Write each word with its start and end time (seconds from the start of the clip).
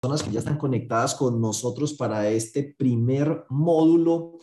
personas 0.00 0.22
que 0.22 0.30
ya 0.30 0.38
están 0.38 0.58
conectadas 0.58 1.14
con 1.14 1.40
nosotros 1.40 1.94
para 1.94 2.28
este 2.28 2.74
primer 2.76 3.44
módulo, 3.48 4.38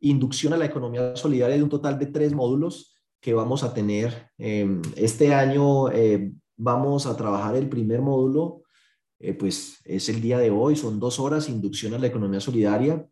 Inducción 0.00 0.52
a 0.52 0.58
la 0.58 0.66
Economía 0.66 1.16
Solidaria, 1.16 1.56
de 1.56 1.62
un 1.62 1.70
total 1.70 1.98
de 1.98 2.06
tres 2.06 2.34
módulos 2.34 2.94
que 3.20 3.32
vamos 3.32 3.64
a 3.64 3.72
tener. 3.72 4.30
Em, 4.36 4.82
este 4.96 5.32
año 5.32 5.90
eh, 5.90 6.30
vamos 6.56 7.06
a 7.06 7.16
trabajar 7.16 7.56
el 7.56 7.70
primer 7.70 8.02
módulo, 8.02 8.64
eh, 9.18 9.32
pues 9.32 9.78
es 9.84 10.10
el 10.10 10.20
día 10.20 10.38
de 10.38 10.50
hoy, 10.50 10.76
son 10.76 11.00
dos 11.00 11.18
horas, 11.18 11.48
Inducción 11.48 11.94
a 11.94 11.98
la 11.98 12.08
Economía 12.08 12.40
Solidaria. 12.40 13.04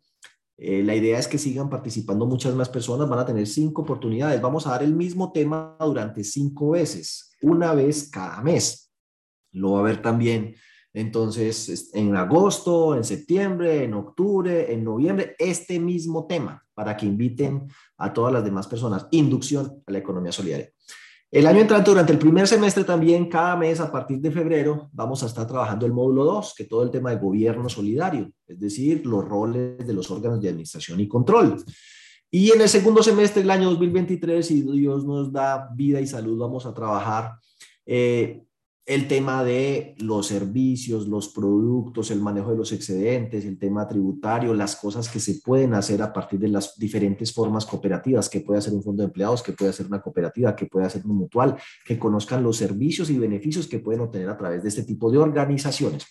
Eh, 0.59 0.83
la 0.83 0.95
idea 0.95 1.19
es 1.19 1.27
que 1.27 1.39
sigan 1.39 1.71
participando 1.71 2.27
muchas 2.27 2.55
más 2.55 2.69
personas, 2.69 3.09
van 3.09 3.21
a 3.21 3.27
tener 3.27 3.47
cinco 3.47 3.83
oportunidades. 3.83 4.41
Vamos 4.41 4.67
a 4.67 4.71
dar 4.71 4.83
el 4.83 4.95
mismo 4.95 5.33
tema 5.33 5.77
durante 5.81 6.23
cinco 6.23 6.71
veces, 6.71 7.31
una 7.41 7.73
vez 7.73 8.11
cada 8.11 8.41
mes. 8.43 8.93
Lo 9.51 9.73
va 9.73 9.81
a 9.81 9.85
ver 9.85 10.03
también 10.03 10.55
entonces 10.95 11.91
en 11.95 12.15
agosto, 12.17 12.95
en 12.95 13.05
septiembre, 13.05 13.85
en 13.85 13.95
octubre, 13.95 14.73
en 14.73 14.85
noviembre, 14.85 15.35
este 15.39 15.81
mismo 15.81 16.27
tema 16.27 16.63
para 16.75 16.97
que 16.97 17.07
inviten 17.07 17.69
a 17.99 18.13
todas 18.13 18.33
las 18.33 18.45
demás 18.45 18.67
personas. 18.67 19.07
Inducción 19.11 19.83
a 19.87 19.93
la 19.93 19.99
economía 19.99 20.33
solidaria. 20.33 20.71
El 21.31 21.47
año 21.47 21.61
entrante, 21.61 21.91
durante 21.91 22.13
el 22.13 22.19
primer 22.19 22.47
semestre 22.47 22.85
también, 22.85 23.31
cada 23.31 23.57
mes 23.57 23.81
a 23.81 23.91
partir 23.91 24.21
de 24.21 24.31
febrero, 24.31 24.91
vamos 24.93 25.23
a 25.23 25.27
estar 25.27 25.47
trabajando 25.47 25.87
el 25.87 25.93
módulo 25.93 26.25
2, 26.25 26.55
que 26.55 26.65
todo 26.65 26.83
el 26.83 26.91
tema 26.91 27.09
de 27.09 27.17
gobierno 27.17 27.71
solidario, 27.71 28.31
es 28.47 28.61
decir, 28.61 29.07
los 29.07 29.25
roles 29.25 29.87
de 29.87 29.95
los 29.95 30.11
órganos 30.11 30.43
de 30.43 30.51
administración 30.51 31.01
y 31.01 31.09
control. 31.09 31.65
Y 32.31 32.51
en 32.51 32.61
el 32.61 32.69
segundo 32.69 33.03
semestre 33.03 33.41
del 33.41 33.51
año 33.51 33.71
2023, 33.71 34.47
si 34.47 34.61
Dios 34.61 35.07
nos 35.07 35.33
da 35.33 35.71
vida 35.75 36.03
y 36.03 36.07
salud, 36.07 36.39
vamos 36.39 36.67
a 36.67 36.75
trabajar 36.75 37.33
eh, 37.87 38.43
el 38.85 39.07
tema 39.07 39.45
de 39.45 39.95
los 39.99 40.27
servicios, 40.27 41.07
los 41.07 41.29
productos, 41.29 42.11
el 42.11 42.21
manejo 42.21 42.51
de 42.51 42.57
los 42.57 42.73
excedentes, 42.73 43.45
el 43.45 43.57
tema 43.57 43.87
tributario, 43.87 44.55
las 44.55 44.75
cosas 44.75 45.09
que 45.09 45.21
se 45.21 45.41
pueden 45.45 45.75
hacer 45.75 46.03
a 46.03 46.13
partir 46.13 46.41
de 46.41 46.49
las 46.49 46.77
diferentes 46.77 47.33
formas 47.33 47.65
cooperativas, 47.65 48.29
que 48.29 48.41
puede 48.41 48.59
hacer 48.59 48.75
un 48.75 48.83
fondo 48.83 49.03
de 49.03 49.07
empleados, 49.07 49.43
que 49.43 49.53
puede 49.53 49.71
hacer 49.71 49.87
una 49.87 50.03
cooperativa, 50.03 50.57
que 50.57 50.67
puede 50.67 50.87
hacer 50.87 51.07
un 51.07 51.17
mutual, 51.17 51.57
que 51.85 51.97
conozcan 51.97 52.43
los 52.43 52.57
servicios 52.57 53.09
y 53.11 53.19
beneficios 53.19 53.69
que 53.69 53.79
pueden 53.79 54.01
obtener 54.01 54.29
a 54.29 54.37
través 54.37 54.65
de 54.65 54.69
este 54.69 54.83
tipo 54.83 55.13
de 55.13 55.19
organizaciones. 55.19 56.05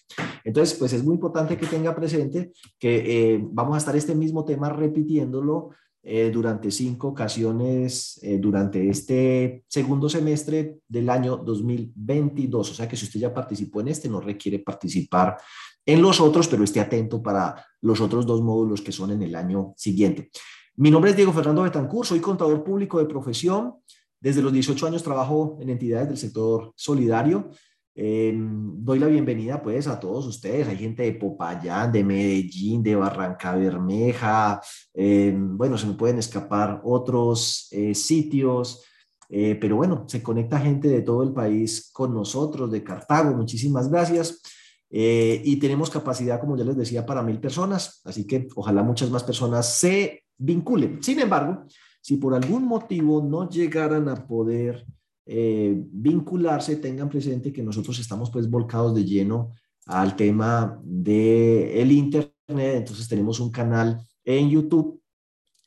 Entonces, 0.45 0.77
pues 0.79 0.93
es 0.93 1.03
muy 1.03 1.15
importante 1.15 1.57
que 1.57 1.67
tenga 1.67 1.93
presente 1.93 2.53
que 2.79 3.33
eh, 3.33 3.45
vamos 3.51 3.75
a 3.75 3.79
estar 3.79 3.95
este 3.97 4.15
mismo 4.15 4.45
tema 4.45 4.69
repitiéndolo 4.69 5.71
eh, 6.03 6.31
durante 6.33 6.71
cinco 6.71 7.09
ocasiones 7.09 8.19
eh, 8.23 8.39
durante 8.39 8.89
este 8.89 9.63
segundo 9.67 10.09
semestre 10.09 10.79
del 10.87 11.09
año 11.09 11.37
2022. 11.37 12.71
O 12.71 12.73
sea 12.73 12.87
que 12.87 12.95
si 12.95 13.05
usted 13.05 13.19
ya 13.19 13.33
participó 13.33 13.81
en 13.81 13.89
este, 13.89 14.09
no 14.09 14.19
requiere 14.19 14.59
participar 14.59 15.37
en 15.85 16.01
los 16.01 16.19
otros, 16.19 16.47
pero 16.47 16.63
esté 16.63 16.79
atento 16.79 17.21
para 17.21 17.65
los 17.81 18.01
otros 18.01 18.25
dos 18.25 18.41
módulos 18.41 18.81
que 18.81 18.91
son 18.91 19.11
en 19.11 19.21
el 19.21 19.35
año 19.35 19.73
siguiente. 19.77 20.31
Mi 20.75 20.89
nombre 20.89 21.11
es 21.11 21.17
Diego 21.17 21.33
Fernando 21.33 21.63
Betancur, 21.63 22.05
soy 22.05 22.19
contador 22.19 22.63
público 22.63 22.97
de 22.97 23.05
profesión. 23.05 23.75
Desde 24.19 24.41
los 24.41 24.53
18 24.53 24.87
años 24.87 25.03
trabajo 25.03 25.57
en 25.59 25.69
entidades 25.69 26.07
del 26.07 26.17
sector 26.17 26.73
solidario. 26.75 27.49
Eh, 27.93 28.33
doy 28.33 28.99
la 28.99 29.07
bienvenida 29.07 29.61
pues 29.61 29.87
a 29.87 29.99
todos 29.99 30.25
ustedes. 30.25 30.67
Hay 30.67 30.77
gente 30.77 31.03
de 31.03 31.13
Popayán, 31.13 31.91
de 31.91 32.03
Medellín, 32.03 32.81
de 32.81 32.95
Barranca 32.95 33.55
Bermeja. 33.55 34.61
Eh, 34.93 35.35
bueno, 35.35 35.77
se 35.77 35.87
me 35.87 35.93
pueden 35.93 36.17
escapar 36.19 36.81
otros 36.83 37.67
eh, 37.71 37.93
sitios. 37.95 38.83
pero 39.29 39.77
bueno, 39.77 40.05
se 40.09 40.21
conecta 40.21 40.59
gente 40.59 40.89
de 40.89 41.01
todo 41.03 41.23
el 41.23 41.31
país 41.31 41.89
con 41.93 42.13
nosotros, 42.13 42.69
de 42.69 42.83
Cartago. 42.83 43.35
Muchísimas 43.35 43.89
gracias. 43.89 44.41
y 44.89 45.55
tenemos 45.57 45.89
capacidad, 45.89 46.39
como 46.39 46.57
ya 46.57 46.65
les 46.65 46.75
decía, 46.75 47.05
para 47.05 47.23
mil 47.23 47.39
personas. 47.39 48.01
Así 48.03 48.27
que 48.27 48.47
ojalá 48.55 48.83
muchas 48.83 49.09
más 49.09 49.23
personas 49.23 49.77
se 49.79 50.25
vinculen. 50.37 51.01
Sin 51.01 51.19
embargo, 51.19 51.65
si 52.01 52.17
por 52.17 52.33
algún 52.33 52.65
motivo 52.65 53.21
no 53.21 53.49
llegaran 53.49 54.09
a 54.09 54.15
poder 54.27 54.85
eh, 55.25 55.75
vincularse, 55.91 56.77
tengan 56.77 57.09
presente 57.09 57.53
que 57.53 57.63
nosotros 57.63 57.99
estamos 57.99 58.31
pues 58.31 58.49
volcados 58.49 58.95
de 58.95 59.05
lleno 59.05 59.51
al 59.85 60.15
tema 60.15 60.79
del 60.83 61.69
el 61.69 61.91
Internet, 61.91 62.31
entonces 62.47 63.07
tenemos 63.07 63.39
un 63.39 63.51
canal 63.51 63.99
en 64.23 64.49
YouTube, 64.49 65.01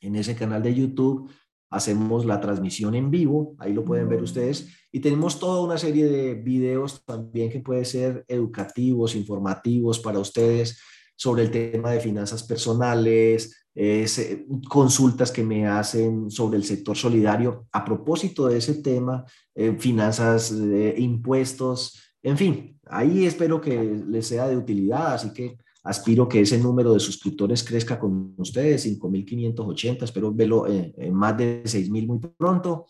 en 0.01 0.15
ese 0.15 0.35
canal 0.35 0.61
de 0.61 0.73
YouTube 0.73 1.29
hacemos 1.69 2.25
la 2.25 2.39
transmisión 2.39 2.95
en 2.95 3.11
vivo, 3.11 3.55
ahí 3.59 3.73
lo 3.73 3.83
pueden 3.83 4.07
ver 4.07 4.21
ustedes, 4.21 4.67
y 4.91 4.99
tenemos 4.99 5.39
toda 5.39 5.61
una 5.61 5.77
serie 5.77 6.05
de 6.05 6.35
videos 6.35 7.03
también 7.03 7.49
que 7.49 7.59
pueden 7.59 7.85
ser 7.85 8.23
educativos, 8.27 9.15
informativos 9.15 9.99
para 9.99 10.19
ustedes 10.19 10.79
sobre 11.17 11.43
el 11.43 11.51
tema 11.51 11.91
de 11.91 11.99
finanzas 11.99 12.43
personales, 12.43 13.64
eh, 13.75 14.45
consultas 14.69 15.31
que 15.31 15.43
me 15.43 15.67
hacen 15.67 16.31
sobre 16.31 16.57
el 16.57 16.63
sector 16.63 16.95
solidario 16.95 17.67
a 17.73 17.83
propósito 17.83 18.47
de 18.47 18.57
ese 18.57 18.75
tema, 18.75 19.25
eh, 19.53 19.75
finanzas, 19.77 20.53
impuestos, 20.97 22.01
en 22.23 22.37
fin, 22.37 22.79
ahí 22.87 23.25
espero 23.25 23.59
que 23.59 24.01
les 24.07 24.27
sea 24.27 24.47
de 24.47 24.57
utilidad, 24.57 25.13
así 25.13 25.33
que 25.33 25.57
aspiro 25.83 26.27
que 26.27 26.41
ese 26.41 26.57
número 26.57 26.93
de 26.93 26.99
suscriptores 26.99 27.63
crezca 27.63 27.99
con 27.99 28.33
ustedes, 28.37 28.87
5.580, 28.87 30.03
espero 30.03 30.33
verlo 30.33 30.65
en 30.67 31.13
más 31.13 31.37
de 31.37 31.63
6.000 31.63 32.07
muy 32.07 32.19
pronto. 32.35 32.87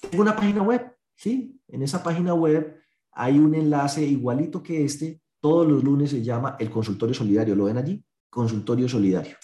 Tengo 0.00 0.22
una 0.22 0.36
página 0.36 0.62
web, 0.62 0.92
¿sí? 1.16 1.58
En 1.66 1.82
esa 1.82 2.02
página 2.02 2.34
web 2.34 2.76
hay 3.10 3.38
un 3.38 3.54
enlace 3.54 4.06
igualito 4.06 4.62
que 4.62 4.84
este, 4.84 5.20
todos 5.40 5.66
los 5.66 5.82
lunes 5.82 6.10
se 6.10 6.22
llama 6.22 6.56
el 6.60 6.70
consultorio 6.70 7.14
solidario, 7.14 7.56
¿lo 7.56 7.64
ven 7.64 7.78
allí? 7.78 8.04
Consultorio 8.30 8.88
solidario. 8.88 9.36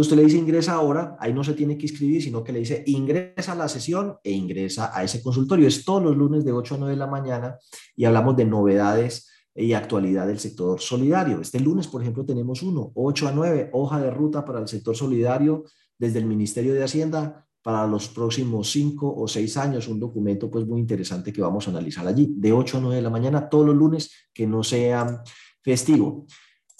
Usted 0.00 0.16
le 0.16 0.24
dice 0.24 0.38
ingresa 0.38 0.74
ahora, 0.74 1.16
ahí 1.20 1.32
no 1.32 1.44
se 1.44 1.54
tiene 1.54 1.76
que 1.76 1.86
inscribir, 1.86 2.22
sino 2.22 2.42
que 2.42 2.52
le 2.52 2.60
dice 2.60 2.82
ingresa 2.86 3.52
a 3.52 3.54
la 3.54 3.68
sesión 3.68 4.16
e 4.22 4.32
ingresa 4.32 4.90
a 4.96 5.04
ese 5.04 5.22
consultorio. 5.22 5.68
Es 5.68 5.84
todos 5.84 6.02
los 6.02 6.16
lunes 6.16 6.44
de 6.44 6.52
8 6.52 6.74
a 6.74 6.78
9 6.78 6.94
de 6.94 6.98
la 6.98 7.06
mañana 7.06 7.58
y 7.94 8.04
hablamos 8.04 8.36
de 8.36 8.44
novedades 8.44 9.28
y 9.54 9.72
actualidad 9.72 10.26
del 10.26 10.38
sector 10.38 10.80
solidario. 10.80 11.40
Este 11.40 11.60
lunes, 11.60 11.86
por 11.88 12.02
ejemplo, 12.02 12.24
tenemos 12.24 12.62
uno, 12.62 12.92
8 12.94 13.28
a 13.28 13.32
9, 13.32 13.70
hoja 13.72 14.00
de 14.00 14.10
ruta 14.10 14.44
para 14.44 14.60
el 14.60 14.68
sector 14.68 14.96
solidario 14.96 15.64
desde 15.98 16.18
el 16.18 16.24
Ministerio 16.24 16.72
de 16.72 16.82
Hacienda 16.82 17.46
para 17.62 17.86
los 17.86 18.08
próximos 18.08 18.70
5 18.70 19.14
o 19.16 19.28
6 19.28 19.56
años, 19.58 19.88
un 19.88 20.00
documento 20.00 20.50
pues 20.50 20.66
muy 20.66 20.80
interesante 20.80 21.32
que 21.32 21.42
vamos 21.42 21.66
a 21.66 21.70
analizar 21.70 22.06
allí, 22.06 22.32
de 22.36 22.52
8 22.52 22.78
a 22.78 22.80
9 22.80 22.96
de 22.96 23.02
la 23.02 23.10
mañana, 23.10 23.48
todos 23.48 23.66
los 23.66 23.76
lunes 23.76 24.10
que 24.32 24.46
no 24.46 24.62
sea 24.62 25.22
festivo. 25.62 26.26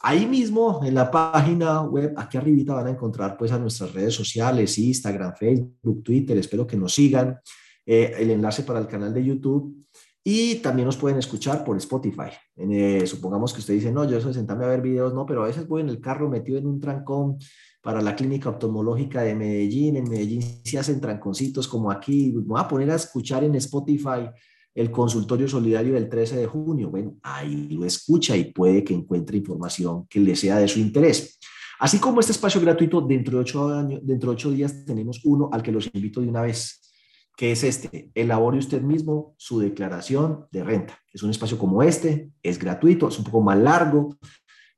Ahí 0.03 0.27
mismo 0.27 0.81
en 0.83 0.95
la 0.95 1.11
página 1.11 1.83
web, 1.83 2.15
aquí 2.17 2.39
arribita 2.39 2.73
van 2.75 2.87
a 2.87 2.91
encontrar 2.91 3.37
pues 3.37 3.53
a 3.53 3.59
nuestras 3.59 3.93
redes 3.93 4.15
sociales, 4.15 4.79
Instagram, 4.79 5.35
Facebook, 5.37 6.03
Twitter, 6.03 6.39
espero 6.39 6.67
que 6.67 6.77
nos 6.77 6.95
sigan, 6.95 7.39
eh, 7.85 8.15
el 8.19 8.31
enlace 8.31 8.63
para 8.63 8.79
el 8.79 8.87
canal 8.87 9.13
de 9.13 9.23
YouTube 9.23 9.87
y 10.25 10.57
también 10.57 10.87
nos 10.87 10.97
pueden 10.97 11.19
escuchar 11.19 11.65
por 11.65 11.77
Spotify. 11.77 12.31
Eh, 12.57 13.07
supongamos 13.07 13.53
que 13.53 13.61
usted 13.61 13.75
dice, 13.75 13.93
no, 13.93 14.05
yo 14.05 14.17
eso 14.17 14.33
sentarme 14.33 14.65
a 14.65 14.69
ver 14.69 14.81
videos, 14.81 15.13
no, 15.13 15.27
pero 15.27 15.43
a 15.43 15.47
veces 15.47 15.69
voy 15.69 15.83
en 15.83 15.91
el 15.91 16.01
carro 16.01 16.31
metido 16.31 16.59
en 16.59 16.67
un 16.67 16.81
trancón 16.81 17.39
para 17.83 18.01
la 18.01 18.17
clínica 18.17 18.49
oftalmológica 18.49 19.23
de 19.23 19.35
Medellín, 19.35 19.97
en 19.97 20.09
Medellín 20.09 20.43
se 20.65 20.79
hacen 20.79 21.01
tranconcitos 21.01 21.69
como 21.69 21.91
aquí, 21.91 22.33
me 22.35 22.43
voy 22.43 22.61
a 22.61 22.69
poner 22.69 22.91
a 22.91 22.97
escuchar 22.97 23.45
en 23.45 23.55
Spotify 23.55 24.31
el 24.75 24.91
consultorio 24.91 25.49
solidario 25.49 25.95
del 25.95 26.09
13 26.09 26.37
de 26.37 26.47
junio. 26.47 26.91
Bueno, 26.91 27.17
ahí 27.23 27.69
lo 27.71 27.85
escucha 27.85 28.37
y 28.37 28.53
puede 28.53 28.85
que 28.85 28.95
encuentre 28.95 29.39
información 29.39 30.07
que 30.09 30.21
le 30.21 30.37
sea 30.37 30.59
de 30.59 30.69
su 30.69 30.79
interés. 30.79 31.39
Así 31.81 31.99
como 31.99 32.21
este 32.21 32.33
espacio 32.33 32.61
gratuito, 32.61 33.01
dentro 33.01 33.39
de 33.39 33.43
ocho, 33.43 33.69
años, 33.69 34.01
dentro 34.03 34.31
de 34.31 34.35
ocho 34.35 34.51
días 34.51 34.85
tenemos 34.85 35.23
uno 35.25 35.49
al 35.53 35.63
que 35.63 35.73
los 35.73 35.89
invito 35.93 36.21
de 36.21 36.29
una 36.29 36.43
vez, 36.43 36.93
que 37.37 37.53
es 37.53 37.65
este. 37.65 38.11
Elabore 38.15 38.59
usted 38.59 38.83
mismo 38.83 39.35
su 39.39 39.61
declaración 39.61 40.47
de 40.51 40.63
renta. 40.63 40.99
Es 41.13 41.23
un 41.23 41.31
espacio 41.31 41.59
como 41.59 41.83
este, 41.83 42.31
es 42.43 42.59
gratuito, 42.59 43.09
es 43.09 43.19
un 43.19 43.25
poco 43.25 43.41
más 43.41 43.59
largo, 43.59 44.17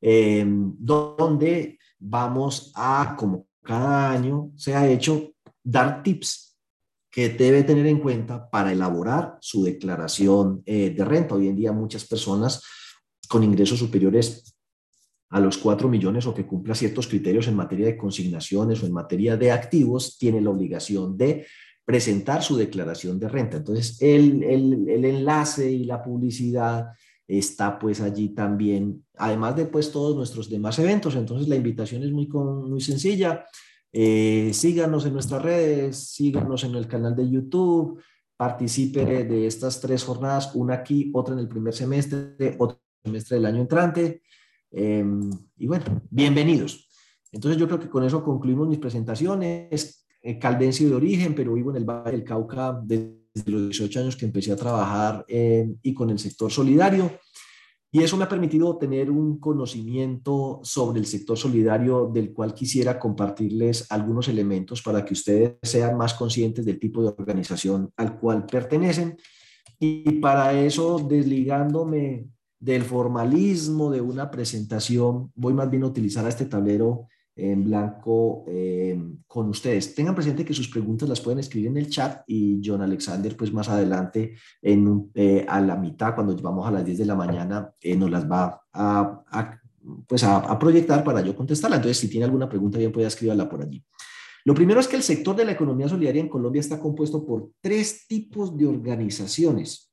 eh, 0.00 0.44
donde 0.46 1.78
vamos 1.98 2.72
a, 2.76 3.16
como 3.18 3.46
cada 3.62 4.12
año 4.12 4.50
se 4.56 4.74
ha 4.74 4.88
hecho, 4.88 5.32
dar 5.62 6.02
tips 6.02 6.51
que 7.12 7.28
debe 7.28 7.62
tener 7.62 7.86
en 7.86 8.00
cuenta 8.00 8.48
para 8.48 8.72
elaborar 8.72 9.36
su 9.40 9.62
declaración 9.62 10.62
eh, 10.64 10.90
de 10.96 11.04
renta. 11.04 11.34
Hoy 11.34 11.46
en 11.48 11.56
día 11.56 11.70
muchas 11.70 12.06
personas 12.06 12.64
con 13.28 13.44
ingresos 13.44 13.78
superiores 13.78 14.56
a 15.28 15.38
los 15.38 15.58
4 15.58 15.90
millones 15.90 16.26
o 16.26 16.34
que 16.34 16.46
cumpla 16.46 16.74
ciertos 16.74 17.06
criterios 17.06 17.48
en 17.48 17.54
materia 17.54 17.86
de 17.86 17.98
consignaciones 17.98 18.82
o 18.82 18.86
en 18.86 18.92
materia 18.92 19.36
de 19.36 19.52
activos, 19.52 20.16
tienen 20.18 20.44
la 20.44 20.50
obligación 20.50 21.16
de 21.18 21.46
presentar 21.84 22.42
su 22.42 22.56
declaración 22.56 23.20
de 23.20 23.28
renta. 23.28 23.58
Entonces, 23.58 24.00
el, 24.00 24.42
el, 24.42 25.04
enlace 25.04 25.70
y 25.70 25.84
la 25.84 26.02
publicidad 26.02 26.88
está 27.28 27.78
pues 27.78 28.00
allí 28.00 28.30
también, 28.30 29.04
además 29.18 29.56
de 29.56 29.66
pues 29.66 29.92
todos 29.92 30.16
nuestros 30.16 30.48
demás 30.48 30.78
eventos. 30.78 31.14
Entonces, 31.14 31.46
la 31.48 31.56
invitación 31.56 32.02
es 32.02 32.10
muy, 32.10 32.26
muy 32.26 32.80
sencilla 32.80 33.44
eh, 33.92 34.50
síganos 34.54 35.04
en 35.04 35.12
nuestras 35.12 35.42
redes, 35.42 36.10
síganos 36.12 36.64
en 36.64 36.74
el 36.74 36.88
canal 36.88 37.14
de 37.14 37.28
YouTube, 37.28 38.02
participe 38.36 39.04
de 39.24 39.46
estas 39.46 39.80
tres 39.80 40.02
jornadas, 40.02 40.54
una 40.54 40.74
aquí, 40.74 41.10
otra 41.12 41.34
en 41.34 41.40
el 41.40 41.48
primer 41.48 41.74
semestre, 41.74 42.56
otro 42.58 42.80
semestre 43.04 43.36
del 43.36 43.46
año 43.46 43.60
entrante. 43.60 44.22
Em, 44.70 45.30
y 45.58 45.66
bueno, 45.66 45.84
bienvenidos. 46.10 46.88
Entonces 47.30 47.60
yo 47.60 47.66
creo 47.66 47.78
que 47.78 47.90
con 47.90 48.04
eso 48.04 48.24
concluimos 48.24 48.68
mis 48.68 48.78
presentaciones. 48.78 50.06
Eh, 50.22 50.38
caldense 50.38 50.86
de 50.86 50.94
origen, 50.94 51.34
pero 51.34 51.54
vivo 51.54 51.70
en 51.70 51.76
el 51.76 51.84
Valle 51.84 52.12
del 52.12 52.24
Cauca 52.24 52.80
desde 52.82 53.20
los 53.46 53.68
18 53.68 54.00
años 54.00 54.16
que 54.16 54.24
empecé 54.24 54.52
a 54.52 54.56
trabajar 54.56 55.24
y 55.28 55.92
con 55.94 56.10
el 56.10 56.18
sector 56.18 56.50
solidario. 56.50 57.10
Y 57.94 58.02
eso 58.02 58.16
me 58.16 58.24
ha 58.24 58.28
permitido 58.28 58.78
tener 58.78 59.10
un 59.10 59.38
conocimiento 59.38 60.60
sobre 60.62 60.98
el 60.98 61.04
sector 61.04 61.36
solidario 61.36 62.06
del 62.06 62.32
cual 62.32 62.54
quisiera 62.54 62.98
compartirles 62.98 63.86
algunos 63.92 64.28
elementos 64.28 64.80
para 64.80 65.04
que 65.04 65.12
ustedes 65.12 65.56
sean 65.62 65.98
más 65.98 66.14
conscientes 66.14 66.64
del 66.64 66.80
tipo 66.80 67.02
de 67.02 67.08
organización 67.08 67.92
al 67.98 68.18
cual 68.18 68.46
pertenecen. 68.46 69.18
Y 69.78 70.10
para 70.20 70.58
eso, 70.58 71.06
desligándome 71.06 72.28
del 72.58 72.82
formalismo 72.82 73.90
de 73.90 74.00
una 74.00 74.30
presentación, 74.30 75.30
voy 75.34 75.52
más 75.52 75.70
bien 75.70 75.82
a 75.82 75.88
utilizar 75.88 76.26
este 76.26 76.46
tablero 76.46 77.08
en 77.34 77.64
blanco 77.64 78.44
eh, 78.48 79.00
con 79.26 79.48
ustedes. 79.48 79.94
Tengan 79.94 80.14
presente 80.14 80.44
que 80.44 80.52
sus 80.52 80.68
preguntas 80.68 81.08
las 81.08 81.20
pueden 81.20 81.38
escribir 81.38 81.68
en 81.68 81.78
el 81.78 81.88
chat 81.88 82.22
y 82.26 82.60
John 82.64 82.82
Alexander, 82.82 83.36
pues 83.36 83.52
más 83.52 83.68
adelante, 83.68 84.34
en, 84.60 85.10
eh, 85.14 85.44
a 85.48 85.60
la 85.60 85.76
mitad, 85.76 86.14
cuando 86.14 86.36
vamos 86.36 86.66
a 86.66 86.70
las 86.70 86.84
10 86.84 86.98
de 86.98 87.06
la 87.06 87.14
mañana, 87.14 87.72
eh, 87.80 87.96
nos 87.96 88.10
las 88.10 88.30
va 88.30 88.62
a, 88.72 89.58
pues 90.06 90.22
a, 90.24 90.58
proyectar 90.58 91.02
para 91.02 91.22
yo 91.22 91.34
contestarla. 91.34 91.76
Entonces, 91.76 91.98
si 91.98 92.08
tiene 92.08 92.26
alguna 92.26 92.48
pregunta, 92.48 92.78
bien 92.78 92.92
puede 92.92 93.06
escribirla 93.06 93.48
por 93.48 93.62
allí. 93.62 93.82
Lo 94.44 94.54
primero 94.54 94.80
es 94.80 94.88
que 94.88 94.96
el 94.96 95.02
sector 95.02 95.36
de 95.36 95.44
la 95.44 95.52
economía 95.52 95.88
solidaria 95.88 96.20
en 96.20 96.28
Colombia 96.28 96.60
está 96.60 96.80
compuesto 96.80 97.24
por 97.24 97.50
tres 97.60 98.06
tipos 98.08 98.56
de 98.56 98.66
organizaciones. 98.66 99.92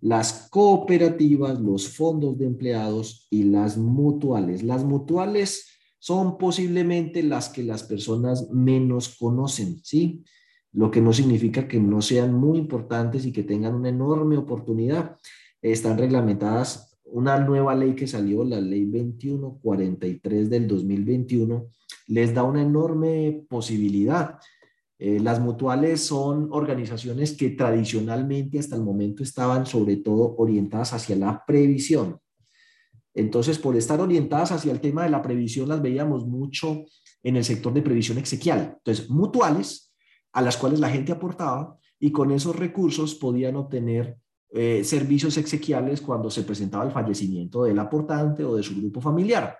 Las 0.00 0.48
cooperativas, 0.50 1.60
los 1.60 1.88
fondos 1.88 2.36
de 2.36 2.46
empleados 2.46 3.28
y 3.30 3.44
las 3.44 3.76
mutuales. 3.76 4.64
Las 4.64 4.82
mutuales 4.82 5.71
son 6.02 6.36
posiblemente 6.36 7.22
las 7.22 7.48
que 7.48 7.62
las 7.62 7.84
personas 7.84 8.50
menos 8.50 9.16
conocen, 9.16 9.78
¿sí? 9.84 10.24
Lo 10.72 10.90
que 10.90 11.00
no 11.00 11.12
significa 11.12 11.68
que 11.68 11.78
no 11.78 12.02
sean 12.02 12.34
muy 12.34 12.58
importantes 12.58 13.24
y 13.24 13.32
que 13.32 13.44
tengan 13.44 13.76
una 13.76 13.90
enorme 13.90 14.36
oportunidad. 14.36 15.20
Están 15.62 15.96
reglamentadas 15.96 16.98
una 17.04 17.38
nueva 17.38 17.76
ley 17.76 17.94
que 17.94 18.08
salió, 18.08 18.42
la 18.42 18.60
ley 18.60 18.86
2143 18.86 20.50
del 20.50 20.66
2021, 20.66 21.68
les 22.08 22.34
da 22.34 22.42
una 22.42 22.62
enorme 22.62 23.46
posibilidad. 23.48 24.40
Eh, 24.98 25.20
las 25.20 25.38
mutuales 25.38 26.00
son 26.00 26.48
organizaciones 26.50 27.36
que 27.36 27.50
tradicionalmente 27.50 28.58
hasta 28.58 28.74
el 28.74 28.82
momento 28.82 29.22
estaban 29.22 29.66
sobre 29.66 29.98
todo 29.98 30.34
orientadas 30.36 30.94
hacia 30.94 31.14
la 31.14 31.44
previsión, 31.46 32.18
entonces, 33.14 33.58
por 33.58 33.76
estar 33.76 34.00
orientadas 34.00 34.52
hacia 34.52 34.72
el 34.72 34.80
tema 34.80 35.04
de 35.04 35.10
la 35.10 35.22
previsión, 35.22 35.68
las 35.68 35.82
veíamos 35.82 36.26
mucho 36.26 36.84
en 37.22 37.36
el 37.36 37.44
sector 37.44 37.72
de 37.72 37.82
previsión 37.82 38.18
exequial. 38.18 38.76
Entonces, 38.78 39.10
mutuales 39.10 39.92
a 40.32 40.42
las 40.42 40.56
cuales 40.56 40.80
la 40.80 40.88
gente 40.88 41.12
aportaba 41.12 41.76
y 41.98 42.10
con 42.10 42.32
esos 42.32 42.56
recursos 42.56 43.14
podían 43.14 43.56
obtener 43.56 44.16
eh, 44.50 44.82
servicios 44.84 45.36
exequiales 45.36 46.00
cuando 46.00 46.30
se 46.30 46.42
presentaba 46.42 46.84
el 46.84 46.90
fallecimiento 46.90 47.64
del 47.64 47.78
aportante 47.78 48.44
o 48.44 48.56
de 48.56 48.62
su 48.62 48.76
grupo 48.76 49.00
familiar. 49.00 49.58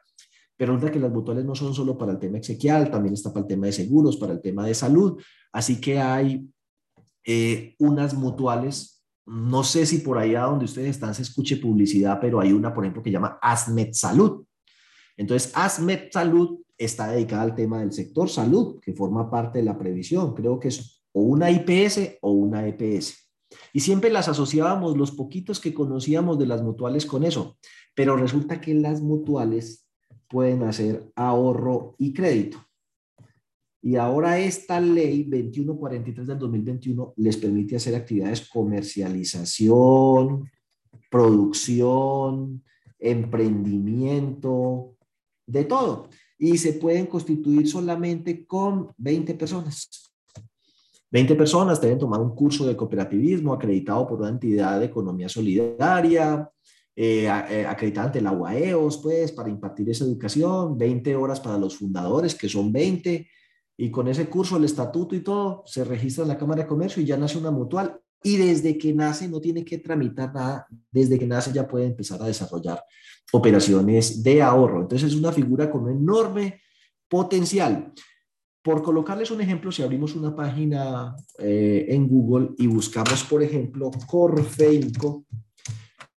Pero 0.57 0.75
resulta 0.75 0.93
que 0.93 1.01
las 1.01 1.13
mutuales 1.13 1.45
no 1.45 1.55
son 1.55 1.75
solo 1.75 1.97
para 1.97 2.13
el 2.13 2.19
tema 2.19 2.39
exequial, 2.39 2.91
también 2.91 3.15
está 3.15 3.33
para 3.33 3.43
el 3.43 3.49
tema 3.49 3.67
de 3.67 3.73
seguros, 3.73 4.17
para 4.17 4.33
el 4.33 4.41
tema 4.41 4.67
de 4.67 4.75
salud. 4.75 5.21
Así 5.53 5.81
que 5.81 5.99
hay 5.99 6.47
eh, 7.25 7.75
unas 7.79 8.15
mutuales 8.15 9.02
no 9.27 9.63
sé 9.65 9.87
si 9.87 9.99
por 9.99 10.19
allá 10.19 10.43
donde 10.43 10.65
ustedes 10.65 10.91
están 10.91 11.15
se 11.15 11.23
escuche 11.23 11.57
publicidad, 11.57 12.19
pero 12.21 12.41
hay 12.41 12.53
una, 12.53 12.75
por 12.75 12.85
ejemplo, 12.85 13.03
que 13.03 13.11
llama 13.11 13.39
ASMET 13.41 13.95
Salud. 13.95 14.45
Entonces, 15.17 15.53
ASMET 15.55 16.13
Salud 16.13 16.61
está 16.77 17.09
dedicada 17.09 17.43
al 17.43 17.55
tema 17.55 17.81
del 17.81 17.93
sector 17.93 18.29
salud, 18.29 18.81
que 18.81 18.93
forma 18.93 19.31
parte 19.31 19.59
de 19.59 19.65
la 19.65 19.79
previsión. 19.79 20.35
Creo 20.35 20.59
que 20.59 20.69
es 20.69 21.03
o 21.13 21.23
una 21.23 21.51
IPS 21.51 22.19
o 22.23 22.33
una 22.33 22.67
EPS. 22.67 23.31
Y 23.73 23.81
siempre 23.81 24.11
las 24.11 24.29
asociábamos 24.29 24.97
los 24.97 25.13
poquitos 25.13 25.61
que 25.61 25.75
conocíamos 25.75 26.39
de 26.39 26.47
las 26.47 26.63
mutuales 26.63 27.07
con 27.07 27.23
eso. 27.23 27.59
Pero 27.95 28.17
resulta 28.17 28.61
que 28.61 28.75
las 28.75 29.03
mutuales 29.03 29.87
pueden 30.29 30.63
hacer 30.63 31.13
ahorro 31.15 31.95
y 31.99 32.15
crédito. 32.15 32.59
Y 33.83 33.97
ahora 33.97 34.39
esta 34.39 34.81
ley 34.81 35.25
2143 35.25 36.29
del 36.29 36.39
2021 36.39 37.15
les 37.17 37.37
permite 37.37 37.77
hacer 37.77 37.97
actividades 37.97 38.49
comercialización, 38.49 40.49
producción, 41.11 42.63
emprendimiento, 43.01 44.93
de 45.47 45.65
todo. 45.65 46.09
Y 46.39 46.59
se 46.59 46.75
pueden 46.75 47.07
constituir 47.07 47.69
solamente 47.69 48.47
con 48.47 48.93
20 48.97 49.35
personas. 49.35 50.13
20 51.11 51.35
personas 51.35 51.81
deben 51.81 51.99
tomar 51.99 52.21
un 52.21 52.35
curso 52.35 52.67
de 52.67 52.77
cooperativismo 52.77 53.53
acreditado 53.53 54.07
por 54.07 54.21
una 54.21 54.31
entidad 54.31 54.81
de 54.81 54.87
economía 54.87 55.29
solidaria, 55.29 56.49
eh, 56.95 57.25
eh, 57.25 57.67
acreditada 57.67 58.07
ante 58.07 58.21
la 58.21 58.33
UAEOS, 58.33 58.99
pues, 58.99 59.33
para 59.33 59.51
impartir 59.51 59.91
esa 59.91 60.05
educación, 60.05 60.79
20 60.79 61.17
horas 61.17 61.41
para 61.41 61.59
los 61.59 61.77
fundadores, 61.77 62.35
que 62.35 62.49
son 62.49 62.73
20, 62.73 63.29
y 63.83 63.91
con 63.91 64.07
ese 64.07 64.29
curso, 64.29 64.59
el 64.59 64.65
estatuto 64.65 65.17
y 65.17 65.23
todo, 65.23 65.65
se 65.67 65.83
registra 65.83 66.23
en 66.23 66.29
la 66.29 66.39
Cámara 66.39 66.63
de 66.63 66.69
Comercio 66.69 67.03
y 67.03 67.05
ya 67.05 67.17
nace 67.17 67.37
una 67.37 67.51
mutual. 67.51 68.01
Y 68.23 68.37
desde 68.37 68.79
que 68.79 68.95
nace 68.95 69.27
no 69.27 69.41
tiene 69.41 69.65
que 69.65 69.79
tramitar 69.79 70.33
nada, 70.33 70.69
desde 70.93 71.19
que 71.19 71.27
nace 71.27 71.53
ya 71.53 71.67
puede 71.67 71.87
empezar 71.87 72.23
a 72.23 72.27
desarrollar 72.27 72.81
operaciones 73.33 74.23
de 74.23 74.41
ahorro. 74.41 74.83
Entonces 74.83 75.11
es 75.11 75.19
una 75.19 75.33
figura 75.33 75.69
con 75.69 75.83
un 75.83 75.91
enorme 75.91 76.61
potencial. 77.09 77.93
Por 78.63 78.85
colocarles 78.85 79.33
un 79.33 79.41
ejemplo, 79.41 79.73
si 79.73 79.83
abrimos 79.83 80.15
una 80.15 80.33
página 80.33 81.17
eh, 81.41 81.87
en 81.89 82.07
Google 82.07 82.51
y 82.59 82.69
buscamos, 82.69 83.25
por 83.25 83.43
ejemplo, 83.43 83.91
Corfeinco, 84.07 85.25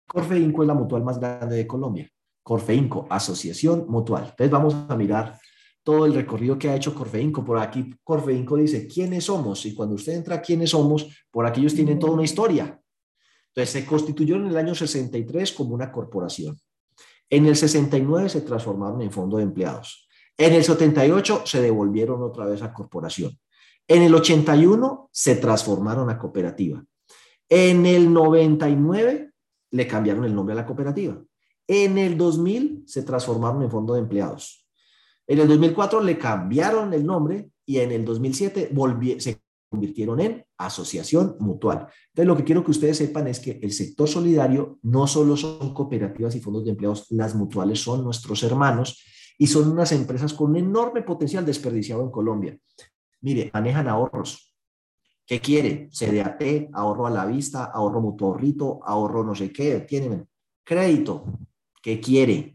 Corfeinco 0.06 0.61
es 0.61 0.68
la 0.68 0.75
mutual 0.75 1.03
más 1.03 1.19
grande 1.19 1.56
de 1.56 1.65
Colombia. 1.65 2.07
Corfeinco, 2.44 3.07
Asociación 3.09 3.88
Mutual. 3.89 4.25
Entonces 4.25 4.51
vamos 4.51 4.75
a 4.88 4.95
mirar 4.95 5.39
todo 5.85 6.07
el 6.07 6.15
recorrido 6.15 6.57
que 6.57 6.67
ha 6.67 6.75
hecho 6.75 6.95
Corfeinco. 6.95 7.45
Por 7.45 7.59
aquí 7.59 7.93
Corfeinco 8.03 8.57
dice, 8.57 8.87
¿quiénes 8.87 9.25
somos? 9.25 9.63
Y 9.67 9.75
cuando 9.75 9.93
usted 9.93 10.13
entra, 10.13 10.41
¿quiénes 10.41 10.71
somos? 10.71 11.07
Por 11.29 11.45
aquí 11.45 11.61
ellos 11.61 11.75
tienen 11.75 11.99
toda 11.99 12.13
una 12.13 12.23
historia. 12.23 12.81
Entonces 13.49 13.69
se 13.69 13.85
constituyó 13.85 14.35
en 14.35 14.47
el 14.47 14.57
año 14.57 14.73
63 14.73 15.51
como 15.51 15.75
una 15.75 15.91
corporación. 15.91 16.59
En 17.29 17.45
el 17.45 17.55
69 17.55 18.29
se 18.29 18.41
transformaron 18.41 19.03
en 19.03 19.11
fondo 19.11 19.37
de 19.37 19.43
empleados. 19.43 20.09
En 20.35 20.54
el 20.54 20.63
78 20.63 21.44
se 21.45 21.61
devolvieron 21.61 22.23
otra 22.23 22.45
vez 22.45 22.63
a 22.63 22.73
corporación. 22.73 23.37
En 23.87 24.01
el 24.01 24.15
81 24.15 25.09
se 25.11 25.35
transformaron 25.35 26.09
a 26.09 26.18
cooperativa. 26.18 26.83
En 27.47 27.85
el 27.85 28.11
99 28.11 29.31
le 29.69 29.87
cambiaron 29.87 30.25
el 30.25 30.33
nombre 30.33 30.54
a 30.54 30.56
la 30.56 30.65
cooperativa. 30.65 31.21
En 31.68 31.99
el 31.99 32.18
2000 32.18 32.85
se 32.87 33.04
transformaron 33.04 33.61
en 33.61 33.69
fondo 33.69 33.94
de 33.94 33.99
empleados. 33.99 34.65
En 35.27 35.39
el 35.39 35.47
2004 35.47 36.01
le 36.01 36.17
cambiaron 36.17 36.94
el 36.94 37.05
nombre 37.05 37.49
y 37.65 37.79
en 37.79 37.91
el 37.91 38.05
2007 38.05 38.71
se 39.19 39.41
convirtieron 39.69 40.19
en 40.19 40.45
asociación 40.57 41.35
mutual. 41.39 41.87
Entonces, 42.07 42.27
lo 42.27 42.37
que 42.37 42.44
quiero 42.44 42.63
que 42.63 42.71
ustedes 42.71 42.97
sepan 42.97 43.27
es 43.27 43.39
que 43.39 43.59
el 43.61 43.71
sector 43.71 44.07
solidario 44.07 44.79
no 44.83 45.07
solo 45.07 45.35
son 45.35 45.73
cooperativas 45.73 46.35
y 46.35 46.39
fondos 46.39 46.63
de 46.63 46.71
empleados, 46.71 47.07
las 47.09 47.35
mutuales 47.35 47.81
son 47.81 48.03
nuestros 48.03 48.44
hermanos 48.44 49.03
y 49.37 49.47
son 49.47 49.69
unas 49.69 49.91
empresas 49.91 50.33
con 50.33 50.51
un 50.51 50.57
enorme 50.57 51.01
potencial 51.01 51.45
desperdiciado 51.45 52.03
en 52.03 52.11
Colombia. 52.11 52.57
Mire, 53.21 53.49
manejan 53.53 53.87
ahorros. 53.87 54.53
¿Qué 55.25 55.41
quiere? 55.41 55.89
CDAT, 55.91 56.69
ahorro 56.73 57.07
a 57.07 57.09
la 57.09 57.25
vista, 57.25 57.65
ahorro 57.65 57.99
mutuorrito, 57.99 58.79
ahorro 58.83 59.23
no 59.23 59.33
sé 59.33 59.51
qué, 59.51 59.79
tienen 59.81 60.27
crédito. 60.63 61.25
¿Qué 61.81 61.99
quiere? 61.99 62.55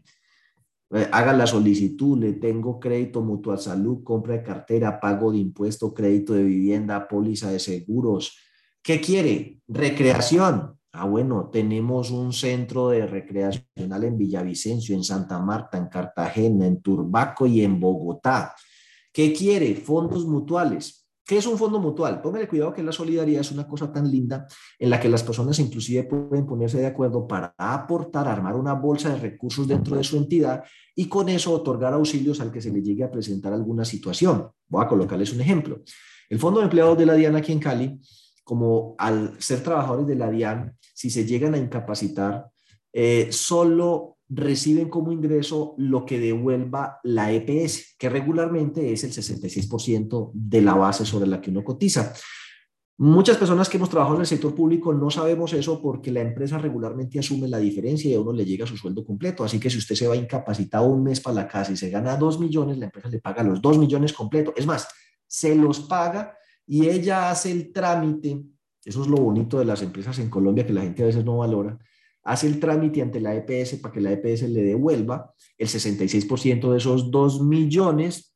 Eh, 0.93 1.07
haga 1.11 1.31
la 1.31 1.47
solicitud, 1.47 2.19
le 2.19 2.33
tengo 2.33 2.79
crédito 2.79 3.21
mutua 3.21 3.57
salud, 3.57 4.03
compra 4.03 4.35
de 4.35 4.43
cartera, 4.43 4.99
pago 4.99 5.31
de 5.31 5.37
impuesto, 5.37 5.93
crédito 5.93 6.33
de 6.33 6.43
vivienda, 6.43 7.07
póliza 7.07 7.49
de 7.49 7.59
seguros. 7.59 8.37
¿Qué 8.83 8.99
quiere? 8.99 9.61
Recreación. 9.67 10.77
Ah, 10.91 11.05
bueno, 11.05 11.49
tenemos 11.49 12.11
un 12.11 12.33
centro 12.33 12.89
de 12.89 13.07
recreacional 13.07 14.03
en 14.03 14.17
Villavicencio, 14.17 14.93
en 14.93 15.05
Santa 15.05 15.39
Marta, 15.39 15.77
en 15.77 15.87
Cartagena, 15.87 16.67
en 16.67 16.81
Turbaco 16.81 17.45
y 17.45 17.61
en 17.61 17.79
Bogotá. 17.79 18.53
¿Qué 19.13 19.31
quiere? 19.31 19.75
Fondos 19.75 20.25
mutuales. 20.25 21.00
¿Qué 21.31 21.37
es 21.37 21.45
un 21.45 21.57
fondo 21.57 21.79
mutual? 21.79 22.21
Póngale 22.21 22.45
cuidado 22.45 22.73
que 22.73 22.83
la 22.83 22.91
solidaridad 22.91 23.39
es 23.39 23.53
una 23.53 23.65
cosa 23.65 23.89
tan 23.89 24.11
linda 24.11 24.45
en 24.77 24.89
la 24.89 24.99
que 24.99 25.07
las 25.07 25.23
personas 25.23 25.57
inclusive 25.59 26.03
pueden 26.03 26.45
ponerse 26.45 26.77
de 26.77 26.85
acuerdo 26.85 27.25
para 27.25 27.55
aportar, 27.57 28.27
armar 28.27 28.57
una 28.57 28.73
bolsa 28.73 29.13
de 29.13 29.15
recursos 29.15 29.65
dentro 29.65 29.95
de 29.95 30.03
su 30.03 30.17
entidad 30.17 30.61
y 30.93 31.07
con 31.07 31.29
eso 31.29 31.53
otorgar 31.53 31.93
auxilios 31.93 32.41
al 32.41 32.51
que 32.51 32.59
se 32.59 32.69
le 32.69 32.81
llegue 32.81 33.05
a 33.05 33.09
presentar 33.09 33.53
alguna 33.53 33.85
situación. 33.85 34.49
Voy 34.67 34.83
a 34.83 34.89
colocarles 34.89 35.31
un 35.31 35.39
ejemplo. 35.39 35.81
El 36.29 36.37
Fondo 36.37 36.59
de 36.59 36.65
Empleados 36.65 36.97
de 36.97 37.05
la 37.05 37.13
DIAN 37.13 37.37
aquí 37.37 37.53
en 37.53 37.59
Cali, 37.59 38.01
como 38.43 38.95
al 38.97 39.41
ser 39.41 39.63
trabajadores 39.63 40.07
de 40.07 40.15
la 40.15 40.29
DIAN, 40.29 40.75
si 40.93 41.09
se 41.09 41.25
llegan 41.25 41.53
a 41.53 41.59
incapacitar, 41.59 42.49
eh, 42.91 43.29
solo 43.31 44.17
reciben 44.33 44.89
como 44.89 45.11
ingreso 45.11 45.75
lo 45.77 46.05
que 46.05 46.17
devuelva 46.17 46.99
la 47.03 47.33
EPS, 47.33 47.95
que 47.99 48.09
regularmente 48.09 48.93
es 48.93 49.03
el 49.03 49.11
66% 49.11 50.31
de 50.33 50.61
la 50.61 50.73
base 50.73 51.05
sobre 51.05 51.27
la 51.27 51.41
que 51.41 51.49
uno 51.49 51.63
cotiza. 51.63 52.13
Muchas 52.97 53.35
personas 53.35 53.67
que 53.67 53.77
hemos 53.77 53.89
trabajado 53.89 54.15
en 54.15 54.21
el 54.21 54.27
sector 54.27 54.55
público 54.55 54.93
no 54.93 55.09
sabemos 55.09 55.51
eso 55.53 55.81
porque 55.81 56.11
la 56.11 56.21
empresa 56.21 56.57
regularmente 56.57 57.19
asume 57.19 57.47
la 57.47 57.57
diferencia 57.57 58.09
y 58.09 58.13
a 58.13 58.21
uno 58.21 58.31
le 58.31 58.45
llega 58.45 58.65
su 58.65 58.77
sueldo 58.77 59.03
completo. 59.03 59.43
Así 59.43 59.59
que 59.59 59.69
si 59.69 59.79
usted 59.79 59.95
se 59.95 60.07
va 60.07 60.15
incapacitado 60.15 60.85
un 60.85 61.03
mes 61.03 61.19
para 61.19 61.35
la 61.35 61.47
casa 61.47 61.73
y 61.73 61.77
se 61.77 61.89
gana 61.89 62.15
dos 62.15 62.39
millones, 62.39 62.77
la 62.77 62.85
empresa 62.85 63.09
le 63.09 63.19
paga 63.19 63.43
los 63.43 63.61
dos 63.61 63.77
millones 63.77 64.13
completos. 64.13 64.53
Es 64.55 64.65
más, 64.65 64.87
se 65.27 65.55
los 65.55 65.81
paga 65.81 66.37
y 66.65 66.87
ella 66.87 67.31
hace 67.31 67.51
el 67.51 67.73
trámite. 67.73 68.43
Eso 68.85 69.01
es 69.01 69.07
lo 69.07 69.17
bonito 69.17 69.59
de 69.59 69.65
las 69.65 69.81
empresas 69.81 70.19
en 70.19 70.29
Colombia 70.29 70.65
que 70.65 70.73
la 70.73 70.81
gente 70.81 71.03
a 71.03 71.07
veces 71.07 71.25
no 71.25 71.37
valora. 71.37 71.77
Hace 72.23 72.47
el 72.47 72.59
trámite 72.59 73.01
ante 73.01 73.19
la 73.19 73.35
EPS 73.35 73.75
para 73.75 73.93
que 73.93 74.01
la 74.01 74.11
EPS 74.11 74.43
le 74.43 74.63
devuelva 74.63 75.33
el 75.57 75.67
66% 75.67 76.71
de 76.71 76.77
esos 76.77 77.11
dos 77.11 77.41
millones, 77.41 78.35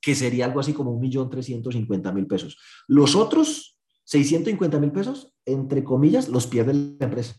que 0.00 0.14
sería 0.14 0.46
algo 0.46 0.60
así 0.60 0.72
como 0.72 0.92
un 0.92 1.00
millón 1.00 1.28
trescientos 1.28 1.74
cincuenta 1.74 2.12
mil 2.12 2.26
pesos. 2.26 2.58
Los 2.88 3.14
otros 3.14 3.80
650 4.10 4.80
mil 4.80 4.90
pesos, 4.90 5.32
entre 5.46 5.84
comillas, 5.84 6.28
los 6.28 6.48
pierde 6.48 6.74
la 6.74 7.06
empresa. 7.06 7.36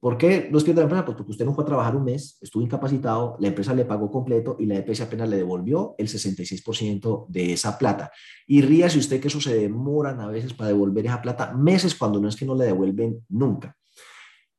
¿Por 0.00 0.16
qué 0.16 0.48
los 0.50 0.64
pierde 0.64 0.80
la 0.80 0.84
empresa? 0.84 1.04
Pues 1.04 1.16
porque 1.18 1.32
usted 1.32 1.44
no 1.44 1.52
fue 1.52 1.64
a 1.64 1.66
trabajar 1.66 1.96
un 1.96 2.04
mes, 2.04 2.38
estuvo 2.40 2.62
incapacitado, 2.62 3.36
la 3.40 3.48
empresa 3.48 3.74
le 3.74 3.84
pagó 3.84 4.10
completo 4.10 4.56
y 4.58 4.64
la 4.64 4.76
EPS 4.76 5.02
apenas 5.02 5.28
le 5.28 5.36
devolvió 5.36 5.96
el 5.98 6.08
66% 6.08 7.26
de 7.28 7.52
esa 7.52 7.76
plata. 7.76 8.10
Y 8.46 8.62
ríase 8.62 8.98
usted 8.98 9.20
que 9.20 9.28
eso 9.28 9.40
se 9.40 9.54
demoran 9.54 10.18
a 10.20 10.28
veces 10.28 10.54
para 10.54 10.68
devolver 10.68 11.04
esa 11.04 11.20
plata 11.20 11.52
meses 11.52 11.94
cuando 11.94 12.20
no 12.20 12.28
es 12.28 12.36
que 12.36 12.46
no 12.46 12.54
le 12.54 12.64
devuelven 12.64 13.26
nunca. 13.28 13.76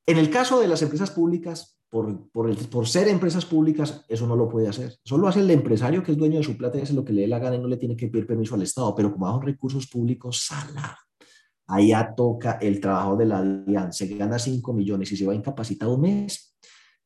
En 0.05 0.17
el 0.17 0.29
caso 0.29 0.59
de 0.59 0.67
las 0.67 0.81
empresas 0.81 1.11
públicas, 1.11 1.79
por, 1.89 2.29
por, 2.31 2.55
por, 2.69 2.87
ser 2.87 3.07
empresas 3.07 3.45
públicas, 3.45 4.05
eso 4.07 4.27
no 4.27 4.35
lo 4.35 4.47
puede 4.47 4.67
hacer. 4.67 4.95
Solo 5.03 5.27
hace 5.27 5.39
el 5.39 5.49
empresario 5.49 6.03
que 6.03 6.11
es 6.11 6.17
dueño 6.17 6.37
de 6.37 6.43
su 6.43 6.55
plata 6.55 6.77
y 6.77 6.81
hace 6.81 6.93
lo 6.93 7.03
que 7.03 7.13
le 7.13 7.21
dé 7.21 7.27
la 7.27 7.39
gana 7.39 7.55
y 7.55 7.59
no 7.59 7.67
le 7.67 7.77
tiene 7.77 7.95
que 7.95 8.07
pedir 8.07 8.27
permiso 8.27 8.55
al 8.55 8.61
Estado. 8.61 8.93
Pero 8.95 9.11
como 9.11 9.27
son 9.27 9.41
recursos 9.41 9.87
públicos, 9.87 10.45
sala 10.45 10.97
allá 11.69 12.13
toca 12.15 12.57
el 12.61 12.79
trabajo 12.81 13.15
de 13.15 13.25
la 13.25 13.43
DIAN, 13.43 13.93
se 13.93 14.07
gana 14.07 14.39
5 14.39 14.73
millones 14.73 15.11
y 15.11 15.17
se 15.17 15.25
va 15.25 15.35
incapacitado 15.35 15.93
un 15.93 16.01
mes, 16.01 16.55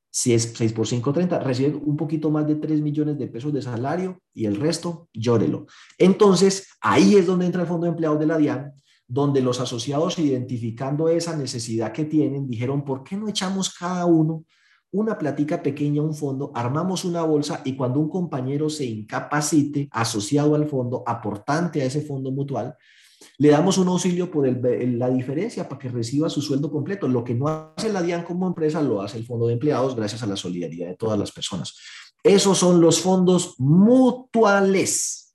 si 0.10 0.34
es 0.34 0.54
6 0.56 0.74
por 0.74 0.88
5, 0.88 1.12
30, 1.12 1.40
recibe 1.40 1.76
un 1.76 1.98
poquito 1.98 2.30
más 2.30 2.48
de 2.48 2.56
3 2.56 2.82
millones 2.82 3.18
de 3.18 3.28
pesos 3.28 3.52
de 3.52 3.62
salario 3.62 4.22
y 4.34 4.46
el 4.46 4.56
resto, 4.56 5.10
llórelo. 5.12 5.66
Entonces, 5.98 6.70
ahí 6.82 7.16
es 7.16 7.26
donde 7.26 7.46
entra 7.46 7.64
el 7.64 7.68
Fondo 7.68 7.86
de 7.86 7.92
Empleados 7.92 8.20
de 8.20 8.26
la 8.26 8.38
DIAN, 8.38 8.72
donde 9.13 9.41
los 9.41 9.60
asociados, 9.60 10.17
identificando 10.17 11.08
esa 11.08 11.38
necesidad 11.38 11.91
que 11.91 12.05
tienen, 12.05 12.48
dijeron, 12.48 12.84
¿por 12.84 13.03
qué 13.03 13.15
no 13.15 13.29
echamos 13.29 13.72
cada 13.72 14.08
uno 14.08 14.43
una 14.91 15.17
platica 15.17 15.62
pequeña, 15.62 16.01
un 16.01 16.15
fondo, 16.15 16.51
armamos 16.53 17.05
una 17.05 17.22
bolsa 17.24 17.62
y 17.63 17.75
cuando 17.75 18.00
un 18.00 18.10
compañero 18.10 18.70
se 18.70 18.86
incapacite 18.86 19.88
asociado 19.91 20.55
al 20.55 20.67
fondo, 20.67 21.03
aportante 21.05 21.82
a 21.82 21.86
ese 21.86 22.01
fondo 22.01 22.32
mutual, 22.32 22.75
le 23.38 23.50
damos 23.50 23.77
un 23.77 23.88
auxilio 23.88 24.32
por 24.32 24.48
la 24.48 25.10
diferencia 25.10 25.70
para 25.70 25.79
que 25.79 25.89
reciba 25.89 26.29
su 26.29 26.41
sueldo 26.41 26.72
completo. 26.72 27.08
Lo 27.08 27.24
que 27.24 27.36
no 27.36 27.48
hace 27.48 27.93
la 27.93 28.01
DIAN 28.01 28.24
como 28.24 28.48
empresa 28.48 28.82
lo 28.82 29.01
hace 29.01 29.17
el 29.17 29.25
Fondo 29.25 29.48
de 29.48 29.53
Empleados 29.53 29.96
gracias 29.96 30.24
a 30.24 30.27
la 30.27 30.36
solidaridad 30.36 30.88
de 30.88 30.96
todas 30.96 31.17
las 31.17 31.32
personas. 31.32 31.75
Esos 32.24 32.58
son 32.58 32.82
los 32.82 33.00
fondos 33.00 33.55
mutuales. 33.60 35.34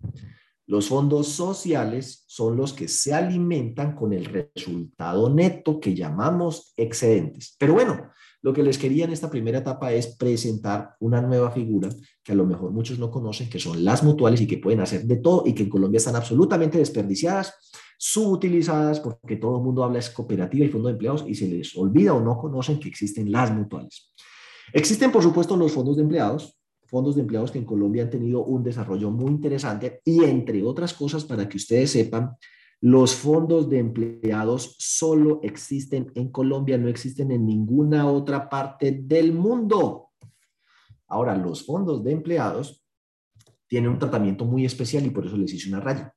Los 0.69 0.89
fondos 0.89 1.29
sociales 1.29 2.25
son 2.27 2.59
los 2.59 2.75
que 2.75 2.89
se 2.89 3.15
alimentan 3.15 3.97
con 3.97 4.13
el 4.13 4.27
resultado 4.27 5.31
neto 5.31 5.81
que 5.81 5.95
llamamos 5.95 6.75
excedentes. 6.77 7.57
Pero 7.59 7.73
bueno, 7.73 8.11
lo 8.43 8.53
que 8.53 8.63
les 8.63 8.77
quería 8.77 9.07
en 9.07 9.13
esta 9.13 9.31
primera 9.31 9.61
etapa 9.61 9.95
es 9.95 10.09
presentar 10.19 10.95
una 11.01 11.23
nueva 11.23 11.51
figura 11.53 11.89
que 12.23 12.33
a 12.33 12.35
lo 12.35 12.45
mejor 12.45 12.71
muchos 12.71 12.99
no 12.99 13.11
conocen, 13.11 13.49
que 13.49 13.59
son 13.59 13.83
las 13.83 14.03
mutuales 14.03 14.43
y 14.43 14.47
que 14.47 14.59
pueden 14.59 14.81
hacer 14.81 15.05
de 15.05 15.17
todo 15.17 15.45
y 15.47 15.55
que 15.55 15.63
en 15.63 15.71
Colombia 15.71 15.97
están 15.97 16.17
absolutamente 16.17 16.77
desperdiciadas, 16.77 17.55
subutilizadas, 17.97 19.01
porque 19.01 19.37
todo 19.37 19.57
el 19.57 19.65
mundo 19.65 19.83
habla 19.83 20.01
es 20.01 20.11
cooperativa 20.11 20.67
y 20.67 20.69
fondo 20.69 20.89
de 20.89 20.93
empleados 20.93 21.25
y 21.27 21.35
se 21.35 21.49
les 21.49 21.75
olvida 21.79 22.13
o 22.13 22.21
no 22.21 22.37
conocen 22.37 22.79
que 22.79 22.91
existen 22.91 23.33
las 23.33 23.51
mutuales. 23.51 24.13
Existen, 24.75 25.11
por 25.11 25.23
supuesto, 25.23 25.57
los 25.57 25.73
fondos 25.73 25.97
de 25.97 26.03
empleados, 26.03 26.58
fondos 26.89 27.15
de 27.15 27.21
empleados 27.23 27.51
que 27.51 27.59
en 27.59 27.65
Colombia 27.65 28.03
han 28.03 28.11
tenido 28.11 28.45
un 28.45 28.63
desarrollo 28.63 29.11
muy 29.11 29.31
interesante 29.31 30.01
y 30.05 30.25
entre 30.25 30.63
otras 30.63 30.95
cosas, 30.95 31.25
para 31.25 31.49
que 31.49 31.59
ustedes 31.59 31.91
sepan, 31.91 32.37
los 32.81 33.15
fondos 33.15 33.69
de 33.69 33.79
empleados 33.79 34.77
solo 34.79 35.41
existen 35.43 36.11
en 36.15 36.31
Colombia, 36.31 36.79
no 36.79 36.89
existen 36.89 37.31
en 37.31 37.45
ninguna 37.45 38.11
otra 38.11 38.49
parte 38.49 38.93
del 38.93 39.33
mundo. 39.33 40.11
Ahora, 41.09 41.37
los 41.37 41.67
fondos 41.67 42.03
de 42.05 42.13
empleados 42.13 42.85
tienen 43.67 43.91
un 43.91 43.99
tratamiento 43.99 44.45
muy 44.45 44.65
especial 44.65 45.05
y 45.07 45.11
por 45.11 45.27
eso 45.27 45.37
les 45.37 45.53
hice 45.53 45.69
una 45.69 45.81
raya. 45.81 46.15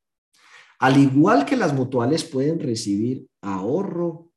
Al 0.79 0.97
igual 0.97 1.45
que 1.45 1.57
las 1.57 1.73
mutuales 1.73 2.23
pueden 2.23 2.59
recibir 2.59 3.27
ahorro 3.41 4.30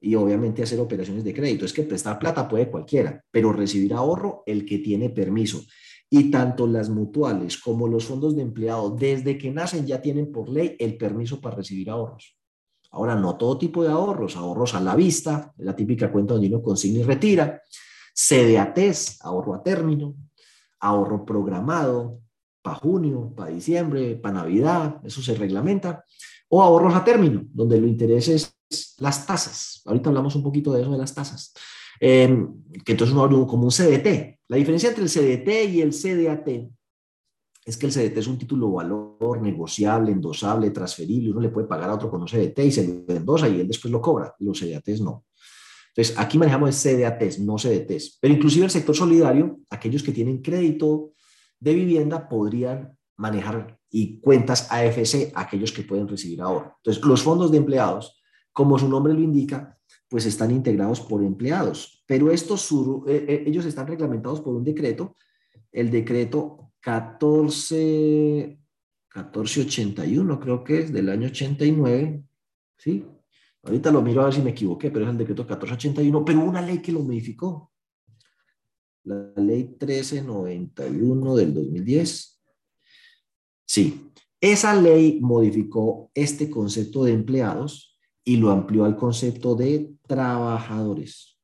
y 0.00 0.14
obviamente 0.14 0.62
hacer 0.62 0.80
operaciones 0.80 1.24
de 1.24 1.34
crédito. 1.34 1.64
Es 1.64 1.72
que 1.72 1.82
prestar 1.82 2.18
plata 2.18 2.48
puede 2.48 2.70
cualquiera, 2.70 3.22
pero 3.30 3.52
recibir 3.52 3.92
ahorro 3.94 4.42
el 4.46 4.64
que 4.64 4.78
tiene 4.78 5.10
permiso. 5.10 5.60
Y 6.08 6.30
tanto 6.30 6.66
las 6.66 6.88
mutuales 6.88 7.58
como 7.58 7.86
los 7.86 8.06
fondos 8.06 8.34
de 8.34 8.42
empleado, 8.42 8.90
desde 8.90 9.38
que 9.38 9.50
nacen 9.50 9.86
ya 9.86 10.00
tienen 10.00 10.32
por 10.32 10.48
ley 10.48 10.74
el 10.78 10.96
permiso 10.96 11.40
para 11.40 11.56
recibir 11.56 11.90
ahorros. 11.90 12.36
Ahora, 12.92 13.14
no 13.14 13.36
todo 13.36 13.56
tipo 13.56 13.84
de 13.84 13.90
ahorros, 13.90 14.36
ahorros 14.36 14.74
a 14.74 14.80
la 14.80 14.96
vista, 14.96 15.52
la 15.58 15.76
típica 15.76 16.10
cuenta 16.10 16.34
donde 16.34 16.48
uno 16.48 16.62
consigna 16.62 17.00
y 17.00 17.02
retira, 17.04 17.62
CDATES, 18.12 19.18
ahorro 19.22 19.54
a 19.54 19.62
término, 19.62 20.16
ahorro 20.80 21.24
programado, 21.24 22.20
para 22.62 22.76
junio, 22.76 23.32
para 23.36 23.52
diciembre, 23.52 24.16
para 24.16 24.40
Navidad, 24.40 25.00
eso 25.04 25.22
se 25.22 25.34
reglamenta, 25.34 26.04
o 26.48 26.62
ahorros 26.62 26.94
a 26.94 27.04
término, 27.04 27.44
donde 27.52 27.80
lo 27.80 27.86
interés 27.86 28.28
es 28.28 28.59
las 28.98 29.26
tasas. 29.26 29.82
Ahorita 29.84 30.10
hablamos 30.10 30.34
un 30.34 30.42
poquito 30.42 30.72
de 30.72 30.82
eso 30.82 30.92
de 30.92 30.98
las 30.98 31.14
tasas. 31.14 31.52
Em, 31.98 32.62
que 32.84 32.92
entonces 32.92 33.12
uno 33.12 33.24
habla 33.24 33.46
como 33.46 33.64
un 33.64 33.70
CDT. 33.70 34.40
La 34.48 34.56
diferencia 34.56 34.88
entre 34.88 35.04
el 35.04 35.10
CDT 35.10 35.64
y 35.70 35.80
el 35.80 35.92
CDAT 35.92 36.48
es 37.66 37.76
que 37.76 37.86
el 37.86 37.92
CDT 37.92 38.18
es 38.18 38.26
un 38.26 38.38
título 38.38 38.72
valor 38.72 39.42
negociable, 39.42 40.12
endosable, 40.12 40.70
transferible. 40.70 41.30
Uno 41.30 41.40
le 41.40 41.50
puede 41.50 41.66
pagar 41.66 41.90
a 41.90 41.94
otro 41.94 42.10
con 42.10 42.22
un 42.22 42.28
CDT 42.28 42.58
y 42.60 42.72
se 42.72 43.04
lo 43.06 43.14
endosa 43.14 43.48
y 43.48 43.60
él 43.60 43.68
después 43.68 43.92
lo 43.92 44.00
cobra. 44.00 44.34
Los 44.38 44.60
CDATs 44.60 45.00
no. 45.00 45.26
Entonces, 45.94 46.18
aquí 46.18 46.38
manejamos 46.38 46.74
CDATs, 46.76 47.40
no 47.40 47.58
CDTs. 47.58 48.18
Pero 48.20 48.34
inclusive 48.34 48.64
el 48.64 48.70
sector 48.70 48.96
solidario, 48.96 49.60
aquellos 49.68 50.02
que 50.02 50.12
tienen 50.12 50.40
crédito 50.40 51.12
de 51.58 51.74
vivienda 51.74 52.28
podrían 52.28 52.96
manejar 53.16 53.78
y 53.90 54.20
cuentas 54.20 54.70
AFC, 54.70 55.32
aquellos 55.34 55.72
que 55.72 55.82
pueden 55.82 56.08
recibir 56.08 56.40
ahorro. 56.40 56.76
Entonces, 56.78 57.04
los 57.04 57.22
fondos 57.22 57.50
de 57.50 57.58
empleados, 57.58 58.19
como 58.60 58.78
su 58.78 58.90
nombre 58.90 59.14
lo 59.14 59.20
indica, 59.20 59.78
pues 60.06 60.26
están 60.26 60.50
integrados 60.50 61.00
por 61.00 61.24
empleados. 61.24 62.04
Pero 62.06 62.30
estos, 62.30 62.70
eh, 63.08 63.24
eh, 63.26 63.44
ellos 63.46 63.64
están 63.64 63.86
reglamentados 63.86 64.42
por 64.42 64.54
un 64.54 64.62
decreto, 64.62 65.16
el 65.72 65.90
decreto 65.90 66.72
14, 66.80 68.58
1481, 69.14 70.38
creo 70.38 70.62
que 70.62 70.80
es 70.80 70.92
del 70.92 71.08
año 71.08 71.28
89, 71.28 72.22
¿sí? 72.76 73.06
Ahorita 73.62 73.90
lo 73.90 74.02
miro 74.02 74.20
a 74.20 74.24
ver 74.24 74.34
si 74.34 74.42
me 74.42 74.50
equivoqué, 74.50 74.90
pero 74.90 75.06
es 75.06 75.10
el 75.10 75.16
decreto 75.16 75.44
1481, 75.44 76.22
pero 76.22 76.40
una 76.40 76.60
ley 76.60 76.82
que 76.82 76.92
lo 76.92 77.00
modificó. 77.00 77.72
La 79.04 79.32
ley 79.36 79.74
1391 79.80 81.34
del 81.34 81.54
2010. 81.54 82.42
Sí, 83.64 84.12
esa 84.38 84.74
ley 84.74 85.18
modificó 85.22 86.10
este 86.12 86.50
concepto 86.50 87.04
de 87.04 87.14
empleados 87.14 87.89
y 88.24 88.36
lo 88.36 88.50
amplió 88.50 88.84
al 88.84 88.96
concepto 88.96 89.54
de 89.54 89.94
trabajadores. 90.06 91.38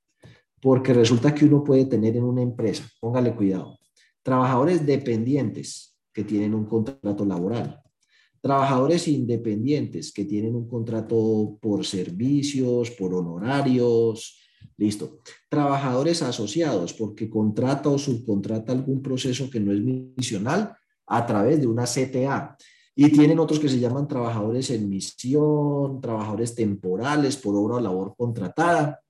Porque 0.61 0.95
resulta 0.95 1.35
que 1.35 1.45
uno 1.45 1.63
puede 1.63 1.85
tener 1.85 2.17
en 2.17 2.25
una 2.25 2.43
empresa, 2.43 2.89
póngale 3.01 3.35
cuidado, 3.35 3.79
trabajadores 4.23 4.85
dependientes 4.85 5.97
que 6.13 6.25
tienen 6.25 6.55
un 6.55 6.67
contrato 6.67 7.25
laboral, 7.25 7.81
trabajadores 8.41 9.09
independientes 9.09 10.13
que 10.13 10.25
tienen 10.25 10.55
un 10.55 10.69
contrato 10.69 11.59
por 11.61 11.85
servicios, 11.85 12.91
por 12.93 13.15
honorarios, 13.15 14.39
listo. 14.77 15.21
Trabajadores 15.49 16.23
asociados 16.23 16.93
porque 16.95 17.29
contrata 17.29 17.89
o 17.89 17.99
subcontrata 17.99 18.73
algún 18.73 19.03
proceso 19.03 19.51
que 19.51 19.61
no 19.61 19.73
es 19.73 19.81
misional 19.81 20.75
a 21.07 21.27
través 21.27 21.61
de 21.61 21.67
una 21.67 21.85
CTA. 21.85 22.57
Y 22.99 23.13
tienen 23.13 23.39
otros 23.39 23.61
que 23.61 23.69
se 23.69 23.79
llaman 23.79 24.09
trabajadores 24.09 24.71
en 24.71 24.89
misión, 24.89 26.01
trabajadores 26.01 26.55
temporales 26.55 27.37
por 27.37 27.55
obra 27.55 27.77
o 27.77 27.81
labor 27.81 28.15
contratada. 28.17 29.03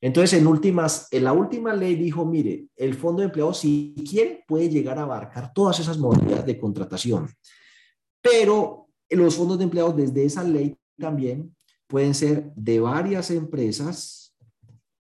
Entonces, 0.00 0.40
en 0.40 0.46
últimas, 0.48 1.06
en 1.12 1.22
la 1.22 1.32
última 1.32 1.72
ley 1.72 1.94
dijo, 1.94 2.24
mire, 2.24 2.66
el 2.76 2.94
fondo 2.94 3.20
de 3.20 3.26
empleo, 3.26 3.54
si 3.54 3.94
quiere, 4.08 4.44
puede 4.46 4.68
llegar 4.68 4.98
a 4.98 5.02
abarcar 5.02 5.52
todas 5.52 5.78
esas 5.78 5.98
modalidades 5.98 6.46
de 6.46 6.58
contratación. 6.58 7.28
Pero 8.20 8.88
los 9.08 9.36
fondos 9.36 9.58
de 9.58 9.64
empleados 9.64 9.96
desde 9.96 10.24
esa 10.24 10.42
ley 10.42 10.76
también 10.98 11.54
pueden 11.86 12.14
ser 12.14 12.52
de 12.56 12.80
varias 12.80 13.30
empresas, 13.30 14.36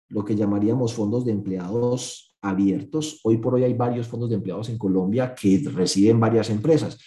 lo 0.08 0.24
que 0.24 0.34
llamaríamos 0.34 0.92
fondos 0.92 1.24
de 1.24 1.32
empleados 1.32 2.36
abiertos. 2.42 3.20
Hoy 3.22 3.38
por 3.38 3.54
hoy 3.54 3.64
hay 3.64 3.74
varios 3.74 4.06
fondos 4.06 4.28
de 4.28 4.36
empleados 4.36 4.68
en 4.68 4.78
Colombia 4.78 5.34
que 5.34 5.62
reciben 5.72 6.20
varias 6.20 6.50
empresas. 6.50 6.98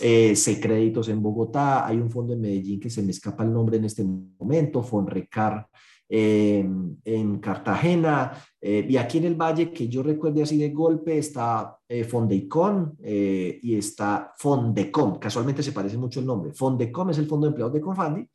Eh, 0.00 0.34
en 0.36 1.22
Bogotá, 1.22 1.86
hay 1.86 1.96
un 1.96 2.10
fondo 2.10 2.32
en 2.32 2.40
Medellín 2.40 2.80
que 2.80 2.90
se 2.90 3.02
me 3.02 3.10
escapa 3.10 3.44
el 3.44 3.52
nombre 3.52 3.76
en 3.76 3.84
este 3.84 4.04
momento, 4.04 4.82
Fonrecar 4.82 5.68
eh, 6.08 6.66
en 7.04 7.38
Cartagena, 7.38 8.32
eh, 8.60 8.86
y 8.88 8.96
aquí 8.96 9.18
en 9.18 9.24
el 9.24 9.34
Valle, 9.34 9.72
que 9.72 9.88
yo 9.88 10.02
recuerde 10.02 10.42
así 10.42 10.56
de 10.56 10.70
golpe, 10.70 11.18
está 11.18 11.78
eh, 11.86 12.04
Fondeicon 12.04 12.96
eh, 13.02 13.58
y 13.62 13.76
está 13.76 14.32
Fondecom, 14.36 15.18
casualmente 15.18 15.62
se 15.62 15.72
parece 15.72 15.98
mucho 15.98 16.20
el 16.20 16.26
nombre. 16.26 16.52
Fondecom 16.52 17.10
es 17.10 17.18
el 17.18 17.26
Fondo 17.26 17.46
de 17.46 17.50
Empleados 17.50 17.74
de 17.74 17.80
Confandi 17.80 18.28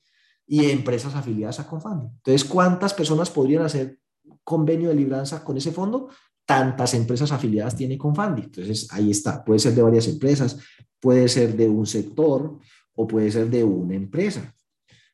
y 0.46 0.70
empresas 0.70 1.15
afiliadas 1.15 1.60
a 1.60 1.67
Confandi. 1.67 2.08
Entonces, 2.08 2.46
¿cuántas 2.46 2.93
personas 2.93 3.29
podrían 3.29 3.63
hacer 3.63 3.98
convenio 4.43 4.89
de 4.89 4.96
libranza 4.96 5.43
con 5.43 5.58
ese 5.58 5.72
fondo? 5.72 6.10
Tantas 6.46 6.93
empresas 6.93 7.32
afiliadas 7.32 7.75
tiene 7.75 7.98
Confandi. 7.98 8.43
Entonces, 8.43 8.88
ahí 8.91 9.10
está. 9.12 9.43
Puede 9.43 9.60
ser 9.60 9.74
de 9.74 9.82
varias 9.82 10.08
empresas, 10.08 10.60
puede 11.03 11.27
ser 11.27 11.57
de 11.57 11.67
un 11.67 11.86
sector 11.86 12.57
o 12.95 13.05
puede 13.05 13.29
ser 13.29 13.50
de 13.50 13.62
una 13.62 13.93
empresa. 13.93 14.55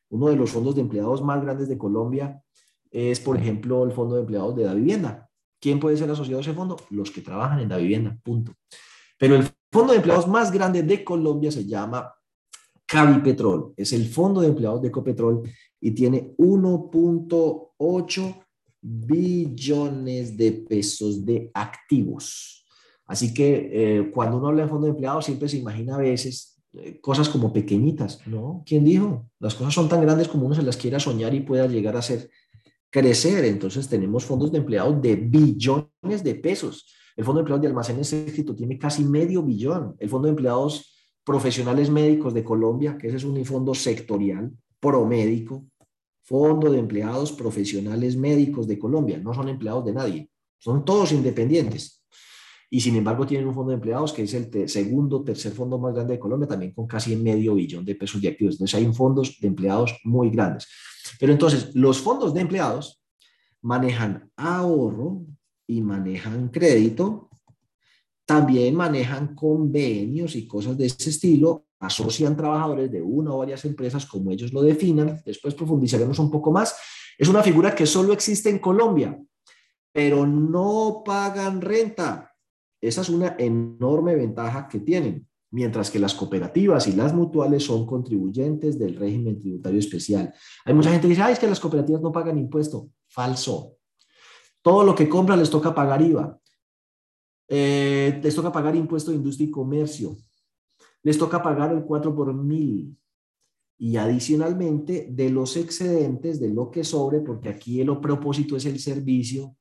Uno 0.08 0.28
de 0.28 0.36
los 0.36 0.52
fondos 0.52 0.76
de 0.76 0.82
empleados 0.82 1.20
más 1.20 1.42
grandes 1.42 1.68
de 1.68 1.76
Colombia 1.76 2.40
es, 2.92 3.18
por 3.18 3.36
ejemplo, 3.36 3.82
el 3.82 3.90
fondo 3.90 4.14
de 4.14 4.20
empleados 4.20 4.54
de 4.54 4.66
la 4.66 4.74
vivienda. 4.74 5.28
¿Quién 5.60 5.80
puede 5.80 5.96
ser 5.96 6.08
asociado 6.08 6.38
a 6.38 6.42
ese 6.42 6.52
fondo? 6.52 6.76
Los 6.90 7.10
que 7.10 7.22
trabajan 7.22 7.58
en 7.58 7.68
la 7.68 7.76
vivienda, 7.76 8.16
punto. 8.22 8.52
Pero 9.18 9.34
el 9.34 9.50
fondo 9.72 9.92
de 9.92 9.96
empleados 9.96 10.28
más 10.28 10.52
grande 10.52 10.84
de 10.84 11.02
Colombia 11.02 11.50
se 11.50 11.66
llama 11.66 12.14
Cavipetrol. 12.86 13.74
Es 13.76 13.92
el 13.92 14.06
fondo 14.06 14.42
de 14.42 14.46
empleados 14.46 14.80
de 14.80 14.88
Ecopetrol 14.88 15.42
y 15.80 15.90
tiene 15.90 16.36
1.8 16.38 18.44
billones 18.80 20.36
de 20.36 20.52
pesos 20.52 21.26
de 21.26 21.50
activos. 21.52 22.59
Así 23.10 23.34
que 23.34 23.70
eh, 23.72 24.10
cuando 24.14 24.36
uno 24.36 24.46
habla 24.46 24.62
de 24.62 24.68
fondo 24.68 24.86
de 24.86 24.92
empleados 24.92 25.24
siempre 25.24 25.48
se 25.48 25.56
imagina 25.56 25.96
a 25.96 25.98
veces 25.98 26.62
eh, 26.74 27.00
cosas 27.00 27.28
como 27.28 27.52
pequeñitas, 27.52 28.24
¿no? 28.28 28.62
¿Quién 28.64 28.84
dijo? 28.84 29.26
Las 29.40 29.56
cosas 29.56 29.74
son 29.74 29.88
tan 29.88 30.00
grandes 30.00 30.28
como 30.28 30.46
uno 30.46 30.54
se 30.54 30.62
las 30.62 30.76
quiera 30.76 31.00
soñar 31.00 31.34
y 31.34 31.40
pueda 31.40 31.66
llegar 31.66 31.96
a 31.96 32.02
ser 32.02 32.30
crecer. 32.88 33.44
Entonces 33.46 33.88
tenemos 33.88 34.24
fondos 34.24 34.52
de 34.52 34.58
empleados 34.58 35.02
de 35.02 35.16
billones 35.16 36.22
de 36.22 36.36
pesos. 36.36 36.86
El 37.16 37.24
Fondo 37.24 37.38
de 37.38 37.42
Empleados 37.42 37.62
de 37.62 37.66
Almacenes 37.66 38.12
Éxito 38.12 38.54
tiene 38.54 38.78
casi 38.78 39.04
medio 39.04 39.42
billón. 39.42 39.96
El 39.98 40.08
Fondo 40.08 40.26
de 40.26 40.30
Empleados 40.30 40.94
Profesionales 41.24 41.90
Médicos 41.90 42.32
de 42.32 42.44
Colombia, 42.44 42.96
que 42.96 43.08
ese 43.08 43.16
es 43.16 43.24
un 43.24 43.44
fondo 43.44 43.74
sectorial, 43.74 44.52
promédico, 44.78 45.66
Fondo 46.22 46.70
de 46.70 46.78
Empleados 46.78 47.32
Profesionales 47.32 48.16
Médicos 48.16 48.68
de 48.68 48.78
Colombia. 48.78 49.18
No 49.18 49.34
son 49.34 49.48
empleados 49.48 49.84
de 49.84 49.94
nadie, 49.94 50.30
son 50.58 50.84
todos 50.84 51.10
independientes. 51.10 51.99
Y 52.72 52.80
sin 52.80 52.94
embargo 52.94 53.26
tienen 53.26 53.48
un 53.48 53.54
fondo 53.54 53.70
de 53.70 53.74
empleados 53.74 54.12
que 54.12 54.22
es 54.22 54.32
el 54.32 54.68
segundo, 54.68 55.24
tercer 55.24 55.52
fondo 55.52 55.76
más 55.78 55.92
grande 55.92 56.14
de 56.14 56.20
Colombia, 56.20 56.46
también 56.46 56.72
con 56.72 56.86
casi 56.86 57.16
medio 57.16 57.54
billón 57.54 57.84
de 57.84 57.96
pesos 57.96 58.22
de 58.22 58.28
activos. 58.28 58.54
Entonces 58.54 58.78
hay 58.78 58.92
fondos 58.92 59.38
de 59.40 59.48
empleados 59.48 59.98
muy 60.04 60.30
grandes. 60.30 60.68
Pero 61.18 61.32
entonces, 61.32 61.74
los 61.74 61.98
fondos 61.98 62.32
de 62.32 62.42
empleados 62.42 63.02
manejan 63.62 64.30
ahorro 64.36 65.22
y 65.66 65.82
manejan 65.82 66.48
crédito, 66.48 67.28
también 68.24 68.76
manejan 68.76 69.34
convenios 69.34 70.36
y 70.36 70.46
cosas 70.46 70.78
de 70.78 70.86
ese 70.86 71.10
estilo, 71.10 71.66
asocian 71.80 72.36
trabajadores 72.36 72.90
de 72.92 73.02
una 73.02 73.32
o 73.32 73.38
varias 73.38 73.64
empresas 73.64 74.06
como 74.06 74.30
ellos 74.30 74.52
lo 74.52 74.62
definan, 74.62 75.20
después 75.24 75.54
profundizaremos 75.54 76.18
un 76.18 76.30
poco 76.30 76.52
más. 76.52 76.76
Es 77.18 77.28
una 77.28 77.42
figura 77.42 77.74
que 77.74 77.86
solo 77.86 78.12
existe 78.12 78.48
en 78.48 78.58
Colombia, 78.58 79.20
pero 79.92 80.26
no 80.26 81.02
pagan 81.04 81.60
renta. 81.60 82.29
Esa 82.80 83.02
es 83.02 83.08
una 83.08 83.36
enorme 83.38 84.14
ventaja 84.14 84.68
que 84.68 84.80
tienen 84.80 85.26
mientras 85.50 85.90
que 85.90 85.98
las 85.98 86.14
cooperativas 86.14 86.86
y 86.86 86.92
las 86.92 87.12
mutuales 87.12 87.64
son 87.64 87.86
contribuyentes 87.86 88.78
del 88.78 88.96
régimen 88.96 89.38
tributario 89.38 89.78
especial. 89.78 90.32
Hay 90.64 90.74
mucha 90.74 90.90
gente 90.90 91.02
que 91.02 91.10
dice, 91.10 91.22
ay, 91.22 91.32
es 91.32 91.38
que 91.38 91.48
las 91.48 91.60
cooperativas 91.60 92.00
no 92.00 92.12
pagan 92.12 92.38
impuesto. 92.38 92.90
Falso. 93.08 93.76
Todo 94.62 94.84
lo 94.84 94.94
que 94.94 95.08
compran 95.08 95.38
les 95.38 95.50
toca 95.50 95.74
pagar 95.74 96.02
IVA. 96.02 96.38
Eh, 97.48 98.20
les 98.22 98.34
toca 98.34 98.52
pagar 98.52 98.76
impuesto 98.76 99.10
de 99.10 99.16
industria 99.16 99.48
y 99.48 99.50
comercio. 99.50 100.16
Les 101.02 101.18
toca 101.18 101.42
pagar 101.42 101.72
el 101.72 101.82
4 101.82 102.14
por 102.14 102.32
mil. 102.32 102.96
Y 103.76 103.96
adicionalmente, 103.96 105.08
de 105.10 105.30
los 105.30 105.56
excedentes, 105.56 106.38
de 106.38 106.50
lo 106.50 106.70
que 106.70 106.84
sobre, 106.84 107.20
porque 107.20 107.48
aquí 107.48 107.80
el 107.80 107.98
propósito 107.98 108.56
es 108.56 108.66
el 108.66 108.78
servicio, 108.78 109.56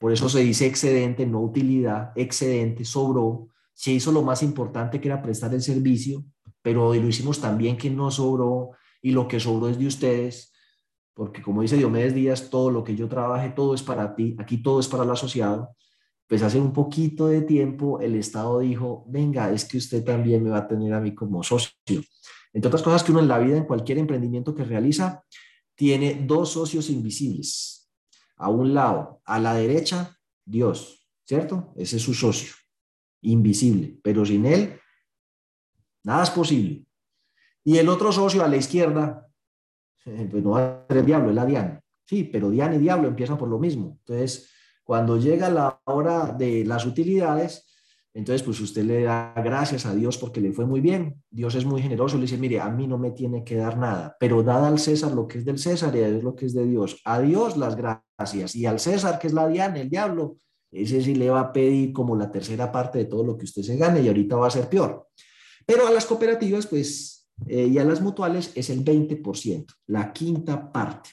por 0.00 0.12
eso 0.12 0.30
se 0.30 0.40
dice 0.40 0.66
excedente, 0.66 1.26
no 1.26 1.42
utilidad, 1.42 2.12
excedente, 2.16 2.86
sobró, 2.86 3.48
se 3.74 3.92
hizo 3.92 4.10
lo 4.12 4.22
más 4.22 4.42
importante 4.42 4.98
que 4.98 5.08
era 5.08 5.20
prestar 5.20 5.52
el 5.52 5.60
servicio, 5.60 6.24
pero 6.62 6.94
lo 6.94 7.06
hicimos 7.06 7.38
también 7.38 7.76
que 7.76 7.90
no 7.90 8.10
sobró 8.10 8.70
y 9.02 9.10
lo 9.10 9.28
que 9.28 9.38
sobró 9.38 9.68
es 9.68 9.78
de 9.78 9.86
ustedes, 9.86 10.54
porque 11.12 11.42
como 11.42 11.60
dice 11.60 11.76
Diomedes 11.76 12.14
Díaz, 12.14 12.48
todo 12.48 12.70
lo 12.70 12.82
que 12.82 12.96
yo 12.96 13.10
trabaje, 13.10 13.50
todo 13.50 13.74
es 13.74 13.82
para 13.82 14.14
ti, 14.14 14.34
aquí 14.38 14.62
todo 14.62 14.80
es 14.80 14.88
para 14.88 15.04
el 15.04 15.10
asociado. 15.10 15.76
Pues 16.26 16.42
hace 16.42 16.58
un 16.58 16.72
poquito 16.72 17.26
de 17.26 17.42
tiempo 17.42 18.00
el 18.00 18.14
Estado 18.14 18.60
dijo, 18.60 19.04
venga, 19.06 19.52
es 19.52 19.66
que 19.66 19.76
usted 19.76 20.02
también 20.02 20.42
me 20.42 20.48
va 20.48 20.58
a 20.58 20.68
tener 20.68 20.94
a 20.94 21.00
mí 21.00 21.14
como 21.14 21.42
socio. 21.42 21.74
Entre 22.54 22.68
otras 22.68 22.82
cosas 22.82 23.02
que 23.02 23.12
uno 23.12 23.20
en 23.20 23.28
la 23.28 23.38
vida, 23.38 23.58
en 23.58 23.64
cualquier 23.64 23.98
emprendimiento 23.98 24.54
que 24.54 24.64
realiza, 24.64 25.22
tiene 25.74 26.24
dos 26.26 26.52
socios 26.52 26.88
invisibles. 26.88 27.79
A 28.40 28.48
un 28.48 28.72
lado, 28.72 29.20
a 29.24 29.38
la 29.38 29.54
derecha, 29.54 30.16
Dios, 30.44 31.06
¿cierto? 31.24 31.72
Ese 31.76 31.96
es 31.96 32.02
su 32.02 32.14
socio 32.14 32.54
invisible, 33.22 33.98
pero 34.02 34.24
sin 34.24 34.46
él, 34.46 34.80
nada 36.02 36.24
es 36.24 36.30
posible. 36.30 36.86
Y 37.62 37.76
el 37.76 37.88
otro 37.88 38.10
socio 38.12 38.42
a 38.42 38.48
la 38.48 38.56
izquierda, 38.56 39.28
eh, 40.06 40.26
pues 40.30 40.42
no 40.42 40.50
va 40.50 40.60
a 40.60 40.86
ser 40.88 40.98
el 40.98 41.06
diablo, 41.06 41.28
es 41.28 41.34
la 41.34 41.44
Diana. 41.44 41.80
Sí, 42.06 42.24
pero 42.24 42.50
Diana 42.50 42.76
y 42.76 42.78
diablo 42.78 43.08
empiezan 43.08 43.38
por 43.38 43.48
lo 43.48 43.58
mismo. 43.58 43.98
Entonces, 44.00 44.50
cuando 44.82 45.18
llega 45.18 45.50
la 45.50 45.80
hora 45.84 46.32
de 46.32 46.64
las 46.64 46.86
utilidades, 46.86 47.69
entonces 48.12 48.42
pues 48.42 48.60
usted 48.60 48.84
le 48.84 49.02
da 49.02 49.32
gracias 49.36 49.86
a 49.86 49.94
Dios 49.94 50.18
porque 50.18 50.40
le 50.40 50.52
fue 50.52 50.66
muy 50.66 50.80
bien. 50.80 51.22
Dios 51.30 51.54
es 51.54 51.64
muy 51.64 51.80
generoso, 51.80 52.16
le 52.16 52.22
dice, 52.22 52.38
mire, 52.38 52.60
a 52.60 52.68
mí 52.68 52.86
no 52.86 52.98
me 52.98 53.12
tiene 53.12 53.44
que 53.44 53.56
dar 53.56 53.78
nada, 53.78 54.16
pero 54.18 54.42
dada 54.42 54.68
al 54.68 54.78
César 54.78 55.12
lo 55.12 55.28
que 55.28 55.38
es 55.38 55.44
del 55.44 55.58
César 55.58 55.94
y 55.94 56.02
a 56.02 56.10
Dios 56.10 56.24
lo 56.24 56.34
que 56.34 56.46
es 56.46 56.54
de 56.54 56.66
Dios. 56.66 57.00
A 57.04 57.20
Dios 57.20 57.56
las 57.56 57.76
gracias 57.76 58.56
y 58.56 58.66
al 58.66 58.80
César, 58.80 59.18
que 59.18 59.28
es 59.28 59.32
la 59.32 59.46
Diana, 59.46 59.80
el 59.80 59.88
diablo, 59.88 60.38
ese 60.72 61.02
sí 61.02 61.14
le 61.14 61.30
va 61.30 61.40
a 61.40 61.52
pedir 61.52 61.92
como 61.92 62.16
la 62.16 62.30
tercera 62.30 62.70
parte 62.70 62.98
de 62.98 63.04
todo 63.04 63.24
lo 63.24 63.36
que 63.36 63.44
usted 63.44 63.62
se 63.62 63.76
gane 63.76 64.00
y 64.00 64.08
ahorita 64.08 64.36
va 64.36 64.46
a 64.46 64.50
ser 64.50 64.68
peor. 64.68 65.08
Pero 65.66 65.86
a 65.86 65.90
las 65.90 66.06
cooperativas, 66.06 66.66
pues, 66.66 67.28
eh, 67.46 67.66
y 67.66 67.78
a 67.78 67.84
las 67.84 68.00
mutuales 68.00 68.52
es 68.54 68.70
el 68.70 68.84
20%, 68.84 69.66
la 69.86 70.12
quinta 70.12 70.70
parte. 70.70 71.10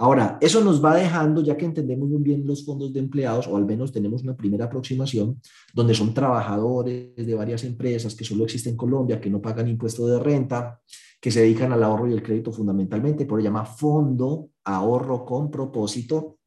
Ahora, 0.00 0.38
eso 0.40 0.62
nos 0.62 0.82
va 0.82 0.94
dejando, 0.94 1.42
ya 1.42 1.56
que 1.56 1.64
entendemos 1.64 2.08
muy 2.08 2.22
bien 2.22 2.46
los 2.46 2.64
fondos 2.64 2.92
de 2.92 3.00
empleados, 3.00 3.48
o 3.48 3.56
al 3.56 3.66
menos 3.66 3.90
tenemos 3.90 4.22
una 4.22 4.36
primera 4.36 4.66
aproximación, 4.66 5.40
donde 5.74 5.92
son 5.92 6.14
trabajadores 6.14 7.16
de 7.16 7.34
varias 7.34 7.64
empresas 7.64 8.14
que 8.14 8.24
solo 8.24 8.44
existen 8.44 8.74
en 8.74 8.76
Colombia, 8.76 9.20
que 9.20 9.28
no 9.28 9.42
pagan 9.42 9.66
impuesto 9.66 10.06
de 10.06 10.20
renta, 10.20 10.80
que 11.20 11.32
se 11.32 11.40
dedican 11.40 11.72
al 11.72 11.82
ahorro 11.82 12.08
y 12.08 12.12
el 12.12 12.22
crédito 12.22 12.52
fundamentalmente, 12.52 13.26
por 13.26 13.40
se 13.40 13.44
llama 13.44 13.64
Fondo 13.64 14.50
Ahorro 14.62 15.24
con 15.24 15.50
Propósito, 15.50 16.38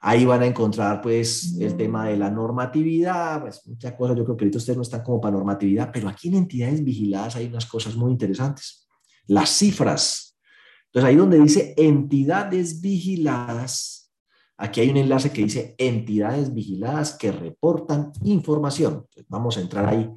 Ahí 0.00 0.24
van 0.24 0.42
a 0.42 0.46
encontrar 0.46 1.00
pues 1.00 1.56
el 1.58 1.76
tema 1.76 2.08
de 2.08 2.16
la 2.16 2.30
normatividad, 2.30 3.40
pues 3.40 3.66
muchas 3.66 3.94
cosas, 3.94 4.16
yo 4.16 4.24
creo 4.24 4.36
que 4.36 4.44
ahorita 4.44 4.58
ustedes 4.58 4.76
no 4.76 4.82
están 4.82 5.02
como 5.02 5.20
para 5.20 5.36
normatividad, 5.36 5.90
pero 5.92 6.08
aquí 6.08 6.28
en 6.28 6.34
entidades 6.34 6.84
vigiladas 6.84 7.34
hay 7.36 7.46
unas 7.46 7.66
cosas 7.66 7.96
muy 7.96 8.12
interesantes. 8.12 8.88
Las 9.26 9.50
cifras. 9.50 10.38
Entonces 10.86 11.08
ahí 11.08 11.16
donde 11.16 11.40
dice 11.40 11.74
entidades 11.76 12.80
vigiladas, 12.80 14.12
aquí 14.56 14.80
hay 14.80 14.90
un 14.90 14.98
enlace 14.98 15.32
que 15.32 15.42
dice 15.42 15.74
entidades 15.78 16.54
vigiladas 16.54 17.14
que 17.14 17.32
reportan 17.32 18.12
información. 18.22 19.06
vamos 19.28 19.58
a 19.58 19.60
entrar 19.60 19.86
ahí 19.86 20.08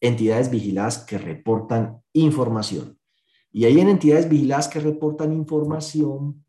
entidades 0.00 0.50
vigiladas 0.50 0.98
que 0.98 1.18
reportan 1.18 2.02
información. 2.12 2.98
Y 3.52 3.64
ahí 3.64 3.80
en 3.80 3.88
entidades 3.88 4.28
vigiladas 4.28 4.68
que 4.68 4.80
reportan 4.80 5.32
información, 5.32 6.44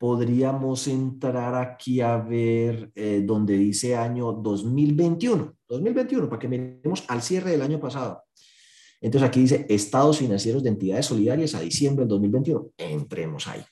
podríamos 0.00 0.88
entrar 0.88 1.54
aquí 1.54 2.00
a 2.00 2.16
ver 2.16 2.90
eh, 2.94 3.22
donde 3.22 3.58
dice 3.58 3.94
año 3.94 4.32
2021. 4.32 5.54
2021, 5.68 6.26
para 6.26 6.40
que 6.40 6.48
miremos 6.48 7.04
al 7.06 7.20
cierre 7.20 7.50
del 7.50 7.60
año 7.60 7.78
pasado. 7.78 8.22
Entonces 8.98 9.28
aquí 9.28 9.40
dice 9.40 9.66
estados 9.68 10.16
financieros 10.16 10.62
de 10.62 10.70
entidades 10.70 11.04
solidarias 11.04 11.54
a 11.54 11.60
diciembre 11.60 12.04
del 12.04 12.08
2021. 12.08 12.70
Entremos 12.78 13.46
ahí. 13.46 13.62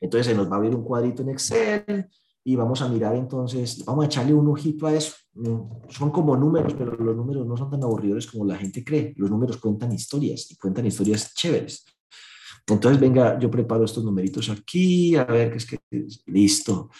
Entonces 0.00 0.26
se 0.26 0.34
nos 0.34 0.50
va 0.50 0.54
a 0.54 0.56
abrir 0.56 0.74
un 0.74 0.82
cuadrito 0.82 1.22
en 1.22 1.28
Excel 1.28 2.08
y 2.42 2.56
vamos 2.56 2.82
a 2.82 2.88
mirar 2.88 3.14
entonces, 3.14 3.84
vamos 3.84 4.04
a 4.04 4.06
echarle 4.06 4.34
un 4.34 4.48
ojito 4.48 4.88
a 4.88 4.92
eso. 4.92 5.14
Son 5.88 6.10
como 6.10 6.36
números, 6.36 6.74
pero 6.76 6.96
los 6.96 7.14
números 7.14 7.46
no 7.46 7.56
son 7.56 7.70
tan 7.70 7.84
aburridos 7.84 8.26
como 8.26 8.44
la 8.44 8.56
gente 8.56 8.82
cree. 8.82 9.14
Los 9.16 9.30
números 9.30 9.58
cuentan 9.58 9.92
historias 9.92 10.50
y 10.50 10.56
cuentan 10.56 10.84
historias 10.84 11.32
chéveres. 11.32 11.84
Entonces, 12.66 13.00
venga, 13.00 13.38
yo 13.38 13.50
preparo 13.50 13.84
estos 13.84 14.04
numeritos 14.04 14.48
aquí, 14.48 15.16
a 15.16 15.24
ver 15.24 15.50
qué 15.50 15.58
es 15.58 15.66
que 15.66 15.78
listo. 16.26 16.90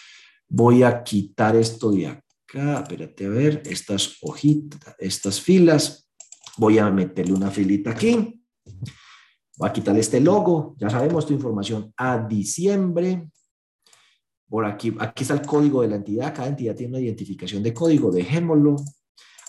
Voy 0.48 0.83
a 0.83 1.03
quitar 1.03 1.57
esto 1.57 1.90
de 1.90 2.07
acá, 2.07 2.81
espérate 2.81 3.27
a 3.27 3.29
ver, 3.31 3.62
estas 3.64 4.18
hojitas, 4.20 4.94
estas 4.98 5.40
filas. 5.40 6.09
Voy 6.59 6.79
a 6.79 6.90
meterle 6.90 7.33
una 7.33 7.50
filita 7.50 7.90
aquí. 7.90 8.40
Voy 9.57 9.68
a 9.68 9.72
quitar 9.72 9.96
este 9.96 10.20
logo. 10.20 10.77
Ya 10.79 10.90
sabemos 10.90 11.27
tu 11.27 11.33
información 11.33 11.92
a 11.96 12.18
diciembre. 12.18 13.29
Por 14.48 14.66
aquí, 14.66 14.94
aquí 15.00 15.22
está 15.22 15.35
el 15.35 15.42
código 15.42 15.83
de 15.83 15.88
la 15.88 15.96
entidad. 15.96 16.35
Cada 16.35 16.48
entidad 16.48 16.77
tiene 16.77 16.92
una 16.92 17.05
identificación 17.05 17.62
de 17.62 17.72
código. 17.72 18.11
Dejémoslo. 18.11 18.77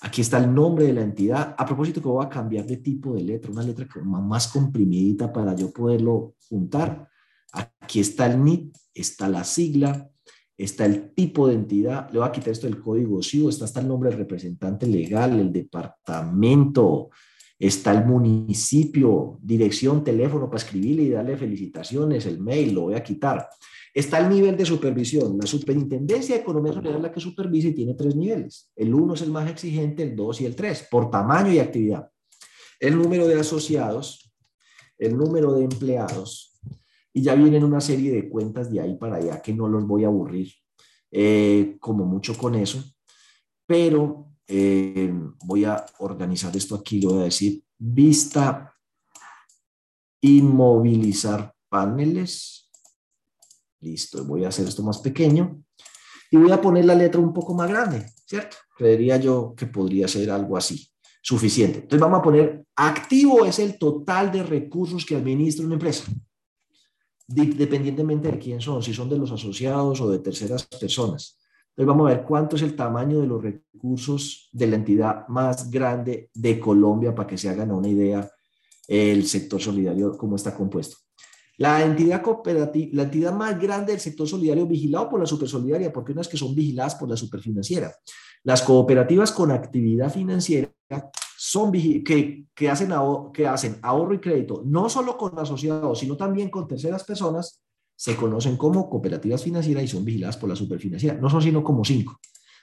Aquí 0.02 0.22
está 0.22 0.38
el 0.38 0.54
nombre 0.54 0.86
de 0.86 0.94
la 0.94 1.02
entidad. 1.02 1.56
A 1.58 1.66
propósito 1.66 2.02
que 2.02 2.08
voy 2.08 2.26
a 2.26 2.30
cambiar 2.30 2.66
de 2.66 2.78
tipo 2.78 3.14
de 3.14 3.22
letra, 3.22 3.52
una 3.52 3.64
letra 3.64 3.88
más 4.04 4.48
comprimidita 4.48 5.32
para 5.32 5.56
yo 5.56 5.72
poderlo 5.72 6.36
juntar. 6.50 7.08
Aquí 7.54 8.00
está 8.00 8.26
el 8.28 8.44
NIT, 8.44 8.76
está 8.94 9.30
la 9.30 9.44
sigla, 9.44 10.10
está 10.58 10.86
el 10.86 11.14
tipo 11.14 11.48
de 11.48 11.56
entidad. 11.56 12.10
Le 12.12 12.20
voy 12.20 12.28
a 12.28 12.32
quitar 12.32 12.50
esto 12.50 12.68
del 12.68 12.82
código 12.82 13.22
SIO, 13.22 13.50
está 13.50 13.66
hasta 13.66 13.80
el 13.80 13.88
nombre 13.88 14.10
del 14.10 14.20
representante 14.20 14.86
legal, 14.86 15.40
el 15.40 15.52
departamento, 15.52 17.10
está 17.58 17.92
el 17.92 18.06
municipio, 18.06 19.40
dirección, 19.42 20.04
teléfono 20.04 20.48
para 20.48 20.64
escribirle 20.64 21.04
y 21.04 21.10
darle 21.10 21.38
felicitaciones, 21.38 22.26
el 22.26 22.40
mail, 22.40 22.74
lo 22.74 22.82
voy 22.82 22.96
a 22.96 23.04
quitar. 23.04 23.48
Está 23.96 24.20
el 24.20 24.30
nivel 24.30 24.58
de 24.58 24.66
supervisión. 24.66 25.38
La 25.40 25.48
Superintendencia 25.48 26.36
de 26.36 26.42
Economía 26.42 26.74
Solidaria 26.74 26.98
es 26.98 27.04
la 27.04 27.12
que 27.14 27.22
supervisa 27.22 27.70
y 27.70 27.74
tiene 27.74 27.94
tres 27.94 28.14
niveles. 28.14 28.70
El 28.76 28.94
uno 28.94 29.14
es 29.14 29.22
el 29.22 29.32
más 29.32 29.50
exigente, 29.50 30.04
el 30.04 30.18
dos 30.18 30.42
y 30.42 30.46
el 30.46 30.54
tres, 30.54 30.86
por 30.92 31.10
tamaño 31.10 31.54
y 31.54 31.60
actividad. 31.60 32.10
El 32.78 32.98
número 32.98 33.26
de 33.26 33.40
asociados, 33.40 34.36
el 34.98 35.16
número 35.16 35.54
de 35.54 35.64
empleados, 35.64 36.60
y 37.14 37.22
ya 37.22 37.36
vienen 37.36 37.64
una 37.64 37.80
serie 37.80 38.12
de 38.12 38.28
cuentas 38.28 38.70
de 38.70 38.82
ahí 38.82 38.98
para 38.98 39.16
allá 39.16 39.42
que 39.42 39.54
no 39.54 39.70
los 39.70 39.88
voy 39.88 40.04
a 40.04 40.08
aburrir 40.08 40.52
eh, 41.10 41.78
como 41.80 42.04
mucho 42.04 42.38
con 42.38 42.56
eso, 42.56 42.84
pero 43.66 44.34
eh, 44.46 45.14
voy 45.46 45.64
a 45.64 45.86
organizar 46.00 46.54
esto 46.58 46.76
aquí, 46.76 47.00
le 47.00 47.08
voy 47.08 47.22
a 47.22 47.26
decir 47.26 47.64
vista, 47.78 48.76
inmovilizar 50.20 51.56
paneles, 51.70 52.65
Listo, 53.86 54.26
voy 54.26 54.44
a 54.44 54.48
hacer 54.48 54.68
esto 54.68 54.82
más 54.82 54.98
pequeño 54.98 55.62
y 56.32 56.38
voy 56.38 56.52
a 56.52 56.60
poner 56.60 56.86
la 56.86 56.96
letra 56.96 57.22
un 57.22 57.32
poco 57.32 57.54
más 57.54 57.70
grande, 57.70 58.04
¿cierto? 58.26 58.58
Creería 58.76 59.18
yo 59.18 59.54
que 59.56 59.68
podría 59.68 60.08
ser 60.08 60.32
algo 60.32 60.58
así, 60.58 60.90
suficiente. 61.22 61.80
Entonces 61.80 62.00
vamos 62.00 62.20
a 62.20 62.24
poner, 62.24 62.66
activo 62.76 63.46
es 63.46 63.60
el 63.60 63.78
total 63.78 64.32
de 64.32 64.42
recursos 64.42 65.06
que 65.06 65.16
administra 65.16 65.68
una 65.68 65.76
empresa, 65.76 66.04
dependientemente 67.28 68.32
de 68.32 68.40
quién 68.40 68.60
son, 68.60 68.82
si 68.82 68.92
son 68.92 69.08
de 69.08 69.20
los 69.20 69.32
asociados 69.32 70.02
o 70.02 70.10
de 70.10 70.18
terceras 70.18 70.66
personas. 70.66 71.38
Entonces 71.70 71.88
vamos 71.88 72.10
a 72.10 72.16
ver 72.16 72.26
cuánto 72.26 72.56
es 72.56 72.64
el 72.64 72.76
tamaño 72.76 73.22
de 73.22 73.28
los 73.28 73.44
recursos 73.44 74.50
de 74.52 74.66
la 74.66 74.78
entidad 74.78 75.28
más 75.28 75.70
grande 75.70 76.32
de 76.34 76.60
Colombia 76.60 77.14
para 77.14 77.28
que 77.28 77.38
se 77.38 77.50
hagan 77.50 77.72
una 77.72 77.88
idea 77.88 78.28
el 78.88 79.28
sector 79.28 79.62
solidario, 79.62 80.18
cómo 80.18 80.38
está 80.38 80.56
compuesto. 80.56 81.05
La 81.58 81.84
entidad 81.84 82.22
cooperativa, 82.22 82.90
la 82.94 83.04
entidad 83.04 83.34
más 83.34 83.60
grande 83.60 83.94
del 83.94 84.02
sector 84.02 84.28
solidario 84.28 84.66
vigilado 84.66 85.10
por 85.10 85.20
la 85.20 85.26
supersolidaria, 85.26 85.94
porque 85.94 86.12
unas 86.12 86.28
que 86.28 86.38
son 86.38 86.54
vigiladas 86.54 86.96
por 86.96 87.10
la 87.10 87.16
superfinanciera. 87.18 87.96
Las 88.44 88.62
cooperativas 88.62 89.32
con 89.32 89.52
actividad 89.52 90.12
financiera 90.12 90.72
son 91.38 91.72
que, 91.72 92.46
que, 92.54 92.70
hacen, 92.70 92.92
que 93.34 93.48
hacen 93.48 93.80
ahorro 93.82 94.14
y 94.14 94.20
crédito, 94.20 94.64
no 94.66 94.90
solo 94.90 95.18
con 95.18 95.38
asociados, 95.40 96.00
sino 96.00 96.16
también 96.16 96.50
con 96.50 96.68
terceras 96.68 97.04
personas, 97.04 97.62
se 97.96 98.16
conocen 98.16 98.58
como 98.58 98.90
cooperativas 98.90 99.42
financieras 99.42 99.84
y 99.84 99.88
son 99.88 100.04
vigiladas 100.04 100.38
por 100.38 100.50
la 100.50 100.56
superfinanciera. 100.56 101.16
No 101.16 101.30
son 101.30 101.42
sino 101.42 101.64
como 101.64 101.86
cinco. 101.86 102.20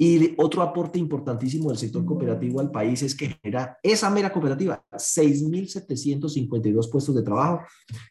y 0.00 0.32
otro 0.38 0.62
aporte 0.62 1.00
importantísimo 1.00 1.70
del 1.70 1.76
sector 1.76 2.04
cooperativo 2.04 2.60
al 2.60 2.70
país 2.70 3.02
es 3.02 3.16
que 3.16 3.36
genera 3.42 3.76
esa 3.82 4.08
mera 4.10 4.32
cooperativa, 4.32 4.80
6.752 4.92 6.88
puestos 6.88 7.16
de 7.16 7.22
trabajo, 7.22 7.62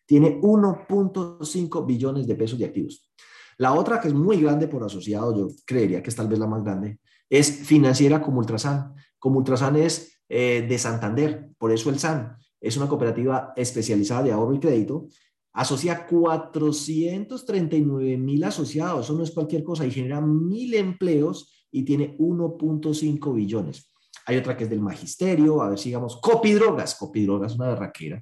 tiene 0.05 0.37
1.5 0.41 1.85
billones 1.85 2.27
de 2.27 2.35
pesos 2.35 2.59
de 2.59 2.65
activos. 2.65 3.09
La 3.57 3.71
otra 3.73 4.01
que 4.01 4.09
es 4.09 4.13
muy 4.13 4.41
grande 4.41 4.67
por 4.67 4.83
asociado, 4.83 5.33
yo 5.35 5.47
creería 5.65 6.03
que 6.03 6.09
es 6.09 6.15
tal 6.15 6.27
vez 6.27 6.37
la 6.37 6.47
más 6.47 6.61
grande, 6.61 6.99
es 7.29 7.49
financiera 7.49 8.21
como 8.21 8.39
Ultrasan. 8.39 8.93
Como 9.17 9.39
Ultrasan 9.39 9.77
es 9.77 10.19
eh, 10.27 10.65
de 10.67 10.77
Santander, 10.77 11.51
por 11.57 11.71
eso 11.71 11.89
el 11.89 11.99
SAN 11.99 12.35
es 12.59 12.75
una 12.75 12.89
cooperativa 12.89 13.53
especializada 13.55 14.23
de 14.23 14.33
ahorro 14.33 14.55
y 14.55 14.59
crédito 14.59 15.07
asocia 15.53 16.05
439 16.05 18.17
mil 18.17 18.43
asociados, 18.43 19.05
eso 19.05 19.17
no 19.17 19.23
es 19.23 19.31
cualquier 19.31 19.63
cosa, 19.63 19.85
y 19.87 19.91
genera 19.91 20.19
mil 20.21 20.73
empleos 20.75 21.56
y 21.71 21.83
tiene 21.83 22.17
1.5 22.17 23.33
billones. 23.33 23.91
Hay 24.25 24.37
otra 24.37 24.57
que 24.57 24.65
es 24.65 24.69
del 24.69 24.81
magisterio, 24.81 25.61
a 25.61 25.69
ver, 25.69 25.79
sigamos, 25.79 26.19
Copidrogas, 26.21 26.95
Copidrogas, 26.95 27.55
una 27.55 27.69
berraquera. 27.69 28.21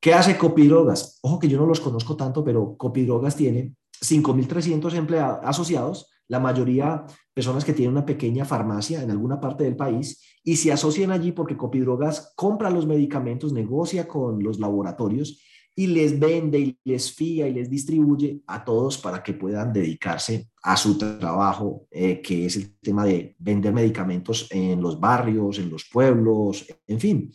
¿Qué 0.00 0.14
hace 0.14 0.38
Copidrogas? 0.38 1.18
Ojo 1.22 1.38
que 1.38 1.48
yo 1.48 1.58
no 1.58 1.66
los 1.66 1.80
conozco 1.80 2.16
tanto, 2.16 2.44
pero 2.44 2.76
Copidrogas 2.76 3.36
tiene 3.36 3.74
5.300 4.02 4.94
empleados 4.94 5.40
asociados, 5.42 6.10
la 6.28 6.40
mayoría 6.40 7.04
personas 7.32 7.64
que 7.64 7.72
tienen 7.72 7.92
una 7.92 8.06
pequeña 8.06 8.44
farmacia 8.44 9.02
en 9.02 9.10
alguna 9.10 9.40
parte 9.40 9.64
del 9.64 9.76
país 9.76 10.22
y 10.42 10.56
se 10.56 10.72
asocian 10.72 11.10
allí 11.10 11.32
porque 11.32 11.56
Copidrogas 11.56 12.32
compra 12.34 12.70
los 12.70 12.86
medicamentos, 12.86 13.52
negocia 13.52 14.08
con 14.08 14.42
los 14.42 14.58
laboratorios 14.58 15.40
y 15.74 15.88
les 15.88 16.18
vende 16.18 16.58
y 16.58 16.78
les 16.84 17.12
fía 17.12 17.46
y 17.46 17.52
les 17.52 17.68
distribuye 17.68 18.40
a 18.46 18.64
todos 18.64 18.96
para 18.96 19.22
que 19.22 19.34
puedan 19.34 19.72
dedicarse 19.72 20.48
a 20.66 20.76
su 20.76 20.98
trabajo, 20.98 21.86
eh, 21.92 22.20
que 22.20 22.46
es 22.46 22.56
el 22.56 22.76
tema 22.80 23.04
de 23.04 23.36
vender 23.38 23.72
medicamentos 23.72 24.48
en 24.50 24.82
los 24.82 24.98
barrios, 24.98 25.60
en 25.60 25.70
los 25.70 25.84
pueblos, 25.84 26.66
en 26.88 26.98
fin. 26.98 27.32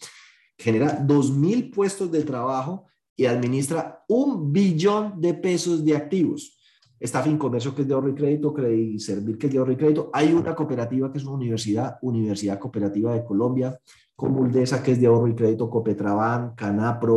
Genera 0.58 1.00
2.000 1.00 1.74
puestos 1.74 2.12
de 2.12 2.24
trabajo 2.24 2.88
y 3.16 3.26
administra 3.28 4.04
un 4.10 4.52
billón 4.52 5.22
de 5.22 5.34
pesos 5.34 5.86
de 5.86 5.96
activos. 5.96 6.58
está 7.00 7.24
Fincomercio, 7.24 7.74
que 7.74 7.84
es 7.84 7.88
de 7.88 7.94
ahorro 7.94 8.10
y 8.10 8.16
crédito, 8.16 8.54
Servir, 8.98 9.38
que 9.38 9.48
es 9.48 9.54
de 9.54 9.60
ahorro 9.60 9.72
y 9.72 9.78
crédito. 9.78 10.10
Hay 10.12 10.34
una 10.34 10.54
cooperativa 10.54 11.10
que 11.10 11.18
es 11.18 11.24
una 11.24 11.36
universidad, 11.36 12.00
Universidad 12.02 12.60
Cooperativa 12.60 13.14
de 13.14 13.24
Colombia, 13.24 13.80
Comuldesa, 14.14 14.84
que 14.84 14.92
es 14.92 15.00
de 15.00 15.08
ahorro 15.08 15.30
y 15.30 15.36
crédito, 15.36 15.70
Copetraban, 15.70 16.54
Canapro, 16.54 17.16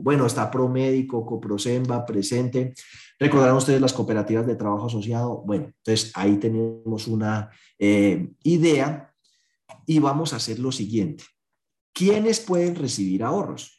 bueno, 0.00 0.24
está 0.24 0.50
Promédico, 0.50 1.26
Coprosemba, 1.26 2.06
Presente. 2.06 2.72
Recordarán 3.20 3.56
ustedes 3.56 3.82
las 3.82 3.92
cooperativas 3.92 4.46
de 4.46 4.56
trabajo 4.56 4.86
asociado. 4.86 5.42
Bueno, 5.44 5.66
entonces 5.66 6.10
ahí 6.14 6.38
tenemos 6.38 7.06
una 7.06 7.50
eh, 7.78 8.32
idea 8.42 9.14
y 9.86 9.98
vamos 9.98 10.32
a 10.32 10.36
hacer 10.36 10.58
lo 10.58 10.72
siguiente. 10.72 11.24
¿Quiénes 11.92 12.40
pueden 12.40 12.76
recibir 12.76 13.22
ahorros? 13.22 13.78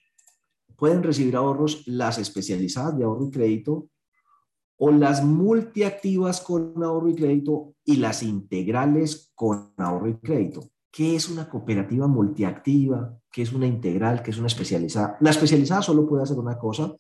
Pueden 0.76 1.02
recibir 1.02 1.36
ahorros 1.36 1.88
las 1.88 2.20
especializadas 2.20 2.96
de 2.96 3.04
ahorro 3.04 3.26
y 3.26 3.32
crédito 3.32 3.90
o 4.78 4.92
las 4.92 5.24
multiactivas 5.24 6.40
con 6.42 6.74
ahorro 6.84 7.10
y 7.10 7.16
crédito 7.16 7.74
y 7.84 7.96
las 7.96 8.22
integrales 8.22 9.32
con 9.34 9.74
ahorro 9.78 10.10
y 10.10 10.18
crédito. 10.20 10.70
¿Qué 10.92 11.16
es 11.16 11.30
una 11.30 11.50
cooperativa 11.50 12.06
multiactiva? 12.06 13.18
¿Qué 13.32 13.42
es 13.42 13.54
una 13.54 13.66
integral? 13.66 14.22
¿Qué 14.22 14.30
es 14.30 14.38
una 14.38 14.48
especializada? 14.48 15.18
La 15.20 15.32
especializada 15.32 15.82
solo 15.82 16.06
puede 16.06 16.24
hacer 16.24 16.38
una 16.38 16.60
cosa. 16.60 16.94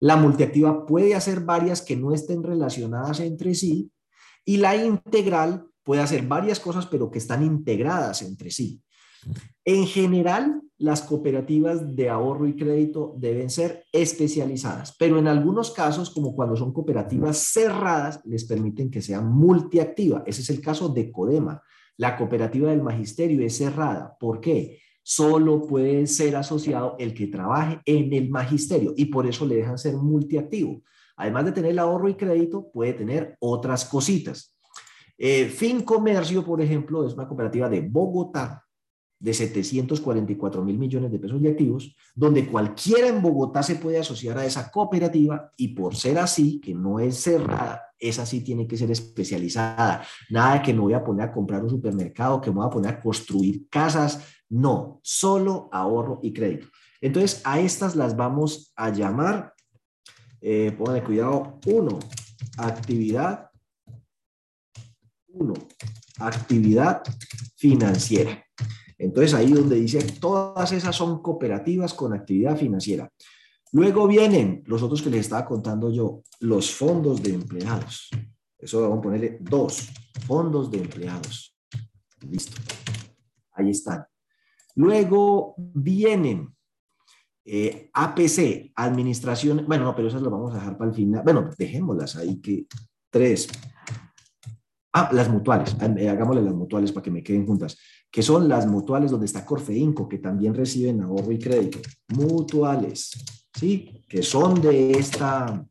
La 0.00 0.16
multiactiva 0.16 0.86
puede 0.86 1.14
hacer 1.14 1.40
varias 1.40 1.82
que 1.82 1.96
no 1.96 2.12
estén 2.12 2.42
relacionadas 2.42 3.20
entre 3.20 3.54
sí. 3.54 3.90
Y 4.44 4.58
la 4.58 4.76
integral 4.76 5.66
puede 5.82 6.02
hacer 6.02 6.26
varias 6.26 6.60
cosas, 6.60 6.86
pero 6.86 7.10
que 7.10 7.18
están 7.18 7.42
integradas 7.44 8.22
entre 8.22 8.50
sí. 8.50 8.82
En 9.64 9.86
general, 9.86 10.62
las 10.78 11.02
cooperativas 11.02 11.96
de 11.96 12.08
ahorro 12.08 12.46
y 12.46 12.54
crédito 12.54 13.14
deben 13.18 13.50
ser 13.50 13.84
especializadas, 13.92 14.94
pero 14.96 15.18
en 15.18 15.26
algunos 15.26 15.72
casos, 15.72 16.10
como 16.10 16.34
cuando 16.34 16.56
son 16.56 16.72
cooperativas 16.72 17.38
cerradas, 17.38 18.20
les 18.24 18.44
permiten 18.44 18.90
que 18.90 19.02
sean 19.02 19.28
multiactiva. 19.28 20.22
Ese 20.24 20.42
es 20.42 20.50
el 20.50 20.60
caso 20.60 20.88
de 20.88 21.10
Codema. 21.10 21.60
La 21.96 22.16
cooperativa 22.16 22.70
del 22.70 22.82
magisterio 22.82 23.44
es 23.44 23.56
cerrada. 23.56 24.16
¿Por 24.20 24.40
qué? 24.40 24.80
Solo 25.10 25.66
puede 25.66 26.06
ser 26.06 26.36
asociado 26.36 26.94
el 26.98 27.14
que 27.14 27.28
trabaje 27.28 27.80
en 27.86 28.12
el 28.12 28.28
magisterio 28.28 28.92
y 28.94 29.06
por 29.06 29.26
eso 29.26 29.46
le 29.46 29.56
dejan 29.56 29.78
ser 29.78 29.94
multiactivo. 29.96 30.82
Además 31.16 31.46
de 31.46 31.52
tener 31.52 31.70
el 31.70 31.78
ahorro 31.78 32.10
y 32.10 32.14
crédito, 32.14 32.70
puede 32.70 32.92
tener 32.92 33.34
otras 33.40 33.86
cositas. 33.86 34.54
Eh, 35.16 35.46
fin 35.46 35.80
Comercio, 35.80 36.44
por 36.44 36.60
ejemplo, 36.60 37.06
es 37.06 37.14
una 37.14 37.26
cooperativa 37.26 37.70
de 37.70 37.80
Bogotá 37.80 38.66
de 39.18 39.32
744 39.32 40.62
mil 40.62 40.78
millones 40.78 41.10
de 41.10 41.18
pesos 41.18 41.40
de 41.40 41.52
activos, 41.52 41.96
donde 42.14 42.46
cualquiera 42.46 43.08
en 43.08 43.22
Bogotá 43.22 43.62
se 43.62 43.76
puede 43.76 43.98
asociar 43.98 44.36
a 44.36 44.44
esa 44.44 44.70
cooperativa 44.70 45.52
y 45.56 45.68
por 45.68 45.96
ser 45.96 46.18
así, 46.18 46.60
que 46.60 46.74
no 46.74 47.00
es 47.00 47.16
cerrada, 47.16 47.82
esa 47.98 48.24
sí 48.24 48.42
tiene 48.42 48.66
que 48.66 48.76
ser 48.76 48.90
especializada. 48.90 50.04
Nada 50.30 50.62
que 50.62 50.72
me 50.72 50.80
voy 50.80 50.92
a 50.92 51.02
poner 51.02 51.28
a 51.28 51.32
comprar 51.32 51.62
un 51.62 51.70
supermercado, 51.70 52.40
que 52.40 52.50
me 52.50 52.56
voy 52.56 52.66
a 52.66 52.70
poner 52.70 52.94
a 52.94 53.00
construir 53.00 53.68
casas. 53.68 54.37
No, 54.50 55.00
solo 55.02 55.68
ahorro 55.72 56.20
y 56.22 56.32
crédito. 56.32 56.68
Entonces, 57.00 57.42
a 57.44 57.60
estas 57.60 57.96
las 57.96 58.16
vamos 58.16 58.72
a 58.76 58.90
llamar, 58.90 59.54
eh, 60.40 60.72
pónganle 60.76 61.04
cuidado, 61.04 61.60
uno, 61.66 61.98
actividad, 62.56 63.50
uno, 65.28 65.54
actividad 66.18 67.02
financiera. 67.56 68.44
Entonces 68.98 69.32
ahí 69.34 69.52
donde 69.52 69.76
dice, 69.76 70.02
todas 70.20 70.72
esas 70.72 70.94
son 70.94 71.22
cooperativas 71.22 71.94
con 71.94 72.12
actividad 72.12 72.56
financiera. 72.56 73.10
Luego 73.72 74.08
vienen 74.08 74.62
los 74.66 74.82
otros 74.82 75.02
que 75.02 75.10
les 75.10 75.20
estaba 75.20 75.44
contando 75.44 75.90
yo, 75.90 76.22
los 76.40 76.74
fondos 76.74 77.22
de 77.22 77.34
empleados. 77.34 78.10
Eso 78.58 78.82
vamos 78.82 78.98
a 78.98 79.02
ponerle 79.02 79.38
dos, 79.40 79.88
fondos 80.26 80.70
de 80.70 80.78
empleados. 80.78 81.56
Listo. 82.28 82.60
Ahí 83.52 83.70
están. 83.70 84.04
Luego 84.78 85.54
vienen 85.56 86.54
eh, 87.44 87.90
APC, 87.92 88.72
administración, 88.74 89.64
bueno, 89.66 89.84
no, 89.84 89.94
pero 89.94 90.08
esas 90.08 90.22
las 90.22 90.30
vamos 90.30 90.52
a 90.52 90.58
dejar 90.58 90.78
para 90.78 90.90
el 90.90 90.96
final. 90.96 91.22
Bueno, 91.22 91.50
dejémoslas 91.56 92.16
ahí 92.16 92.40
que 92.40 92.66
tres. 93.10 93.48
Ah, 94.92 95.10
las 95.12 95.28
mutuales, 95.28 95.76
eh, 95.98 96.08
hagámosle 96.08 96.42
las 96.42 96.54
mutuales 96.54 96.92
para 96.92 97.04
que 97.04 97.10
me 97.10 97.22
queden 97.22 97.46
juntas 97.46 97.76
que 98.10 98.22
son 98.22 98.48
las 98.48 98.66
mutuales 98.66 99.10
donde 99.10 99.26
está 99.26 99.44
Corfeinco, 99.44 100.08
que 100.08 100.18
también 100.18 100.54
reciben 100.54 101.02
ahorro 101.02 101.32
y 101.32 101.38
crédito. 101.38 101.78
Mutuales, 102.08 103.10
¿sí? 103.54 104.02
Que 104.08 104.22
son 104.22 104.60
de, 104.60 104.92
esta, 104.92 105.66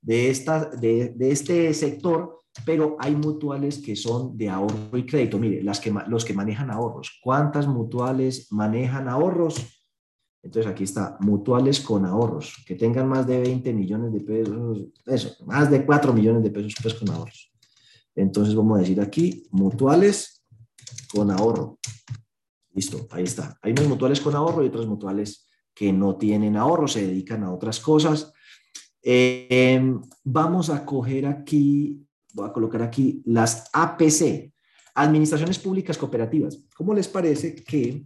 de, 0.00 0.30
esta, 0.30 0.64
de, 0.64 1.14
este 1.20 1.72
sector, 1.72 2.39
pero 2.64 2.96
hay 2.98 3.14
mutuales 3.14 3.78
que 3.78 3.96
son 3.96 4.36
de 4.36 4.48
ahorro 4.48 4.96
y 4.96 5.06
crédito. 5.06 5.38
Mire, 5.38 5.62
las 5.62 5.80
que, 5.80 5.94
los 6.08 6.24
que 6.24 6.34
manejan 6.34 6.70
ahorros. 6.70 7.18
¿Cuántas 7.22 7.66
mutuales 7.66 8.50
manejan 8.50 9.08
ahorros? 9.08 9.80
Entonces 10.42 10.70
aquí 10.70 10.84
está, 10.84 11.18
mutuales 11.20 11.80
con 11.80 12.06
ahorros, 12.06 12.64
que 12.66 12.74
tengan 12.74 13.06
más 13.08 13.26
de 13.26 13.40
20 13.40 13.74
millones 13.74 14.12
de 14.12 14.20
pesos, 14.20 14.86
eso, 15.04 15.44
más 15.44 15.70
de 15.70 15.84
4 15.84 16.14
millones 16.14 16.42
de 16.42 16.50
pesos 16.50 16.74
pues, 16.80 16.94
con 16.94 17.10
ahorros. 17.10 17.52
Entonces 18.14 18.54
vamos 18.54 18.78
a 18.78 18.80
decir 18.80 19.00
aquí, 19.00 19.46
mutuales 19.50 20.42
con 21.12 21.30
ahorro. 21.30 21.78
Listo, 22.72 23.06
ahí 23.10 23.24
está. 23.24 23.58
Hay 23.62 23.72
unas 23.72 23.88
mutuales 23.88 24.20
con 24.20 24.34
ahorro 24.34 24.64
y 24.64 24.68
otras 24.68 24.86
mutuales 24.86 25.46
que 25.74 25.92
no 25.92 26.16
tienen 26.16 26.56
ahorro, 26.56 26.88
se 26.88 27.06
dedican 27.06 27.44
a 27.44 27.52
otras 27.52 27.78
cosas. 27.80 28.32
Em, 29.02 30.00
vamos 30.24 30.70
a 30.70 30.84
coger 30.84 31.26
aquí, 31.26 32.06
voy 32.34 32.48
a 32.48 32.52
colocar 32.52 32.82
aquí 32.82 33.22
las 33.26 33.70
APC, 33.72 34.52
Administraciones 34.94 35.58
Públicas 35.58 35.96
Cooperativas. 35.96 36.64
¿Cómo 36.74 36.94
les 36.94 37.08
parece 37.08 37.54
que 37.54 38.04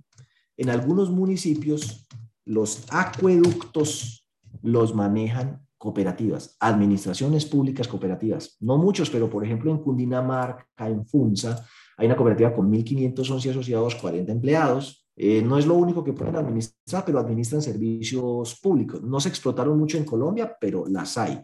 en 0.56 0.70
algunos 0.70 1.10
municipios 1.10 2.06
los 2.44 2.84
acueductos 2.90 4.28
los 4.62 4.94
manejan 4.94 5.66
cooperativas, 5.78 6.56
administraciones 6.60 7.46
públicas 7.46 7.88
cooperativas? 7.88 8.56
No 8.60 8.78
muchos, 8.78 9.10
pero 9.10 9.28
por 9.28 9.44
ejemplo 9.44 9.70
en 9.70 9.78
Cundinamarca, 9.78 10.88
en 10.88 11.06
Funza, 11.06 11.66
hay 11.96 12.06
una 12.06 12.16
cooperativa 12.16 12.54
con 12.54 12.70
1.511 12.72 13.50
asociados, 13.50 13.94
40 13.96 14.32
empleados. 14.32 15.06
Eh, 15.16 15.42
no 15.42 15.58
es 15.58 15.66
lo 15.66 15.74
único 15.74 16.02
que 16.02 16.12
pueden 16.12 16.36
administrar, 16.36 17.04
pero 17.04 17.20
administran 17.20 17.62
servicios 17.62 18.58
públicos. 18.60 19.02
No 19.02 19.20
se 19.20 19.28
explotaron 19.28 19.78
mucho 19.78 19.96
en 19.96 20.04
Colombia, 20.04 20.56
pero 20.60 20.84
las 20.88 21.16
hay. 21.16 21.40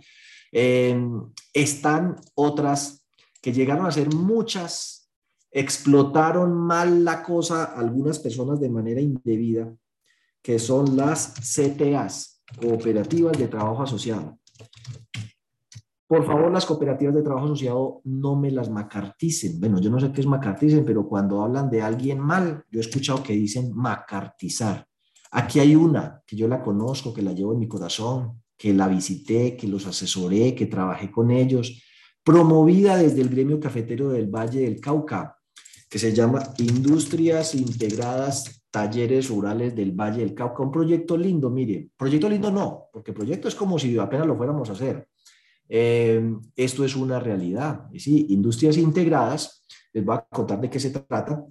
Eh, 0.53 0.99
están 1.53 2.17
otras 2.35 3.07
que 3.41 3.53
llegaron 3.53 3.87
a 3.87 3.93
ser 3.93 4.15
muchas, 4.15 5.11
explotaron 5.51 6.53
mal 6.53 7.05
la 7.05 7.23
cosa 7.23 7.65
algunas 7.65 8.19
personas 8.19 8.61
de 8.61 8.71
manera 8.71 9.01
indebida, 9.01 9.75
que 10.43 10.59
son 10.59 10.97
las 10.97 11.35
CTAs, 11.35 12.43
Cooperativas 12.61 13.39
de 13.39 13.49
Trabajo 13.49 13.83
Asociado. 13.83 14.41
Por 16.11 16.27
favor, 16.27 16.51
las 16.51 16.67
cooperativas 16.67 17.15
de 17.15 17.23
trabajo 17.23 17.47
asociado 17.47 18.01
no 18.03 18.35
me 18.35 18.51
las 18.51 18.69
macarticen. 18.69 19.61
Bueno, 19.61 19.81
yo 19.81 19.91
no 19.91 20.01
sé 20.01 20.11
qué 20.11 20.21
es 20.21 20.27
macarticen, 20.27 20.85
pero 20.85 21.07
cuando 21.07 21.41
hablan 21.41 21.71
de 21.71 21.83
alguien 21.83 22.19
mal, 22.19 22.65
yo 22.69 22.81
he 22.81 22.83
escuchado 22.83 23.23
que 23.23 23.33
dicen 23.33 23.73
macartizar. 23.77 24.89
Aquí 25.31 25.61
hay 25.61 25.77
una 25.77 26.21
que 26.27 26.35
yo 26.35 26.49
la 26.49 26.65
conozco, 26.65 27.15
que 27.15 27.23
la 27.23 27.33
llevo 27.33 27.53
en 27.53 27.61
mi 27.61 27.69
corazón, 27.69 28.40
que 28.61 28.75
la 28.75 28.89
visité, 28.89 29.57
que 29.57 29.67
los 29.67 29.87
asesoré, 29.87 30.55
que 30.55 30.67
trabajé 30.67 31.11
con 31.11 31.31
ellos, 31.31 31.83
promovida 32.23 32.99
desde 32.99 33.23
el 33.23 33.31
gremio 33.31 33.59
cafetero 33.59 34.11
del 34.11 34.27
Valle 34.27 34.61
del 34.61 34.79
Cauca, 34.79 35.39
que 35.89 35.99
se 35.99 36.13
llama 36.13 36.43
Industrias 36.59 37.55
Integradas 37.55 38.63
Talleres 38.71 39.31
Rurales 39.31 39.75
del 39.75 39.93
Valle 39.93 40.21
del 40.21 40.35
Cauca. 40.35 40.63
Un 40.63 40.71
proyecto 40.71 41.17
lindo, 41.17 41.49
mire, 41.49 41.89
proyecto 41.97 42.29
lindo 42.29 42.51
no, 42.51 42.91
porque 42.93 43.15
proyecto 43.15 43.49
es 43.49 43.55
como 43.55 43.79
si 43.79 43.97
apenas 43.97 44.27
lo 44.27 44.37
fuéramos 44.37 44.69
a 44.69 44.75
hacer. 44.75 45.09
Eh, 45.67 46.23
esto 46.55 46.85
es 46.85 46.95
una 46.97 47.19
realidad. 47.19 47.89
¿sí? 47.97 48.27
Industrias 48.29 48.77
integradas, 48.77 49.67
les 49.95 50.05
voy 50.05 50.17
a 50.17 50.27
contar 50.31 50.61
de 50.61 50.69
qué 50.69 50.79
se 50.79 50.91
trata. 50.91 51.47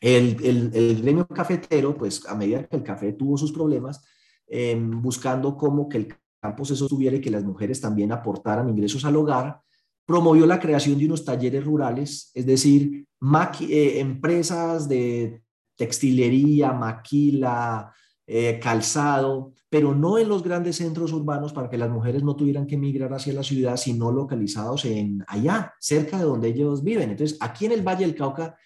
El, 0.00 0.36
el, 0.44 1.02
gremio 1.02 1.26
cafetero, 1.26 1.96
pues 1.96 2.24
a 2.24 2.36
medida 2.36 2.68
que 2.68 2.76
el 2.76 2.84
café 2.84 3.14
tuvo 3.14 3.36
sus 3.36 3.50
problemas, 3.50 4.04
em, 4.46 5.02
buscando 5.02 5.56
cómo 5.56 5.88
que 5.88 5.96
el 5.96 6.08
campo 6.46 6.64
se 6.64 6.76
sostuviera 6.76 7.16
y 7.16 7.20
que 7.20 7.30
las 7.30 7.44
mujeres 7.44 7.80
también 7.80 8.12
aportaran 8.12 8.68
ingresos 8.68 9.04
al 9.04 9.16
hogar, 9.16 9.60
promovió 10.06 10.46
la 10.46 10.60
creación 10.60 10.98
de 10.98 11.06
unos 11.06 11.24
talleres 11.24 11.64
rurales, 11.64 12.30
es 12.34 12.46
decir, 12.46 13.04
eh, 13.60 13.98
empresas 13.98 14.88
de 14.88 15.42
textilería, 15.76 16.72
maquila, 16.72 17.92
eh, 18.26 18.60
calzado, 18.62 19.52
pero 19.68 19.94
no 19.94 20.18
en 20.18 20.28
los 20.28 20.42
grandes 20.42 20.76
centros 20.76 21.12
urbanos 21.12 21.52
para 21.52 21.68
que 21.68 21.76
las 21.78 21.90
mujeres 21.90 22.22
no 22.22 22.36
tuvieran 22.36 22.66
que 22.66 22.76
emigrar 22.76 23.12
hacia 23.12 23.32
la 23.32 23.42
ciudad, 23.42 23.76
sino 23.76 24.12
localizados 24.12 24.84
en 24.84 25.24
allá, 25.26 25.74
cerca 25.80 26.18
de 26.18 26.24
donde 26.24 26.48
ellos 26.48 26.82
viven. 26.82 27.10
Entonces, 27.10 27.36
aquí 27.40 27.66
en 27.66 27.72
el 27.72 27.82
Valle 27.82 28.06
del 28.06 28.14
Cauca 28.14 28.56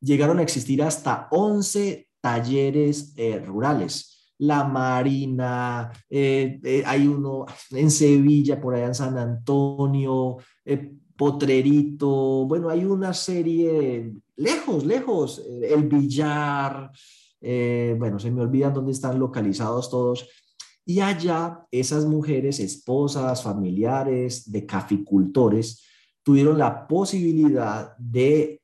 llegaron 0.00 0.38
a 0.38 0.42
existir 0.42 0.82
hasta 0.82 1.28
11 1.30 2.08
talleres 2.20 3.14
eh, 3.16 3.38
rurales. 3.38 4.11
La 4.42 4.64
Marina, 4.64 5.92
eh, 6.10 6.58
eh, 6.64 6.82
hay 6.84 7.06
uno 7.06 7.46
en 7.70 7.90
Sevilla, 7.92 8.60
por 8.60 8.74
allá 8.74 8.86
en 8.86 8.94
San 8.94 9.16
Antonio, 9.16 10.38
eh, 10.64 10.94
Potrerito, 11.16 12.44
bueno, 12.46 12.68
hay 12.68 12.84
una 12.84 13.14
serie 13.14 14.12
lejos, 14.34 14.84
lejos, 14.84 15.40
el 15.46 15.86
Villar, 15.86 16.90
bueno, 17.40 18.18
se 18.18 18.32
me 18.32 18.40
olvidan 18.40 18.74
dónde 18.74 18.90
están 18.90 19.20
localizados 19.20 19.88
todos. 19.88 20.28
Y 20.84 20.98
allá 20.98 21.64
esas 21.70 22.04
mujeres, 22.04 22.58
esposas, 22.58 23.44
familiares 23.44 24.50
de 24.50 24.66
caficultores, 24.66 25.84
tuvieron 26.24 26.58
la 26.58 26.88
posibilidad 26.88 27.96
de 27.96 28.60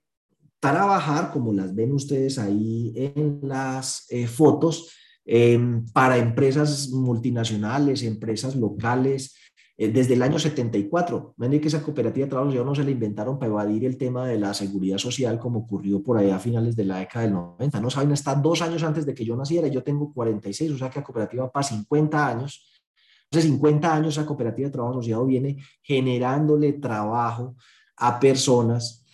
trabajar, 0.58 1.30
como 1.30 1.52
las 1.52 1.72
ven 1.72 1.92
ustedes 1.92 2.36
ahí 2.40 2.92
en 2.96 3.38
las 3.42 4.08
fotos, 4.26 4.92
em, 5.30 5.84
para 5.92 6.16
empresas 6.16 6.88
multinacionales, 6.88 8.02
empresas 8.02 8.56
locales, 8.56 9.36
eh, 9.76 9.92
desde 9.92 10.14
el 10.14 10.22
año 10.22 10.38
74. 10.38 11.34
Ven 11.36 11.60
que 11.60 11.68
esa 11.68 11.82
cooperativa 11.82 12.24
de 12.24 12.30
trabajo 12.30 12.50
ya 12.50 12.64
no 12.64 12.74
se 12.74 12.82
la 12.82 12.90
inventaron 12.90 13.38
para 13.38 13.50
evadir 13.50 13.84
el 13.84 13.98
tema 13.98 14.26
de 14.26 14.38
la 14.38 14.54
seguridad 14.54 14.96
social 14.96 15.38
como 15.38 15.60
ocurrió 15.60 16.02
por 16.02 16.16
allá 16.16 16.36
a 16.36 16.40
finales 16.40 16.74
de 16.74 16.84
la 16.84 16.98
década 16.98 17.26
del 17.26 17.34
90. 17.34 17.78
No 17.78 17.90
saben, 17.90 18.10
está 18.12 18.34
dos 18.34 18.62
años 18.62 18.82
antes 18.82 19.04
de 19.04 19.14
que 19.14 19.24
yo 19.24 19.36
naciera, 19.36 19.68
yo 19.68 19.82
tengo 19.82 20.12
46, 20.14 20.72
o 20.72 20.78
sea 20.78 20.88
que 20.88 21.00
la 21.00 21.04
cooperativa 21.04 21.52
para 21.52 21.62
50 21.62 22.26
años. 22.26 22.82
Hace 23.30 23.42
50 23.42 23.94
años 23.94 24.16
esa 24.16 24.24
cooperativa 24.24 24.66
de 24.66 24.72
trabajo 24.72 24.94
asociado 24.94 25.26
viene 25.26 25.58
generándole 25.82 26.72
trabajo 26.72 27.54
a 27.98 28.18
personas 28.18 29.04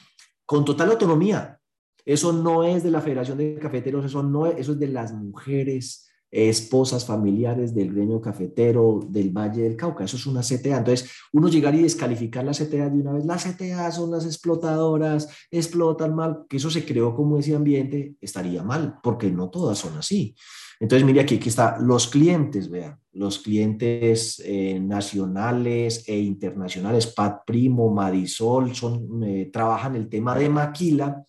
con 0.47 0.65
total 0.65 0.93
autonomía. 0.93 1.59
Eso 2.05 2.33
no 2.33 2.65
es 2.65 2.83
de 2.83 2.91
la 2.91 3.01
Federación 3.01 3.39
de 3.39 3.55
Cafeteros, 3.57 4.05
eso, 4.05 4.23
no 4.23 4.47
es, 4.47 4.59
eso 4.59 4.73
es 4.73 4.79
de 4.79 4.89
las 4.89 5.13
mujeres, 5.13 6.11
esposas, 6.35 7.07
familiares 7.07 7.75
del 7.75 7.95
gremio 7.95 8.21
cafetero 8.21 9.01
del 9.09 9.31
Valle 9.31 9.63
del 9.63 9.77
Cauca. 9.77 10.05
Eso 10.05 10.17
es 10.17 10.27
una 10.27 10.41
CTA. 10.41 10.79
Entonces, 10.79 11.09
uno 11.33 11.49
llegar 11.49 11.75
y 11.77 11.83
descalificar 11.83 12.45
la 12.45 12.53
CTA 12.53 12.91
de 12.91 13.01
una 13.01 13.13
vez, 13.13 13.25
las 13.25 13.45
CTA 13.45 13.93
son 13.93 14.11
las 14.11 14.27
explotadoras, 14.27 15.29
explotan 15.51 16.15
mal, 16.15 16.45
que 16.49 16.57
eso 16.57 16.71
se 16.71 16.85
creó 16.85 17.15
como 17.15 17.39
ese 17.39 17.55
ambiente, 17.55 18.17
estaría 18.21 18.65
mal, 18.65 18.97
porque 19.03 19.31
no 19.31 19.49
todas 19.49 19.79
son 19.79 19.97
así. 19.97 20.35
Entonces, 20.81 21.07
mire 21.07 21.21
aquí, 21.21 21.37
aquí 21.37 21.49
está 21.49 21.79
los 21.79 22.09
clientes, 22.09 22.69
vean, 22.69 22.99
los 23.13 23.39
clientes 23.39 24.43
eh, 24.45 24.81
nacionales 24.81 26.03
e 26.09 26.19
internacionales, 26.19 27.07
Pat 27.07 27.43
Primo, 27.47 27.91
Marisol, 27.91 28.75
son, 28.75 29.23
eh, 29.23 29.51
trabajan 29.53 29.95
el 29.95 30.09
tema 30.09 30.37
de 30.37 30.49
maquila, 30.49 31.25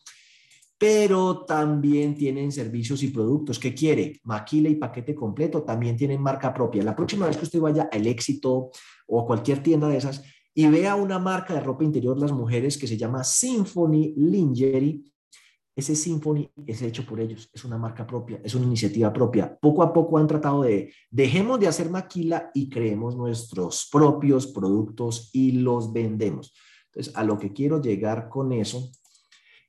pero 0.78 1.46
también 1.46 2.16
tienen 2.16 2.52
servicios 2.52 3.02
y 3.04 3.08
productos. 3.08 3.60
¿Qué 3.60 3.74
quiere? 3.74 4.20
Maquila 4.24 4.70
y 4.70 4.76
paquete 4.76 5.16
completo, 5.16 5.64
también 5.64 5.96
tienen 5.96 6.22
marca 6.22 6.54
propia. 6.54 6.84
La 6.84 6.96
próxima 6.96 7.28
vez 7.28 7.38
que 7.38 7.46
usted 7.46 7.60
vaya 7.60 7.90
al 7.92 8.06
éxito 8.08 8.72
o 9.08 9.22
a 9.22 9.26
cualquier 9.26 9.64
tienda 9.64 9.88
de 9.88 9.98
esas 9.98 10.24
y 10.54 10.68
vea 10.68 10.96
una 10.96 11.20
marca 11.20 11.54
de 11.54 11.60
ropa 11.60 11.84
interior 11.84 12.18
las 12.18 12.32
mujeres 12.32 12.78
que 12.78 12.88
se 12.88 12.98
llama 12.98 13.24
Symphony 13.24 14.14
Lingerie, 14.18 15.04
ese 15.76 15.94
Symphony 15.94 16.50
es 16.66 16.82
hecho 16.82 17.06
por 17.06 17.20
ellos, 17.20 17.50
es 17.54 17.66
una 17.66 17.78
marca 17.78 18.08
propia, 18.08 18.40
es 18.42 18.56
una 18.56 18.66
iniciativa 18.66 19.12
propia. 19.12 19.58
Poco 19.60 19.84
a 19.84 19.92
poco 19.92 20.18
han 20.18 20.28
tratado 20.28 20.64
de, 20.64 20.94
dejemos 21.12 21.60
de 21.60 21.68
hacer 21.68 21.90
maquila 21.90 22.50
y 22.54 22.70
creemos 22.70 23.18
nuestros 23.18 23.90
propios 23.92 24.48
productos 24.48 25.30
y 25.34 25.52
los 25.52 25.92
vendemos. 25.92 26.54
Entonces, 26.86 27.14
a 27.18 27.26
lo 27.26 27.38
que 27.38 27.52
quiero 27.52 27.82
llegar 27.82 28.30
con 28.30 28.54
eso 28.54 28.90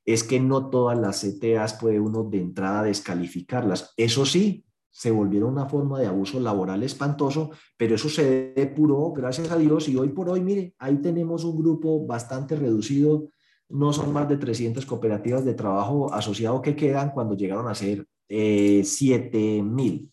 es 0.06 0.24
que 0.24 0.40
no 0.40 0.70
todas 0.70 0.98
las 0.98 1.22
CTAs 1.22 1.74
puede 1.74 2.00
uno 2.00 2.24
de 2.24 2.40
entrada 2.40 2.84
descalificarlas. 2.84 3.92
Eso 3.98 4.24
sí, 4.24 4.64
se 4.90 5.10
volvieron 5.10 5.52
una 5.52 5.68
forma 5.68 6.00
de 6.00 6.06
abuso 6.06 6.40
laboral 6.40 6.82
espantoso, 6.82 7.50
pero 7.76 7.96
eso 7.96 8.08
se 8.08 8.54
depuró, 8.56 9.12
gracias 9.12 9.50
a 9.50 9.58
Dios, 9.58 9.88
y 9.90 9.96
hoy 9.96 10.08
por 10.08 10.30
hoy, 10.30 10.40
mire, 10.40 10.74
ahí 10.78 10.96
tenemos 11.02 11.44
un 11.44 11.58
grupo 11.58 12.06
bastante 12.06 12.56
reducido 12.56 13.28
no 13.68 13.92
son 13.92 14.12
más 14.12 14.28
de 14.28 14.36
300 14.36 14.86
cooperativas 14.86 15.44
de 15.44 15.54
trabajo 15.54 16.12
asociado 16.12 16.62
que 16.62 16.76
quedan 16.76 17.10
cuando 17.10 17.36
llegaron 17.36 17.68
a 17.68 17.74
ser 17.74 18.06
eh, 18.28 18.82
7 18.84 19.62
mil. 19.62 20.10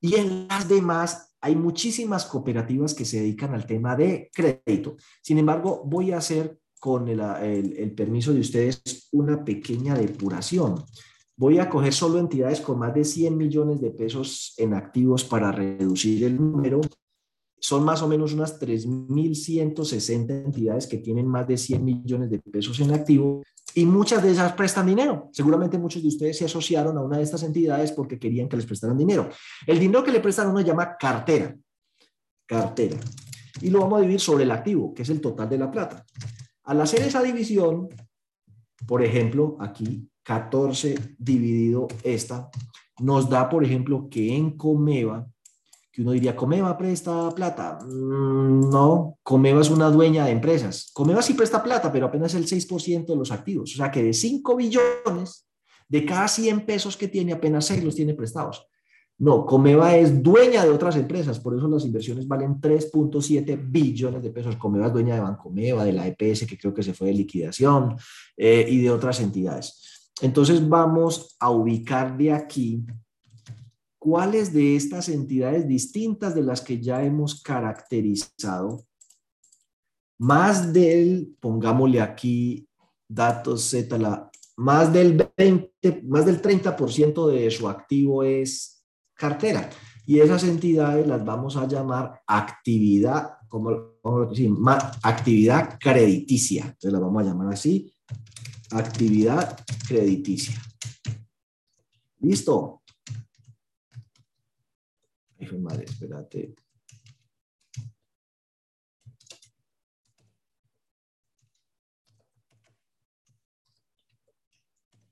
Y 0.00 0.16
en 0.16 0.48
las 0.48 0.68
demás 0.68 1.36
hay 1.40 1.54
muchísimas 1.54 2.24
cooperativas 2.24 2.94
que 2.94 3.04
se 3.04 3.20
dedican 3.20 3.54
al 3.54 3.66
tema 3.66 3.96
de 3.96 4.30
crédito. 4.32 4.96
Sin 5.22 5.38
embargo, 5.38 5.82
voy 5.84 6.12
a 6.12 6.18
hacer 6.18 6.58
con 6.78 7.08
el, 7.08 7.20
el 7.20 7.92
permiso 7.92 8.32
de 8.32 8.40
ustedes 8.40 9.08
una 9.12 9.44
pequeña 9.44 9.94
depuración. 9.94 10.84
Voy 11.36 11.58
a 11.58 11.68
coger 11.68 11.92
solo 11.92 12.18
entidades 12.18 12.60
con 12.60 12.78
más 12.78 12.94
de 12.94 13.04
100 13.04 13.36
millones 13.36 13.80
de 13.80 13.90
pesos 13.90 14.54
en 14.56 14.74
activos 14.74 15.24
para 15.24 15.52
reducir 15.52 16.24
el 16.24 16.36
número 16.36 16.80
son 17.58 17.84
más 17.84 18.02
o 18.02 18.08
menos 18.08 18.32
unas 18.32 18.60
3.160 18.60 20.44
entidades 20.44 20.86
que 20.86 20.98
tienen 20.98 21.26
más 21.26 21.48
de 21.48 21.56
100 21.56 21.84
millones 21.84 22.30
de 22.30 22.38
pesos 22.38 22.78
en 22.80 22.92
activo 22.92 23.42
y 23.74 23.84
muchas 23.84 24.22
de 24.22 24.30
esas 24.30 24.52
prestan 24.52 24.86
dinero. 24.86 25.30
Seguramente 25.32 25.78
muchos 25.78 26.02
de 26.02 26.08
ustedes 26.08 26.38
se 26.38 26.44
asociaron 26.44 26.96
a 26.96 27.02
una 27.02 27.16
de 27.16 27.24
estas 27.24 27.42
entidades 27.42 27.92
porque 27.92 28.18
querían 28.18 28.48
que 28.48 28.56
les 28.56 28.66
prestaran 28.66 28.96
dinero. 28.96 29.28
El 29.66 29.78
dinero 29.78 30.04
que 30.04 30.12
le 30.12 30.20
prestan 30.20 30.48
uno 30.48 30.60
se 30.60 30.66
llama 30.66 30.96
cartera. 30.96 31.56
Cartera. 32.46 32.98
Y 33.60 33.70
lo 33.70 33.80
vamos 33.80 33.98
a 33.98 34.02
dividir 34.02 34.20
sobre 34.20 34.44
el 34.44 34.50
activo, 34.50 34.94
que 34.94 35.02
es 35.02 35.10
el 35.10 35.20
total 35.20 35.48
de 35.48 35.58
la 35.58 35.70
plata. 35.70 36.04
Al 36.66 36.80
hacer 36.80 37.02
esa 37.02 37.22
división, 37.22 37.88
por 38.86 39.02
ejemplo, 39.02 39.56
aquí 39.60 40.08
14 40.22 41.16
dividido 41.18 41.88
esta, 42.02 42.50
nos 43.00 43.28
da, 43.28 43.48
por 43.48 43.64
ejemplo, 43.64 44.08
que 44.10 44.36
en 44.36 44.56
Comeva 44.56 45.26
que 45.96 46.02
uno 46.02 46.12
diría, 46.12 46.36
Comeva 46.36 46.76
presta 46.76 47.30
plata. 47.30 47.78
Mm, 47.82 48.68
no, 48.68 49.16
Comeva 49.22 49.62
es 49.62 49.70
una 49.70 49.88
dueña 49.88 50.26
de 50.26 50.32
empresas. 50.32 50.90
Comeva 50.92 51.22
sí 51.22 51.32
presta 51.32 51.62
plata, 51.62 51.90
pero 51.90 52.04
apenas 52.04 52.34
el 52.34 52.46
6% 52.46 53.06
de 53.06 53.16
los 53.16 53.32
activos. 53.32 53.72
O 53.72 53.76
sea 53.78 53.90
que 53.90 54.02
de 54.02 54.12
5 54.12 54.56
billones, 54.56 55.48
de 55.88 56.04
cada 56.04 56.28
100 56.28 56.66
pesos 56.66 56.98
que 56.98 57.08
tiene, 57.08 57.32
apenas 57.32 57.64
6 57.64 57.82
los 57.82 57.94
tiene 57.94 58.12
prestados. 58.12 58.68
No, 59.18 59.46
Comeva 59.46 59.96
es 59.96 60.22
dueña 60.22 60.62
de 60.62 60.70
otras 60.70 60.94
empresas, 60.96 61.40
por 61.40 61.56
eso 61.56 61.66
las 61.68 61.86
inversiones 61.86 62.28
valen 62.28 62.60
3.7 62.60 63.58
billones 63.70 64.22
de 64.22 64.30
pesos. 64.30 64.56
Comeva 64.56 64.88
es 64.88 64.92
dueña 64.92 65.14
de 65.14 65.22
Bancomeva, 65.22 65.84
de 65.84 65.92
la 65.92 66.06
EPS, 66.06 66.46
que 66.46 66.58
creo 66.58 66.74
que 66.74 66.82
se 66.82 66.92
fue 66.92 67.08
de 67.08 67.14
liquidación, 67.14 67.96
eh, 68.36 68.66
y 68.68 68.82
de 68.82 68.90
otras 68.90 69.20
entidades. 69.20 70.12
Entonces 70.20 70.66
vamos 70.68 71.34
a 71.40 71.50
ubicar 71.50 72.16
de 72.16 72.32
aquí 72.32 72.84
cuáles 73.98 74.52
de 74.52 74.76
estas 74.76 75.08
entidades 75.08 75.66
distintas 75.66 76.34
de 76.34 76.42
las 76.42 76.60
que 76.60 76.80
ya 76.80 77.02
hemos 77.02 77.42
caracterizado, 77.42 78.84
más 80.18 80.72
del, 80.74 81.34
pongámosle 81.40 82.02
aquí 82.02 82.68
datos 83.08 83.62
Z, 83.62 83.96
la, 83.98 84.30
más 84.56 84.92
del 84.92 85.26
20, 85.36 86.02
más 86.04 86.26
del 86.26 86.40
30% 86.40 87.28
de 87.28 87.50
su 87.50 87.68
activo 87.68 88.22
es 88.22 88.75
cartera. 89.16 89.68
Y 90.06 90.20
esas 90.20 90.44
entidades 90.44 91.06
las 91.06 91.24
vamos 91.24 91.56
a 91.56 91.66
llamar 91.66 92.22
actividad, 92.26 93.38
como, 93.48 93.98
como 94.00 94.26
decir, 94.26 94.50
actividad 95.02 95.78
crediticia. 95.80 96.64
Entonces 96.66 96.92
las 96.92 97.00
vamos 97.00 97.22
a 97.22 97.26
llamar 97.26 97.52
así, 97.52 97.92
actividad 98.70 99.58
crediticia. 99.88 100.54
¿Listo? 102.20 102.82
madre, 105.58 105.84
espérate. 105.84 106.54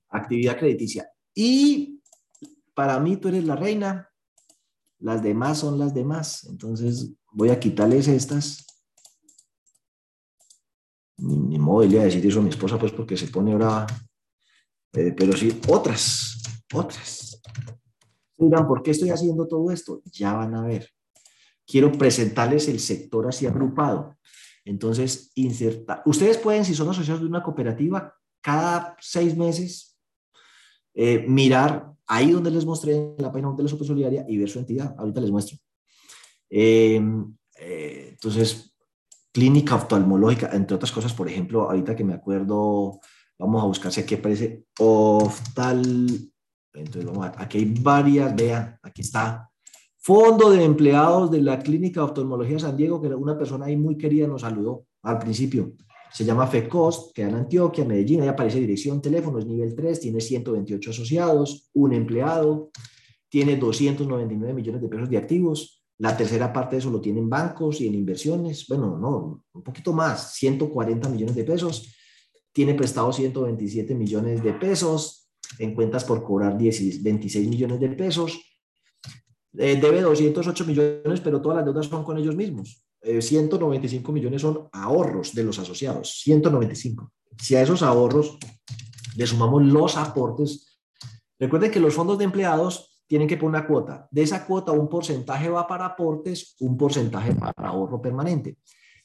Actividad 0.09 0.57
crediticia. 0.57 1.09
Y 1.33 1.94
para 2.75 2.99
mí 2.99 3.17
tú 3.17 3.29
eres 3.29 3.45
la 3.45 3.55
reina, 3.55 4.11
las 4.99 5.23
demás 5.23 5.59
son 5.59 5.79
las 5.79 5.93
demás. 5.93 6.45
Entonces 6.49 7.11
voy 7.31 7.49
a 7.49 7.59
quitarles 7.59 8.07
estas. 8.07 8.65
Ni, 11.17 11.57
modo 11.57 11.87
de 11.87 11.99
decir 11.99 12.25
eso 12.25 12.39
a 12.39 12.43
mi 12.43 12.49
esposa, 12.49 12.77
pues 12.77 12.91
porque 12.91 13.17
se 13.17 13.27
pone 13.27 13.53
ahora. 13.53 13.87
Eh, 14.93 15.13
pero 15.17 15.35
sí, 15.35 15.59
otras, 15.67 16.41
otras. 16.73 17.41
Dirán, 18.37 18.67
¿por 18.67 18.83
qué 18.83 18.91
estoy 18.91 19.09
haciendo 19.09 19.47
todo 19.47 19.71
esto? 19.71 20.01
Ya 20.11 20.33
van 20.33 20.53
a 20.55 20.61
ver. 20.61 20.89
Quiero 21.65 21.91
presentarles 21.91 22.67
el 22.67 22.79
sector 22.79 23.27
así 23.27 23.47
agrupado. 23.47 24.17
Entonces, 24.65 25.31
inserta. 25.35 26.01
Ustedes 26.05 26.37
pueden, 26.37 26.65
si 26.65 26.75
son 26.75 26.89
asociados 26.89 27.21
de 27.21 27.27
una 27.27 27.43
cooperativa, 27.43 28.13
cada 28.41 28.95
seis 28.99 29.35
meses 29.37 29.97
eh, 30.93 31.25
mirar 31.27 31.94
ahí 32.07 32.31
donde 32.31 32.51
les 32.51 32.65
mostré 32.65 32.95
en 32.95 33.15
la 33.17 33.31
página 33.31 33.51
de 33.53 33.63
la 33.63 33.69
Super 33.69 33.87
Solidaria 33.87 34.25
y 34.27 34.37
ver 34.37 34.49
su 34.49 34.59
entidad. 34.59 34.95
Ahorita 34.97 35.21
les 35.21 35.31
muestro. 35.31 35.57
Eh, 36.49 37.01
eh, 37.59 38.09
entonces, 38.11 38.75
clínica 39.31 39.75
oftalmológica, 39.75 40.49
entre 40.53 40.75
otras 40.75 40.91
cosas, 40.91 41.13
por 41.13 41.27
ejemplo, 41.27 41.63
ahorita 41.63 41.95
que 41.95 42.03
me 42.03 42.13
acuerdo, 42.13 42.99
vamos 43.37 43.63
a 43.63 43.65
buscar 43.65 43.91
si 43.91 44.01
aquí 44.01 44.15
aparece 44.15 44.65
oftal 44.79 46.07
Entonces, 46.73 47.05
vamos 47.05 47.25
a, 47.25 47.33
aquí 47.37 47.57
hay 47.59 47.73
varias, 47.81 48.35
vean, 48.35 48.79
aquí 48.81 49.01
está. 49.01 49.49
Fondo 49.97 50.51
de 50.51 50.63
empleados 50.63 51.31
de 51.31 51.41
la 51.41 51.57
Clínica 51.59 51.99
de 51.99 52.05
Oftalmología 52.05 52.59
San 52.59 52.77
Diego, 52.77 53.01
que 53.01 53.07
una 53.07 53.37
persona 53.37 53.65
ahí 53.65 53.75
muy 53.75 53.97
querida 53.97 54.27
nos 54.27 54.41
saludó 54.41 54.85
al 55.01 55.17
principio. 55.17 55.73
Se 56.15 56.23
llama 56.23 56.47
FECOST, 56.47 57.13
queda 57.13 57.27
en 57.27 57.35
Antioquia, 57.35 57.83
Medellín, 57.83 58.21
ahí 58.21 58.29
aparece 58.29 58.61
dirección, 58.61 59.01
teléfono, 59.01 59.37
es 59.37 59.45
nivel 59.45 59.75
3, 59.75 59.99
tiene 59.99 60.21
128 60.21 60.91
asociados, 60.91 61.69
un 61.73 61.91
empleado, 61.91 62.71
tiene 63.27 63.57
299 63.57 64.53
millones 64.53 64.81
de 64.81 64.87
pesos 64.87 65.09
de 65.09 65.17
activos, 65.17 65.83
la 65.97 66.15
tercera 66.15 66.53
parte 66.53 66.77
de 66.77 66.79
eso 66.79 66.89
lo 66.89 67.01
tiene 67.01 67.19
en 67.19 67.29
bancos 67.29 67.81
y 67.81 67.87
en 67.87 67.95
inversiones, 67.95 68.65
bueno, 68.69 68.97
no, 68.97 69.43
un 69.51 69.61
poquito 69.61 69.91
más, 69.91 70.35
140 70.35 71.09
millones 71.09 71.35
de 71.35 71.43
pesos, 71.43 71.93
tiene 72.53 72.75
prestado 72.75 73.11
127 73.11 73.93
millones 73.93 74.41
de 74.41 74.53
pesos, 74.53 75.29
en 75.59 75.75
cuentas 75.75 76.05
por 76.05 76.23
cobrar 76.23 76.57
26 76.57 77.49
millones 77.49 77.77
de 77.81 77.89
pesos, 77.89 78.39
eh, 79.57 79.77
debe 79.81 79.99
208 79.99 80.63
millones, 80.63 81.19
pero 81.19 81.41
todas 81.41 81.57
las 81.57 81.65
deudas 81.65 81.87
son 81.87 82.05
con 82.05 82.17
ellos 82.17 82.37
mismos. 82.37 82.84
195 83.05 84.09
eh, 84.09 84.13
millones 84.13 84.41
son 84.41 84.67
ahorros 84.71 85.33
de 85.33 85.43
los 85.43 85.59
asociados, 85.59 86.19
195. 86.23 87.11
Si 87.37 87.55
a 87.55 87.61
esos 87.61 87.83
ahorros 87.83 88.37
le 89.15 89.27
sumamos 89.27 89.63
los 89.63 89.97
aportes, 89.97 90.79
recuerden 91.39 91.71
que 91.71 91.79
los 91.79 91.93
fondos 91.93 92.17
de 92.17 92.25
empleados 92.25 93.03
tienen 93.07 93.27
que 93.27 93.37
poner 93.37 93.59
una 93.59 93.67
cuota. 93.67 94.07
De 94.11 94.23
esa 94.23 94.45
cuota, 94.45 94.71
un 94.71 94.89
porcentaje 94.89 95.49
va 95.49 95.67
para 95.67 95.85
aportes, 95.85 96.55
un 96.59 96.77
porcentaje 96.77 97.33
para 97.35 97.69
ahorro 97.69 98.01
permanente. 98.01 98.57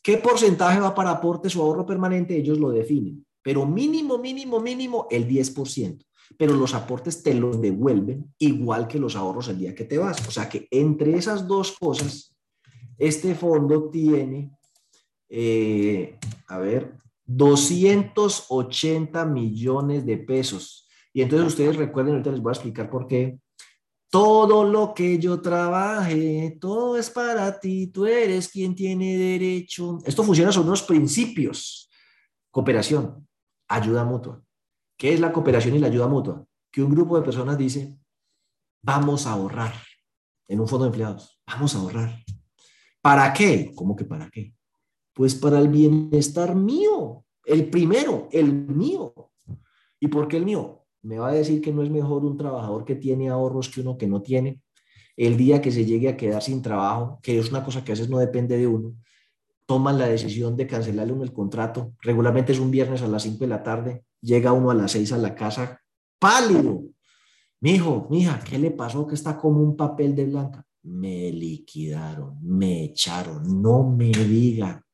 ¿Qué 0.02 0.16
porcentaje 0.16 0.80
va 0.80 0.94
para 0.94 1.10
aportes 1.10 1.54
o 1.56 1.62
ahorro 1.62 1.84
permanente? 1.84 2.36
Ellos 2.36 2.58
lo 2.58 2.70
definen, 2.70 3.26
pero 3.42 3.66
mínimo, 3.66 4.16
mínimo, 4.16 4.60
mínimo 4.60 5.06
el 5.10 5.28
10%. 5.28 6.04
Pero 6.38 6.54
los 6.54 6.74
aportes 6.74 7.22
te 7.22 7.34
los 7.34 7.60
devuelven 7.60 8.32
igual 8.38 8.86
que 8.86 8.98
los 8.98 9.16
ahorros 9.16 9.48
el 9.48 9.58
día 9.58 9.74
que 9.74 9.84
te 9.84 9.98
vas. 9.98 10.26
O 10.26 10.30
sea 10.30 10.48
que 10.48 10.68
entre 10.70 11.16
esas 11.16 11.46
dos 11.46 11.76
cosas, 11.78 12.34
este 13.00 13.34
fondo 13.34 13.88
tiene, 13.88 14.54
eh, 15.30 16.18
a 16.48 16.58
ver, 16.58 16.94
280 17.24 19.24
millones 19.24 20.04
de 20.04 20.18
pesos. 20.18 20.86
Y 21.12 21.22
entonces 21.22 21.48
ustedes 21.48 21.76
recuerden, 21.76 22.14
ahorita 22.14 22.30
les 22.30 22.42
voy 22.42 22.50
a 22.50 22.52
explicar 22.52 22.90
por 22.90 23.06
qué. 23.06 23.40
Todo 24.10 24.64
lo 24.64 24.92
que 24.92 25.18
yo 25.18 25.40
trabaje, 25.40 26.58
todo 26.60 26.98
es 26.98 27.08
para 27.08 27.58
ti, 27.58 27.86
tú 27.86 28.06
eres 28.06 28.48
quien 28.48 28.74
tiene 28.74 29.16
derecho. 29.16 29.98
Esto 30.04 30.22
funciona 30.22 30.52
sobre 30.52 30.68
unos 30.68 30.82
principios. 30.82 31.88
Cooperación, 32.50 33.26
ayuda 33.68 34.04
mutua. 34.04 34.42
¿Qué 34.98 35.14
es 35.14 35.20
la 35.20 35.32
cooperación 35.32 35.74
y 35.74 35.78
la 35.78 35.86
ayuda 35.86 36.06
mutua? 36.06 36.44
Que 36.70 36.82
un 36.82 36.90
grupo 36.90 37.16
de 37.16 37.22
personas 37.22 37.56
dice, 37.56 37.98
vamos 38.82 39.26
a 39.26 39.32
ahorrar 39.32 39.72
en 40.48 40.60
un 40.60 40.68
fondo 40.68 40.84
de 40.84 40.88
empleados, 40.88 41.40
vamos 41.46 41.74
a 41.74 41.78
ahorrar. 41.78 42.22
¿Para 43.02 43.32
qué? 43.32 43.72
¿Cómo 43.74 43.96
que 43.96 44.04
para 44.04 44.28
qué? 44.30 44.54
Pues 45.14 45.34
para 45.34 45.58
el 45.58 45.68
bienestar 45.68 46.54
mío, 46.54 47.24
el 47.44 47.70
primero, 47.70 48.28
el 48.30 48.52
mío. 48.52 49.14
¿Y 49.98 50.08
por 50.08 50.28
qué 50.28 50.36
el 50.36 50.44
mío? 50.44 50.84
Me 51.02 51.18
va 51.18 51.28
a 51.28 51.32
decir 51.32 51.60
que 51.60 51.72
no 51.72 51.82
es 51.82 51.90
mejor 51.90 52.24
un 52.24 52.36
trabajador 52.36 52.84
que 52.84 52.94
tiene 52.94 53.30
ahorros 53.30 53.68
que 53.68 53.80
uno 53.80 53.96
que 53.96 54.06
no 54.06 54.20
tiene. 54.20 54.60
El 55.16 55.36
día 55.36 55.60
que 55.60 55.72
se 55.72 55.84
llegue 55.84 56.08
a 56.08 56.16
quedar 56.16 56.42
sin 56.42 56.62
trabajo, 56.62 57.18
que 57.22 57.38
es 57.38 57.50
una 57.50 57.64
cosa 57.64 57.82
que 57.84 57.92
a 57.92 57.94
veces 57.94 58.08
no 58.10 58.18
depende 58.18 58.56
de 58.56 58.66
uno, 58.66 58.94
toman 59.66 59.98
la 59.98 60.06
decisión 60.06 60.56
de 60.56 60.66
cancelarle 60.66 61.12
uno 61.12 61.22
el 61.22 61.32
contrato. 61.32 61.94
Regularmente 62.00 62.52
es 62.52 62.58
un 62.58 62.70
viernes 62.70 63.02
a 63.02 63.08
las 63.08 63.22
5 63.22 63.38
de 63.38 63.46
la 63.46 63.62
tarde, 63.62 64.04
llega 64.20 64.52
uno 64.52 64.70
a 64.70 64.74
las 64.74 64.92
6 64.92 65.12
a 65.12 65.18
la 65.18 65.34
casa, 65.34 65.80
pálido. 66.18 66.82
Mi 67.60 67.72
hijo, 67.72 68.06
mija, 68.10 68.40
¿qué 68.40 68.58
le 68.58 68.70
pasó 68.70 69.06
que 69.06 69.14
está 69.14 69.38
como 69.38 69.60
un 69.60 69.76
papel 69.76 70.14
de 70.14 70.26
blanca? 70.26 70.66
Me 70.82 71.32
liquidaron, 71.32 72.38
me 72.42 72.84
echaron, 72.84 73.62
no 73.62 73.88
me 73.88 74.10
diga. 74.10 74.84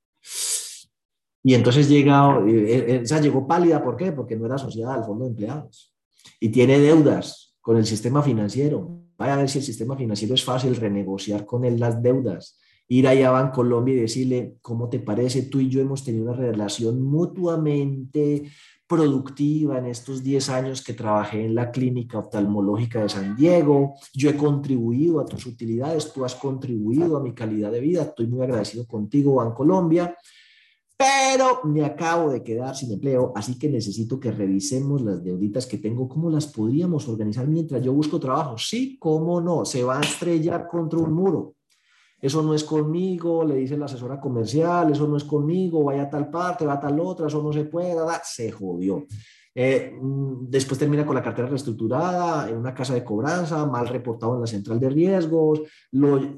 Y 1.42 1.54
entonces 1.54 1.88
llega, 1.88 2.40
eh, 2.46 3.00
esa 3.02 3.20
llegó 3.20 3.46
pálida, 3.46 3.82
¿por 3.82 3.96
qué? 3.96 4.12
Porque 4.12 4.36
no 4.36 4.46
era 4.46 4.56
asociada 4.56 4.94
al 4.94 5.04
fondo 5.04 5.24
de 5.24 5.30
empleados 5.30 5.96
y 6.40 6.48
tiene 6.48 6.78
deudas 6.78 7.56
con 7.60 7.76
el 7.76 7.86
sistema 7.86 8.22
financiero. 8.22 9.00
Vaya 9.16 9.34
a 9.34 9.36
ver 9.36 9.48
si 9.48 9.58
el 9.58 9.64
sistema 9.64 9.96
financiero 9.96 10.34
es 10.34 10.44
fácil 10.44 10.76
renegociar 10.76 11.46
con 11.46 11.64
él 11.64 11.78
las 11.78 12.02
deudas. 12.02 12.58
Ir 12.88 13.08
allá 13.08 13.36
a 13.36 13.50
Colombia 13.50 13.94
y 13.94 14.00
decirle, 14.00 14.56
¿cómo 14.60 14.88
te 14.88 15.00
parece? 15.00 15.42
Tú 15.42 15.60
y 15.60 15.68
yo 15.68 15.80
hemos 15.80 16.04
tenido 16.04 16.24
una 16.26 16.34
relación 16.34 17.02
mutuamente 17.02 18.50
productiva 18.86 19.78
en 19.78 19.86
estos 19.86 20.22
10 20.22 20.48
años 20.50 20.82
que 20.82 20.92
trabajé 20.92 21.44
en 21.44 21.54
la 21.54 21.70
clínica 21.70 22.18
oftalmológica 22.18 23.02
de 23.02 23.08
San 23.08 23.36
Diego. 23.36 23.94
Yo 24.14 24.30
he 24.30 24.36
contribuido 24.36 25.20
a 25.20 25.26
tus 25.26 25.46
utilidades, 25.46 26.12
tú 26.12 26.24
has 26.24 26.34
contribuido 26.34 27.16
a 27.16 27.22
mi 27.22 27.34
calidad 27.34 27.72
de 27.72 27.80
vida. 27.80 28.02
Estoy 28.02 28.28
muy 28.28 28.42
agradecido 28.42 28.86
contigo, 28.86 29.54
Colombia, 29.54 30.16
pero 30.96 31.60
me 31.64 31.84
acabo 31.84 32.30
de 32.30 32.42
quedar 32.42 32.74
sin 32.74 32.92
empleo, 32.92 33.32
así 33.34 33.58
que 33.58 33.68
necesito 33.68 34.18
que 34.18 34.30
revisemos 34.30 35.02
las 35.02 35.22
deuditas 35.22 35.66
que 35.66 35.78
tengo, 35.78 36.08
cómo 36.08 36.30
las 36.30 36.46
podríamos 36.46 37.06
organizar 37.08 37.46
mientras 37.46 37.82
yo 37.82 37.92
busco 37.92 38.18
trabajo. 38.18 38.56
Sí, 38.56 38.96
cómo 38.98 39.40
no, 39.40 39.64
se 39.64 39.82
va 39.82 39.98
a 39.98 40.02
estrellar 40.02 40.68
contra 40.68 40.98
un 41.00 41.12
muro 41.12 41.55
eso 42.26 42.42
no 42.42 42.54
es 42.54 42.64
conmigo, 42.64 43.44
le 43.44 43.56
dice 43.56 43.76
la 43.76 43.86
asesora 43.86 44.20
comercial, 44.20 44.90
eso 44.90 45.06
no 45.06 45.16
es 45.16 45.24
conmigo, 45.24 45.84
vaya 45.84 46.02
a 46.02 46.10
tal 46.10 46.28
parte, 46.30 46.66
va 46.66 46.74
a 46.74 46.80
tal 46.80 46.98
otra, 47.00 47.26
eso 47.26 47.42
no 47.42 47.52
se 47.52 47.64
puede, 47.64 47.94
se 48.24 48.50
jodió. 48.50 49.06
Eh, 49.58 49.96
mm, 49.98 50.50
después 50.50 50.78
termina 50.78 51.06
con 51.06 51.14
la 51.14 51.22
cartera 51.22 51.48
reestructurada 51.48 52.46
en 52.50 52.58
una 52.58 52.74
casa 52.74 52.92
de 52.92 53.02
cobranza, 53.02 53.64
mal 53.64 53.88
reportado 53.88 54.34
en 54.34 54.42
la 54.42 54.46
central 54.46 54.78
de 54.78 54.90
riesgos. 54.90 55.62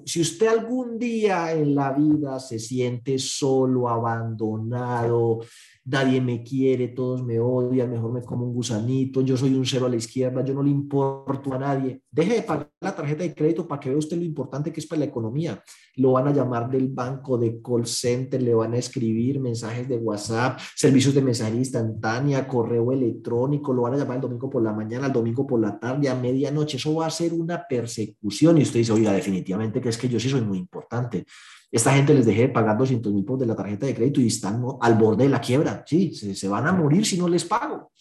si 0.04 0.20
usted 0.20 0.46
algún 0.46 0.98
día 1.00 1.52
en 1.52 1.74
la 1.74 1.90
vida 1.92 2.38
se 2.38 2.60
siente 2.60 3.18
solo, 3.18 3.88
abandonado, 3.88 5.40
nadie 5.88 6.20
me 6.20 6.42
quiere, 6.42 6.88
todos 6.88 7.24
me 7.24 7.40
odian, 7.40 7.90
mejor 7.90 8.12
me 8.12 8.22
como 8.22 8.44
un 8.44 8.52
gusanito, 8.52 9.22
yo 9.22 9.36
soy 9.36 9.54
un 9.54 9.64
cero 9.64 9.86
a 9.86 9.88
la 9.88 9.96
izquierda, 9.96 10.44
yo 10.44 10.52
no 10.52 10.62
le 10.62 10.70
importo 10.70 11.52
a 11.54 11.58
nadie. 11.58 12.02
Deje 12.10 12.34
de 12.34 12.42
pagar 12.42 12.70
la 12.80 12.94
tarjeta 12.94 13.22
de 13.22 13.34
crédito 13.34 13.66
para 13.66 13.80
que 13.80 13.88
vea 13.88 13.98
usted 13.98 14.18
lo 14.18 14.24
importante 14.24 14.70
que 14.70 14.80
es 14.80 14.86
para 14.86 15.00
la 15.00 15.06
economía. 15.06 15.62
Lo 15.96 16.12
van 16.12 16.28
a 16.28 16.32
llamar 16.32 16.70
del 16.70 16.88
banco, 16.88 17.38
de 17.38 17.60
call 17.62 17.86
center, 17.86 18.42
le 18.42 18.54
van 18.54 18.74
a 18.74 18.78
escribir 18.78 19.40
mensajes 19.40 19.88
de 19.88 19.96
WhatsApp, 19.96 20.60
servicios 20.76 21.14
de 21.14 21.22
mensajería 21.22 21.60
instantánea, 21.60 22.46
correo 22.46 22.92
electrónico, 22.92 23.72
lo 23.72 23.82
van 23.82 23.94
a 23.94 23.96
llamar 23.96 24.16
el 24.16 24.22
domingo 24.22 24.50
por 24.50 24.62
la 24.62 24.74
mañana, 24.74 25.06
el 25.06 25.12
domingo 25.12 25.46
por 25.46 25.60
la 25.60 25.78
tarde, 25.78 26.08
a 26.08 26.14
medianoche. 26.14 26.76
Eso 26.76 26.94
va 26.96 27.06
a 27.06 27.10
ser 27.10 27.32
una 27.32 27.64
persecución 27.66 28.58
y 28.58 28.62
usted 28.62 28.80
dice, 28.80 28.92
oiga, 28.92 29.12
definitivamente 29.12 29.80
que 29.80 29.88
es 29.88 29.96
que 29.96 30.08
yo 30.08 30.20
sí 30.20 30.28
soy 30.28 30.42
muy 30.42 30.58
importante. 30.58 31.24
Esta 31.70 31.92
gente 31.92 32.14
les 32.14 32.24
dejé 32.24 32.42
de 32.42 32.48
pagar 32.48 32.78
200 32.78 33.12
mil 33.12 33.24
por 33.24 33.38
de 33.38 33.46
la 33.46 33.54
tarjeta 33.54 33.86
de 33.86 33.94
crédito 33.94 34.20
y 34.20 34.28
están 34.28 34.62
al 34.80 34.94
borde 34.94 35.24
de 35.24 35.30
la 35.30 35.40
quiebra. 35.40 35.84
Sí, 35.86 36.14
se, 36.14 36.48
van 36.48 36.66
a 36.66 36.72
morir 36.72 37.04
si 37.04 37.18
no 37.18 37.28
les 37.28 37.44
pago. 37.44 37.92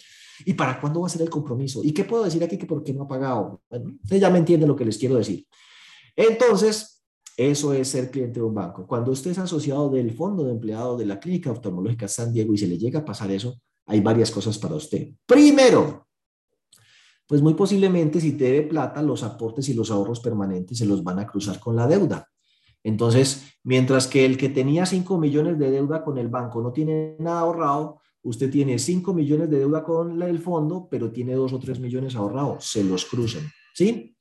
¿Y 0.46 0.54
para 0.54 0.80
cuándo 0.80 1.02
va 1.02 1.08
a 1.08 1.10
ser 1.10 1.24
el 1.24 1.30
compromiso? 1.30 1.82
¿Y 1.84 1.92
qué 1.92 2.04
puedo 2.04 2.24
decir 2.24 2.44
aquí 2.44 2.58
que 2.58 2.66
por 2.66 2.84
qué 2.84 2.94
no 2.94 3.04
ha 3.04 3.08
pagado? 3.08 3.62
Bueno, 3.70 3.98
ya 4.04 4.30
me 4.30 4.38
entiende 4.38 4.68
lo 4.68 4.76
que 4.76 4.86
les 4.86 4.98
quiero 4.98 5.16
decir. 5.16 5.46
Entonces, 6.16 7.04
eso 7.36 7.74
es 7.74 7.90
ser 7.90 8.10
cliente 8.10 8.40
de 8.40 8.46
un 8.46 8.54
banco. 8.54 8.88
Cuando 8.88 9.12
usted 9.12 9.32
es 9.32 9.38
asociado 9.38 9.90
del 9.90 10.12
fondo 10.12 10.44
de 10.46 10.52
empleados 10.52 10.98
de 10.98 11.06
la 11.06 11.20
Clínica 11.20 11.52
Oftalmológica 11.52 12.08
San 12.08 12.32
Diego 12.32 12.54
y 12.54 12.58
se 12.58 12.68
le 12.68 12.78
llega 12.78 13.00
a 13.00 13.06
pasar 13.06 13.30
eso, 13.32 13.60
hay 13.86 14.00
varias 14.00 14.32
cosas 14.32 14.58
para 14.58 14.76
usted. 14.76 15.10
Primero, 15.26 16.08
pues 17.28 17.42
muy 17.42 17.54
posiblemente 17.54 18.22
si 18.22 18.32
te 18.34 18.46
debe 18.46 18.64
plata, 18.64 19.02
los 19.02 19.24
aportes 19.24 19.68
y 19.70 19.74
los 19.74 19.92
ahorros 19.92 20.20
permanentes 20.20 20.78
se 20.78 20.86
los 20.86 21.04
van 21.04 21.20
a 21.20 21.28
cruzar 21.28 21.60
con 21.60 21.76
la 21.76 21.86
deuda. 21.86 22.28
Entonces, 22.88 23.44
mientras 23.66 24.08
que 24.08 24.24
el 24.24 24.38
que 24.38 24.48
tenía 24.48 24.86
5 24.86 25.18
millones 25.18 25.60
de 25.60 25.72
deuda 25.72 26.06
con 26.06 26.18
el 26.18 26.30
banco 26.30 26.62
no 26.62 26.72
tiene 26.72 27.18
nada 27.20 27.42
ahorrado, 27.42 28.00
usted 28.24 28.50
tiene 28.50 28.80
5 28.80 29.14
millones 29.14 29.50
de 29.50 29.60
deuda 29.60 29.84
con 29.84 30.22
el 30.22 30.40
fondo, 30.40 30.88
pero 30.90 31.12
tiene 31.12 31.34
2 31.34 31.52
o 31.52 31.60
3 31.60 31.82
millones 31.82 32.16
ahorrados. 32.16 32.64
Se 32.64 32.86
los 32.86 33.04
cruzan, 33.04 33.44
¿sí? 33.74 34.16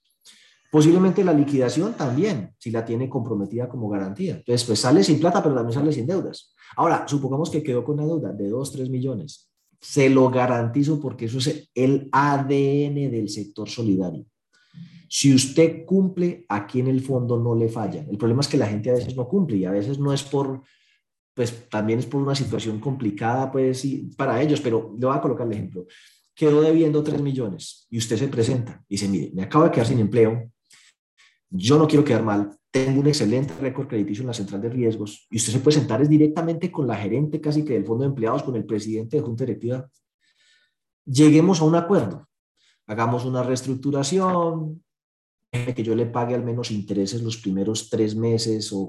Posiblemente 0.68 1.22
la 1.22 1.32
liquidación 1.32 1.94
también, 1.94 2.54
si 2.58 2.72
la 2.72 2.84
tiene 2.84 3.08
comprometida 3.08 3.68
como 3.68 3.88
garantía. 3.88 4.34
Entonces, 4.34 4.64
pues 4.64 4.80
sale 4.80 5.04
sin 5.04 5.20
plata, 5.20 5.40
pero 5.40 5.54
también 5.54 5.78
sale 5.78 5.92
sin 5.92 6.04
deudas. 6.04 6.52
Ahora, 6.76 7.06
supongamos 7.06 7.50
que 7.50 7.62
quedó 7.62 7.84
con 7.84 8.00
una 8.00 8.08
deuda 8.08 8.32
de 8.32 8.48
2, 8.48 8.72
3 8.72 8.90
millones. 8.90 9.48
Se 9.80 10.10
lo 10.10 10.28
garantizo 10.28 11.00
porque 11.00 11.26
eso 11.26 11.38
es 11.38 11.70
el 11.72 12.08
ADN 12.10 13.12
del 13.12 13.28
sector 13.28 13.68
solidario. 13.68 14.26
Si 15.08 15.34
usted 15.34 15.84
cumple, 15.84 16.44
aquí 16.48 16.80
en 16.80 16.88
el 16.88 17.00
fondo 17.00 17.38
no 17.38 17.54
le 17.54 17.68
falla. 17.68 18.04
El 18.08 18.18
problema 18.18 18.40
es 18.40 18.48
que 18.48 18.56
la 18.56 18.66
gente 18.66 18.90
a 18.90 18.94
veces 18.94 19.16
no 19.16 19.28
cumple 19.28 19.56
y 19.56 19.64
a 19.64 19.70
veces 19.70 19.98
no 19.98 20.12
es 20.12 20.22
por, 20.22 20.62
pues 21.34 21.68
también 21.68 21.98
es 21.98 22.06
por 22.06 22.22
una 22.22 22.34
situación 22.34 22.80
complicada, 22.80 23.50
pues 23.50 23.80
sí, 23.80 24.10
para 24.16 24.40
ellos, 24.42 24.60
pero 24.60 24.94
le 24.98 25.06
voy 25.06 25.16
a 25.16 25.20
colocar 25.20 25.46
el 25.46 25.52
ejemplo. 25.52 25.86
Quedó 26.34 26.60
debiendo 26.60 27.02
3 27.02 27.20
millones 27.22 27.86
y 27.90 27.98
usted 27.98 28.16
se 28.16 28.28
presenta 28.28 28.84
y 28.88 28.94
dice, 28.94 29.08
mire, 29.08 29.30
me 29.34 29.42
acabo 29.42 29.64
de 29.64 29.70
quedar 29.70 29.86
sin 29.86 29.98
empleo, 29.98 30.50
yo 31.48 31.78
no 31.78 31.86
quiero 31.86 32.04
quedar 32.04 32.22
mal, 32.22 32.50
tengo 32.70 33.00
un 33.00 33.06
excelente 33.06 33.54
récord 33.60 33.86
crediticio 33.86 34.22
en 34.22 34.28
la 34.28 34.34
central 34.34 34.60
de 34.60 34.68
riesgos 34.68 35.26
y 35.30 35.36
usted 35.36 35.52
se 35.52 35.60
puede 35.60 35.78
sentar 35.78 36.02
es 36.02 36.08
directamente 36.08 36.70
con 36.70 36.86
la 36.86 36.96
gerente 36.96 37.40
casi 37.40 37.64
que 37.64 37.74
del 37.74 37.86
fondo 37.86 38.02
de 38.02 38.08
empleados, 38.08 38.42
con 38.42 38.56
el 38.56 38.66
presidente 38.66 39.16
de 39.16 39.22
junta 39.22 39.44
directiva. 39.44 39.88
Lleguemos 41.06 41.60
a 41.60 41.64
un 41.64 41.76
acuerdo 41.76 42.26
hagamos 42.86 43.24
una 43.24 43.42
reestructuración, 43.42 44.82
que 45.74 45.82
yo 45.82 45.94
le 45.94 46.06
pague 46.06 46.34
al 46.34 46.44
menos 46.44 46.70
intereses 46.70 47.22
los 47.22 47.36
primeros 47.36 47.88
tres 47.88 48.14
meses 48.14 48.72
o 48.72 48.88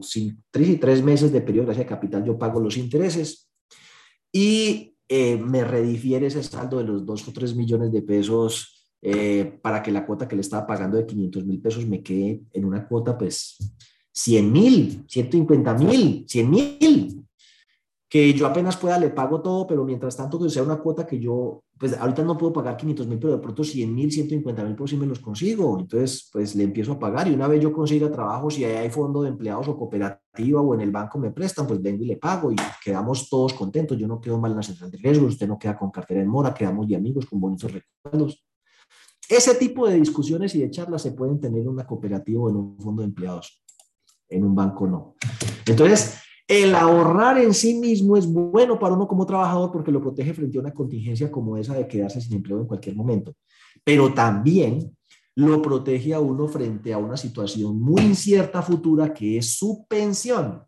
tres 0.51 0.70
y 0.70 0.78
tres 0.78 1.03
meses 1.03 1.32
de 1.32 1.41
periodo 1.41 1.63
de 1.63 1.68
gracia 1.68 1.84
de 1.84 1.89
capital, 1.89 2.26
yo 2.26 2.38
pago 2.38 2.59
los 2.59 2.78
intereses. 2.78 3.49
Y 4.32 4.95
eh, 5.09 5.38
me 5.38 5.63
redifiere 5.63 6.28
ese 6.28 6.43
saldo 6.43 6.78
de 6.78 6.84
los 6.84 7.05
dos 7.05 7.28
o 7.28 7.32
tres 7.32 7.55
millones 7.55 7.91
de 7.91 8.01
pesos 8.01 8.78
eh, 9.01 9.59
para 9.61 9.82
que 9.82 9.91
la 9.91 10.05
cuota 10.05 10.28
que 10.28 10.36
le 10.36 10.41
estaba 10.41 10.68
pagando 10.68 10.97
de 10.97 11.05
500 11.05 11.45
mil 11.45 11.61
pesos 11.61 11.86
me 11.86 12.01
quede 12.01 12.41
en 12.51 12.65
una 12.65 12.88
cuota, 12.88 13.18
pues, 13.18 13.57
100 14.11 14.51
mil, 14.51 15.05
150 15.07 15.74
mil, 15.76 16.26
100 16.28 16.49
mil. 16.49 17.24
Que 18.09 18.34
yo 18.34 18.47
apenas 18.47 18.78
pueda 18.78 18.99
le 18.99 19.09
pago 19.09 19.41
todo, 19.41 19.68
pero 19.68 19.86
mientras 19.86 20.18
tanto 20.18 20.39
que 20.39 20.49
sea 20.49 20.63
una 20.63 20.78
cuota 20.78 21.05
que 21.05 21.20
yo, 21.20 21.63
pues 21.80 21.97
ahorita 21.97 22.23
no 22.23 22.38
puedo 22.38 22.53
pagar 22.53 22.78
500 22.78 23.07
mil, 23.07 23.19
pero 23.19 23.34
de 23.34 23.39
pronto 23.39 23.63
100 23.63 23.93
mil, 23.93 24.11
150 24.11 24.63
mil, 24.63 24.75
por 24.75 24.89
si 24.89 24.97
me 24.97 25.05
los 25.05 25.19
consigo. 25.19 25.80
Entonces, 25.80 26.30
pues 26.32 26.55
le 26.55 26.63
empiezo 26.63 26.93
a 26.93 26.99
pagar 26.99 27.28
y 27.28 27.34
una 27.34 27.47
vez 27.47 27.61
yo 27.61 27.71
consiga 27.71 28.11
trabajo, 28.11 28.49
si 28.49 28.63
hay 28.63 28.89
fondo 28.89 29.21
de 29.21 29.30
empleados 29.30 29.67
o 29.67 29.78
cooperativa 29.78 30.61
o 30.61 30.73
en 30.73 30.82
el 30.82 30.91
banco 30.91 31.19
me 31.19 31.32
prestan, 31.32 31.67
pues 31.67 31.82
vengo 31.82 32.03
y 32.03 32.07
le 32.07 32.17
pago 32.17 32.51
y 32.51 32.55
quedamos 32.84 33.30
todos 33.30 33.53
contentos. 33.53 33.97
Yo 33.97 34.07
no 34.07 34.19
quedo 34.19 34.39
mal 34.39 34.51
en 34.51 34.57
la 34.57 34.63
central 34.63 34.91
de 34.91 34.97
riesgos, 34.97 35.34
usted 35.34 35.47
no 35.47 35.59
queda 35.59 35.78
con 35.78 35.91
cartera 35.91 36.21
en 36.21 36.28
mora, 36.28 36.53
quedamos 36.53 36.88
de 36.88 36.95
amigos 36.95 37.25
con 37.25 37.39
bonitos 37.39 37.71
recuerdos. 37.71 38.43
Ese 39.30 39.55
tipo 39.55 39.88
de 39.88 39.99
discusiones 39.99 40.55
y 40.55 40.59
de 40.61 40.71
charlas 40.71 41.01
se 41.01 41.11
pueden 41.11 41.39
tener 41.39 41.61
en 41.61 41.67
una 41.67 41.86
cooperativa 41.86 42.43
o 42.43 42.49
en 42.49 42.55
un 42.55 42.80
fondo 42.80 43.01
de 43.01 43.07
empleados. 43.07 43.61
En 44.30 44.43
un 44.43 44.55
banco 44.55 44.88
no. 44.88 45.15
Entonces, 45.65 46.21
el 46.47 46.75
ahorrar 46.75 47.37
en 47.39 47.53
sí 47.53 47.73
mismo 47.75 48.15
es 48.15 48.25
bueno 48.25 48.79
para 48.79 48.93
uno 48.93 49.07
como 49.07 49.25
trabajador 49.25 49.71
porque 49.71 49.91
lo 49.91 50.01
protege 50.01 50.33
frente 50.33 50.57
a 50.57 50.61
una 50.61 50.73
contingencia 50.73 51.29
como 51.29 51.57
esa 51.57 51.73
de 51.73 51.87
quedarse 51.87 52.21
sin 52.21 52.35
empleo 52.35 52.59
en 52.59 52.67
cualquier 52.67 52.95
momento. 52.95 53.33
Pero 53.83 54.13
también 54.13 54.95
lo 55.35 55.61
protege 55.61 56.13
a 56.13 56.19
uno 56.19 56.47
frente 56.47 56.93
a 56.93 56.97
una 56.97 57.17
situación 57.17 57.79
muy 57.79 58.01
incierta 58.01 58.61
futura 58.61 59.13
que 59.13 59.37
es 59.37 59.57
su 59.57 59.85
pensión. 59.87 60.63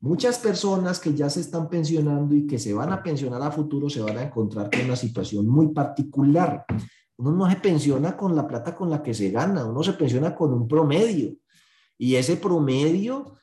Muchas 0.00 0.38
personas 0.38 0.98
que 0.98 1.14
ya 1.14 1.30
se 1.30 1.40
están 1.40 1.70
pensionando 1.70 2.34
y 2.34 2.46
que 2.46 2.58
se 2.58 2.74
van 2.74 2.92
a 2.92 3.02
pensionar 3.02 3.40
a 3.40 3.52
futuro 3.52 3.88
se 3.88 4.02
van 4.02 4.18
a 4.18 4.22
encontrar 4.24 4.68
con 4.68 4.84
una 4.84 4.96
situación 4.96 5.46
muy 5.46 5.68
particular. 5.68 6.66
Uno 7.16 7.30
no 7.32 7.48
se 7.48 7.56
pensiona 7.56 8.16
con 8.16 8.34
la 8.34 8.46
plata 8.46 8.74
con 8.74 8.90
la 8.90 9.02
que 9.02 9.14
se 9.14 9.30
gana, 9.30 9.64
uno 9.64 9.82
se 9.82 9.92
pensiona 9.92 10.34
con 10.34 10.52
un 10.52 10.66
promedio. 10.68 11.36
Y 11.96 12.16
ese 12.16 12.36
promedio 12.36 13.36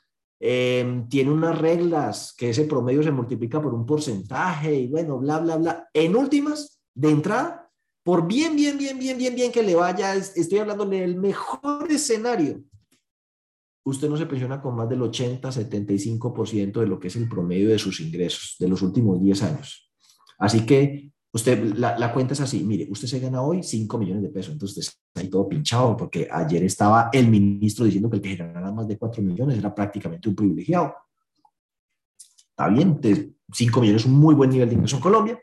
Em, 0.44 1.08
tiene 1.08 1.30
unas 1.30 1.56
reglas 1.56 2.34
que 2.36 2.50
ese 2.50 2.64
promedio 2.64 3.04
se 3.04 3.12
multiplica 3.12 3.62
por 3.62 3.76
un 3.76 3.86
porcentaje 3.86 4.74
y 4.74 4.88
bueno, 4.88 5.20
bla, 5.20 5.38
bla, 5.38 5.58
bla. 5.58 5.89
En 5.94 6.16
últimas, 6.16 6.82
de 6.96 7.12
entrada, 7.12 7.70
por 8.04 8.26
bien, 8.26 8.56
bien, 8.56 8.76
bien, 8.76 8.98
bien, 8.98 9.20
bien, 9.20 9.36
bien 9.36 9.52
que 9.52 9.62
le 9.62 9.76
vaya, 9.76 10.16
estoy 10.16 10.58
hablándole 10.58 11.02
del 11.02 11.16
mejor 11.18 11.92
escenario. 11.92 12.64
Usted 13.84 14.10
no 14.10 14.18
se 14.18 14.26
pensiona 14.26 14.60
con 14.60 14.76
más 14.76 14.89
del 14.89 15.04
80, 15.04 15.48
75% 15.48 16.80
de 16.80 16.88
lo 16.88 17.00
que 17.00 17.10
es 17.10 17.16
el 17.18 17.30
promedio 17.30 17.70
de 17.70 17.78
sus 17.78 18.00
ingresos 18.00 18.56
de 18.58 18.68
los 18.68 18.82
últimos 18.82 19.22
10 19.22 19.44
años. 19.44 19.92
Así 20.39 20.66
que 20.66 21.12
Usted, 21.34 21.76
la, 21.76 22.12
cuenta 22.12 22.34
es 22.34 22.42
así, 22.42 22.62
mire, 22.64 22.88
usted 22.90 23.08
se 23.08 23.20
gana 23.20 23.42
hoy 23.42 23.64
5 23.64 23.98
millones 23.98 24.24
de 24.24 24.30
pesos, 24.30 24.52
entonces 24.52 24.88
está 24.88 25.22
ahí 25.22 25.30
todo 25.30 25.48
pinchado 25.48 25.96
porque 25.96 26.28
ayer 26.30 26.62
estaba 26.64 27.10
el 27.14 27.30
ministro 27.30 27.86
diciendo 27.86 28.10
que 28.10 28.18
el 28.18 28.22
que 28.22 28.36
ganara 28.36 28.70
más 28.74 28.86
de 28.86 28.98
4 28.98 29.24
millones 29.24 29.58
era 29.58 29.74
prácticamente 29.74 30.28
un 30.28 30.36
privilegiado. 30.36 30.94
Está 32.50 32.68
bien, 32.68 33.00
5 33.50 33.82
millones 33.82 34.02
es 34.02 34.08
un 34.08 34.20
muy 34.20 34.36
buen 34.36 34.50
nivel 34.50 34.68
de 34.68 34.76
ingreso 34.76 34.98
en 34.98 35.02
Colombia. 35.02 35.40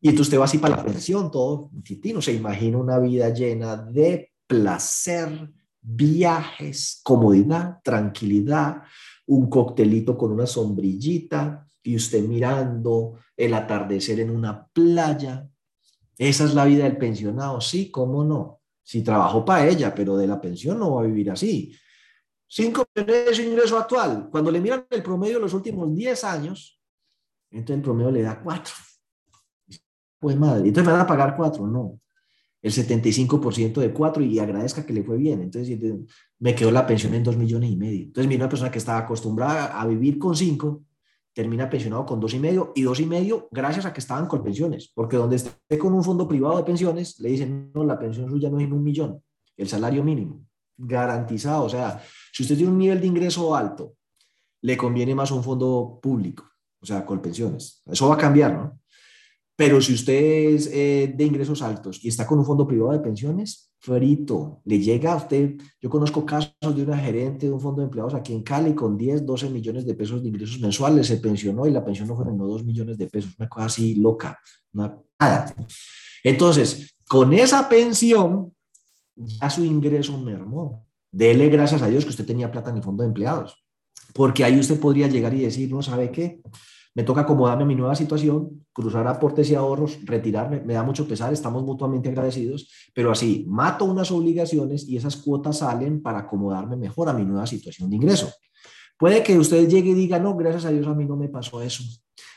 Y 0.00 0.08
entonces 0.08 0.28
usted 0.28 0.40
va 0.40 0.44
así 0.44 0.56
para 0.56 0.76
la 0.76 0.84
pensión, 0.84 1.30
todo, 1.30 1.70
no 2.14 2.22
se 2.22 2.32
imagina 2.32 2.78
una 2.78 2.98
vida 2.98 3.28
llena 3.28 3.76
de 3.76 4.32
placer, 4.46 5.50
viajes, 5.82 7.00
comodidad, 7.02 7.80
tranquilidad, 7.82 8.82
un 9.26 9.50
coctelito 9.50 10.16
con 10.16 10.32
una 10.32 10.46
sombrillita, 10.46 11.66
y 11.84 11.96
usted 11.96 12.22
mirando 12.24 13.18
el 13.36 13.54
atardecer 13.54 14.20
en 14.20 14.30
una 14.30 14.66
playa. 14.68 15.48
Esa 16.16 16.44
es 16.44 16.54
la 16.54 16.64
vida 16.64 16.84
del 16.84 16.96
pensionado, 16.96 17.60
sí, 17.60 17.90
cómo 17.90 18.24
no. 18.24 18.60
Si 18.82 19.02
trabajó 19.02 19.44
para 19.44 19.66
ella, 19.66 19.94
pero 19.94 20.16
de 20.16 20.26
la 20.26 20.40
pensión 20.40 20.78
no 20.78 20.94
va 20.94 21.02
a 21.02 21.06
vivir 21.06 21.30
así. 21.30 21.74
Cinco 22.46 22.84
millones 22.94 23.38
de 23.38 23.44
ingreso 23.44 23.78
actual. 23.78 24.28
Cuando 24.30 24.50
le 24.50 24.60
miran 24.60 24.86
el 24.90 25.02
promedio 25.02 25.34
de 25.34 25.40
los 25.40 25.54
últimos 25.54 25.92
10 25.94 26.24
años, 26.24 26.80
entonces 27.50 27.76
el 27.76 27.82
promedio 27.82 28.10
le 28.10 28.22
da 28.22 28.40
cuatro. 28.40 28.74
Pues 30.18 30.36
madre, 30.36 30.68
entonces 30.68 30.86
me 30.86 30.92
van 30.92 31.02
a 31.02 31.06
pagar 31.06 31.36
cuatro, 31.36 31.66
no. 31.66 32.00
El 32.62 32.72
75% 32.72 33.74
de 33.80 33.92
cuatro 33.92 34.22
y 34.22 34.38
agradezca 34.38 34.86
que 34.86 34.92
le 34.92 35.02
fue 35.02 35.18
bien. 35.18 35.42
Entonces 35.42 35.78
me 36.38 36.54
quedó 36.54 36.70
la 36.70 36.86
pensión 36.86 37.12
en 37.14 37.22
dos 37.22 37.36
millones 37.36 37.70
y 37.70 37.76
medio. 37.76 38.04
Entonces 38.04 38.28
mira 38.28 38.44
una 38.44 38.48
persona 38.48 38.70
que 38.70 38.78
estaba 38.78 38.98
acostumbrada 38.98 39.78
a 39.78 39.86
vivir 39.86 40.18
con 40.18 40.34
cinco, 40.34 40.84
termina 41.34 41.68
pensionado 41.68 42.06
con 42.06 42.20
dos 42.20 42.32
y 42.32 42.38
medio 42.38 42.72
y 42.74 42.82
dos 42.82 43.00
y 43.00 43.06
medio 43.06 43.48
gracias 43.50 43.84
a 43.84 43.92
que 43.92 44.00
estaban 44.00 44.26
con 44.26 44.42
pensiones, 44.42 44.90
porque 44.94 45.16
donde 45.16 45.36
esté 45.36 45.78
con 45.78 45.92
un 45.92 46.04
fondo 46.04 46.26
privado 46.26 46.56
de 46.56 46.64
pensiones, 46.64 47.18
le 47.20 47.30
dicen, 47.30 47.72
no, 47.74 47.84
la 47.84 47.98
pensión 47.98 48.30
suya 48.30 48.48
no 48.48 48.58
es 48.58 48.64
en 48.64 48.72
un 48.72 48.82
millón, 48.82 49.22
el 49.56 49.68
salario 49.68 50.04
mínimo, 50.04 50.46
garantizado. 50.76 51.64
O 51.64 51.68
sea, 51.68 52.00
si 52.32 52.44
usted 52.44 52.56
tiene 52.56 52.72
un 52.72 52.78
nivel 52.78 53.00
de 53.00 53.08
ingreso 53.08 53.54
alto, 53.54 53.94
le 54.62 54.76
conviene 54.76 55.14
más 55.14 55.30
un 55.32 55.42
fondo 55.42 55.98
público, 56.00 56.48
o 56.80 56.86
sea, 56.86 57.04
con 57.04 57.20
pensiones. 57.20 57.82
Eso 57.84 58.08
va 58.08 58.14
a 58.14 58.18
cambiar, 58.18 58.54
¿no? 58.54 58.80
Pero 59.56 59.80
si 59.80 59.94
usted 59.94 60.54
es 60.54 60.68
eh, 60.72 61.12
de 61.14 61.24
ingresos 61.24 61.62
altos 61.62 62.04
y 62.04 62.08
está 62.08 62.26
con 62.26 62.38
un 62.38 62.44
fondo 62.44 62.66
privado 62.66 62.92
de 62.92 63.00
pensiones, 63.00 63.73
frito, 63.84 64.62
le 64.64 64.78
llega 64.78 65.12
a 65.12 65.16
usted, 65.16 65.56
yo 65.78 65.90
conozco 65.90 66.24
casos 66.24 66.54
de 66.74 66.82
una 66.82 66.96
gerente 66.96 67.46
de 67.46 67.52
un 67.52 67.60
fondo 67.60 67.82
de 67.82 67.84
empleados 67.84 68.14
aquí 68.14 68.32
en 68.32 68.42
Cali 68.42 68.74
con 68.74 68.96
10, 68.96 69.26
12 69.26 69.50
millones 69.50 69.84
de 69.84 69.94
pesos 69.94 70.22
de 70.22 70.30
ingresos 70.30 70.58
mensuales, 70.58 71.06
se 71.06 71.18
pensionó 71.18 71.66
y 71.66 71.70
la 71.70 71.84
pensión 71.84 72.08
no 72.08 72.16
fueron 72.16 72.38
2 72.38 72.64
millones 72.64 72.96
de 72.96 73.08
pesos, 73.08 73.34
una 73.38 73.46
cosa 73.46 73.66
así 73.66 73.96
loca. 73.96 74.38
Entonces, 76.22 76.94
con 77.06 77.34
esa 77.34 77.68
pensión, 77.68 78.54
ya 79.14 79.50
su 79.50 79.62
ingreso 79.62 80.16
mermó. 80.16 80.86
Dele 81.12 81.50
gracias 81.50 81.82
a 81.82 81.88
Dios 81.88 82.04
que 82.04 82.10
usted 82.10 82.24
tenía 82.24 82.50
plata 82.50 82.70
en 82.70 82.78
el 82.78 82.82
fondo 82.82 83.02
de 83.02 83.08
empleados, 83.08 83.62
porque 84.14 84.44
ahí 84.44 84.58
usted 84.58 84.80
podría 84.80 85.08
llegar 85.08 85.34
y 85.34 85.42
decir, 85.42 85.70
no 85.70 85.82
sabe 85.82 86.10
qué, 86.10 86.40
me 86.94 87.02
toca 87.02 87.22
acomodarme 87.22 87.64
a 87.64 87.66
mi 87.66 87.74
nueva 87.74 87.96
situación, 87.96 88.66
cruzar 88.72 89.06
aportes 89.08 89.50
y 89.50 89.54
ahorros, 89.54 89.98
retirarme, 90.04 90.60
me 90.60 90.74
da 90.74 90.84
mucho 90.84 91.06
pesar, 91.08 91.32
estamos 91.32 91.64
mutuamente 91.64 92.08
agradecidos, 92.08 92.70
pero 92.94 93.10
así 93.10 93.44
mato 93.48 93.84
unas 93.84 94.12
obligaciones 94.12 94.88
y 94.88 94.96
esas 94.96 95.16
cuotas 95.16 95.58
salen 95.58 96.00
para 96.00 96.20
acomodarme 96.20 96.76
mejor 96.76 97.08
a 97.08 97.12
mi 97.12 97.24
nueva 97.24 97.46
situación 97.46 97.90
de 97.90 97.96
ingreso. 97.96 98.32
Puede 98.96 99.24
que 99.24 99.36
usted 99.36 99.68
llegue 99.68 99.90
y 99.90 99.94
diga, 99.94 100.20
no, 100.20 100.36
gracias 100.36 100.66
a 100.66 100.70
Dios 100.70 100.86
a 100.86 100.94
mí 100.94 101.04
no 101.04 101.16
me 101.16 101.28
pasó 101.28 101.60
eso. 101.60 101.82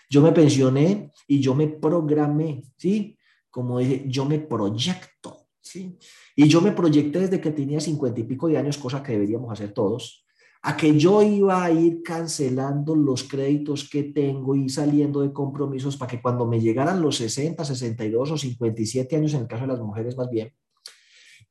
Yo 0.10 0.22
me 0.22 0.32
pensioné 0.32 1.12
y 1.28 1.40
yo 1.40 1.54
me 1.54 1.68
programé, 1.68 2.64
¿sí? 2.78 3.16
Como 3.52 3.78
dije, 3.78 4.06
yo 4.08 4.26
me 4.26 4.40
proyecto, 4.40 5.50
¿sí? 5.62 6.00
Y 6.36 6.48
yo 6.48 6.62
me 6.62 6.72
proyecté 6.72 7.20
desde 7.20 7.40
que 7.40 7.52
tenía 7.52 7.80
cincuenta 7.80 8.20
y 8.20 8.24
pico 8.24 8.48
de 8.48 8.58
años, 8.58 8.78
cosa 8.78 9.04
que 9.04 9.12
deberíamos 9.12 9.52
hacer 9.52 9.72
todos 9.72 10.27
a 10.68 10.76
que 10.76 11.00
yo 11.00 11.22
iba 11.22 11.64
a 11.64 11.72
ir 11.72 12.04
cancelando 12.04 12.94
los 12.94 13.24
créditos 13.24 13.90
que 13.90 14.04
tengo 14.04 14.54
y 14.54 14.68
saliendo 14.68 15.22
de 15.22 15.32
compromisos 15.32 15.96
para 15.96 16.12
que 16.12 16.22
cuando 16.22 16.46
me 16.46 16.60
llegaran 16.60 17.02
los 17.02 17.16
60, 17.16 17.64
62 17.64 18.32
o 18.32 18.38
57 18.38 19.16
años, 19.16 19.34
en 19.34 19.44
el 19.44 19.48
caso 19.48 19.62
de 19.62 19.70
las 19.70 19.80
mujeres 19.80 20.18
más 20.18 20.30
bien, 20.30 20.54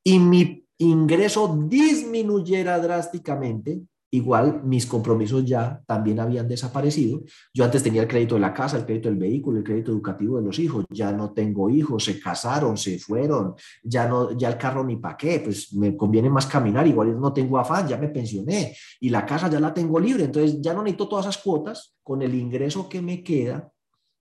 y 0.03 0.19
mi 0.19 0.63
ingreso 0.77 1.65
disminuyera 1.67 2.77
drásticamente, 2.77 3.81
Igual 4.09 4.61
mis 4.63 4.85
compromisos 4.85 5.43
ya 5.43 5.83
también 5.85 6.21
habían 6.21 6.47
desaparecido. 6.47 7.23
Yo 7.53 7.65
antes 7.65 7.83
tenía 7.83 8.03
el 8.03 8.07
crédito 8.07 8.35
de 8.35 8.41
la 8.41 8.53
casa, 8.53 8.77
el 8.77 8.85
crédito 8.85 9.09
del 9.09 9.17
vehículo, 9.17 9.57
el 9.57 9.65
crédito 9.65 9.91
educativo 9.91 10.37
de 10.37 10.45
los 10.45 10.57
hijos. 10.59 10.85
Ya 10.89 11.11
no 11.11 11.33
tengo 11.33 11.69
hijos, 11.69 12.05
se 12.05 12.17
casaron, 12.17 12.77
se 12.77 12.99
fueron, 12.99 13.55
ya 13.83 14.07
no, 14.07 14.31
ya 14.37 14.47
el 14.47 14.57
carro 14.57 14.85
ni 14.85 14.95
para 14.95 15.17
qué, 15.17 15.41
pues 15.41 15.73
me 15.73 15.97
conviene 15.97 16.29
más 16.29 16.45
caminar. 16.45 16.87
Igual 16.87 17.19
no 17.19 17.33
tengo 17.33 17.57
afán, 17.57 17.85
ya 17.85 17.97
me 17.97 18.07
pensioné 18.07 18.77
y 19.01 19.09
la 19.09 19.25
casa 19.25 19.49
ya 19.49 19.59
la 19.59 19.73
tengo 19.73 19.99
libre. 19.99 20.23
Entonces 20.23 20.61
ya 20.61 20.73
no 20.73 20.83
necesito 20.83 21.09
todas 21.09 21.25
esas 21.25 21.43
cuotas. 21.43 21.95
Con 22.01 22.21
el 22.21 22.33
ingreso 22.33 22.87
que 22.87 23.01
me 23.01 23.21
queda, 23.21 23.69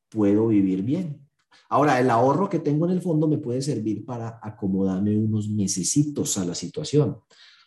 puedo 0.08 0.48
vivir 0.48 0.82
bien. 0.82 1.20
Ahora, 1.68 2.00
el 2.00 2.10
ahorro 2.10 2.48
que 2.48 2.58
tengo 2.58 2.86
en 2.86 2.92
el 2.92 3.02
fondo 3.02 3.28
me 3.28 3.38
puede 3.38 3.62
servir 3.62 4.04
para 4.04 4.40
acomodarme 4.42 5.16
unos 5.16 5.48
mesecitos 5.48 6.38
a 6.38 6.44
la 6.44 6.56
situación. 6.56 7.18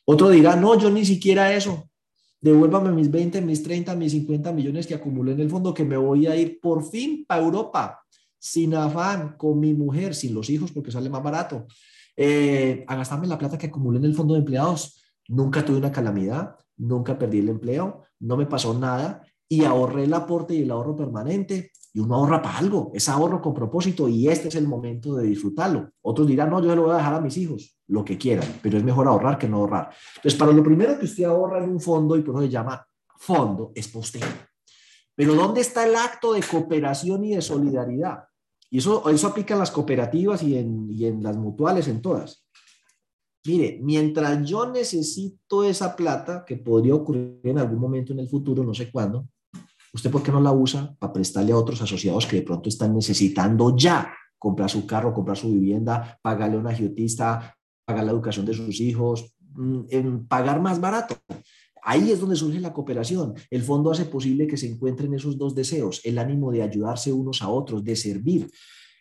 Otro 0.04 0.30
dirá, 0.30 0.58
no, 0.58 0.78
yo 0.78 0.90
ni 0.90 1.06
siquiera 1.06 1.54
eso 1.54 1.90
devuélvame 2.42 2.92
mis 2.92 3.10
20, 3.12 3.42
mis 3.42 3.64
30, 3.64 3.96
mis 3.96 4.12
50 4.12 4.52
millones 4.54 4.88
que 4.88 4.96
acumulé 4.96 5.34
en 5.34 5.40
el 5.42 5.50
fondo, 5.50 5.74
que 5.74 5.86
me 5.86 5.98
voy 5.98 6.28
a 6.28 6.36
ir 6.36 6.60
por 6.60 6.84
fin 6.84 7.26
para 7.28 7.44
Europa, 7.44 8.02
sin 8.38 8.74
afán, 8.76 9.36
con 9.38 9.60
mi 9.60 9.74
mujer, 9.74 10.16
sin 10.16 10.34
los 10.34 10.50
hijos, 10.50 10.72
porque 10.72 10.92
sale 10.92 11.10
más 11.10 11.22
barato, 11.22 11.68
eh, 12.16 12.86
a 12.88 12.96
gastarme 12.96 13.28
la 13.28 13.38
plata 13.38 13.58
que 13.58 13.68
acumulé 13.68 14.00
en 14.00 14.06
el 14.06 14.16
fondo 14.16 14.34
de 14.34 14.40
empleados. 14.40 15.02
Nunca 15.28 15.64
tuve 15.64 15.78
una 15.78 15.92
calamidad, 15.92 16.56
nunca 16.78 17.18
perdí 17.18 17.40
el 17.40 17.50
empleo, 17.50 18.04
no 18.20 18.38
me 18.38 18.46
pasó 18.46 18.74
nada 18.74 19.22
y 19.48 19.64
ahorré 19.64 20.06
el 20.06 20.14
aporte 20.14 20.54
y 20.54 20.62
el 20.62 20.72
ahorro 20.72 20.96
permanente 20.96 21.72
y 21.94 22.00
uno 22.00 22.16
ahorra 22.16 22.42
para 22.42 22.58
algo, 22.58 22.92
es 22.94 23.10
ahorro 23.10 23.42
con 23.42 23.54
propósito 23.54 24.08
y 24.08 24.28
este 24.28 24.48
es 24.48 24.56
el 24.56 24.68
momento 24.68 25.16
de 25.16 25.28
disfrutarlo. 25.28 25.92
Otros 26.02 26.28
dirán, 26.28 26.50
no, 26.50 26.62
yo 26.62 26.70
se 26.70 26.76
lo 26.76 26.84
voy 26.84 26.92
a 26.92 26.98
dejar 26.98 27.16
a 27.16 27.22
mis 27.22 27.36
hijos, 27.38 27.78
lo 27.88 28.06
que 28.06 28.18
quieran, 28.18 28.60
pero 28.62 28.78
es 28.78 28.84
mejor 28.84 29.08
ahorrar 29.08 29.38
que 29.38 29.50
no 29.50 29.58
ahorrar. 29.58 29.90
Entonces, 30.18 30.38
para 30.38 30.52
lo 30.52 30.64
primero 30.64 31.00
que 31.00 31.06
usted 31.06 31.24
ahorra 31.24 31.64
en 31.64 31.72
un 31.72 31.82
fondo 31.82 32.16
y 32.16 32.22
por 32.22 32.36
eso 32.36 32.44
se 32.44 32.50
llama 32.50 32.86
fondo, 33.18 33.72
es 33.74 33.88
para 33.88 34.00
usted. 34.00 34.22
Pero 35.16 35.34
¿dónde 35.34 35.62
está 35.62 35.86
el 35.86 35.96
acto 35.96 36.34
de 36.34 36.42
cooperación 36.42 37.26
y 37.26 37.36
de 37.36 37.42
solidaridad? 37.42 38.24
Y 38.70 38.78
eso, 38.78 39.10
eso 39.10 39.28
aplica 39.28 39.56
en 39.56 39.60
las 39.60 39.72
cooperativas 39.72 40.44
y 40.44 40.58
en, 40.58 40.88
y 40.92 41.06
en 41.06 41.24
las 41.24 41.36
mutuales, 41.36 41.88
en 41.88 42.02
todas. 42.02 42.46
Mire, 43.46 43.80
mientras 43.82 44.48
yo 44.48 44.70
necesito 44.70 45.64
esa 45.64 45.96
plata, 45.96 46.46
que 46.46 46.58
podría 46.58 46.94
ocurrir 46.94 47.40
en 47.44 47.58
algún 47.58 47.80
momento 47.80 48.14
en 48.14 48.20
el 48.20 48.28
futuro, 48.28 48.64
no 48.64 48.74
sé 48.74 48.92
cuándo, 48.92 49.28
¿usted 49.94 50.12
por 50.12 50.24
qué 50.24 50.32
no 50.32 50.42
la 50.42 50.52
usa 50.52 50.96
para 51.00 51.14
prestarle 51.14 51.52
a 51.52 51.58
otros 51.58 51.82
asociados 51.82 52.26
que 52.26 52.38
de 52.38 52.42
pronto 52.44 52.70
están 52.70 52.96
necesitando 52.96 53.76
ya 53.76 54.14
comprar 54.38 54.70
su 54.70 54.86
carro, 54.86 55.14
comprar 55.14 55.38
su 55.38 55.52
vivienda, 55.52 56.20
pagarle 56.22 56.58
a 56.58 56.60
un 56.60 56.68
agiotista, 56.68 57.56
pagar 57.86 58.06
la 58.06 58.12
educación 58.12 58.46
de 58.46 58.54
sus 58.54 58.80
hijos, 58.80 59.36
mm, 59.56 59.82
en 59.90 60.28
pagar 60.28 60.62
más 60.62 60.80
barato? 60.80 61.16
Ahí 61.82 62.12
es 62.12 62.20
donde 62.20 62.36
surge 62.36 62.60
la 62.60 62.74
cooperación. 62.74 63.34
El 63.50 63.64
fondo 63.64 63.92
hace 63.92 64.06
posible 64.06 64.48
que 64.48 64.58
se 64.58 64.70
encuentren 64.70 65.14
esos 65.14 65.38
dos 65.38 65.56
deseos, 65.56 66.02
el 66.04 66.18
ánimo 66.18 66.52
de 66.52 66.62
ayudarse 66.62 67.12
unos 67.12 67.42
a 67.42 67.50
otros, 67.50 67.84
de 67.84 67.96
servir. 67.96 68.50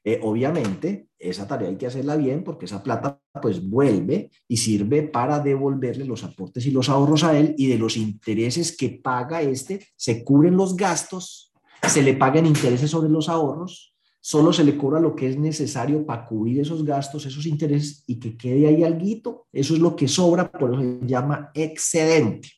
Eh, 0.09 0.21
obviamente, 0.23 1.09
esa 1.19 1.47
tarea 1.47 1.69
hay 1.69 1.77
que 1.77 1.87
hacerla 1.87 2.17
bien 2.17 2.43
porque 2.43 2.65
esa 2.65 2.83
plata 2.83 3.21
pues 3.43 3.63
vuelve 3.69 4.31
y 4.49 4.57
sirve 4.57 5.03
para 5.03 5.39
devolverle 5.39 6.07
los 6.07 6.25
aportes 6.25 6.65
y 6.65 6.71
los 6.71 6.89
ahorros 6.89 7.25
a 7.25 7.39
él 7.39 7.55
y 7.59 7.67
de 7.67 7.77
los 7.77 7.99
intereses 7.99 8.75
que 8.75 8.89
paga 8.89 9.43
este 9.43 9.87
se 9.97 10.25
cubren 10.25 10.57
los 10.57 10.79
gastos, 10.79 11.53
se 11.87 12.03
le 12.03 12.15
pagan 12.15 12.47
intereses 12.47 12.91
sobre 12.91 13.11
los 13.11 13.29
ahorros, 13.29 13.95
solo 14.19 14.51
se 14.51 14.65
le 14.65 14.79
cobra 14.79 14.99
lo 14.99 15.15
que 15.15 15.29
es 15.29 15.39
necesario 15.39 16.07
para 16.07 16.25
cubrir 16.25 16.63
esos 16.63 16.83
gastos, 16.87 17.27
esos 17.27 17.45
intereses 17.45 18.03
y 18.07 18.19
que 18.19 18.35
quede 18.35 18.67
ahí 18.67 18.85
algo. 18.85 19.47
Eso 19.53 19.75
es 19.75 19.81
lo 19.81 19.95
que 19.95 20.09
sobra, 20.09 20.51
por 20.51 20.73
eso 20.73 20.81
se 20.81 21.07
llama 21.07 21.51
excedente. 21.53 22.49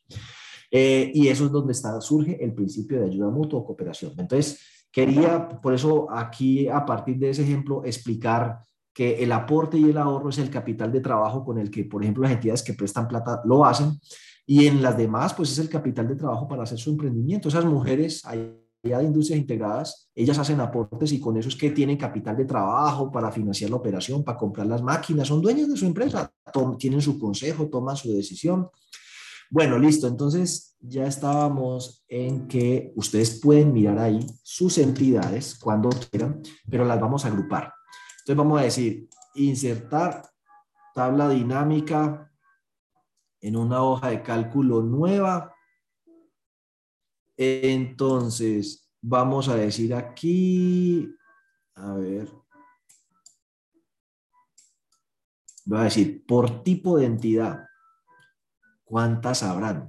Eh, 0.71 1.11
y 1.13 1.27
eso 1.27 1.47
es 1.47 1.51
donde 1.51 1.75
surge 1.75 2.39
el 2.45 2.55
principio 2.55 3.01
de 3.01 3.07
ayuda 3.07 3.29
mutua 3.29 3.59
o 3.59 3.67
cooperación. 3.67 4.13
Entonces, 4.19 4.61
Quería, 4.93 5.49
por 5.49 5.73
eso 5.73 6.11
aquí, 6.11 6.69
a 6.69 6.85
partir 6.85 7.19
de 7.19 7.31
ese 7.31 7.43
ejemplo, 7.43 7.85
explicar 7.85 8.59
que 8.93 9.23
el 9.23 9.31
aporte 9.33 9.79
y 9.79 9.85
el 9.85 9.99
ahorro 9.99 10.31
es 10.31 10.39
el 10.39 10.51
capital 10.51 10.91
de 10.91 11.01
trabajo 11.01 11.45
con 11.45 11.59
el 11.59 11.71
que, 11.71 11.85
por 11.85 12.03
ejemplo, 12.03 12.25
las 12.25 12.33
entidades 12.33 12.63
que 12.63 12.75
prestan 12.75 13.07
plata 13.07 13.41
lo 13.45 13.65
hacen. 13.65 14.01
Y 14.47 14.67
en 14.67 14.83
las 14.83 14.97
demás, 14.97 15.33
pues 15.33 15.53
es 15.53 15.59
el 15.59 15.69
capital 15.69 16.09
de 16.09 16.17
trabajo 16.17 16.49
para 16.49 16.65
hacer 16.65 16.79
su 16.79 16.91
emprendimiento. 16.91 17.49
Esas 17.49 17.65
mujeres 17.65 18.25
allá 18.25 18.99
de 18.99 19.05
industrias 19.05 19.39
integradas, 19.39 20.11
ellas 20.15 20.39
hacen 20.39 20.61
aportes 20.61 21.13
y 21.13 21.21
con 21.21 21.37
eso 21.37 21.49
es 21.49 21.57
que 21.57 21.71
tienen 21.71 21.97
capital 21.97 22.37
de 22.37 22.47
trabajo 22.47 23.13
para 23.13 23.31
financiar 23.31 23.71
la 23.71 23.77
operación, 23.77 24.25
para 24.25 24.39
comprar 24.39 24.67
las 24.67 24.83
máquinas, 24.83 25.29
son 25.29 25.41
dueñas 25.41 25.69
de 25.69 25.77
su 25.77 25.87
empresa, 25.87 26.33
tienen 26.79 27.01
su 27.01 27.19
consejo, 27.19 27.69
toman 27.69 27.97
su 27.97 28.13
decisión. 28.13 28.69
Bueno, 29.51 29.79
listo. 29.79 30.07
Entonces 30.07 30.77
ya 30.81 31.07
estábamos 31.07 32.05
en 32.09 32.47
que 32.47 32.93
ustedes 32.95 33.41
pueden 33.41 33.73
mirar 33.73 33.99
ahí 33.99 34.25
sus 34.45 34.79
entidades 34.79 35.59
cuando 35.59 35.91
quieran, 35.91 36.41
pero 36.71 36.85
las 36.85 37.01
vamos 37.01 37.25
a 37.25 37.29
agrupar. 37.29 37.75
Entonces 38.21 38.37
vamos 38.37 38.61
a 38.61 38.65
decir, 38.65 39.09
insertar 39.35 40.31
tabla 40.95 41.29
dinámica 41.29 42.31
en 43.41 43.57
una 43.57 43.83
hoja 43.83 44.11
de 44.11 44.23
cálculo 44.23 44.83
nueva. 44.83 45.53
Entonces, 47.37 48.89
vamos 49.01 49.49
a 49.49 49.57
decir 49.57 49.95
aquí, 49.95 51.13
a 51.75 51.95
ver, 51.95 52.29
voy 55.65 55.79
a 55.79 55.85
decir, 55.85 56.25
por 56.27 56.63
tipo 56.63 56.99
de 56.99 57.07
entidad. 57.07 57.70
¿Cuántas 58.91 59.45
habrán? 59.45 59.89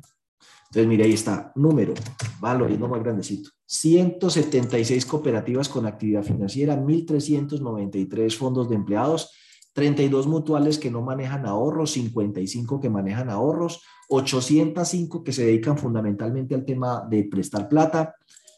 Entonces, 0.65 0.87
mire, 0.87 1.05
ahí 1.05 1.13
está, 1.13 1.51
número, 1.55 1.95
valor, 2.39 2.69
y 2.69 2.77
no 2.77 2.87
más 2.87 3.01
grandecito. 3.01 3.49
176 3.65 5.07
cooperativas 5.07 5.67
con 5.69 5.87
actividad 5.87 6.21
financiera, 6.21 6.77
1.393 6.77 8.37
fondos 8.37 8.69
de 8.69 8.75
empleados, 8.75 9.31
32 9.73 10.27
mutuales 10.27 10.77
que 10.77 10.91
no 10.91 11.01
manejan 11.01 11.47
ahorros, 11.47 11.93
55 11.93 12.79
que 12.79 12.91
manejan 12.91 13.31
ahorros, 13.31 13.81
805 14.09 15.23
que 15.23 15.33
se 15.33 15.45
dedican 15.45 15.79
fundamentalmente 15.79 16.53
al 16.53 16.63
tema 16.63 17.03
de 17.09 17.23
prestar 17.23 17.67
plata, 17.67 18.13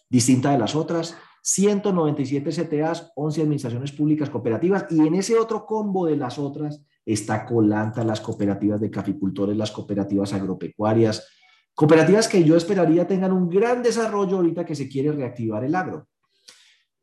distinta 0.10 0.52
de 0.52 0.60
las 0.60 0.76
otras, 0.76 1.16
197 1.42 2.50
CTAs, 2.52 3.14
11 3.16 3.42
administraciones 3.44 3.94
públicas 3.94 4.30
cooperativas 4.30 4.88
y 4.90 5.00
en 5.08 5.16
ese 5.16 5.38
otro 5.38 5.66
combo 5.66 6.06
de 6.06 6.18
las 6.18 6.38
otras 6.38 6.84
está 7.06 7.46
Colanta, 7.46 8.04
las 8.04 8.22
cooperativas 8.22 8.80
de 8.80 8.92
caficultores, 8.92 9.58
las 9.58 9.72
cooperativas 9.72 10.34
agropecuarias, 10.34 11.28
cooperativas 11.74 12.28
que 12.28 12.44
yo 12.44 12.56
esperaría 12.56 13.08
tengan 13.08 13.32
un 13.32 13.50
gran 13.50 13.84
desarrollo 13.84 14.38
ahorita 14.38 14.66
que 14.66 14.76
se 14.76 14.88
quiere 14.88 15.12
reactivar 15.12 15.64
el 15.64 15.76
agro. 15.76 16.08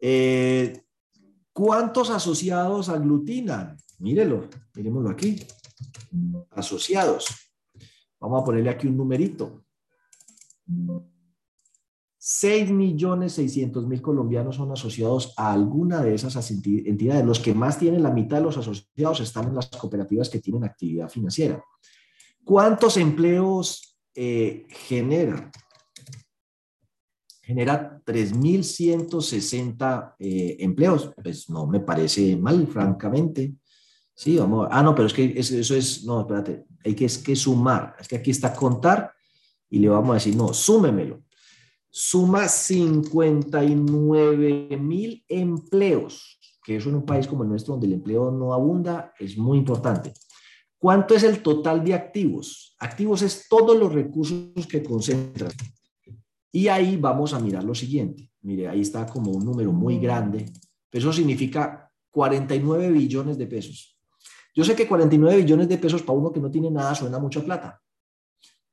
Eh, 0.01 0.83
¿Cuántos 1.53 2.11
asociados 2.11 2.89
aglutinan? 2.89 3.77
Mírelo, 3.99 4.49
miremoslo 4.75 5.11
aquí. 5.11 5.45
Asociados. 6.51 7.27
Vamos 8.19 8.43
a 8.43 8.45
ponerle 8.45 8.71
aquí 8.71 8.87
un 8.87 8.97
numerito. 8.97 9.65
6 12.23 12.71
millones 12.71 13.33
600 13.33 13.87
mil 13.87 14.03
colombianos 14.03 14.57
son 14.57 14.71
asociados 14.71 15.33
a 15.39 15.55
alguna 15.55 16.03
de 16.03 16.15
esas 16.15 16.51
entidades. 16.51 17.25
Los 17.25 17.41
que 17.41 17.55
más 17.55 17.79
tienen 17.79 18.03
la 18.03 18.11
mitad 18.11 18.37
de 18.37 18.43
los 18.43 18.59
asociados 18.59 19.21
están 19.21 19.49
en 19.49 19.55
las 19.55 19.69
cooperativas 19.69 20.29
que 20.29 20.39
tienen 20.39 20.65
actividad 20.65 21.09
financiera. 21.09 21.65
¿Cuántos 22.45 22.99
empleos 22.99 23.97
eh, 24.15 24.67
genera? 24.69 25.51
Genera 27.41 28.03
3.160 28.05 30.17
eh, 30.19 30.57
empleos. 30.61 31.15
Pues 31.23 31.49
no 31.49 31.67
me 31.67 31.81
parece 31.81 32.37
mal, 32.37 32.67
francamente. 32.67 33.55
Sí, 34.15 34.37
vamos. 34.37 34.69
Ah, 34.71 34.83
no, 34.83 34.95
pero 34.95 35.07
es 35.07 35.15
que 35.15 35.33
eso, 35.39 35.75
es, 35.75 36.05
no, 36.05 36.21
espérate, 36.21 36.67
hay 36.85 36.95
que, 36.95 37.07
es 37.07 37.17
que 37.17 37.35
sumar. 37.35 37.97
Es 37.99 38.09
que 38.09 38.17
aquí 38.17 38.31
está 38.31 38.55
contar 38.55 39.11
y 39.71 39.79
le 39.79 39.89
vamos 39.89 40.11
a 40.11 40.15
decir, 40.15 40.37
no, 40.37 40.53
súmemelo 40.53 41.23
suma 41.91 42.49
59 42.49 44.79
mil 44.79 45.25
empleos, 45.29 46.39
que 46.65 46.77
eso 46.77 46.89
en 46.89 46.95
un 46.97 47.05
país 47.05 47.27
como 47.27 47.43
el 47.43 47.49
nuestro, 47.49 47.75
donde 47.75 47.89
el 47.89 47.95
empleo 47.95 48.31
no 48.31 48.55
abunda, 48.55 49.13
es 49.19 49.37
muy 49.37 49.59
importante. 49.59 50.13
¿Cuánto 50.79 51.15
es 51.15 51.25
el 51.25 51.43
total 51.43 51.85
de 51.85 51.95
activos? 51.95 52.77
Activos 52.79 53.23
es 53.23 53.49
todos 53.49 53.77
los 53.77 53.93
recursos 53.93 54.67
que 54.67 54.83
concentran. 54.83 55.53
Y 56.53 56.69
ahí 56.69 56.97
vamos 56.97 57.35
a 57.35 57.41
mirar 57.41 57.65
lo 57.65 57.75
siguiente. 57.75 58.31
Mire, 58.43 58.69
ahí 58.69 58.81
está 58.81 59.05
como 59.07 59.33
un 59.33 59.45
número 59.45 59.73
muy 59.73 59.99
grande, 59.99 60.51
eso 60.91 61.13
significa 61.13 61.93
49 62.11 62.91
billones 62.91 63.37
de 63.37 63.47
pesos. 63.47 63.99
Yo 64.55 64.65
sé 64.65 64.75
que 64.75 64.89
49 64.89 65.43
billones 65.43 65.69
de 65.69 65.79
pesos 65.79 66.03
para 66.03 66.19
uno 66.19 66.33
que 66.33 66.41
no 66.41 66.51
tiene 66.51 66.71
nada 66.71 66.95
suena 66.95 67.19
mucha 67.19 67.43
plata, 67.43 67.81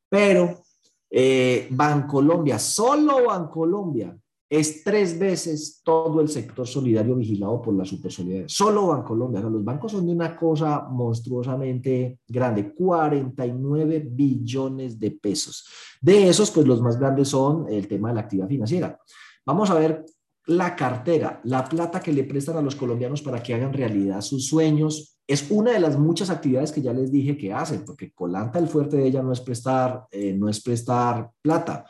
pero 0.09 0.63
eh, 1.09 1.67
Bancolombia, 1.71 2.59
solo 2.59 3.25
Bancolombia, 3.25 4.17
es 4.49 4.83
tres 4.83 5.19
veces 5.19 5.81
todo 5.83 6.21
el 6.21 6.29
sector 6.29 6.65
solidario 6.65 7.15
vigilado 7.15 7.61
por 7.61 7.73
la 7.73 7.83
Supersolidaridad. 7.83 8.47
Solo 8.47 8.87
Bancolombia. 8.87 9.41
los 9.41 9.63
bancos 9.63 9.91
son 9.91 10.05
de 10.05 10.13
una 10.13 10.37
cosa 10.37 10.87
monstruosamente 10.89 12.19
grande, 12.27 12.73
49 12.73 14.07
billones 14.09 14.97
de 14.97 15.11
pesos. 15.11 15.67
De 16.01 16.29
esos, 16.29 16.49
pues 16.51 16.65
los 16.65 16.81
más 16.81 16.97
grandes 16.97 17.27
son 17.27 17.65
el 17.69 17.87
tema 17.87 18.09
de 18.09 18.15
la 18.15 18.21
actividad 18.21 18.47
financiera. 18.47 18.99
Vamos 19.45 19.69
a 19.69 19.75
ver 19.75 20.05
la 20.45 20.75
cartera, 20.77 21.41
la 21.43 21.65
plata 21.65 21.99
que 21.99 22.13
le 22.13 22.23
prestan 22.23 22.55
a 22.55 22.61
los 22.61 22.75
colombianos 22.75 23.21
para 23.21 23.43
que 23.43 23.53
hagan 23.53 23.73
realidad 23.73 24.21
sus 24.21 24.47
sueños, 24.47 25.16
es 25.27 25.51
una 25.51 25.73
de 25.73 25.81
las 25.81 25.99
muchas 25.99 26.29
actividades 26.29 26.71
que 26.71 26.81
ya 26.81 26.93
les 26.93 27.11
dije 27.11 27.37
que 27.37 27.51
hacen, 27.51 27.83
porque 27.85 28.13
Colanta 28.13 28.59
el 28.59 28.69
fuerte 28.69 28.95
de 28.95 29.07
ella 29.07 29.21
no 29.21 29.33
es 29.33 29.41
prestar, 29.41 30.05
eh, 30.09 30.31
no 30.33 30.47
es 30.47 30.61
prestar 30.61 31.29
plata, 31.41 31.85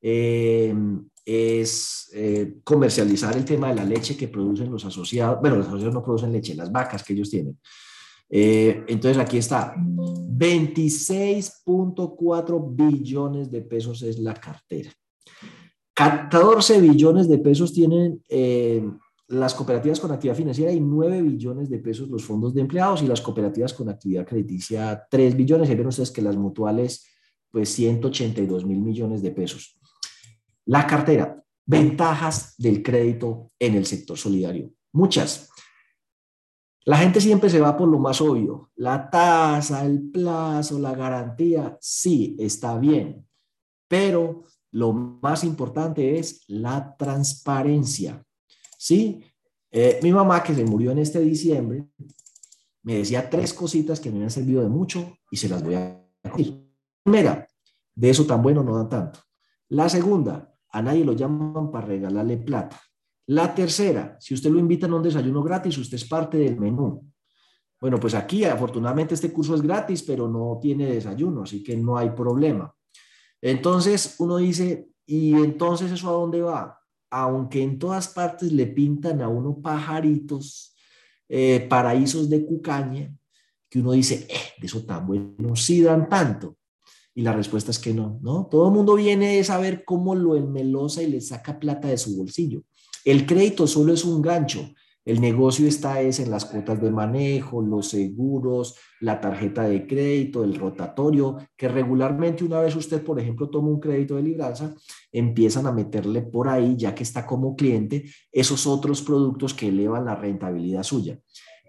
eh, 0.00 0.74
es 1.24 2.10
eh, 2.14 2.54
comercializar 2.64 3.36
el 3.36 3.44
tema 3.44 3.68
de 3.68 3.74
la 3.74 3.84
leche 3.84 4.16
que 4.16 4.28
producen 4.28 4.70
los 4.70 4.86
asociados, 4.86 5.40
bueno, 5.40 5.56
los 5.56 5.66
asociados 5.66 5.94
no 5.94 6.02
producen 6.02 6.32
leche, 6.32 6.54
las 6.54 6.72
vacas 6.72 7.04
que 7.04 7.12
ellos 7.12 7.28
tienen. 7.28 7.58
entonces 8.30 9.18
aquí 9.18 9.36
está, 9.36 9.74
26.4 9.76 12.74
billones 12.74 13.50
de 13.50 13.60
pesos 13.60 14.00
es 14.02 14.18
la 14.18 14.32
cartera. 14.34 14.90
14 15.92 16.80
billones 16.80 17.28
de 17.28 17.36
pesos 17.38 17.74
tienen 17.74 18.22
las 19.28 19.54
cooperativas 19.54 20.00
con 20.00 20.12
actividad 20.12 20.36
financiera 20.36 20.72
y 20.72 20.80
9 20.80 21.22
billones 21.22 21.70
de 21.70 21.78
pesos 21.78 22.08
los 22.08 22.24
fondos 22.24 22.54
de 22.54 22.60
empleados 22.60 23.02
y 23.02 23.06
las 23.06 23.20
cooperativas 23.20 23.72
con 23.72 23.88
actividad 23.88 24.26
crediticia 24.26 25.06
3 25.10 25.36
billones. 25.36 25.70
Y 25.70 25.74
ven 25.74 25.86
ustedes 25.86 26.10
que 26.10 26.22
las 26.22 26.36
mutuales, 26.36 27.06
pues 27.50 27.70
182 27.70 28.64
mil 28.64 28.80
millones 28.80 29.22
de 29.22 29.30
pesos. 29.30 29.80
La 30.66 30.86
cartera, 30.86 31.42
ventajas 31.66 32.54
del 32.58 32.82
crédito 32.82 33.52
en 33.58 33.74
el 33.74 33.86
sector 33.86 34.18
solidario. 34.18 34.70
Muchas. 34.92 35.50
La 36.86 36.98
gente 36.98 37.20
siempre 37.20 37.48
se 37.48 37.60
va 37.60 37.76
por 37.76 37.88
lo 37.88 37.98
más 37.98 38.20
obvio. 38.20 38.70
La 38.76 39.08
tasa, 39.08 39.86
el 39.86 40.10
plazo, 40.10 40.78
la 40.78 40.94
garantía, 40.94 41.78
sí, 41.80 42.36
está 42.38 42.78
bien. 42.78 43.26
Pero 43.88 44.44
lo 44.70 44.92
más 44.92 45.44
importante 45.44 46.18
es 46.18 46.44
la 46.46 46.94
transparencia. 46.96 48.22
Sí, 48.84 49.24
eh, 49.70 49.98
mi 50.02 50.12
mamá 50.12 50.42
que 50.42 50.54
se 50.54 50.62
murió 50.62 50.90
en 50.90 50.98
este 50.98 51.18
diciembre 51.20 51.88
me 52.82 52.96
decía 52.96 53.30
tres 53.30 53.54
cositas 53.54 53.98
que 53.98 54.10
me 54.10 54.22
han 54.22 54.30
servido 54.30 54.60
de 54.60 54.68
mucho 54.68 55.16
y 55.30 55.38
se 55.38 55.48
las 55.48 55.64
voy 55.64 55.76
a 55.76 56.06
decir. 56.22 56.70
Primera, 57.02 57.48
de 57.94 58.10
eso 58.10 58.26
tan 58.26 58.42
bueno 58.42 58.62
no 58.62 58.76
da 58.76 58.86
tanto. 58.86 59.20
La 59.70 59.88
segunda, 59.88 60.54
a 60.68 60.82
nadie 60.82 61.02
lo 61.02 61.14
llaman 61.14 61.70
para 61.70 61.86
regalarle 61.86 62.36
plata. 62.36 62.78
La 63.28 63.54
tercera, 63.54 64.18
si 64.20 64.34
usted 64.34 64.50
lo 64.50 64.58
invita 64.58 64.86
a 64.86 64.94
un 64.94 65.02
desayuno 65.02 65.42
gratis, 65.42 65.78
usted 65.78 65.96
es 65.96 66.04
parte 66.04 66.36
del 66.36 66.60
menú. 66.60 67.10
Bueno, 67.80 67.98
pues 67.98 68.12
aquí 68.12 68.44
afortunadamente 68.44 69.14
este 69.14 69.32
curso 69.32 69.54
es 69.54 69.62
gratis, 69.62 70.02
pero 70.02 70.28
no 70.28 70.58
tiene 70.60 70.92
desayuno, 70.92 71.44
así 71.44 71.62
que 71.62 71.74
no 71.74 71.96
hay 71.96 72.10
problema. 72.10 72.70
Entonces 73.40 74.16
uno 74.18 74.36
dice, 74.36 74.90
¿y 75.06 75.32
entonces 75.32 75.90
eso 75.90 76.10
a 76.10 76.12
dónde 76.12 76.42
va? 76.42 76.83
Aunque 77.16 77.62
en 77.62 77.78
todas 77.78 78.08
partes 78.08 78.50
le 78.50 78.66
pintan 78.66 79.22
a 79.22 79.28
uno 79.28 79.62
pajaritos, 79.62 80.74
eh, 81.28 81.64
paraísos 81.70 82.28
de 82.28 82.44
cucaña, 82.44 83.14
que 83.70 83.78
uno 83.78 83.92
dice, 83.92 84.26
eh, 84.28 84.52
de 84.58 84.66
eso 84.66 84.84
tan 84.84 85.06
bueno, 85.06 85.54
sí 85.54 85.80
dan 85.80 86.08
tanto. 86.08 86.56
Y 87.14 87.22
la 87.22 87.32
respuesta 87.32 87.70
es 87.70 87.78
que 87.78 87.94
no, 87.94 88.18
¿no? 88.20 88.48
Todo 88.50 88.66
el 88.66 88.74
mundo 88.74 88.96
viene 88.96 89.38
a 89.38 89.44
saber 89.44 89.84
cómo 89.84 90.16
lo 90.16 90.34
enmelosa 90.34 91.04
y 91.04 91.06
le 91.06 91.20
saca 91.20 91.60
plata 91.60 91.86
de 91.86 91.98
su 91.98 92.16
bolsillo. 92.16 92.64
El 93.04 93.26
crédito 93.26 93.68
solo 93.68 93.92
es 93.92 94.04
un 94.04 94.20
gancho. 94.20 94.74
El 95.04 95.20
negocio 95.20 95.68
está 95.68 96.00
es 96.00 96.18
en 96.18 96.30
las 96.30 96.46
cuotas 96.46 96.80
de 96.80 96.90
manejo, 96.90 97.60
los 97.60 97.88
seguros, 97.88 98.76
la 99.00 99.20
tarjeta 99.20 99.64
de 99.64 99.86
crédito, 99.86 100.42
el 100.42 100.54
rotatorio, 100.54 101.36
que 101.56 101.68
regularmente 101.68 102.42
una 102.42 102.60
vez 102.60 102.74
usted, 102.74 103.04
por 103.04 103.20
ejemplo, 103.20 103.50
toma 103.50 103.68
un 103.68 103.80
crédito 103.80 104.16
de 104.16 104.22
libranza, 104.22 104.74
empiezan 105.12 105.66
a 105.66 105.72
meterle 105.72 106.22
por 106.22 106.48
ahí, 106.48 106.74
ya 106.78 106.94
que 106.94 107.02
está 107.02 107.26
como 107.26 107.54
cliente, 107.54 108.04
esos 108.32 108.66
otros 108.66 109.02
productos 109.02 109.52
que 109.52 109.68
elevan 109.68 110.06
la 110.06 110.16
rentabilidad 110.16 110.82
suya. 110.82 111.18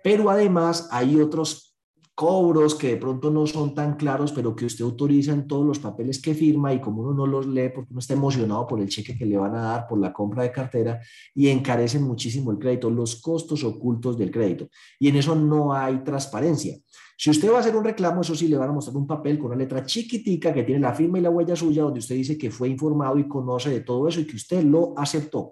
Pero 0.01 0.29
además 0.29 0.87
hay 0.91 1.19
otros 1.19 1.74
cobros 2.15 2.75
que 2.75 2.87
de 2.87 2.97
pronto 2.97 3.29
no 3.29 3.45
son 3.45 3.75
tan 3.75 3.97
claros, 3.97 4.31
pero 4.31 4.55
que 4.55 4.65
usted 4.65 4.85
autoriza 4.85 5.33
en 5.33 5.47
todos 5.47 5.65
los 5.65 5.79
papeles 5.79 6.21
que 6.21 6.33
firma 6.33 6.73
y 6.73 6.79
como 6.79 7.01
uno 7.01 7.13
no 7.13 7.27
los 7.27 7.45
lee 7.45 7.69
porque 7.75 7.91
uno 7.91 7.99
está 7.99 8.13
emocionado 8.13 8.65
por 8.65 8.79
el 8.79 8.87
cheque 8.87 9.17
que 9.17 9.25
le 9.25 9.37
van 9.37 9.53
a 9.53 9.61
dar, 9.61 9.87
por 9.87 9.99
la 9.99 10.13
compra 10.13 10.43
de 10.43 10.51
cartera 10.51 11.01
y 11.33 11.49
encarecen 11.49 12.03
muchísimo 12.03 12.51
el 12.51 12.57
crédito, 12.57 12.89
los 12.89 13.17
costos 13.17 13.65
ocultos 13.65 14.17
del 14.17 14.31
crédito. 14.31 14.69
Y 14.97 15.09
en 15.09 15.17
eso 15.17 15.35
no 15.35 15.73
hay 15.73 16.03
transparencia. 16.05 16.77
Si 17.17 17.29
usted 17.29 17.51
va 17.51 17.57
a 17.57 17.59
hacer 17.59 17.75
un 17.75 17.83
reclamo, 17.83 18.21
eso 18.21 18.33
sí, 18.33 18.47
le 18.47 18.57
van 18.57 18.69
a 18.69 18.73
mostrar 18.73 18.95
un 18.95 19.07
papel 19.07 19.37
con 19.37 19.47
una 19.47 19.57
letra 19.57 19.85
chiquitica 19.85 20.53
que 20.53 20.63
tiene 20.63 20.81
la 20.81 20.93
firma 20.93 21.19
y 21.19 21.21
la 21.21 21.29
huella 21.29 21.55
suya, 21.55 21.83
donde 21.83 21.99
usted 21.99 22.15
dice 22.15 22.37
que 22.37 22.49
fue 22.49 22.69
informado 22.69 23.17
y 23.19 23.27
conoce 23.27 23.69
de 23.69 23.81
todo 23.81 24.07
eso 24.07 24.21
y 24.21 24.27
que 24.27 24.37
usted 24.37 24.63
lo 24.63 24.93
aceptó. 24.97 25.51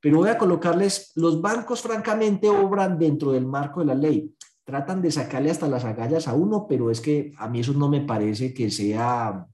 Pero 0.00 0.18
voy 0.18 0.28
a 0.28 0.38
colocarles, 0.38 1.12
los 1.16 1.40
bancos 1.40 1.80
francamente 1.80 2.48
obran 2.48 2.98
dentro 2.98 3.32
del 3.32 3.46
marco 3.46 3.80
de 3.80 3.86
la 3.86 3.94
ley 3.94 4.30
tratan 4.64 5.02
de 5.02 5.10
sacarle 5.10 5.50
hasta 5.50 5.68
las 5.68 5.84
agallas 5.84 6.26
a 6.26 6.34
uno, 6.34 6.66
pero 6.66 6.90
es 6.90 7.00
que 7.00 7.32
a 7.36 7.48
mí 7.48 7.60
eso 7.60 7.74
no 7.74 7.88
me 7.88 8.00
parece 8.00 8.52
que 8.54 8.70
sea 8.70 9.46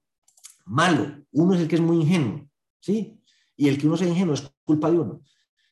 malo. 0.65 1.25
Uno 1.33 1.55
es 1.55 1.61
el 1.61 1.69
que 1.69 1.77
es 1.77 1.81
muy 1.81 1.99
ingenuo, 1.99 2.49
¿sí? 2.81 3.21
Y 3.57 3.69
el 3.69 3.77
que 3.77 3.87
uno 3.87 3.97
sea 3.97 4.09
ingenuo 4.09 4.35
es 4.35 4.51
culpa 4.65 4.91
de 4.91 4.99
uno. 4.99 5.21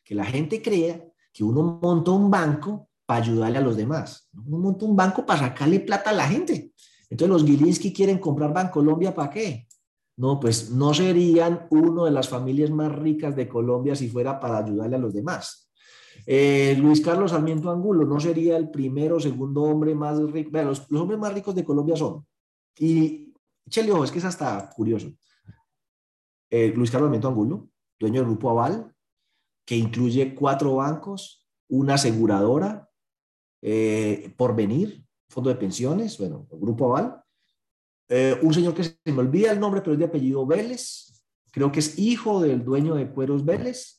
Que 0.05 0.15
la 0.15 0.25
gente 0.25 0.61
crea 0.61 1.05
que 1.33 1.45
uno 1.45 1.79
monta 1.81 2.11
un 2.11 2.31
banco 2.31 2.89
para 3.07 3.23
ayudarle 3.23 3.59
a 3.59 3.63
los 3.63 3.77
demás. 3.77 4.29
Uno 4.35 4.59
monta 4.59 4.85
un 4.85 4.97
banco 4.97 5.25
para 5.25 5.41
sacarle 5.41 5.81
plata 5.81 6.11
a 6.11 6.15
la 6.15 6.29
gente. 6.29 6.73
Entonces 7.09 7.33
los 7.33 7.45
Gilinski 7.45 7.93
quieren 7.93 8.19
comprar 8.19 8.53
Bancolombia 8.53 9.15
¿para 9.15 9.31
qué? 9.31 9.67
No, 10.17 10.41
pues 10.41 10.71
no 10.71 10.93
serían 10.93 11.69
uno 11.71 12.05
de 12.05 12.11
las 12.11 12.29
familias 12.29 12.71
más 12.71 12.93
ricas 12.93 13.37
de 13.37 13.49
Colombia 13.49 13.95
si 13.95 14.09
fuera 14.09 14.41
para 14.41 14.59
ayudarle 14.59 14.97
a 14.97 14.99
los 14.99 15.15
demás. 15.15 15.68
Eh, 16.31 16.77
Luis 16.77 17.01
Carlos 17.01 17.31
Sarmiento 17.31 17.71
Angulo 17.71 18.05
no 18.05 18.21
sería 18.21 18.59
el 18.59 18.71
primero 18.71 19.17
o 19.17 19.21
segundo 19.21 19.63
hombre 19.63 19.95
más 19.95 20.21
rico. 20.31 20.51
Los, 20.59 20.87
hombres 20.93 21.19
más 21.19 21.33
ricos 21.33 21.55
de 21.55 21.65
Colombia 21.65 21.97
son. 21.97 22.27
Y, 22.79 23.33
chele, 23.71 23.93
es 24.05 24.11
que 24.11 24.19
es 24.19 24.27
hasta 24.27 24.69
curioso. 24.77 25.11
Eh, 26.51 26.71
Luis 26.77 26.91
Carlos 26.91 27.07
Sarmiento 27.07 27.29
Angulo, 27.29 27.71
dueño 27.99 28.21
del 28.21 28.29
Grupo 28.29 28.51
Aval, 28.51 28.95
que 29.65 29.75
incluye 29.75 30.35
cuatro 30.35 30.77
bancos, 30.77 31.49
una 31.71 31.95
aseguradora, 31.95 32.91
eh, 33.63 34.35
Porvenir, 34.37 35.03
fondo 35.31 35.49
de 35.49 35.57
pensiones, 35.57 36.19
bueno, 36.19 36.47
Grupo 36.51 36.95
Aval. 36.95 37.23
un 38.43 38.53
señor 38.53 38.75
que 38.75 38.85
se 38.85 38.99
me 39.07 39.21
olvida 39.21 39.51
el 39.51 39.61
nombre, 39.61 39.81
pero 39.81 39.95
es 39.95 39.99
de 39.99 40.05
apellido 40.05 40.45
Vélez, 40.45 41.25
creo 41.51 41.73
que 41.73 41.79
es 41.81 41.99
hijo 41.99 42.43
del 42.43 42.67
dueño 42.67 42.97
de 42.97 43.11
Cueros 43.11 43.47
Vélez 43.47 43.98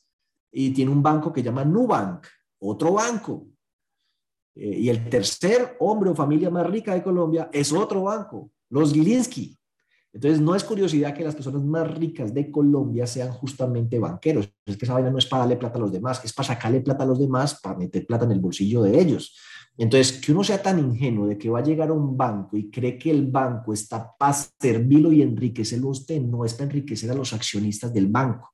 y 0.52 0.70
tiene 0.70 0.90
un 0.90 1.02
banco 1.02 1.32
que 1.32 1.42
llama 1.42 1.64
Nubank, 1.64 2.26
otro 2.60 2.92
banco. 2.94 3.46
Eh, 4.54 4.80
y 4.80 4.88
el 4.88 5.08
tercer 5.08 5.76
hombre 5.80 6.10
o 6.10 6.14
familia 6.14 6.50
más 6.50 6.66
rica 6.66 6.94
de 6.94 7.02
Colombia 7.02 7.48
es 7.52 7.72
otro 7.72 8.04
banco, 8.04 8.50
los 8.68 8.92
Gilinski. 8.92 9.56
Entonces, 10.12 10.40
no 10.40 10.56
es 10.56 10.64
curiosidad 10.64 11.14
que 11.14 11.22
las 11.22 11.36
personas 11.36 11.62
más 11.62 11.88
ricas 11.96 12.34
de 12.34 12.50
Colombia 12.50 13.06
sean 13.06 13.30
justamente 13.30 14.00
banqueros. 14.00 14.52
Es 14.66 14.76
que 14.76 14.84
esa 14.84 14.94
vaina 14.94 15.08
no 15.08 15.18
es 15.18 15.26
para 15.26 15.42
darle 15.42 15.56
plata 15.56 15.78
a 15.78 15.82
los 15.82 15.92
demás, 15.92 16.20
es 16.24 16.32
para 16.32 16.48
sacarle 16.48 16.80
plata 16.80 17.04
a 17.04 17.06
los 17.06 17.20
demás, 17.20 17.60
para 17.60 17.78
meter 17.78 18.04
plata 18.06 18.24
en 18.24 18.32
el 18.32 18.40
bolsillo 18.40 18.82
de 18.82 19.00
ellos. 19.00 19.38
Entonces, 19.78 20.20
que 20.20 20.32
uno 20.32 20.42
sea 20.42 20.60
tan 20.60 20.80
ingenuo 20.80 21.28
de 21.28 21.38
que 21.38 21.48
va 21.48 21.60
a 21.60 21.62
llegar 21.62 21.90
a 21.90 21.92
un 21.92 22.16
banco 22.16 22.56
y 22.56 22.68
cree 22.68 22.98
que 22.98 23.12
el 23.12 23.28
banco 23.28 23.72
está 23.72 24.12
para 24.18 24.32
servirlo 24.32 25.12
y 25.12 25.22
enriquecerlo 25.22 25.90
usted, 25.90 26.20
no 26.20 26.44
es 26.44 26.54
para 26.54 26.64
enriquecer 26.64 27.08
a 27.12 27.14
los 27.14 27.32
accionistas 27.32 27.94
del 27.94 28.08
banco 28.08 28.50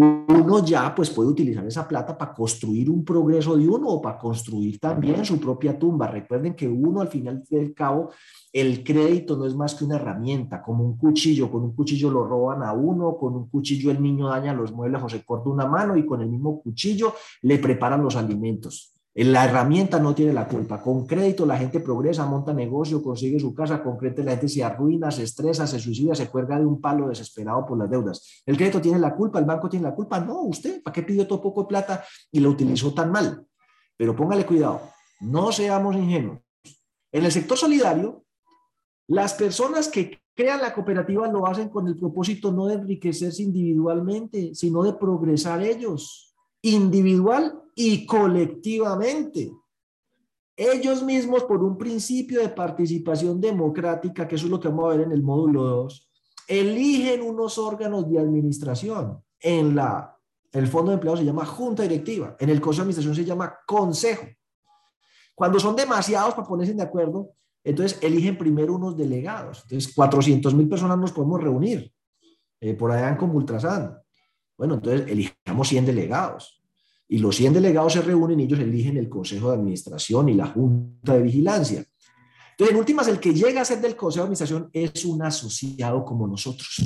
uno 0.00 0.64
ya 0.64 0.94
pues 0.94 1.10
puede 1.10 1.28
utilizar 1.28 1.66
esa 1.66 1.86
plata 1.86 2.16
para 2.16 2.32
construir 2.32 2.88
un 2.88 3.04
progreso 3.04 3.56
de 3.56 3.68
uno 3.68 3.88
o 3.88 4.00
para 4.00 4.18
construir 4.18 4.78
también 4.78 5.24
su 5.24 5.38
propia 5.38 5.78
tumba. 5.78 6.06
Recuerden 6.06 6.54
que 6.54 6.66
uno 6.66 7.00
al 7.00 7.08
final 7.08 7.42
del 7.50 7.74
cabo, 7.74 8.10
el 8.52 8.82
crédito 8.82 9.36
no 9.36 9.46
es 9.46 9.54
más 9.54 9.74
que 9.74 9.84
una 9.84 9.96
herramienta, 9.96 10.62
como 10.62 10.84
un 10.84 10.96
cuchillo. 10.96 11.50
Con 11.50 11.64
un 11.64 11.74
cuchillo 11.74 12.10
lo 12.10 12.24
roban 12.24 12.62
a 12.62 12.72
uno, 12.72 13.16
con 13.16 13.34
un 13.34 13.48
cuchillo 13.48 13.90
el 13.90 14.02
niño 14.02 14.28
daña 14.28 14.54
los 14.54 14.72
muebles 14.72 15.02
o 15.02 15.08
se 15.08 15.24
corta 15.24 15.50
una 15.50 15.66
mano 15.66 15.96
y 15.96 16.06
con 16.06 16.22
el 16.22 16.28
mismo 16.28 16.60
cuchillo 16.62 17.12
le 17.42 17.58
preparan 17.58 18.02
los 18.02 18.16
alimentos. 18.16 18.94
La 19.22 19.44
herramienta 19.44 19.98
no 19.98 20.14
tiene 20.14 20.32
la 20.32 20.48
culpa. 20.48 20.80
Con 20.80 21.06
crédito 21.06 21.44
la 21.44 21.58
gente 21.58 21.80
progresa, 21.80 22.24
monta 22.24 22.54
negocio, 22.54 23.02
consigue 23.02 23.38
su 23.38 23.52
casa. 23.52 23.82
Con 23.82 23.98
crédito 23.98 24.22
la 24.22 24.30
gente 24.30 24.48
se 24.48 24.64
arruina, 24.64 25.10
se 25.10 25.24
estresa, 25.24 25.66
se 25.66 25.78
suicida, 25.78 26.14
se 26.14 26.28
cuelga 26.28 26.58
de 26.58 26.64
un 26.64 26.80
palo 26.80 27.06
desesperado 27.06 27.66
por 27.66 27.76
las 27.76 27.90
deudas. 27.90 28.42
¿El 28.46 28.56
crédito 28.56 28.80
tiene 28.80 28.98
la 28.98 29.14
culpa? 29.14 29.38
¿El 29.38 29.44
banco 29.44 29.68
tiene 29.68 29.84
la 29.84 29.94
culpa? 29.94 30.20
No, 30.20 30.40
usted. 30.44 30.82
¿Para 30.82 30.94
qué 30.94 31.02
pidió 31.02 31.26
todo 31.26 31.42
poco 31.42 31.62
de 31.62 31.68
plata 31.68 32.02
y 32.32 32.40
lo 32.40 32.48
utilizó 32.48 32.94
tan 32.94 33.12
mal? 33.12 33.44
Pero 33.94 34.16
póngale 34.16 34.46
cuidado. 34.46 34.80
No 35.20 35.52
seamos 35.52 35.96
ingenuos. 35.96 36.38
En 37.12 37.24
el 37.24 37.30
sector 37.30 37.58
solidario, 37.58 38.24
las 39.06 39.34
personas 39.34 39.88
que 39.88 40.18
crean 40.34 40.62
la 40.62 40.72
cooperativa 40.72 41.28
lo 41.28 41.46
hacen 41.46 41.68
con 41.68 41.86
el 41.88 41.98
propósito 41.98 42.52
no 42.52 42.68
de 42.68 42.76
enriquecerse 42.76 43.42
individualmente, 43.42 44.54
sino 44.54 44.82
de 44.82 44.94
progresar 44.94 45.62
ellos 45.62 46.29
individual 46.62 47.62
y 47.74 48.06
colectivamente. 48.06 49.52
Ellos 50.56 51.02
mismos, 51.02 51.44
por 51.44 51.62
un 51.62 51.78
principio 51.78 52.40
de 52.40 52.50
participación 52.50 53.40
democrática, 53.40 54.28
que 54.28 54.34
eso 54.34 54.46
es 54.46 54.50
lo 54.50 54.60
que 54.60 54.68
vamos 54.68 54.86
a 54.86 54.96
ver 54.96 55.06
en 55.06 55.12
el 55.12 55.22
módulo 55.22 55.64
2, 55.64 56.10
eligen 56.48 57.22
unos 57.22 57.56
órganos 57.56 58.10
de 58.10 58.18
administración. 58.18 59.22
En 59.38 59.74
la, 59.74 60.14
el 60.52 60.66
fondo 60.66 60.90
de 60.90 60.96
empleados 60.96 61.20
se 61.20 61.24
llama 61.24 61.46
junta 61.46 61.82
directiva, 61.84 62.36
en 62.38 62.50
el 62.50 62.60
consejo 62.60 62.84
de 62.84 62.90
administración 62.90 63.14
se 63.14 63.24
llama 63.24 63.58
consejo. 63.66 64.26
Cuando 65.34 65.58
son 65.58 65.74
demasiados 65.74 66.34
para 66.34 66.46
ponerse 66.46 66.74
de 66.74 66.82
acuerdo, 66.82 67.30
entonces 67.64 67.98
eligen 68.02 68.36
primero 68.36 68.74
unos 68.74 68.96
delegados. 68.96 69.62
Entonces, 69.62 69.94
400 69.94 70.54
mil 70.54 70.68
personas 70.68 70.98
nos 70.98 71.12
podemos 71.12 71.42
reunir 71.42 71.90
eh, 72.60 72.74
por 72.74 72.90
allá 72.90 73.08
en 73.08 73.16
Comultrasan. 73.16 73.98
Bueno, 74.60 74.74
entonces 74.74 75.08
elijamos 75.08 75.68
100 75.68 75.86
delegados. 75.86 76.62
Y 77.08 77.16
los 77.16 77.34
100 77.36 77.54
delegados 77.54 77.94
se 77.94 78.02
reúnen 78.02 78.40
y 78.40 78.42
ellos 78.42 78.60
eligen 78.60 78.98
el 78.98 79.08
Consejo 79.08 79.48
de 79.48 79.56
Administración 79.56 80.28
y 80.28 80.34
la 80.34 80.48
Junta 80.48 81.14
de 81.14 81.22
Vigilancia. 81.22 81.82
Entonces, 82.50 82.74
en 82.74 82.78
últimas, 82.78 83.08
el 83.08 83.18
que 83.18 83.32
llega 83.32 83.62
a 83.62 83.64
ser 83.64 83.80
del 83.80 83.96
Consejo 83.96 84.24
de 84.24 84.26
Administración 84.26 84.68
es 84.74 85.06
un 85.06 85.22
asociado 85.22 86.04
como 86.04 86.26
nosotros, 86.26 86.76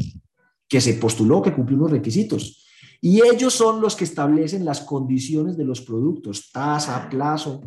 que 0.68 0.81
se 0.81 0.95
postuló, 0.95 1.43
que 1.43 1.53
cumplió 1.53 1.77
unos 1.79 1.91
requisitos. 1.91 2.64
Y 3.01 3.20
ellos 3.27 3.53
son 3.53 3.81
los 3.81 3.97
que 3.97 4.05
establecen 4.05 4.64
las 4.64 4.83
condiciones 4.83 5.57
de 5.57 5.64
los 5.64 5.81
productos, 5.81 6.53
tasa, 6.53 7.09
plazo. 7.11 7.61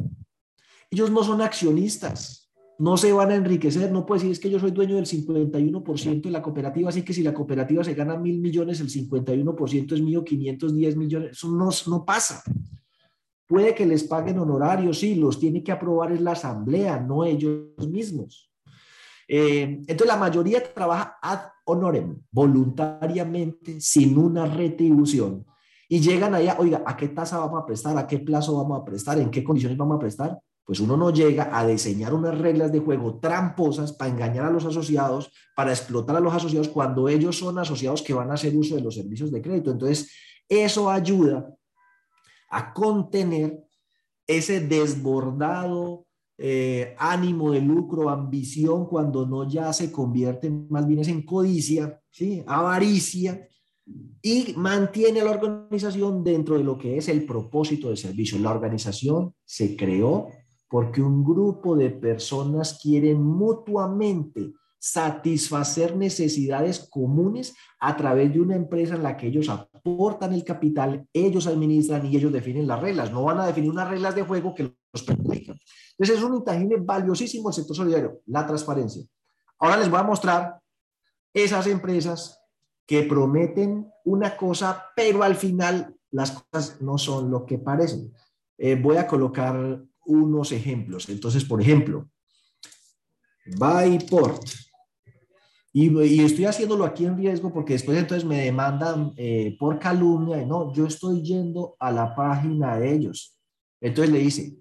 Ellos 0.90 1.12
no 1.12 1.22
son 1.22 1.42
accionistas. 1.42 2.47
No 2.80 2.96
se 2.98 3.12
van 3.12 3.32
a 3.32 3.36
enriquecer, 3.36 3.92
no 3.92 4.06
puede 4.06 4.20
decir 4.20 4.32
es 4.34 4.40
que 4.40 4.50
yo 4.50 4.60
soy 4.60 4.72
dueño 4.72 4.96
del 4.96 5.06
51% 5.06 6.22
de 6.22 6.32
la 6.32 6.42
cooperativa, 6.42 6.90
así 6.90 7.04
que 7.04 7.14
si 7.14 7.24
la 7.24 7.34
cooperativa 7.34 7.84
se 7.84 7.94
gana 7.94 8.18
mil 8.18 8.40
millones, 8.40 8.80
el 8.80 8.90
51% 8.90 9.94
es 9.94 10.02
mío, 10.02 10.24
510 10.24 10.96
millones, 10.96 11.32
eso 11.32 11.50
no, 11.50 11.70
no 11.88 12.06
pasa. 12.06 12.44
Puede 13.48 13.74
que 13.74 13.86
les 13.86 14.04
paguen 14.04 14.40
honorarios, 14.40 15.00
sí, 15.00 15.16
los 15.16 15.40
tiene 15.40 15.64
que 15.64 15.72
aprobar 15.72 16.12
en 16.12 16.24
la 16.24 16.34
asamblea, 16.34 17.00
no 17.00 17.24
ellos 17.24 17.88
mismos. 17.90 18.52
Eh, 19.28 19.82
entonces 19.88 20.08
la 20.08 20.18
mayoría 20.18 20.62
trabaja 20.74 21.18
ad 21.22 21.40
honorem, 21.66 22.22
voluntariamente, 22.32 23.82
sin 23.82 24.18
una 24.18 24.46
retribución. 24.46 25.46
Y 25.90 26.00
llegan 26.00 26.36
allá, 26.36 26.58
oiga, 26.60 26.84
¿a 26.86 26.96
qué 26.96 27.08
tasa 27.08 27.40
vamos 27.40 27.62
a 27.62 27.66
prestar? 27.66 27.98
¿A 27.98 28.06
qué 28.06 28.20
plazo 28.20 28.58
vamos 28.58 28.80
a 28.80 28.86
prestar? 28.86 29.18
¿En 29.20 29.32
qué 29.32 29.44
condiciones 29.44 29.78
vamos 29.78 29.96
a 29.96 30.00
prestar? 30.00 30.38
Pues 30.68 30.82
uno 30.82 30.98
no 30.98 31.12
llega 31.12 31.58
a 31.58 31.66
diseñar 31.66 32.14
unas 32.14 32.38
reglas 32.38 32.74
de 32.74 32.82
juego 32.82 33.20
tramposas 33.20 33.94
para 33.94 34.12
engañar 34.12 34.44
a 34.44 34.52
los 34.52 34.66
asociados, 34.66 35.32
para 35.56 35.72
explotar 35.72 36.18
a 36.18 36.20
los 36.20 36.34
asociados 36.34 36.68
cuando 36.68 37.08
ellos 37.08 37.38
son 37.38 37.58
asociados 37.58 38.02
que 38.02 38.14
van 38.14 38.30
a 38.30 38.34
hacer 38.34 38.54
uso 38.54 38.76
de 38.76 38.82
los 38.82 38.96
servicios 38.96 39.32
de 39.32 39.42
crédito. 39.42 39.72
Entonces, 39.72 40.12
eso 40.50 40.90
ayuda 40.90 41.56
a 42.50 42.74
contener 42.74 43.64
ese 44.28 44.60
desbordado 44.60 46.06
eh, 46.38 46.96
ánimo 47.00 47.54
de 47.54 47.62
lucro, 47.62 48.10
ambición, 48.10 48.88
cuando 48.88 49.26
no 49.26 49.50
ya 49.50 49.72
se 49.72 49.90
convierte 49.90 50.50
más 50.50 50.86
bien 50.86 51.02
en 51.08 51.22
codicia, 51.22 51.98
¿sí? 52.12 52.44
avaricia, 52.46 53.48
y 54.22 54.54
mantiene 54.58 55.22
a 55.22 55.24
la 55.24 55.32
organización 55.32 56.26
dentro 56.26 56.58
de 56.58 56.66
lo 56.66 56.78
que 56.78 56.98
es 56.98 57.08
el 57.08 57.26
propósito 57.26 57.90
de 57.90 57.96
servicio. 57.96 58.38
La 58.38 58.52
organización 58.52 59.34
se 59.46 59.78
creó 59.78 60.28
porque 60.70 61.02
un 61.02 61.24
grupo 61.24 61.76
de 61.76 61.90
personas 61.90 62.80
quieren 62.82 63.22
mutuamente 63.22 64.54
satisfacer 64.80 65.96
necesidades 65.96 66.88
comunes 66.90 67.56
a 67.80 67.96
través 67.98 68.32
de 68.34 68.42
una 68.42 68.56
empresa 68.56 68.96
en 68.96 69.04
la 69.04 69.18
que 69.18 69.28
ellos 69.28 69.50
aportan 69.50 70.34
el 70.34 70.44
capital, 70.44 71.08
ellos 71.14 71.48
administran 71.48 72.06
y 72.06 72.16
ellos 72.16 72.32
definen 72.32 72.68
las 72.68 72.82
reglas. 72.82 73.12
No 73.12 73.24
van 73.24 73.40
a 73.40 73.48
definir 73.48 73.72
unas 73.72 73.90
reglas 73.90 74.16
de 74.16 74.24
juego 74.24 74.54
que 74.54 74.76
los 74.94 75.04
perjudican. 75.04 75.58
Entonces 75.92 76.18
es 76.18 76.24
un 76.24 76.36
intangible 76.36 76.78
valiosísimo 76.80 77.50
el 77.50 77.56
sector 77.56 77.76
solidario, 77.76 78.22
la 78.28 78.46
transparencia. 78.46 79.04
Ahora 79.60 79.78
les 79.78 79.90
voy 79.90 80.00
a 80.00 80.04
mostrar 80.04 80.60
esas 81.34 81.68
empresas 81.68 82.40
que 82.86 83.04
prometen 83.04 83.92
una 84.06 84.38
cosa, 84.38 84.86
pero 84.96 85.24
al 85.24 85.36
final 85.36 85.96
las 86.12 86.32
cosas 86.32 86.82
no 86.82 86.98
son 86.98 87.30
lo 87.32 87.46
que 87.46 87.58
parecen. 87.58 88.14
Eh, 88.58 88.76
voy 88.76 88.98
a 88.98 89.08
colocar 89.08 89.84
unos 90.08 90.52
ejemplos. 90.52 91.08
Entonces, 91.10 91.46
por 91.46 91.62
ejemplo, 91.62 92.10
Byport. 93.46 94.44
Y, 95.74 95.96
y 96.02 96.22
estoy 96.22 96.46
haciéndolo 96.46 96.86
aquí 96.86 97.06
en 97.06 97.18
riesgo 97.18 97.54
porque 97.54 97.74
después 97.74 97.98
entonces 97.98 98.26
me 98.28 98.42
demandan 98.42 99.14
eh, 99.16 99.56
por 99.60 99.78
calumnia. 99.78 100.42
Y 100.42 100.46
no, 100.46 100.74
yo 100.74 100.88
estoy 100.88 101.22
yendo 101.22 101.76
a 101.80 101.92
la 101.92 102.16
página 102.16 102.80
de 102.80 102.94
ellos. 102.94 103.38
Entonces 103.80 104.12
le 104.12 104.20
dice, 104.20 104.58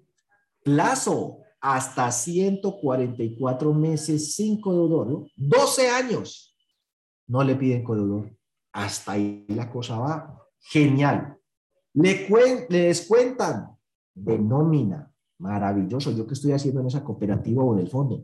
plazo 0.63 1.39
hasta 1.59 2.11
144 2.11 3.73
meses 3.73 4.35
sin 4.35 4.61
cododoro, 4.61 5.25
12 5.35 5.89
años. 5.89 6.55
No 7.25 7.43
le 7.43 7.55
piden 7.55 7.83
cododoro. 7.83 8.29
Hasta 8.71 9.13
ahí 9.13 9.45
la 9.49 9.69
cosa 9.69 9.97
va. 9.97 10.39
Genial. 10.59 11.37
Le, 11.93 12.27
le 12.69 12.79
descuentan 12.83 13.75
de 14.13 14.37
nómina. 14.37 15.11
Maravilloso. 15.39 16.11
Yo 16.11 16.25
que 16.25 16.33
estoy 16.33 16.51
haciendo 16.51 16.81
en 16.81 16.87
esa 16.87 17.03
cooperativa 17.03 17.63
o 17.63 17.73
en 17.73 17.81
el 17.81 17.89
fondo. 17.89 18.23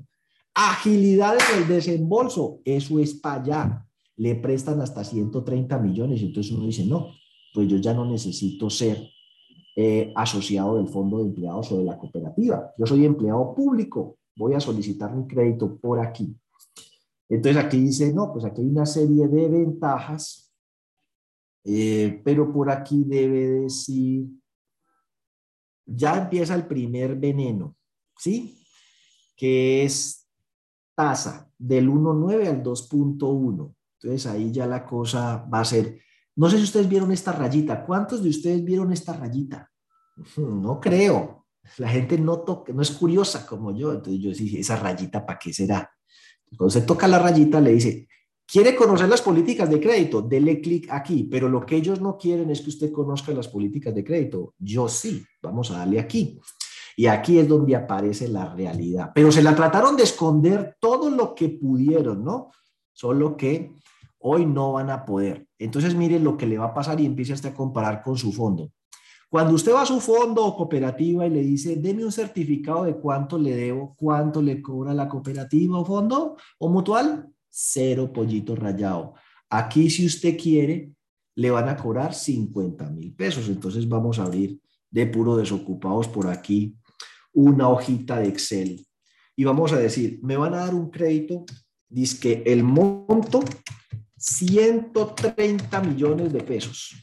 Agilidad 0.54 1.36
en 1.36 1.64
el 1.64 1.68
desembolso. 1.68 2.60
Eso 2.66 3.00
es 3.00 3.14
para 3.16 3.42
allá. 3.42 3.88
Le 4.18 4.36
prestan 4.36 4.82
hasta 4.82 5.04
130 5.04 5.78
millones. 5.80 6.22
Entonces 6.22 6.52
uno 6.52 6.66
dice, 6.66 6.86
no, 6.86 7.08
pues 7.54 7.68
yo 7.68 7.78
ya 7.78 7.94
no 7.94 8.06
necesito 8.06 8.70
ser 8.70 9.10
eh, 9.76 10.14
asociado 10.16 10.78
del 10.78 10.88
fondo 10.88 11.18
de 11.18 11.24
empleados 11.24 11.72
o 11.72 11.78
de 11.80 11.84
la 11.84 11.98
cooperativa. 11.98 12.72
Yo 12.78 12.86
soy 12.86 13.06
empleado 13.06 13.56
público, 13.56 14.18
voy 14.36 14.54
a 14.54 14.60
solicitar 14.60 15.16
mi 15.16 15.26
crédito 15.26 15.78
por 15.78 16.00
aquí. 16.00 16.36
Entonces 17.28 17.64
aquí 17.64 17.80
dice, 17.80 18.14
no, 18.14 18.32
pues 18.32 18.46
aquí 18.46 18.62
hay 18.62 18.68
una 18.68 18.86
serie 18.86 19.28
de 19.28 19.48
ventajas, 19.50 20.54
eh, 21.64 22.22
pero 22.24 22.54
por 22.54 22.70
aquí 22.70 23.04
debe 23.04 23.62
decir, 23.62 24.28
ya 25.86 26.18
empieza 26.18 26.56
el 26.56 26.66
primer 26.66 27.16
veneno, 27.16 27.76
¿sí? 28.18 28.58
Que 29.36 29.84
es 29.84 30.28
tasa 30.96 31.50
del 31.58 31.90
1.9 31.90 32.48
al 32.48 32.64
2.1. 32.64 33.76
Entonces 34.02 34.26
ahí 34.32 34.52
ya 34.52 34.68
la 34.68 34.86
cosa 34.86 35.46
va 35.52 35.62
a 35.62 35.66
ser 35.66 36.04
no 36.36 36.50
sé 36.50 36.58
si 36.58 36.64
ustedes 36.64 36.90
vieron 36.90 37.12
esta 37.12 37.32
rayita. 37.32 37.86
¿Cuántos 37.86 38.24
de 38.24 38.30
ustedes 38.30 38.64
vieron 38.64 38.92
esta 38.92 39.14
rayita? 39.14 39.70
No 40.38 40.80
creo. 40.80 41.48
La 41.78 41.88
gente 41.88 42.18
no, 42.18 42.40
toca, 42.40 42.74
no 42.74 42.82
es 42.82 42.92
curiosa 42.92 43.46
como 43.46 43.76
yo. 43.76 43.94
Entonces 43.94 44.22
yo 44.22 44.32
dije, 44.32 44.60
esa 44.60 44.76
rayita, 44.76 45.26
¿para 45.26 45.40
qué 45.40 45.54
será? 45.54 45.90
Cuando 46.58 46.70
se 46.70 46.82
toca 46.82 47.08
la 47.08 47.20
rayita, 47.20 47.62
le 47.62 47.72
dice, 47.72 48.08
¿quiere 48.46 48.76
conocer 48.76 49.10
las 49.10 49.22
políticas 49.22 49.70
de 49.70 49.80
crédito? 49.80 50.22
Dele 50.22 50.62
clic 50.62 50.88
aquí. 50.92 51.28
Pero 51.30 51.50
lo 51.50 51.66
que 51.66 51.76
ellos 51.76 52.02
no 52.02 52.18
quieren 52.18 52.50
es 52.50 52.62
que 52.62 52.70
usted 52.70 52.92
conozca 52.92 53.32
las 53.32 53.48
políticas 53.48 53.94
de 53.94 54.04
crédito. 54.04 54.54
Yo 54.58 54.88
sí. 54.88 55.24
Vamos 55.42 55.72
a 55.72 55.80
darle 55.80 56.00
aquí. 56.00 56.40
Y 56.96 57.08
aquí 57.08 57.40
es 57.40 57.48
donde 57.48 57.76
aparece 57.76 58.28
la 58.28 58.54
realidad. 58.54 59.12
Pero 59.14 59.32
se 59.32 59.42
la 59.42 59.56
trataron 59.56 59.96
de 59.98 60.04
esconder 60.04 60.78
todo 60.80 61.10
lo 61.10 61.34
que 61.34 61.50
pudieron, 61.50 62.24
¿no? 62.24 62.52
Solo 62.94 63.36
que 63.36 63.72
Hoy 64.26 64.46
no 64.46 64.72
van 64.72 64.90
a 64.90 65.04
poder. 65.04 65.48
Entonces, 65.60 65.96
mire 65.96 66.18
lo 66.18 66.38
que 66.38 66.48
le 66.48 66.58
va 66.58 66.68
a 66.68 66.74
pasar 66.74 67.00
y 67.02 67.06
empiece 67.06 67.34
a 67.46 67.54
comparar 67.54 68.02
con 68.02 68.18
su 68.18 68.32
fondo. 68.32 68.72
Cuando 69.30 69.54
usted 69.54 69.74
va 69.74 69.82
a 69.82 69.86
su 69.86 70.00
fondo 70.00 70.46
o 70.46 70.56
cooperativa 70.56 71.28
y 71.28 71.30
le 71.30 71.42
dice, 71.42 71.76
deme 71.76 72.06
un 72.06 72.12
certificado 72.12 72.86
de 72.86 72.96
cuánto 72.96 73.38
le 73.38 73.54
debo, 73.54 73.94
cuánto 73.98 74.42
le 74.42 74.62
cobra 74.62 74.94
la 74.94 75.10
cooperativa 75.10 75.78
o 75.78 75.84
fondo 75.84 76.38
o 76.58 76.70
mutual, 76.70 77.33
cero 77.56 78.12
pollito 78.12 78.56
rayado. 78.56 79.14
Aquí, 79.48 79.92
si 79.92 80.08
usted 80.08 80.36
quiere, 80.38 80.92
le 81.36 81.52
van 81.52 81.70
a 81.70 81.78
cobrar 81.78 82.16
50 82.16 82.90
mil 82.90 83.14
pesos. 83.14 83.48
Entonces, 83.48 83.88
vamos 83.88 84.18
a 84.18 84.24
abrir 84.24 84.60
de 84.90 85.06
puro 85.06 85.38
desocupados 85.38 86.08
por 86.08 86.28
aquí 86.28 86.76
una 87.32 87.70
hojita 87.70 88.20
de 88.20 88.28
Excel 88.28 88.86
y 89.36 89.44
vamos 89.44 89.74
a 89.74 89.78
decir, 89.78 90.20
me 90.22 90.38
van 90.38 90.54
a 90.54 90.66
dar 90.66 90.76
un 90.76 90.90
crédito, 90.90 91.46
dice 91.90 92.20
que 92.20 92.44
el 92.46 92.64
monto 92.64 93.44
130 94.18 95.82
millones 95.82 96.32
de 96.32 96.44
pesos. 96.44 96.96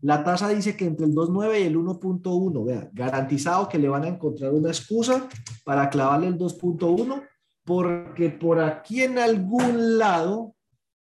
La 0.00 0.24
tasa 0.24 0.48
dice 0.48 0.76
que 0.76 0.84
entre 0.84 1.06
el 1.06 1.14
2.9 1.14 1.60
y 1.60 1.62
el 1.62 1.76
1.1, 1.76 2.66
vea, 2.66 2.90
garantizado 2.92 3.68
que 3.68 3.78
le 3.78 3.88
van 3.88 4.02
a 4.02 4.08
encontrar 4.08 4.52
una 4.52 4.70
excusa 4.70 5.28
para 5.64 5.88
clavarle 5.88 6.26
el 6.26 6.36
2.1, 6.36 7.22
porque 7.64 8.30
por 8.30 8.60
aquí 8.60 9.02
en 9.02 9.18
algún 9.18 9.98
lado 9.98 10.54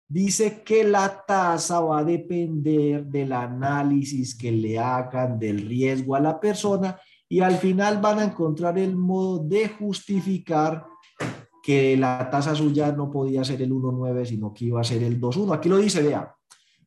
dice 0.06 0.62
que 0.62 0.84
la 0.84 1.24
tasa 1.26 1.80
va 1.80 2.00
a 2.00 2.04
depender 2.04 3.04
del 3.06 3.32
análisis 3.32 4.36
que 4.36 4.52
le 4.52 4.78
hagan 4.78 5.38
del 5.38 5.66
riesgo 5.66 6.14
a 6.14 6.20
la 6.20 6.38
persona 6.38 7.00
y 7.28 7.40
al 7.40 7.56
final 7.56 8.00
van 8.00 8.18
a 8.18 8.24
encontrar 8.24 8.78
el 8.78 8.96
modo 8.96 9.38
de 9.38 9.68
justificar 9.68 10.84
que 11.62 11.96
la 11.96 12.28
tasa 12.30 12.54
suya 12.54 12.92
no 12.92 13.10
podía 13.10 13.42
ser 13.42 13.62
el 13.62 13.72
1,9, 13.72 14.26
sino 14.26 14.52
que 14.52 14.66
iba 14.66 14.82
a 14.82 14.84
ser 14.84 15.02
el 15.02 15.18
2,1. 15.18 15.54
Aquí 15.54 15.70
lo 15.70 15.78
dice, 15.78 16.02
vea, 16.02 16.36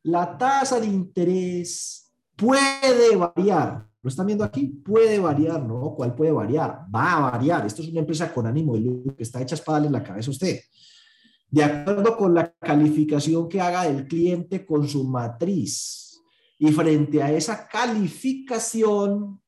la 0.04 0.38
tasa 0.38 0.78
de 0.78 0.86
interés 0.86 2.14
puede 2.36 3.16
variar. 3.16 3.87
¿Lo 4.08 4.10
están 4.10 4.24
viendo 4.24 4.42
aquí? 4.42 4.68
Puede 4.68 5.18
variar, 5.18 5.62
¿no? 5.62 5.94
¿Cuál 5.94 6.14
puede 6.14 6.32
variar? 6.32 6.86
Va 6.94 7.12
a 7.12 7.30
variar. 7.30 7.66
Esto 7.66 7.82
es 7.82 7.88
una 7.88 8.00
empresa 8.00 8.32
con 8.32 8.46
ánimo 8.46 8.72
de 8.72 8.80
lucro 8.80 9.14
que 9.14 9.22
está 9.22 9.42
hecha 9.42 9.54
para 9.58 9.80
darle 9.80 9.90
la 9.90 10.02
cabeza 10.02 10.30
a 10.30 10.32
usted. 10.32 10.60
De 11.50 11.62
acuerdo 11.62 12.16
con 12.16 12.32
la 12.32 12.50
calificación 12.58 13.50
que 13.50 13.60
haga 13.60 13.86
el 13.86 14.08
cliente 14.08 14.64
con 14.64 14.88
su 14.88 15.04
matriz. 15.04 16.22
Y 16.58 16.72
frente 16.72 17.22
a 17.22 17.30
esa 17.30 17.68
calificación, 17.68 19.42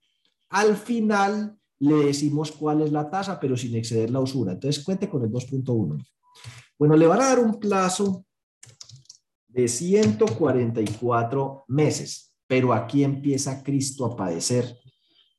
al 0.50 0.76
final 0.76 1.58
le 1.78 1.94
decimos 1.94 2.52
cuál 2.52 2.82
es 2.82 2.92
la 2.92 3.08
tasa, 3.08 3.40
pero 3.40 3.56
sin 3.56 3.74
exceder 3.76 4.10
la 4.10 4.20
usura. 4.20 4.52
Entonces 4.52 4.84
cuente 4.84 5.08
con 5.08 5.22
el 5.22 5.30
2.1. 5.30 6.06
Bueno, 6.78 6.96
le 6.98 7.06
van 7.06 7.22
a 7.22 7.28
dar 7.28 7.38
un 7.38 7.58
plazo 7.58 8.26
de 9.48 9.66
144 9.68 11.64
meses, 11.68 12.29
pero 12.50 12.72
aquí 12.72 13.04
empieza 13.04 13.62
Cristo 13.62 14.04
a 14.04 14.16
padecer. 14.16 14.76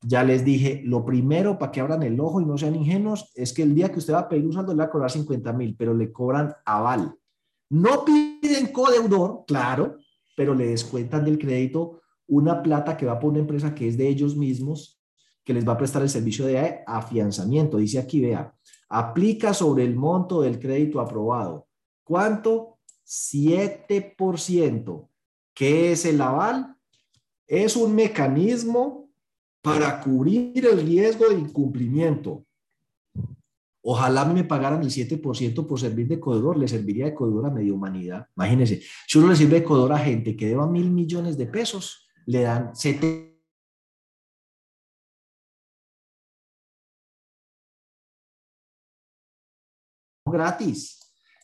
Ya 0.01 0.23
les 0.23 0.45
dije, 0.45 0.81
lo 0.85 1.03
primero 1.03 1.59
para 1.59 1.69
que 1.69 1.81
abran 1.81 2.03
el 2.03 2.17
ojo 2.21 2.39
y 2.39 2.45
no 2.45 2.57
sean 2.57 2.73
ingenuos 2.73 3.33
es 3.35 3.51
que 3.51 3.63
el 3.63 3.75
día 3.75 3.91
que 3.91 3.99
usted 3.99 4.13
va 4.13 4.19
a 4.19 4.29
pedir 4.29 4.45
un 4.45 4.53
saldo 4.53 4.71
le 4.71 4.77
va 4.77 4.85
a 4.85 4.89
cobrar 4.89 5.11
50 5.11 5.51
mil, 5.51 5.75
pero 5.75 5.93
le 5.93 6.13
cobran 6.13 6.55
aval. 6.63 7.13
No 7.69 8.05
piden 8.05 8.67
codeudor, 8.67 9.43
claro, 9.45 9.97
pero 10.37 10.55
le 10.55 10.67
descuentan 10.67 11.25
del 11.25 11.37
crédito 11.37 11.99
una 12.27 12.63
plata 12.63 12.95
que 12.95 13.05
va 13.05 13.19
por 13.19 13.31
una 13.31 13.39
empresa 13.39 13.75
que 13.75 13.89
es 13.89 13.97
de 13.97 14.07
ellos 14.07 14.37
mismos 14.37 15.01
que 15.43 15.53
les 15.53 15.67
va 15.67 15.73
a 15.73 15.77
prestar 15.77 16.03
el 16.03 16.09
servicio 16.09 16.45
de 16.45 16.79
afianzamiento. 16.87 17.75
Dice 17.75 17.99
aquí, 17.99 18.21
vea, 18.21 18.55
Aplica 18.87 19.53
sobre 19.53 19.83
el 19.83 19.97
monto 19.97 20.43
del 20.43 20.59
crédito 20.59 21.01
aprobado. 21.01 21.67
¿Cuánto? 22.05 22.77
7%. 23.05 25.09
¿Qué 25.53 25.91
es 25.91 26.05
el 26.05 26.21
aval? 26.21 26.77
Es 27.51 27.75
un 27.75 27.93
mecanismo 27.93 29.09
para 29.61 29.99
cubrir 29.99 30.65
el 30.65 30.85
riesgo 30.87 31.27
de 31.27 31.37
incumplimiento. 31.37 32.45
Ojalá 33.83 34.23
me 34.23 34.45
pagaran 34.45 34.81
el 34.81 34.89
7% 34.89 35.67
por 35.67 35.77
servir 35.77 36.07
de 36.07 36.17
codedor, 36.17 36.57
le 36.57 36.69
serviría 36.69 37.07
de 37.07 37.13
codedor 37.13 37.47
a 37.47 37.49
media 37.49 37.73
humanidad. 37.73 38.25
Imagínense, 38.37 38.81
si 39.05 39.17
uno 39.17 39.27
le 39.27 39.35
sirve 39.35 39.59
de 39.59 39.65
codedor 39.65 39.91
a 39.91 39.97
gente 39.97 40.37
que 40.37 40.47
deba 40.47 40.65
mil 40.65 40.91
millones 40.91 41.37
de 41.37 41.45
pesos, 41.45 42.07
le 42.25 42.43
dan 42.43 42.73
7 42.73 43.37
gratis. 50.25 51.00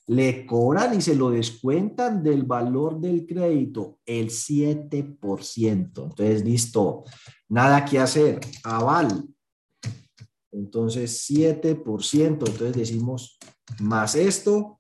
Le 0.08 0.46
cobran 0.46 0.96
y 0.96 1.02
se 1.02 1.16
lo 1.16 1.30
descuentan 1.30 2.24
del 2.24 2.44
valor 2.44 3.00
del 3.00 3.26
crédito, 3.26 4.00
el 4.06 4.30
7%. 4.30 6.04
Entonces, 6.04 6.44
listo, 6.46 7.04
nada 7.50 7.84
que 7.84 8.00
hacer, 8.00 8.40
aval. 8.64 9.26
Entonces, 10.52 11.30
7%. 11.30 12.48
Entonces 12.48 12.74
decimos, 12.74 13.38
más 13.80 14.16
esto, 14.16 14.78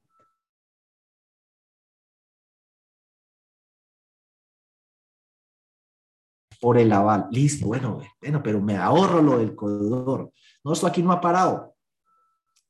por 6.59 6.77
el 6.77 6.91
aval. 6.91 7.27
Listo, 7.31 7.67
bueno, 7.67 7.99
bueno, 8.21 8.41
pero 8.43 8.61
me 8.61 8.77
ahorro 8.77 9.21
lo 9.21 9.37
del 9.37 9.55
codedor. 9.55 10.31
No, 10.63 10.73
esto 10.73 10.87
aquí 10.87 11.01
no 11.03 11.11
ha 11.11 11.21
parado. 11.21 11.75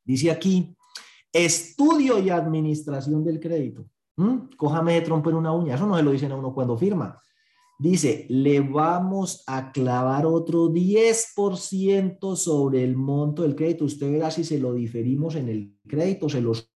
Dice 0.04 0.32
aquí, 0.32 0.77
Estudio 1.38 2.20
y 2.20 2.30
administración 2.30 3.24
del 3.24 3.40
crédito. 3.40 3.86
¿Mm? 4.16 4.56
Cójame 4.58 4.94
de 4.94 5.02
trompo 5.02 5.30
en 5.30 5.36
una 5.36 5.54
uña. 5.54 5.76
Eso 5.76 5.86
no 5.86 5.96
se 5.96 6.04
lo 6.04 6.12
dicen 6.12 6.32
a 6.32 6.36
uno 6.36 6.54
cuando 6.54 6.78
firma. 6.78 7.22
Dice, 7.80 8.26
le 8.30 8.60
vamos 8.62 9.44
a 9.46 9.72
clavar 9.72 10.26
otro 10.26 10.70
10% 10.70 12.36
sobre 12.36 12.84
el 12.84 12.98
monto 12.98 13.44
del 13.44 13.56
crédito. 13.56 13.86
Usted 13.86 14.12
verá 14.12 14.32
si 14.32 14.44
se 14.44 14.58
lo 14.58 14.74
diferimos 14.74 15.36
en 15.36 15.50
el 15.50 15.78
crédito, 15.88 16.28
se 16.28 16.42
los 16.42 16.72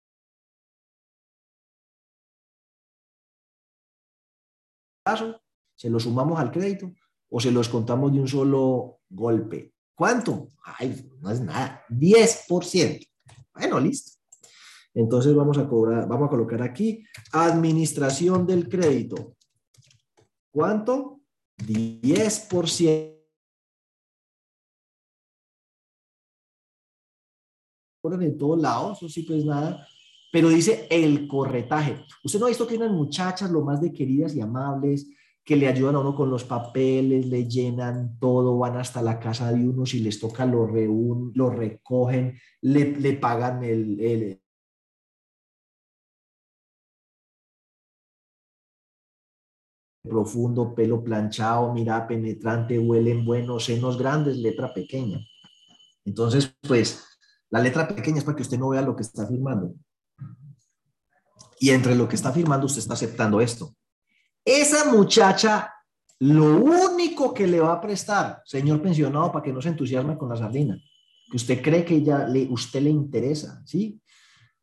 se 5.76 5.90
lo 5.90 6.00
sumamos 6.00 6.40
al 6.40 6.52
crédito 6.52 6.92
o 7.30 7.40
se 7.40 7.52
lo 7.52 7.60
descontamos 7.60 8.14
de 8.14 8.20
un 8.20 8.28
solo 8.28 9.00
golpe. 9.10 9.74
¿Cuánto? 9.96 10.52
Ay, 10.64 11.10
no 11.20 11.32
es 11.32 11.42
nada. 11.42 11.84
10%. 11.90 13.08
Bueno, 13.54 13.80
listo. 13.80 14.21
Entonces 14.94 15.34
vamos 15.34 15.58
a 15.58 15.68
cobrar, 15.68 16.08
vamos 16.08 16.28
a 16.28 16.30
colocar 16.30 16.62
aquí 16.62 17.04
administración 17.32 18.46
del 18.46 18.68
crédito. 18.68 19.36
¿Cuánto? 20.52 21.22
10%. 21.58 23.12
en 28.04 28.38
todos 28.38 28.60
lados, 28.60 28.98
eso 28.98 29.10
sí 29.10 29.22
pues 29.22 29.46
nada, 29.46 29.88
pero 30.32 30.50
dice 30.50 30.88
el 30.90 31.28
corretaje. 31.28 32.04
Usted 32.24 32.40
no 32.40 32.46
ha 32.46 32.50
visto 32.50 32.66
que 32.66 32.74
hay 32.74 32.80
unas 32.80 32.92
muchachas 32.92 33.52
lo 33.52 33.62
más 33.62 33.80
de 33.80 33.94
queridas 33.94 34.36
y 34.36 34.42
amables 34.42 35.08
que 35.44 35.56
le 35.56 35.68
ayudan 35.68 35.96
a 35.96 36.00
uno 36.00 36.16
con 36.16 36.30
los 36.30 36.44
papeles, 36.44 37.26
le 37.26 37.48
llenan 37.48 38.18
todo, 38.20 38.58
van 38.58 38.78
hasta 38.78 39.02
la 39.02 39.20
casa 39.20 39.52
de 39.52 39.68
uno, 39.68 39.86
si 39.86 40.00
les 40.00 40.20
toca 40.20 40.46
lo, 40.46 40.68
reúnen, 40.68 41.32
lo 41.36 41.50
recogen, 41.50 42.40
le, 42.62 42.96
le 43.00 43.14
pagan 43.14 43.64
el, 43.64 44.41
profundo, 50.02 50.74
pelo 50.74 51.04
planchado, 51.04 51.74
mira 51.74 52.08
penetrante, 52.08 52.80
huelen 52.80 53.24
buenos, 53.26 53.66
senos 53.66 53.98
grandes, 53.98 54.38
letra 54.38 54.74
pequeña. 54.74 55.20
Entonces, 56.06 56.56
pues, 56.62 57.04
la 57.50 57.60
letra 57.60 57.88
pequeña 57.88 58.18
es 58.18 58.24
para 58.24 58.36
que 58.36 58.44
usted 58.44 58.58
no 58.58 58.70
vea 58.70 58.82
lo 58.82 58.96
que 58.96 59.04
está 59.04 59.28
firmando. 59.28 59.74
Y 61.60 61.70
entre 61.70 61.96
lo 61.96 62.08
que 62.08 62.16
está 62.16 62.32
firmando, 62.32 62.66
usted 62.66 62.80
está 62.80 62.96
aceptando 62.96 63.40
esto. 63.40 63.76
Esa 64.44 64.92
muchacha, 64.92 65.72
lo 66.20 66.58
único 66.58 67.34
que 67.34 67.46
le 67.46 67.60
va 67.60 67.74
a 67.74 67.82
prestar, 67.82 68.42
señor 68.46 68.82
pensionado, 68.82 69.32
para 69.32 69.44
que 69.44 69.54
no 69.54 69.62
se 69.62 69.70
entusiasme 69.70 70.18
con 70.18 70.30
la 70.30 70.38
sardina, 70.38 70.82
que 71.30 71.38
usted 71.38 71.62
cree 71.62 71.86
que 71.86 72.02
ya 72.02 72.26
le, 72.26 72.48
usted 72.50 72.82
le 72.82 72.90
interesa, 72.90 73.62
¿sí? 73.66 74.02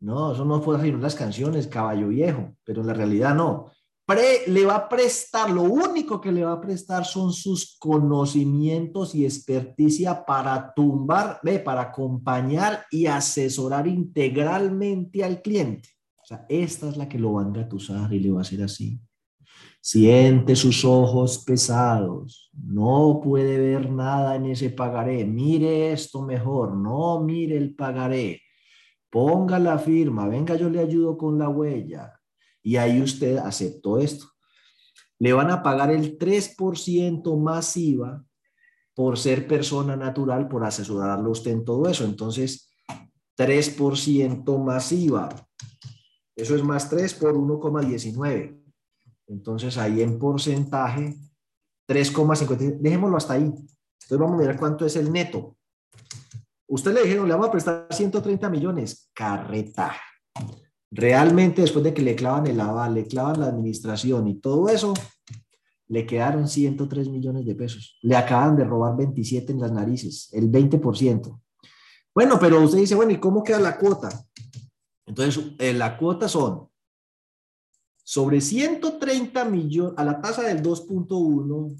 No, 0.00 0.32
eso 0.32 0.44
no 0.44 0.60
puede 0.60 0.78
decir 0.78 0.98
las 0.98 1.14
canciones, 1.14 1.66
caballo 1.66 2.08
viejo, 2.08 2.56
pero 2.64 2.80
en 2.80 2.88
la 2.88 2.94
realidad 2.94 3.34
no 3.34 3.70
le 4.16 4.64
va 4.64 4.76
a 4.76 4.88
prestar, 4.88 5.50
lo 5.50 5.62
único 5.62 6.20
que 6.20 6.32
le 6.32 6.44
va 6.44 6.52
a 6.52 6.60
prestar 6.60 7.04
son 7.04 7.32
sus 7.32 7.76
conocimientos 7.78 9.14
y 9.14 9.24
experticia 9.24 10.24
para 10.24 10.72
tumbar, 10.74 11.38
ve, 11.42 11.58
para 11.58 11.82
acompañar 11.82 12.86
y 12.90 13.06
asesorar 13.06 13.86
integralmente 13.86 15.22
al 15.22 15.42
cliente. 15.42 15.90
O 16.22 16.24
sea, 16.24 16.46
esta 16.48 16.88
es 16.88 16.96
la 16.96 17.08
que 17.08 17.18
lo 17.18 17.34
va 17.34 17.42
a 17.42 17.46
engatusar 17.46 18.12
y 18.12 18.20
le 18.20 18.30
va 18.30 18.38
a 18.38 18.42
hacer 18.42 18.62
así. 18.62 18.98
Siente 19.80 20.56
sus 20.56 20.84
ojos 20.84 21.44
pesados, 21.44 22.50
no 22.52 23.20
puede 23.22 23.58
ver 23.58 23.90
nada 23.90 24.36
en 24.36 24.46
ese 24.46 24.70
pagaré, 24.70 25.24
mire 25.24 25.92
esto 25.92 26.22
mejor, 26.22 26.76
no 26.76 27.20
mire 27.20 27.56
el 27.56 27.74
pagaré, 27.74 28.40
ponga 29.10 29.58
la 29.58 29.78
firma, 29.78 30.26
venga 30.28 30.56
yo 30.56 30.68
le 30.68 30.80
ayudo 30.80 31.16
con 31.16 31.38
la 31.38 31.48
huella, 31.48 32.17
y 32.62 32.76
ahí 32.76 33.00
usted 33.02 33.38
aceptó 33.38 33.98
esto. 33.98 34.26
Le 35.18 35.32
van 35.32 35.50
a 35.50 35.62
pagar 35.62 35.90
el 35.90 36.18
3% 36.18 37.36
más 37.40 37.76
IVA 37.76 38.24
por 38.94 39.18
ser 39.18 39.46
persona 39.46 39.96
natural, 39.96 40.48
por 40.48 40.64
asesorarlo 40.64 41.30
usted 41.30 41.52
en 41.52 41.64
todo 41.64 41.88
eso. 41.88 42.04
Entonces, 42.04 42.70
3% 43.36 44.58
más 44.58 44.92
IVA. 44.92 45.28
Eso 46.36 46.54
es 46.54 46.62
más 46.62 46.88
3 46.90 47.14
por 47.14 47.34
1,19. 47.34 48.60
Entonces, 49.28 49.76
ahí 49.78 50.02
en 50.02 50.18
porcentaje, 50.18 51.16
3,50. 51.88 52.78
Dejémoslo 52.80 53.16
hasta 53.16 53.34
ahí. 53.34 53.42
Entonces, 53.44 54.18
vamos 54.18 54.34
a 54.34 54.40
mirar 54.40 54.58
cuánto 54.58 54.84
es 54.84 54.96
el 54.96 55.12
neto. 55.12 55.56
Usted 56.66 56.92
le 56.92 57.02
dijeron, 57.02 57.26
le 57.26 57.34
vamos 57.34 57.48
a 57.48 57.52
prestar 57.52 57.86
130 57.90 58.50
millones. 58.50 59.10
Carreta. 59.14 59.96
Realmente 60.90 61.62
después 61.62 61.84
de 61.84 61.92
que 61.92 62.02
le 62.02 62.16
clavan 62.16 62.46
el 62.46 62.60
aval, 62.60 62.94
le 62.94 63.06
clavan 63.06 63.40
la 63.40 63.46
administración 63.46 64.26
y 64.28 64.40
todo 64.40 64.68
eso, 64.68 64.94
le 65.88 66.06
quedaron 66.06 66.48
103 66.48 67.08
millones 67.08 67.44
de 67.44 67.54
pesos. 67.54 67.98
Le 68.02 68.16
acaban 68.16 68.56
de 68.56 68.64
robar 68.64 68.96
27 68.96 69.52
en 69.52 69.60
las 69.60 69.72
narices, 69.72 70.28
el 70.32 70.50
20%. 70.50 71.40
Bueno, 72.14 72.38
pero 72.38 72.60
usted 72.62 72.78
dice, 72.78 72.94
bueno, 72.94 73.12
¿y 73.12 73.20
cómo 73.20 73.42
queda 73.42 73.60
la 73.60 73.78
cuota? 73.78 74.08
Entonces, 75.06 75.52
eh, 75.58 75.72
la 75.72 75.96
cuota 75.96 76.28
son 76.28 76.68
sobre 78.02 78.40
130 78.40 79.44
millones, 79.44 79.94
a 79.96 80.04
la 80.04 80.20
tasa 80.20 80.42
del 80.42 80.62
2.1 80.62 81.76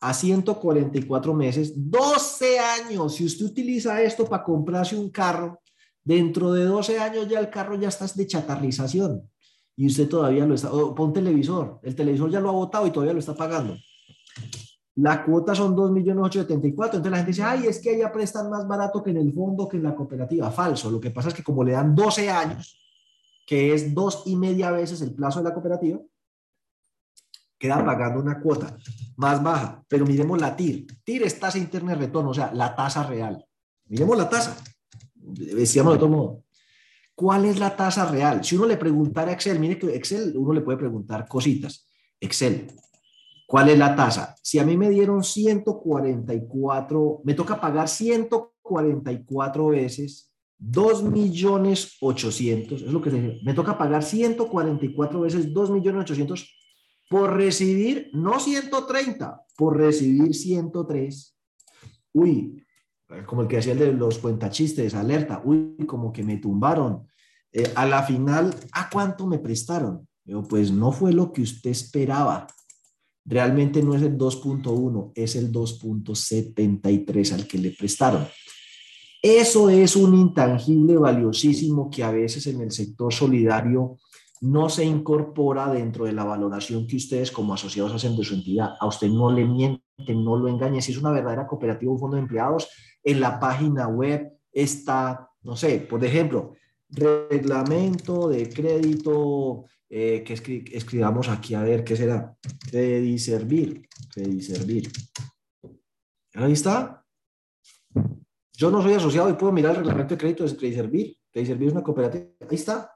a 0.00 0.14
144 0.14 1.34
meses, 1.34 1.72
12 1.76 2.58
años. 2.58 3.14
Si 3.14 3.24
usted 3.24 3.46
utiliza 3.46 4.02
esto 4.02 4.24
para 4.26 4.42
comprarse 4.42 4.96
un 4.96 5.10
carro, 5.10 5.61
Dentro 6.04 6.52
de 6.52 6.64
12 6.64 6.98
años 6.98 7.28
ya 7.28 7.38
el 7.38 7.50
carro 7.50 7.76
ya 7.76 7.88
está 7.88 8.06
de 8.06 8.26
chatarrización 8.26 9.30
y 9.76 9.86
usted 9.86 10.08
todavía 10.08 10.44
lo 10.46 10.54
está, 10.54 10.70
pon 10.70 11.12
televisor, 11.12 11.80
el 11.82 11.94
televisor 11.94 12.30
ya 12.30 12.40
lo 12.40 12.50
ha 12.50 12.52
votado 12.52 12.86
y 12.86 12.90
todavía 12.90 13.14
lo 13.14 13.20
está 13.20 13.34
pagando. 13.34 13.76
La 14.96 15.24
cuota 15.24 15.54
son 15.54 15.74
2.874, 15.74 16.84
entonces 16.84 17.10
la 17.10 17.16
gente 17.16 17.30
dice, 17.30 17.42
ay, 17.42 17.66
es 17.66 17.80
que 17.80 17.90
allá 17.90 18.12
prestan 18.12 18.50
más 18.50 18.68
barato 18.68 19.02
que 19.02 19.10
en 19.10 19.16
el 19.16 19.32
fondo, 19.32 19.66
que 19.66 19.78
en 19.78 19.84
la 19.84 19.94
cooperativa. 19.94 20.50
Falso, 20.50 20.90
lo 20.90 21.00
que 21.00 21.10
pasa 21.10 21.28
es 21.28 21.34
que 21.34 21.42
como 21.42 21.64
le 21.64 21.72
dan 21.72 21.94
12 21.94 22.28
años, 22.28 22.78
que 23.46 23.72
es 23.72 23.94
dos 23.94 24.24
y 24.26 24.36
media 24.36 24.70
veces 24.70 25.00
el 25.00 25.14
plazo 25.14 25.38
de 25.38 25.48
la 25.48 25.54
cooperativa, 25.54 25.98
queda 27.58 27.82
pagando 27.84 28.20
una 28.20 28.40
cuota 28.40 28.76
más 29.16 29.42
baja. 29.42 29.82
Pero 29.88 30.04
miremos 30.04 30.38
la 30.40 30.54
TIR. 30.54 30.86
TIR 31.04 31.22
es 31.22 31.38
tasa 31.40 31.58
interna 31.58 31.92
de 31.92 32.06
retorno, 32.06 32.30
o 32.30 32.34
sea, 32.34 32.52
la 32.52 32.74
tasa 32.74 33.04
real. 33.04 33.42
Miremos 33.86 34.18
la 34.18 34.28
tasa 34.28 34.56
decíamos 35.32 35.94
de 35.94 35.98
todo 35.98 36.08
modo, 36.08 36.44
¿cuál 37.14 37.44
es 37.44 37.58
la 37.58 37.76
tasa 37.76 38.06
real? 38.10 38.44
Si 38.44 38.56
uno 38.56 38.66
le 38.66 38.76
preguntara 38.76 39.30
a 39.30 39.34
Excel, 39.34 39.58
mire 39.58 39.78
que 39.78 39.94
Excel 39.94 40.34
uno 40.36 40.52
le 40.52 40.60
puede 40.60 40.78
preguntar 40.78 41.26
cositas. 41.28 41.86
Excel, 42.20 42.66
¿cuál 43.46 43.68
es 43.70 43.78
la 43.78 43.96
tasa? 43.96 44.34
Si 44.42 44.58
a 44.58 44.64
mí 44.64 44.76
me 44.76 44.90
dieron 44.90 45.24
144, 45.24 47.20
me 47.24 47.34
toca 47.34 47.60
pagar 47.60 47.88
144 47.88 49.66
veces 49.68 50.32
2 50.58 51.02
millones 51.04 51.96
800, 52.00 52.82
es 52.82 52.92
lo 52.92 53.02
que 53.02 53.10
se 53.10 53.40
me 53.42 53.52
toca 53.52 53.76
pagar 53.76 54.04
144 54.04 55.20
veces 55.20 55.52
2 55.52 55.70
millones 55.70 56.02
800 56.02 56.56
por 57.10 57.36
recibir, 57.36 58.10
no 58.14 58.40
130, 58.40 59.44
por 59.56 59.76
recibir 59.76 60.34
103. 60.34 61.36
Uy, 62.14 62.64
como 63.26 63.42
el 63.42 63.48
que 63.48 63.58
hacía 63.58 63.72
el 63.72 63.78
de 63.78 63.92
los 63.92 64.18
cuentachistes, 64.18 64.94
alerta, 64.94 65.42
uy, 65.44 65.76
como 65.86 66.12
que 66.12 66.22
me 66.22 66.38
tumbaron. 66.38 67.06
Eh, 67.52 67.70
a 67.74 67.84
la 67.86 68.02
final, 68.02 68.54
¿a 68.72 68.88
cuánto 68.88 69.26
me 69.26 69.38
prestaron? 69.38 70.08
Pues 70.48 70.70
no 70.70 70.92
fue 70.92 71.12
lo 71.12 71.32
que 71.32 71.42
usted 71.42 71.70
esperaba. 71.70 72.46
Realmente 73.24 73.82
no 73.82 73.94
es 73.94 74.02
el 74.02 74.16
2.1, 74.16 75.12
es 75.14 75.36
el 75.36 75.52
2.73 75.52 77.32
al 77.32 77.46
que 77.46 77.58
le 77.58 77.70
prestaron. 77.70 78.26
Eso 79.20 79.70
es 79.70 79.94
un 79.94 80.16
intangible 80.16 80.96
valiosísimo 80.96 81.88
que 81.90 82.02
a 82.02 82.10
veces 82.10 82.46
en 82.48 82.60
el 82.60 82.72
sector 82.72 83.12
solidario 83.12 83.98
no 84.42 84.68
se 84.68 84.84
incorpora 84.84 85.72
dentro 85.72 86.04
de 86.04 86.12
la 86.12 86.24
valoración 86.24 86.86
que 86.88 86.96
ustedes 86.96 87.30
como 87.30 87.54
asociados 87.54 87.94
hacen 87.94 88.16
de 88.16 88.24
su 88.24 88.34
entidad. 88.34 88.74
A 88.80 88.86
usted 88.86 89.06
no 89.08 89.30
le 89.30 89.44
mienten, 89.44 90.24
no 90.24 90.36
lo 90.36 90.48
engañen. 90.48 90.82
Si 90.82 90.90
es 90.90 90.98
una 90.98 91.12
verdadera 91.12 91.46
cooperativa, 91.46 91.92
un 91.92 92.00
fondo 92.00 92.16
de 92.16 92.22
empleados, 92.22 92.68
en 93.04 93.20
la 93.20 93.38
página 93.38 93.86
web 93.86 94.32
está, 94.50 95.30
no 95.42 95.54
sé, 95.54 95.78
por 95.78 96.04
ejemplo, 96.04 96.54
reglamento 96.88 98.28
de 98.28 98.48
crédito 98.48 99.66
eh, 99.88 100.24
que 100.24 100.34
escribamos 100.72 101.28
aquí, 101.28 101.54
a 101.54 101.62
ver, 101.62 101.84
¿qué 101.84 101.94
será? 101.94 102.36
Crediservir, 102.68 103.88
Crediservir. 104.12 104.90
Ahí 106.34 106.52
está. 106.52 107.04
Yo 108.54 108.72
no 108.72 108.82
soy 108.82 108.94
asociado 108.94 109.30
y 109.30 109.34
puedo 109.34 109.52
mirar 109.52 109.76
el 109.76 109.78
reglamento 109.78 110.14
de 110.14 110.20
crédito 110.20 110.44
de 110.44 110.56
Crediservir. 110.56 111.16
Crediservir 111.30 111.68
es 111.68 111.74
una 111.74 111.82
cooperativa. 111.84 112.26
Ahí 112.40 112.56
está. 112.56 112.92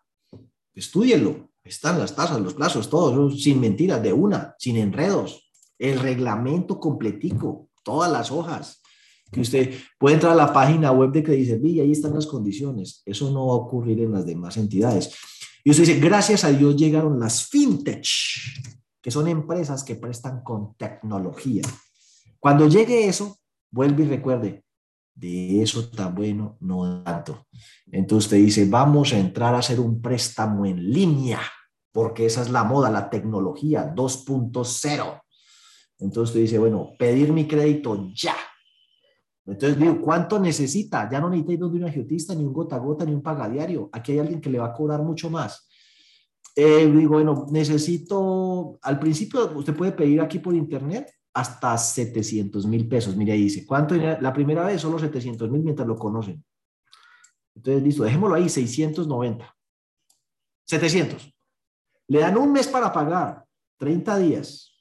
Estúdienlo. 0.76 1.50
Están 1.64 1.98
las 1.98 2.14
tasas, 2.14 2.40
los 2.40 2.54
plazos, 2.54 2.88
todos, 2.88 3.42
sin 3.42 3.58
mentiras, 3.58 4.00
de 4.02 4.12
una, 4.12 4.54
sin 4.58 4.76
enredos. 4.76 5.50
El 5.78 5.98
reglamento 5.98 6.78
completico, 6.78 7.70
todas 7.82 8.12
las 8.12 8.30
hojas. 8.30 8.82
Que 9.32 9.40
usted 9.40 9.74
puede 9.98 10.14
entrar 10.14 10.32
a 10.32 10.36
la 10.36 10.52
página 10.52 10.92
web 10.92 11.10
de 11.10 11.24
Crediservir 11.24 11.76
y 11.76 11.80
ahí 11.80 11.92
están 11.92 12.14
las 12.14 12.26
condiciones. 12.26 13.02
Eso 13.04 13.32
no 13.32 13.48
va 13.48 13.54
a 13.54 13.56
ocurrir 13.56 14.00
en 14.00 14.12
las 14.12 14.24
demás 14.24 14.56
entidades. 14.58 15.12
Y 15.64 15.70
usted 15.70 15.84
dice, 15.84 15.98
gracias 15.98 16.44
a 16.44 16.52
Dios 16.52 16.76
llegaron 16.76 17.18
las 17.18 17.48
fintech, 17.48 18.06
que 19.02 19.10
son 19.10 19.26
empresas 19.26 19.82
que 19.82 19.96
prestan 19.96 20.44
con 20.44 20.76
tecnología. 20.76 21.62
Cuando 22.38 22.68
llegue 22.68 23.08
eso, 23.08 23.38
vuelve 23.72 24.04
y 24.04 24.06
recuerde, 24.06 24.62
de 25.16 25.62
eso 25.62 25.88
tan 25.88 26.14
bueno 26.14 26.56
no 26.60 27.02
tanto. 27.02 27.46
Entonces 27.90 28.26
usted 28.26 28.36
dice, 28.36 28.66
vamos 28.66 29.12
a 29.12 29.18
entrar 29.18 29.54
a 29.54 29.58
hacer 29.58 29.80
un 29.80 30.00
préstamo 30.00 30.66
en 30.66 30.90
línea, 30.90 31.40
porque 31.90 32.26
esa 32.26 32.42
es 32.42 32.50
la 32.50 32.64
moda, 32.64 32.90
la 32.90 33.08
tecnología 33.08 33.92
2.0. 33.94 35.22
Entonces 35.98 36.28
usted 36.28 36.40
dice, 36.40 36.58
bueno, 36.58 36.90
pedir 36.98 37.32
mi 37.32 37.48
crédito 37.48 38.10
ya. 38.14 38.36
Entonces 39.46 39.78
digo, 39.78 40.00
¿cuánto 40.02 40.38
necesita? 40.38 41.08
Ya 41.10 41.20
no 41.20 41.30
necesita 41.30 41.52
ir 41.52 41.58
donde 41.60 41.78
un 41.78 41.84
agiotista, 41.84 42.34
ni 42.34 42.44
un 42.44 42.52
gota 42.52 42.76
a 42.76 42.80
gota, 42.80 43.04
ni 43.04 43.14
un 43.14 43.22
pagadiario. 43.22 43.88
Aquí 43.92 44.12
hay 44.12 44.18
alguien 44.18 44.40
que 44.40 44.50
le 44.50 44.58
va 44.58 44.66
a 44.66 44.72
cobrar 44.74 45.02
mucho 45.02 45.30
más. 45.30 45.66
Eh, 46.54 46.90
digo, 46.90 47.14
bueno, 47.14 47.46
necesito, 47.50 48.78
al 48.82 48.98
principio 48.98 49.52
usted 49.56 49.74
puede 49.74 49.92
pedir 49.92 50.20
aquí 50.20 50.40
por 50.40 50.54
internet 50.54 51.10
hasta 51.36 51.76
700 51.76 52.66
mil 52.66 52.88
pesos. 52.88 53.14
Mire, 53.14 53.32
ahí 53.32 53.42
dice, 53.42 53.66
¿cuánto? 53.66 53.94
La 53.94 54.32
primera 54.32 54.64
vez 54.64 54.80
solo 54.80 54.98
700 54.98 55.50
mil 55.50 55.62
mientras 55.62 55.86
lo 55.86 55.94
conocen. 55.94 56.42
Entonces, 57.54 57.82
listo, 57.82 58.04
dejémoslo 58.04 58.36
ahí, 58.36 58.48
690. 58.48 59.54
700. 60.64 61.34
Le 62.08 62.20
dan 62.20 62.38
un 62.38 62.52
mes 62.52 62.66
para 62.68 62.90
pagar, 62.90 63.44
30 63.76 64.16
días. 64.16 64.72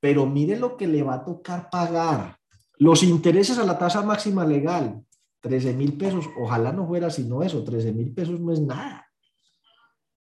Pero 0.00 0.24
mire 0.24 0.58
lo 0.58 0.74
que 0.74 0.86
le 0.86 1.02
va 1.02 1.16
a 1.16 1.24
tocar 1.24 1.68
pagar 1.68 2.38
los 2.78 3.02
intereses 3.02 3.58
a 3.58 3.64
la 3.64 3.78
tasa 3.78 4.00
máxima 4.02 4.46
legal, 4.46 5.02
13 5.40 5.74
mil 5.74 5.98
pesos. 5.98 6.26
Ojalá 6.38 6.72
no 6.72 6.86
fuera 6.86 7.10
sino 7.10 7.42
eso, 7.42 7.62
13 7.62 7.92
mil 7.92 8.14
pesos 8.14 8.40
no 8.40 8.52
es 8.52 8.60
nada. 8.60 9.06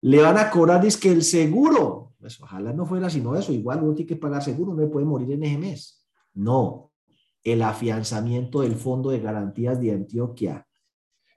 Le 0.01 0.23
van 0.23 0.39
a 0.39 0.51
cobrar, 0.51 0.81
dice 0.81 1.01
que 1.01 1.13
el 1.13 1.23
seguro, 1.23 2.15
ojalá 2.41 2.73
no 2.73 2.87
fuera 2.87 3.11
sino 3.11 3.37
eso, 3.37 3.53
igual 3.53 3.83
uno 3.83 3.95
tiene 3.95 4.09
que 4.09 4.17
pagar 4.17 4.43
seguro, 4.43 4.75
no 4.75 4.91
puede 4.91 5.07
morir 5.07 5.33
en 5.33 5.45
ese 5.45 5.59
mes. 5.59 6.07
No, 6.35 6.93
el 7.43 7.63
afianzamiento 7.63 8.61
del 8.61 8.75
Fondo 8.75 9.11
de 9.11 9.21
Garantías 9.21 9.81
de 9.81 9.93
Antioquia, 9.93 10.67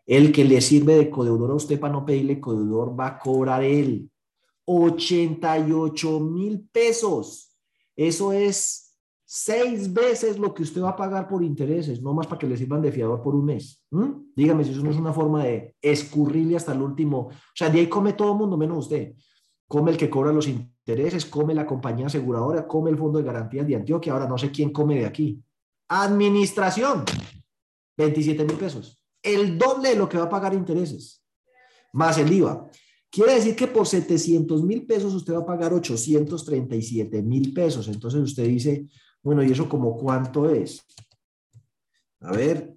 el 0.06 0.32
que 0.32 0.44
le 0.44 0.60
sirve 0.60 0.96
de 0.96 1.10
codeudor 1.10 1.52
a 1.52 1.56
usted 1.56 1.80
para 1.80 1.94
no 1.94 2.06
pedirle 2.06 2.40
codeudor, 2.40 3.00
va 3.00 3.08
a 3.08 3.20
cobrar 3.20 3.64
él 3.64 4.10
88 4.66 6.20
mil 6.20 6.68
pesos. 6.72 7.56
Eso 7.96 8.32
es 8.32 8.90
seis 9.26 9.94
veces 9.94 10.40
lo 10.40 10.54
que 10.54 10.64
usted 10.64 10.82
va 10.82 10.90
a 10.90 10.96
pagar 10.96 11.28
por 11.28 11.44
intereses, 11.44 12.02
no 12.02 12.14
más 12.14 12.26
para 12.26 12.40
que 12.40 12.48
le 12.48 12.58
sirvan 12.58 12.82
de 12.82 12.92
fiador 12.92 13.22
por 13.22 13.36
un 13.36 13.46
mes. 13.46 13.86
Dígame 14.36 14.64
si 14.64 14.72
eso 14.72 14.82
no 14.82 14.90
es 14.90 14.98
una 14.98 15.14
forma 15.14 15.44
de 15.44 15.76
escurrirle 15.82 16.56
hasta 16.56 16.74
el 16.74 16.82
último. 16.82 17.28
O 17.28 17.32
sea, 17.54 17.70
de 17.70 17.80
ahí 17.80 17.88
come 17.88 18.14
todo 18.14 18.32
el 18.32 18.40
mundo 18.40 18.58
menos 18.58 18.80
usted. 18.80 19.14
Come 19.68 19.92
el 19.92 19.98
que 19.98 20.10
cobra 20.10 20.32
los 20.32 20.48
intereses, 20.48 20.78
come 21.30 21.54
la 21.54 21.66
compañía 21.66 22.08
aseguradora, 22.08 22.68
come 22.68 22.90
el 22.90 22.98
Fondo 22.98 23.20
de 23.20 23.26
Garantías 23.26 23.68
de 23.68 23.76
Antioquia. 23.76 24.14
Ahora 24.14 24.28
no 24.28 24.38
sé 24.38 24.52
quién 24.52 24.72
come 24.72 25.00
de 25.00 25.06
aquí. 25.06 25.42
Administración, 25.88 27.04
27 27.98 28.46
mil 28.46 28.58
pesos. 28.58 29.04
El 29.22 29.58
doble 29.58 29.90
de 29.90 29.96
lo 29.96 30.08
que 30.08 30.18
va 30.18 30.26
a 30.26 30.30
pagar 30.30 30.54
intereses, 30.54 31.24
más 31.94 32.18
el 32.18 32.32
IVA. 32.32 32.70
Quiere 33.12 33.34
decir 33.34 33.56
que 33.56 33.68
por 33.68 33.88
700 33.88 34.64
mil 34.64 34.86
pesos 34.86 35.14
usted 35.14 35.34
va 35.34 35.40
a 35.40 35.46
pagar 35.46 35.74
837 35.74 37.22
mil 37.24 37.54
pesos. 37.54 37.88
Entonces 37.88 38.22
usted 38.22 38.46
dice, 38.46 38.88
bueno, 39.24 39.44
¿y 39.44 39.52
eso 39.52 39.68
como 39.68 39.98
cuánto 39.98 40.50
es? 40.50 40.86
A 42.22 42.32
ver. 42.32 42.76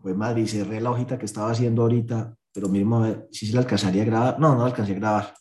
Pues 0.00 0.16
madre, 0.16 0.46
cerré 0.46 0.80
la 0.80 0.90
hojita 0.90 1.18
que 1.18 1.26
estaba 1.26 1.50
haciendo 1.50 1.82
ahorita, 1.82 2.36
pero 2.52 2.68
mismo 2.68 2.98
a 2.98 3.08
ver 3.08 3.28
si 3.32 3.46
se 3.46 3.54
la 3.54 3.60
alcanzaría 3.60 4.02
a 4.02 4.06
grabar. 4.06 4.40
No, 4.40 4.54
no 4.54 4.60
la 4.60 4.66
alcancé 4.66 4.92
a 4.92 4.96
grabar. 4.96 5.34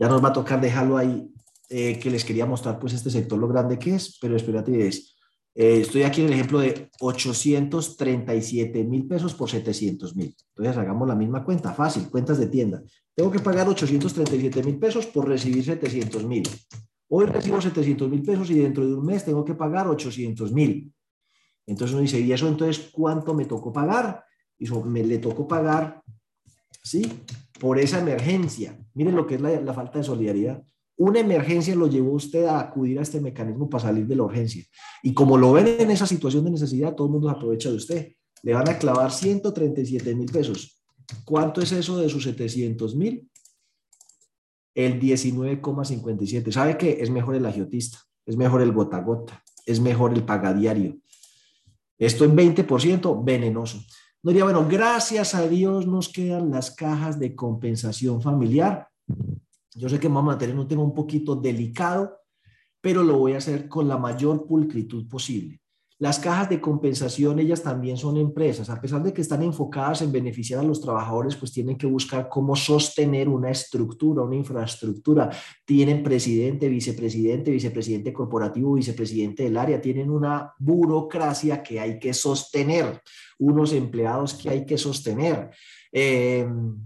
Ya 0.00 0.08
nos 0.08 0.24
va 0.24 0.28
a 0.28 0.32
tocar 0.32 0.60
dejarlo 0.60 0.96
ahí, 0.96 1.30
eh, 1.68 1.98
que 1.98 2.10
les 2.10 2.24
quería 2.24 2.46
mostrar 2.46 2.78
pues 2.78 2.94
este 2.94 3.10
sector 3.10 3.38
lo 3.38 3.46
grande 3.46 3.78
que 3.78 3.94
es, 3.94 4.18
pero 4.18 4.34
espérate, 4.34 4.88
es, 4.88 5.14
eh, 5.54 5.80
estoy 5.82 6.04
aquí 6.04 6.22
en 6.22 6.28
el 6.28 6.32
ejemplo 6.32 6.60
de 6.60 6.88
837 7.00 8.82
mil 8.84 9.06
pesos 9.06 9.34
por 9.34 9.50
700 9.50 10.16
mil. 10.16 10.34
Entonces 10.56 10.76
hagamos 10.78 11.06
la 11.06 11.14
misma 11.14 11.44
cuenta, 11.44 11.74
fácil, 11.74 12.08
cuentas 12.08 12.38
de 12.38 12.46
tienda. 12.46 12.82
Tengo 13.14 13.30
que 13.30 13.40
pagar 13.40 13.68
837 13.68 14.62
mil 14.62 14.78
pesos 14.78 15.06
por 15.06 15.28
recibir 15.28 15.62
700 15.62 16.24
mil. 16.24 16.48
Hoy 17.08 17.26
recibo 17.26 17.60
700 17.60 18.08
mil 18.08 18.22
pesos 18.22 18.50
y 18.50 18.54
dentro 18.54 18.86
de 18.86 18.94
un 18.94 19.04
mes 19.04 19.22
tengo 19.22 19.44
que 19.44 19.54
pagar 19.54 19.86
800 19.86 20.50
mil. 20.52 20.90
Entonces 21.66 21.92
uno 21.92 22.02
dice, 22.02 22.20
¿y 22.20 22.32
eso 22.32 22.48
entonces 22.48 22.88
cuánto 22.90 23.34
me 23.34 23.44
tocó 23.44 23.70
pagar? 23.70 24.24
Y 24.58 24.64
eso 24.64 24.82
me 24.82 25.04
le 25.04 25.18
tocó 25.18 25.46
pagar, 25.46 26.02
¿sí? 26.82 27.02
Por 27.60 27.78
esa 27.78 28.00
emergencia. 28.00 28.76
Miren 28.94 29.14
lo 29.14 29.26
que 29.26 29.36
es 29.36 29.40
la, 29.40 29.74
falta 29.74 29.98
de 29.98 30.04
solidaridad. 30.04 30.62
Una 30.96 31.20
emergencia 31.20 31.76
lo 31.76 31.86
llevó 31.86 32.12
usted 32.12 32.46
a 32.46 32.58
acudir 32.58 32.98
a 32.98 33.02
este 33.02 33.20
mecanismo 33.20 33.70
para 33.70 33.84
salir 33.84 34.06
de 34.06 34.16
la 34.16 34.24
urgencia. 34.24 34.64
Y 35.02 35.14
como 35.14 35.38
lo 35.38 35.52
ven 35.52 35.68
en 35.78 35.90
esa 35.90 36.06
situación 36.06 36.44
de 36.44 36.50
necesidad, 36.50 36.94
todo 36.94 37.06
el 37.06 37.12
mundo 37.12 37.30
aprovecha 37.30 37.70
de 37.70 37.76
usted. 37.76 38.12
Le 38.42 38.54
van 38.54 38.68
a 38.68 38.78
clavar 38.78 39.12
137 39.12 40.14
mil 40.14 40.30
pesos. 40.32 40.82
¿Cuánto 41.24 41.60
es 41.60 41.70
eso 41.72 41.98
de 41.98 42.08
sus 42.08 42.24
700 42.24 42.96
mil? 42.96 43.30
el 44.74 45.00
19,57. 45.00 46.52
¿Sabe 46.52 46.78
qué? 46.78 46.98
Es 47.00 47.10
mejor 47.10 47.34
el 47.34 47.46
agiotista, 47.46 47.98
es 48.26 48.36
mejor 48.36 48.62
el 48.62 48.72
gota 48.72 49.00
gota, 49.00 49.42
es 49.66 49.80
mejor 49.80 50.12
el 50.14 50.24
pagadiario. 50.24 50.98
Esto 51.98 52.24
en 52.24 52.36
20% 52.36 53.24
venenoso. 53.24 53.82
No 54.22 54.30
diría, 54.30 54.44
bueno, 54.44 54.66
gracias 54.68 55.34
a 55.34 55.48
Dios 55.48 55.86
nos 55.86 56.10
quedan 56.10 56.50
las 56.50 56.70
cajas 56.70 57.18
de 57.18 57.34
compensación 57.34 58.20
familiar. 58.20 58.88
Yo 59.74 59.88
sé 59.88 59.98
que 59.98 60.08
vamos 60.08 60.34
a 60.34 60.38
tener 60.38 60.56
un 60.58 60.68
tema 60.68 60.82
un 60.82 60.94
poquito 60.94 61.34
delicado, 61.34 62.18
pero 62.82 63.02
lo 63.02 63.18
voy 63.18 63.32
a 63.32 63.38
hacer 63.38 63.66
con 63.66 63.88
la 63.88 63.96
mayor 63.96 64.46
pulcritud 64.46 65.08
posible. 65.08 65.59
Las 66.00 66.18
cajas 66.18 66.48
de 66.48 66.62
compensación, 66.62 67.40
ellas 67.40 67.62
también 67.62 67.98
son 67.98 68.16
empresas, 68.16 68.70
a 68.70 68.80
pesar 68.80 69.02
de 69.02 69.12
que 69.12 69.20
están 69.20 69.42
enfocadas 69.42 70.00
en 70.00 70.10
beneficiar 70.10 70.60
a 70.60 70.62
los 70.62 70.80
trabajadores, 70.80 71.36
pues 71.36 71.52
tienen 71.52 71.76
que 71.76 71.86
buscar 71.86 72.26
cómo 72.30 72.56
sostener 72.56 73.28
una 73.28 73.50
estructura, 73.50 74.22
una 74.22 74.36
infraestructura. 74.36 75.28
Tienen 75.66 76.02
presidente, 76.02 76.70
vicepresidente, 76.70 77.50
vicepresidente 77.50 78.14
corporativo, 78.14 78.72
vicepresidente 78.72 79.42
del 79.42 79.58
área, 79.58 79.78
tienen 79.78 80.08
una 80.10 80.54
burocracia 80.58 81.62
que 81.62 81.78
hay 81.78 81.98
que 81.98 82.14
sostener, 82.14 83.02
unos 83.38 83.74
empleados 83.74 84.32
que 84.32 84.48
hay 84.48 84.64
que 84.64 84.78
sostener. 84.78 85.50
Em, 85.92 86.78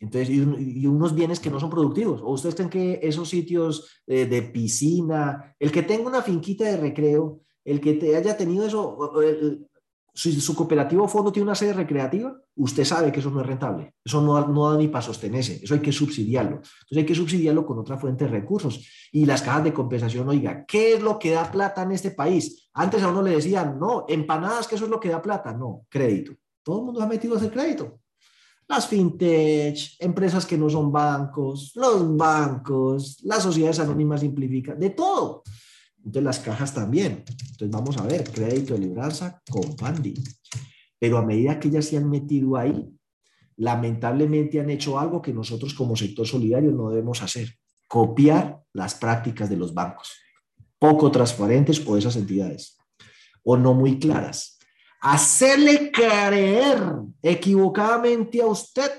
entonces, 0.00 0.28
y, 0.28 0.86
unos 0.86 1.14
bienes 1.14 1.40
que 1.40 1.48
no 1.48 1.58
son 1.58 1.70
productivos. 1.70 2.20
¿O 2.20 2.32
ustedes 2.32 2.56
creen 2.56 2.68
que 2.68 3.00
esos 3.02 3.26
sitios 3.26 4.02
de, 4.06 4.26
de 4.26 4.42
piscina, 4.42 5.56
el 5.58 5.72
que 5.72 5.82
tenga 5.82 6.06
una 6.06 6.20
finquita 6.20 6.64
de 6.64 6.76
recreo, 6.76 7.43
el 7.64 7.80
que 7.80 7.94
te 7.94 8.16
haya 8.16 8.36
tenido 8.36 8.66
eso, 8.66 8.96
si 10.14 10.40
su 10.40 10.54
cooperativo 10.54 11.08
fondo 11.08 11.32
tiene 11.32 11.44
una 11.44 11.56
sede 11.56 11.72
recreativa, 11.72 12.36
usted 12.56 12.84
sabe 12.84 13.10
que 13.10 13.18
eso 13.18 13.30
no 13.30 13.40
es 13.40 13.46
rentable. 13.46 13.94
Eso 14.04 14.22
no, 14.22 14.46
no 14.46 14.70
da 14.70 14.78
ni 14.78 14.86
para 14.86 15.02
sostenerse. 15.02 15.60
Eso 15.62 15.74
hay 15.74 15.80
que 15.80 15.90
subsidiarlo. 15.90 16.56
Entonces 16.56 16.98
hay 16.98 17.06
que 17.06 17.14
subsidiarlo 17.14 17.66
con 17.66 17.78
otra 17.80 17.98
fuente 17.98 18.24
de 18.24 18.30
recursos. 18.30 18.86
Y 19.10 19.26
las 19.26 19.42
cajas 19.42 19.64
de 19.64 19.72
compensación, 19.72 20.28
oiga, 20.28 20.64
¿qué 20.66 20.94
es 20.94 21.02
lo 21.02 21.18
que 21.18 21.32
da 21.32 21.50
plata 21.50 21.82
en 21.82 21.92
este 21.92 22.12
país? 22.12 22.70
Antes 22.74 23.02
a 23.02 23.08
uno 23.08 23.22
le 23.22 23.32
decían, 23.32 23.78
no, 23.78 24.04
empanadas, 24.08 24.68
que 24.68 24.76
eso 24.76 24.84
es 24.84 24.90
lo 24.90 25.00
que 25.00 25.08
da 25.08 25.20
plata. 25.20 25.52
No, 25.52 25.84
crédito. 25.88 26.32
Todo 26.62 26.78
el 26.78 26.84
mundo 26.84 27.02
ha 27.02 27.06
metido 27.06 27.34
a 27.34 27.38
hacer 27.38 27.50
crédito. 27.50 27.98
Las 28.68 28.86
fintech, 28.86 29.96
empresas 29.98 30.46
que 30.46 30.56
no 30.56 30.70
son 30.70 30.90
bancos, 30.90 31.72
los 31.74 32.16
bancos, 32.16 33.18
las 33.24 33.42
sociedades 33.42 33.80
anónimas 33.80 34.20
simplifican, 34.20 34.78
de 34.78 34.90
todo. 34.90 35.42
Entonces 36.04 36.22
las 36.22 36.38
cajas 36.40 36.74
también. 36.74 37.24
Entonces 37.26 37.70
vamos 37.70 37.96
a 37.96 38.02
ver, 38.02 38.24
crédito 38.30 38.74
de 38.74 38.80
libranza 38.80 39.42
con 39.50 39.76
funding. 39.76 40.22
Pero 40.98 41.18
a 41.18 41.24
medida 41.24 41.58
que 41.58 41.68
ellas 41.68 41.86
se 41.86 41.96
han 41.96 42.08
metido 42.08 42.56
ahí, 42.56 42.88
lamentablemente 43.56 44.60
han 44.60 44.70
hecho 44.70 44.98
algo 44.98 45.22
que 45.22 45.32
nosotros 45.32 45.74
como 45.74 45.96
sector 45.96 46.26
solidario 46.26 46.72
no 46.72 46.90
debemos 46.90 47.22
hacer, 47.22 47.48
copiar 47.88 48.60
las 48.72 48.94
prácticas 48.94 49.48
de 49.48 49.56
los 49.56 49.72
bancos, 49.72 50.12
poco 50.78 51.10
transparentes 51.10 51.82
o 51.86 51.96
esas 51.96 52.16
entidades, 52.16 52.76
o 53.42 53.56
no 53.56 53.74
muy 53.74 53.98
claras. 53.98 54.58
Hacerle 55.00 55.92
creer 55.92 56.80
equivocadamente 57.22 58.40
a 58.40 58.46
usted 58.46 58.90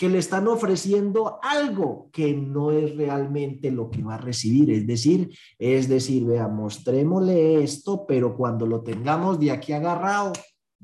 que 0.00 0.08
le 0.08 0.16
están 0.16 0.48
ofreciendo 0.48 1.38
algo 1.42 2.08
que 2.10 2.32
no 2.32 2.70
es 2.70 2.96
realmente 2.96 3.70
lo 3.70 3.90
que 3.90 4.02
va 4.02 4.14
a 4.14 4.16
recibir. 4.16 4.70
Es 4.70 4.86
decir, 4.86 5.36
es 5.58 5.90
decir, 5.90 6.24
vea, 6.24 6.48
mostrémosle 6.48 7.62
esto, 7.62 8.06
pero 8.08 8.34
cuando 8.34 8.64
lo 8.64 8.80
tengamos 8.80 9.38
de 9.38 9.50
aquí 9.50 9.74
agarrado, 9.74 10.32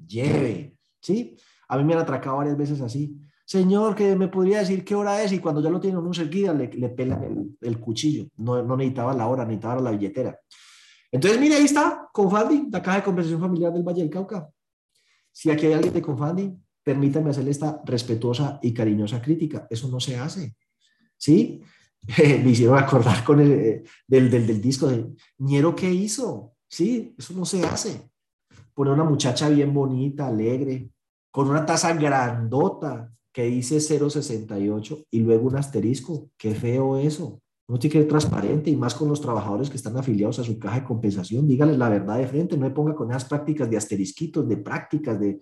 lleve, 0.07 0.77
¿sí? 1.01 1.35
A 1.67 1.79
mí 1.79 1.85
me 1.85 1.95
han 1.95 2.01
atracado 2.01 2.37
varias 2.37 2.59
veces 2.59 2.83
así. 2.83 3.17
Señor, 3.47 3.95
que 3.95 4.15
me 4.17 4.29
podría 4.29 4.59
decir 4.59 4.85
qué 4.85 4.95
hora 4.95 5.23
es 5.23 5.33
y 5.33 5.39
cuando 5.39 5.63
ya 5.63 5.71
lo 5.71 5.81
tienen 5.81 5.99
uno 5.99 6.13
cerquita 6.13 6.53
le, 6.53 6.69
le 6.69 6.91
pelan 6.91 7.57
el, 7.59 7.81
cuchillo. 7.81 8.27
No, 8.37 8.63
no 8.63 8.77
necesitaba 8.77 9.15
la 9.15 9.29
hora, 9.29 9.47
necesitaba 9.47 9.81
la 9.81 9.93
billetera. 9.93 10.39
Entonces, 11.11 11.41
mire, 11.41 11.55
ahí 11.55 11.65
está, 11.65 12.07
Confandi, 12.13 12.69
la 12.71 12.83
caja 12.83 12.99
de 12.99 13.05
compensación 13.05 13.41
familiar 13.41 13.73
del 13.73 13.83
Valle 13.83 14.03
del 14.03 14.11
Cauca. 14.11 14.47
Si 15.33 15.51
aquí 15.51 15.65
hay 15.65 15.73
alguien 15.73 15.95
de 15.95 16.03
Confandi, 16.03 16.55
permítanme 16.87 17.31
hacerle 17.31 17.51
esta 17.51 17.83
respetuosa 17.85 18.61
y 18.63 18.73
cariñosa 18.73 19.21
crítica. 19.21 19.67
Eso 19.69 19.89
no 19.89 19.99
se 19.99 20.17
hace. 20.17 20.55
¿Sí? 21.19 21.61
Me 22.17 22.51
hicieron 22.51 22.79
acordar 22.79 23.25
con 23.25 23.41
el 23.41 23.53
eh, 23.53 23.83
del, 24.07 24.31
del, 24.31 24.47
del 24.47 24.61
disco 24.61 24.87
de 24.87 25.05
Ñero, 25.39 25.75
¿qué 25.75 25.93
hizo? 25.93 26.53
Sí, 26.69 27.13
eso 27.19 27.35
no 27.35 27.45
se 27.45 27.65
hace. 27.67 28.09
Poner 28.73 28.93
una 28.95 29.03
muchacha 29.03 29.49
bien 29.49 29.75
bonita, 29.75 30.29
alegre, 30.29 30.91
con 31.33 31.51
una 31.51 31.67
taza 31.67 31.93
grandota 31.95 33.13
que 33.33 33.47
dice 33.47 33.81
068 33.81 35.07
y 35.11 35.19
luego 35.19 35.49
un 35.49 35.57
asterisco. 35.57 36.31
Qué 36.39 36.55
feo 36.55 36.99
eso. 36.99 37.43
Uno 37.67 37.81
tiene 37.81 37.95
que 37.95 37.99
ser 37.99 38.09
transparente 38.09 38.71
y 38.71 38.77
más 38.77 38.95
con 38.95 39.09
los 39.09 39.21
trabajadores 39.21 39.71
que 39.71 39.77
están 39.77 39.97
afiliados 39.97 40.39
a 40.39 40.45
su 40.45 40.57
caja 40.57 40.79
de 40.79 40.85
compensación. 40.85 41.49
Díganles 41.49 41.79
la 41.79 41.89
verdad 41.89 42.19
de 42.19 42.29
frente, 42.29 42.57
no 42.57 42.63
me 42.63 42.71
ponga 42.71 42.95
con 42.95 43.11
esas 43.11 43.25
prácticas 43.25 43.69
de 43.69 43.77
asterisquitos, 43.77 44.49
de 44.49 44.57
prácticas, 44.59 45.19
de, 45.19 45.41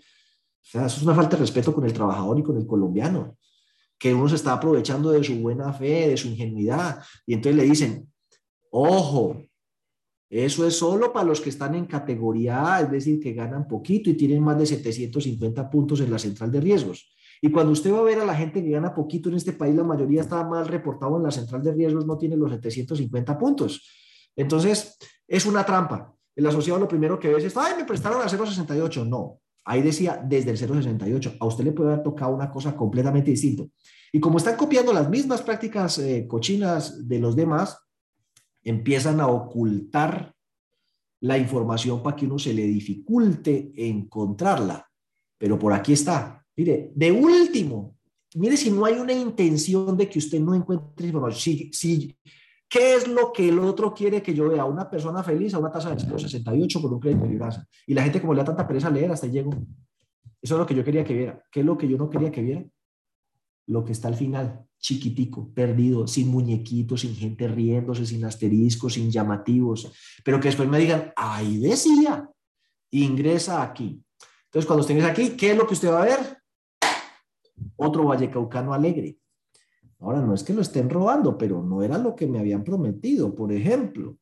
o 0.65 0.67
sea, 0.67 0.87
eso 0.87 0.97
es 0.97 1.03
una 1.03 1.15
falta 1.15 1.37
de 1.37 1.43
respeto 1.43 1.75
con 1.75 1.85
el 1.85 1.93
trabajador 1.93 2.39
y 2.39 2.43
con 2.43 2.57
el 2.57 2.67
colombiano, 2.67 3.37
que 3.99 4.15
uno 4.15 4.29
se 4.29 4.37
está 4.37 4.55
aprovechando 4.55 5.11
de 5.11 5.23
su 5.23 5.37
buena 5.37 5.73
fe, 5.73 6.09
de 6.09 6.17
su 6.17 6.29
ingenuidad, 6.29 7.03
y 7.27 7.35
entonces 7.35 7.57
le 7.57 7.69
dicen, 7.69 8.11
ojo, 8.71 9.43
eso 10.31 10.67
es 10.67 10.77
solo 10.77 11.13
para 11.13 11.27
los 11.27 11.41
que 11.41 11.51
están 11.51 11.75
en 11.75 11.85
categoría 11.85 12.75
A, 12.75 12.81
es 12.81 12.91
decir, 12.91 13.21
que 13.21 13.35
ganan 13.35 13.69
poquito 13.69 14.09
y 14.09 14.15
tienen 14.15 14.43
más 14.43 14.59
de 14.59 14.67
750 14.67 15.71
puntos 15.71 16.01
en 16.01 16.11
la 16.11 16.19
central 16.19 16.51
de 16.51 16.61
riesgos. 16.61 17.15
Y 17.43 17.51
cuando 17.51 17.73
usted 17.73 17.93
va 17.93 17.99
a 17.99 18.05
ver 18.05 18.19
a 18.21 18.25
la 18.25 18.35
gente 18.35 18.65
que 18.65 18.71
gana 18.71 18.95
poquito 18.95 19.29
en 19.29 19.35
este 19.35 19.53
país, 19.53 19.75
la 19.75 19.85
mayoría 19.85 20.23
está 20.23 20.43
mal 20.45 20.67
reportado 20.67 21.19
en 21.19 21.25
la 21.25 21.31
central 21.31 21.63
de 21.63 21.75
riesgos, 21.75 22.07
no 22.07 22.17
tiene 22.17 22.37
los 22.37 22.51
750 22.51 23.39
puntos. 23.39 23.87
Entonces, 24.35 24.97
es 25.29 25.45
una 25.45 25.65
trampa. 25.65 26.13
El 26.35 26.47
asociado 26.47 26.81
lo 26.81 26.89
primero 26.89 27.19
que 27.21 27.29
ve 27.29 27.45
es, 27.45 27.57
ay, 27.57 27.75
me 27.77 27.85
prestaron 27.85 28.21
a 28.23 28.25
0,68. 28.25 29.07
No, 29.07 29.41
Ahí 29.65 29.83
decía 29.83 30.23
desde 30.23 30.51
el 30.51 30.59
068. 30.59 31.37
A 31.41 31.47
usted 31.47 31.65
le 31.65 31.73
puede 31.73 31.93
haber 31.93 32.05
tocado 32.05 32.35
una 32.35 32.51
cosa 32.51 32.77
completamente 32.77 33.31
distinta. 33.31 33.65
Y 34.13 34.21
como 34.21 34.39
están 34.39 34.57
copiando 34.57 34.93
las 34.93 35.09
mismas 35.09 35.43
prácticas 35.43 35.99
eh, 35.99 36.27
cochinas 36.29 37.09
de 37.09 37.19
los 37.19 37.35
demás, 37.35 37.79
empiezan 38.63 39.21
a 39.21 39.27
ocultar 39.27 40.35
la 41.21 41.39
información 41.39 42.03
para 42.03 42.15
que 42.15 42.27
uno 42.27 42.39
se 42.39 42.53
le 42.53 42.67
dificulte 42.67 43.73
encontrarla. 43.77 44.87
Pero 45.39 45.59
por 45.59 45.73
aquí 45.73 45.95
está. 45.95 46.45
Mire, 46.57 46.93
de 46.95 47.11
último, 47.11 47.97
mire 48.35 48.57
si 48.57 48.71
no 48.71 48.85
hay 48.85 48.95
una 48.95 49.13
intención 49.13 49.97
de 49.97 50.09
que 50.09 50.19
usted 50.19 50.41
no 50.41 50.55
encuentre 50.55 51.07
información. 51.07 51.41
Si, 51.41 51.71
si 51.73 52.17
¿Qué 52.69 52.95
es 52.95 53.07
lo 53.07 53.33
que 53.33 53.49
el 53.49 53.59
otro 53.59 53.95
quiere 53.95 54.23
que 54.23 54.35
yo 54.35 54.49
vea? 54.49 54.65
Una 54.65 54.89
persona 54.91 55.23
feliz 55.23 55.55
a 55.55 55.59
una 55.59 55.71
tasa 55.71 55.95
de 55.95 56.19
68 56.19 56.81
por 56.81 56.93
un 56.93 57.01
crédito 57.01 57.25
de 57.25 57.31
libranza. 57.31 57.67
Y 57.87 57.95
la 57.95 58.03
gente 58.03 58.21
como 58.21 58.35
le 58.35 58.41
da 58.41 58.47
tanta 58.47 58.67
pereza 58.67 58.91
leer, 58.91 59.13
hasta 59.13 59.27
llego. 59.27 59.53
Eso 60.41 60.55
es 60.55 60.59
lo 60.59 60.67
que 60.67 60.75
yo 60.75 60.85
quería 60.85 61.05
que 61.05 61.15
viera. 61.15 61.43
¿Qué 61.51 61.61
es 61.61 61.67
lo 61.67 61.79
que 61.79 61.89
yo 61.89 61.97
no 61.97 62.11
quería 62.11 62.33
que 62.33 62.43
viera? 62.43 62.65
Lo 63.67 63.85
que 63.85 63.93
está 63.93 64.09
al 64.09 64.17
final, 64.17 64.67
chiquitico, 64.79 65.53
perdido, 65.55 66.07
sin 66.07 66.29
muñequitos, 66.29 67.03
sin 67.03 67.15
gente 67.15 67.49
riéndose, 67.49 68.05
sin 68.05 68.25
asteriscos, 68.25 68.95
sin 68.95 69.11
llamativos. 69.11 69.93
Pero 70.25 70.41
que 70.41 70.49
después 70.49 70.69
me 70.69 70.79
digan, 70.79 71.13
ahí 71.17 71.59
decía, 71.59 72.29
ingresa 72.91 73.63
aquí. 73.63 74.03
Entonces, 74.47 74.67
cuando 74.67 74.83
estés 74.83 75.05
aquí, 75.05 75.31
¿qué 75.31 75.53
es 75.53 75.57
lo 75.57 75.67
que 75.67 75.75
usted 75.75 75.91
va 75.91 76.03
a 76.03 76.07
ver? 76.07 76.39
Otro 77.77 78.05
Vallecaucano 78.05 78.75
alegre 78.75 79.19
Ahora, 80.05 80.21
no 80.21 80.35
es 80.35 80.45
que 80.45 80.53
lo 80.53 80.61
estén 80.61 80.91
robando, 80.91 81.39
pero 81.39 81.63
no 81.63 81.83
era 81.83 81.97
lo 81.97 82.15
que 82.15 82.27
me 82.27 82.39
habían 82.39 82.63
prometido. 82.63 83.35
Por 83.35 83.51
ejemplo, 83.51 84.19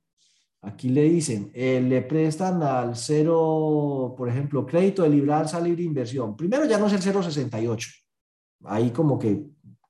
aquí 0.60 0.88
le 0.88 1.02
dicen, 1.02 1.50
eh, 1.54 1.80
le 1.80 2.02
prestan 2.02 2.62
al 2.62 2.94
cero, 2.94 4.14
por 4.16 4.28
ejemplo, 4.28 4.64
crédito 4.64 5.02
de 5.02 5.10
libranza 5.10 5.60
libre 5.60 5.82
inversión. 5.82 6.36
Primero 6.36 6.66
ya 6.66 6.78
no 6.78 6.86
es 6.86 6.92
el 6.92 7.02
068. 7.02 7.90
Ahí 8.64 8.92
como 8.92 9.18
que 9.18 9.44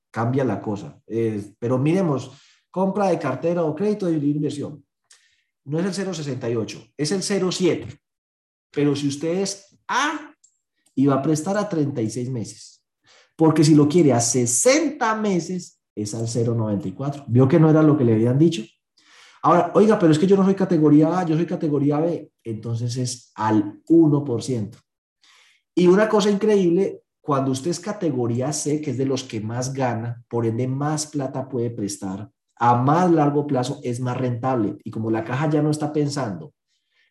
cambia 0.09 0.43
la 0.43 0.59
cosa. 0.59 0.99
pero 1.59 1.77
miremos, 1.77 2.31
compra 2.71 3.09
de 3.09 3.19
cartera 3.19 3.63
o 3.63 3.75
crédito 3.75 4.07
de 4.07 4.13
libre 4.13 4.37
inversión. 4.37 4.83
No 5.65 5.79
es 5.79 5.85
el 5.85 6.13
068, 6.13 6.87
es 6.97 7.11
el 7.11 7.21
07. 7.21 7.99
Pero 8.71 8.95
si 8.95 9.07
usted 9.07 9.41
es 9.41 9.77
A 9.87 10.33
y 10.95 11.05
va 11.05 11.15
a 11.15 11.21
prestar 11.21 11.55
a 11.55 11.69
36 11.69 12.31
meses, 12.31 12.83
porque 13.35 13.63
si 13.63 13.75
lo 13.75 13.87
quiere 13.87 14.11
a 14.11 14.19
60 14.19 15.15
meses, 15.17 15.82
es 15.95 16.13
al 16.13 16.27
0,94. 16.27 17.25
¿Vio 17.27 17.47
que 17.47 17.59
no 17.59 17.69
era 17.69 17.83
lo 17.83 17.97
que 17.97 18.03
le 18.03 18.13
habían 18.13 18.37
dicho? 18.37 18.63
Ahora, 19.45 19.71
oiga, 19.75 19.99
pero 19.99 20.11
es 20.11 20.19
que 20.19 20.27
yo 20.27 20.37
no 20.37 20.45
soy 20.45 20.55
categoría 20.55 21.19
A, 21.19 21.25
yo 21.25 21.35
soy 21.35 21.45
categoría 21.45 21.99
B. 21.99 22.31
Entonces 22.43 22.95
es 22.95 23.31
al 23.35 23.83
1%. 23.83 24.77
Y 25.75 25.87
una 25.87 26.07
cosa 26.07 26.29
increíble, 26.29 27.01
cuando 27.19 27.51
usted 27.51 27.71
es 27.71 27.79
categoría 27.79 28.53
C, 28.53 28.79
que 28.79 28.91
es 28.91 28.97
de 28.97 29.05
los 29.05 29.23
que 29.23 29.41
más 29.41 29.73
gana, 29.73 30.23
por 30.29 30.45
ende 30.45 30.67
más 30.67 31.07
plata 31.07 31.49
puede 31.49 31.71
prestar, 31.71 32.31
a 32.55 32.75
más 32.75 33.11
largo 33.11 33.45
plazo 33.45 33.81
es 33.83 33.99
más 33.99 34.15
rentable. 34.15 34.77
Y 34.83 34.91
como 34.91 35.11
la 35.11 35.25
caja 35.25 35.49
ya 35.49 35.61
no 35.61 35.71
está 35.71 35.91
pensando 35.91 36.53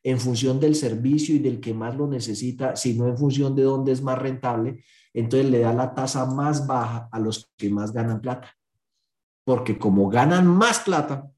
en 0.02 0.18
función 0.18 0.58
del 0.58 0.74
servicio 0.74 1.34
y 1.34 1.38
del 1.38 1.60
que 1.60 1.74
más 1.74 1.94
lo 1.96 2.06
necesita, 2.06 2.76
sino 2.76 3.08
en 3.08 3.18
función 3.18 3.54
de 3.54 3.62
dónde 3.62 3.92
es 3.92 4.02
más 4.02 4.18
rentable, 4.18 4.82
entonces 5.12 5.50
le 5.50 5.60
da 5.60 5.74
la 5.74 5.94
tasa 5.94 6.24
más 6.24 6.66
baja 6.66 7.08
a 7.12 7.20
los 7.20 7.52
que 7.58 7.68
más 7.68 7.92
ganan 7.92 8.22
plata 8.22 8.56
porque 9.44 9.78
como 9.78 10.08
ganan 10.08 10.46
más 10.46 10.80
plata, 10.80 11.30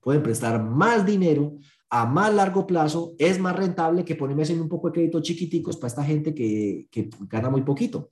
pueden 0.00 0.22
prestar 0.22 0.62
más 0.62 1.04
dinero 1.04 1.56
a 1.90 2.06
más 2.06 2.32
largo 2.32 2.66
plazo, 2.66 3.14
es 3.18 3.38
más 3.38 3.56
rentable 3.56 4.04
que 4.04 4.14
ponerme 4.14 4.44
un 4.60 4.68
poco 4.68 4.88
de 4.88 4.94
crédito 4.94 5.20
chiquiticos 5.20 5.76
para 5.76 5.88
esta 5.88 6.04
gente 6.04 6.34
que, 6.34 6.86
que 6.90 7.10
gana 7.28 7.50
muy 7.50 7.62
poquito. 7.62 8.10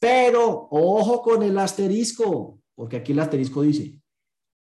Pero 0.00 0.68
ojo 0.70 1.22
con 1.22 1.42
el 1.42 1.56
asterisco, 1.58 2.60
porque 2.74 2.96
aquí 2.96 3.12
el 3.12 3.20
asterisco 3.20 3.62
dice, 3.62 4.00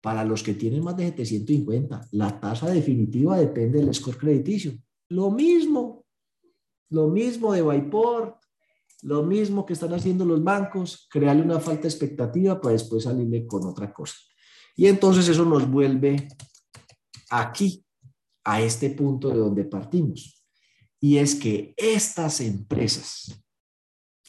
para 0.02 0.26
los 0.26 0.42
que 0.42 0.56
tienen 0.56 0.84
más 0.84 0.98
de 0.98 1.06
750, 1.06 2.08
la 2.12 2.40
tasa 2.40 2.70
definitiva 2.70 3.38
depende 3.38 3.80
del 3.80 3.94
score 3.94 4.18
crediticio. 4.18 4.74
Lo 5.10 5.30
mismo, 5.30 6.06
lo 6.90 7.08
mismo 7.08 7.54
de 7.54 7.62
Vaipor, 7.62 8.38
lo 9.02 9.24
mismo 9.24 9.66
que 9.66 9.74
están 9.74 9.94
haciendo 9.94 10.26
los 10.26 10.44
bancos, 10.44 11.08
crearle 11.10 11.42
una 11.42 11.60
falta 11.60 11.84
de 11.84 11.90
expectativa 11.90 12.60
para 12.60 12.74
después 12.74 13.04
salirle 13.04 13.48
con 13.48 13.66
otra 13.66 13.92
cosa. 13.92 14.16
Y 14.76 14.88
entonces 14.88 15.28
eso 15.28 15.46
nos 15.46 15.70
vuelve 15.70 16.28
aquí, 17.30 17.86
a 18.44 18.62
este 18.62 18.90
punto 18.90 19.30
de 19.30 19.38
donde 19.38 19.66
partimos. 19.66 20.44
Y 21.00 21.18
es 21.18 21.36
que 21.36 21.74
estas 21.78 22.42
empresas, 22.42 23.44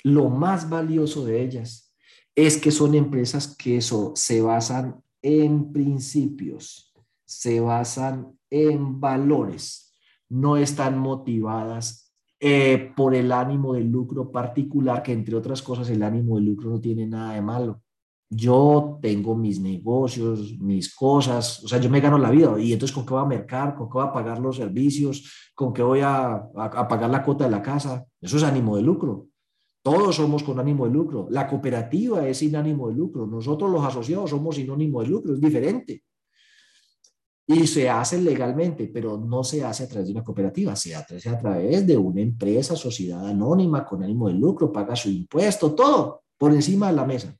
lo 0.02 0.28
más 0.28 0.68
valioso 0.68 1.24
de 1.24 1.42
ellas 1.42 1.94
es 2.34 2.56
que 2.56 2.70
son 2.70 2.94
empresas 2.94 3.56
que 3.56 3.76
eso, 3.76 4.12
se 4.16 4.40
basan 4.40 5.02
en 5.20 5.72
principios, 5.72 6.94
se 7.24 7.60
basan 7.60 8.38
en 8.50 9.00
valores, 9.00 9.94
no 10.28 10.56
están 10.56 10.98
motivadas 10.98 12.11
eh, 12.44 12.92
por 12.96 13.14
el 13.14 13.30
ánimo 13.30 13.74
de 13.74 13.84
lucro 13.84 14.32
particular, 14.32 15.00
que 15.00 15.12
entre 15.12 15.36
otras 15.36 15.62
cosas 15.62 15.88
el 15.90 16.02
ánimo 16.02 16.34
de 16.34 16.42
lucro 16.42 16.70
no 16.70 16.80
tiene 16.80 17.06
nada 17.06 17.34
de 17.34 17.40
malo. 17.40 17.82
Yo 18.28 18.98
tengo 19.00 19.36
mis 19.36 19.60
negocios, 19.60 20.58
mis 20.58 20.92
cosas, 20.92 21.62
o 21.62 21.68
sea, 21.68 21.78
yo 21.78 21.88
me 21.88 22.00
gano 22.00 22.18
la 22.18 22.32
vida 22.32 22.58
y 22.58 22.72
entonces 22.72 22.92
con 22.92 23.06
qué 23.06 23.14
voy 23.14 23.22
a 23.22 23.26
mercar, 23.26 23.76
con 23.76 23.88
qué 23.88 23.92
voy 23.92 24.08
a 24.08 24.12
pagar 24.12 24.40
los 24.40 24.56
servicios, 24.56 25.52
con 25.54 25.72
qué 25.72 25.82
voy 25.82 26.00
a, 26.00 26.32
a 26.32 26.88
pagar 26.88 27.10
la 27.10 27.22
cuota 27.22 27.44
de 27.44 27.50
la 27.50 27.62
casa. 27.62 28.04
Eso 28.20 28.38
es 28.38 28.42
ánimo 28.42 28.74
de 28.76 28.82
lucro. 28.82 29.28
Todos 29.80 30.16
somos 30.16 30.42
con 30.42 30.58
ánimo 30.58 30.86
de 30.86 30.92
lucro. 30.94 31.28
La 31.30 31.46
cooperativa 31.46 32.26
es 32.26 32.38
sin 32.38 32.56
ánimo 32.56 32.88
de 32.88 32.96
lucro. 32.96 33.24
Nosotros 33.24 33.70
los 33.70 33.84
asociados 33.84 34.30
somos 34.30 34.56
sin 34.56 34.68
ánimo 34.68 35.00
de 35.00 35.06
lucro. 35.06 35.32
Es 35.34 35.40
diferente. 35.40 36.02
Y 37.46 37.66
se 37.66 37.90
hace 37.90 38.20
legalmente, 38.20 38.88
pero 38.88 39.18
no 39.18 39.42
se 39.42 39.64
hace 39.64 39.84
a 39.84 39.88
través 39.88 40.06
de 40.08 40.14
una 40.14 40.24
cooperativa. 40.24 40.76
Se 40.76 40.94
hace 40.94 41.28
a 41.28 41.38
través 41.38 41.86
de 41.86 41.96
una 41.96 42.20
empresa, 42.20 42.76
sociedad 42.76 43.26
anónima 43.26 43.84
con 43.84 44.02
ánimo 44.02 44.28
de 44.28 44.34
lucro, 44.34 44.72
paga 44.72 44.94
su 44.94 45.10
impuesto, 45.10 45.74
todo 45.74 46.22
por 46.38 46.52
encima 46.52 46.88
de 46.88 46.96
la 46.96 47.04
mesa. 47.04 47.36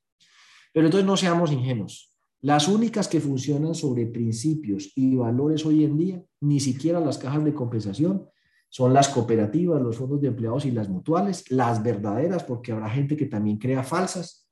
Pero 0.72 0.86
entonces 0.86 1.06
no 1.06 1.16
seamos 1.16 1.52
ingenuos. 1.52 2.12
Las 2.40 2.66
únicas 2.66 3.06
que 3.06 3.20
funcionan 3.20 3.74
sobre 3.74 4.06
principios 4.06 4.92
y 4.96 5.14
valores 5.14 5.64
hoy 5.64 5.84
en 5.84 5.96
día, 5.96 6.24
ni 6.40 6.58
siquiera 6.58 6.98
las 6.98 7.18
cajas 7.18 7.44
de 7.44 7.54
compensación, 7.54 8.26
son 8.68 8.92
las 8.94 9.08
cooperativas, 9.10 9.80
los 9.80 9.96
fondos 9.96 10.20
de 10.20 10.28
empleados 10.28 10.64
y 10.64 10.70
las 10.70 10.88
mutuales, 10.88 11.48
las 11.50 11.82
verdaderas, 11.82 12.42
porque 12.42 12.72
habrá 12.72 12.88
gente 12.88 13.16
que 13.16 13.26
también 13.26 13.58
crea 13.58 13.84
falsas. 13.84 14.48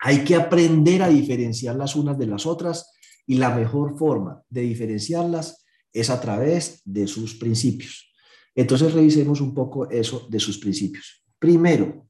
Hay 0.00 0.24
que 0.24 0.34
aprender 0.34 1.02
a 1.02 1.08
diferenciar 1.08 1.76
las 1.76 1.94
unas 1.94 2.18
de 2.18 2.26
las 2.26 2.46
otras 2.46 2.93
y 3.26 3.36
la 3.36 3.54
mejor 3.54 3.96
forma 3.96 4.42
de 4.48 4.62
diferenciarlas 4.62 5.64
es 5.92 6.10
a 6.10 6.20
través 6.20 6.82
de 6.84 7.06
sus 7.06 7.34
principios. 7.34 8.12
Entonces 8.54 8.92
revisemos 8.92 9.40
un 9.40 9.54
poco 9.54 9.88
eso 9.90 10.26
de 10.30 10.38
sus 10.40 10.58
principios. 10.58 11.24
Primero, 11.38 12.06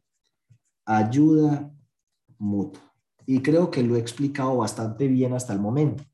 ayuda 0.84 1.70
mutua. 2.38 2.82
Y 3.26 3.40
creo 3.40 3.70
que 3.70 3.82
lo 3.82 3.96
he 3.96 4.00
explicado 4.00 4.56
bastante 4.56 5.08
bien 5.08 5.32
hasta 5.32 5.52
el 5.52 5.60
momento. 5.60 6.04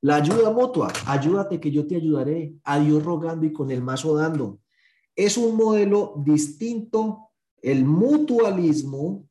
La 0.00 0.16
ayuda 0.16 0.50
mutua, 0.50 0.92
ayúdate 1.06 1.60
que 1.60 1.70
yo 1.70 1.86
te 1.86 1.96
ayudaré, 1.96 2.54
a 2.64 2.78
Dios 2.78 3.02
rogando 3.02 3.46
y 3.46 3.52
con 3.52 3.70
el 3.70 3.82
mazo 3.82 4.14
dando. 4.14 4.60
Es 5.16 5.36
un 5.36 5.56
modelo 5.56 6.14
distinto, 6.24 7.30
el 7.62 7.84
mutualismo 7.84 9.28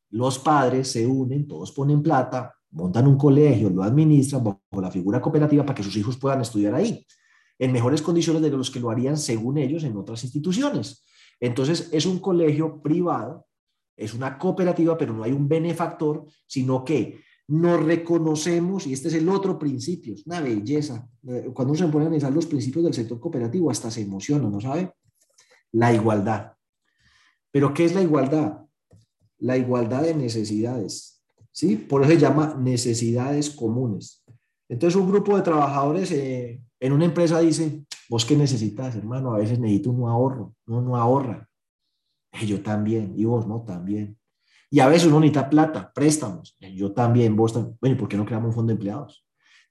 Los 0.08 0.40
padres 0.40 0.90
se 0.90 1.06
unen, 1.06 1.46
todos 1.46 1.70
ponen 1.70 2.02
plata, 2.02 2.56
montan 2.72 3.06
un 3.06 3.16
colegio, 3.16 3.70
lo 3.70 3.84
administran 3.84 4.42
bajo 4.42 4.80
la 4.82 4.90
figura 4.90 5.20
cooperativa 5.20 5.62
para 5.62 5.76
que 5.76 5.84
sus 5.84 5.96
hijos 5.96 6.16
puedan 6.16 6.40
estudiar 6.40 6.74
ahí, 6.74 7.06
en 7.60 7.72
mejores 7.72 8.00
condiciones 8.00 8.40
de 8.40 8.50
los 8.50 8.70
que 8.70 8.80
lo 8.80 8.90
harían 8.90 9.18
según 9.18 9.58
ellos 9.58 9.84
en 9.84 9.94
otras 9.94 10.24
instituciones. 10.24 11.04
Entonces, 11.38 11.90
es 11.92 12.06
un 12.06 12.18
colegio 12.18 12.80
privado, 12.80 13.46
es 13.94 14.14
una 14.14 14.38
cooperativa, 14.38 14.96
pero 14.96 15.12
no 15.12 15.24
hay 15.24 15.32
un 15.32 15.46
benefactor, 15.46 16.24
sino 16.46 16.82
que 16.82 17.20
nos 17.48 17.84
reconocemos, 17.84 18.86
y 18.86 18.94
este 18.94 19.08
es 19.08 19.14
el 19.14 19.28
otro 19.28 19.58
principio, 19.58 20.14
es 20.14 20.26
una 20.26 20.40
belleza. 20.40 21.06
Eh, 21.28 21.50
cuando 21.52 21.72
uno 21.72 21.78
se 21.78 21.92
pone 21.92 22.04
a 22.04 22.08
analizar 22.08 22.32
los 22.32 22.46
principios 22.46 22.84
del 22.84 22.94
sector 22.94 23.20
cooperativo, 23.20 23.70
hasta 23.70 23.90
se 23.90 24.00
emociona, 24.00 24.48
¿no 24.48 24.60
sabe? 24.60 24.94
La 25.72 25.92
igualdad. 25.92 26.52
¿Pero 27.50 27.74
qué 27.74 27.84
es 27.84 27.94
la 27.94 28.00
igualdad? 28.00 28.62
La 29.38 29.58
igualdad 29.58 30.02
de 30.02 30.14
necesidades, 30.14 31.22
¿sí? 31.52 31.76
Por 31.76 32.02
eso 32.02 32.12
se 32.12 32.18
llama 32.18 32.56
necesidades 32.58 33.50
comunes. 33.50 34.24
Entonces, 34.66 34.98
un 34.98 35.10
grupo 35.10 35.36
de 35.36 35.42
trabajadores 35.42 36.10
eh, 36.12 36.62
en 36.80 36.92
una 36.92 37.04
empresa 37.04 37.38
dice, 37.40 37.84
¿vos 38.08 38.24
qué 38.24 38.36
necesitas, 38.36 38.96
hermano? 38.96 39.34
A 39.34 39.38
veces 39.38 39.58
necesito 39.58 39.90
un 39.90 40.08
ahorro, 40.08 40.54
no, 40.66 40.80
no 40.80 40.96
ahorra. 40.96 41.48
yo 42.46 42.62
también, 42.62 43.12
y 43.16 43.24
vos, 43.24 43.46
¿no? 43.46 43.62
También. 43.62 44.18
Y 44.70 44.80
a 44.80 44.88
veces 44.88 45.08
uno 45.08 45.20
necesita 45.20 45.50
plata, 45.50 45.92
préstamos. 45.92 46.56
Yo 46.74 46.92
también, 46.92 47.36
vos 47.36 47.52
también. 47.52 47.76
Bueno, 47.80 47.96
¿por 47.96 48.08
qué 48.08 48.16
no 48.16 48.24
creamos 48.24 48.48
un 48.48 48.54
fondo 48.54 48.70
de 48.70 48.74
empleados? 48.74 49.26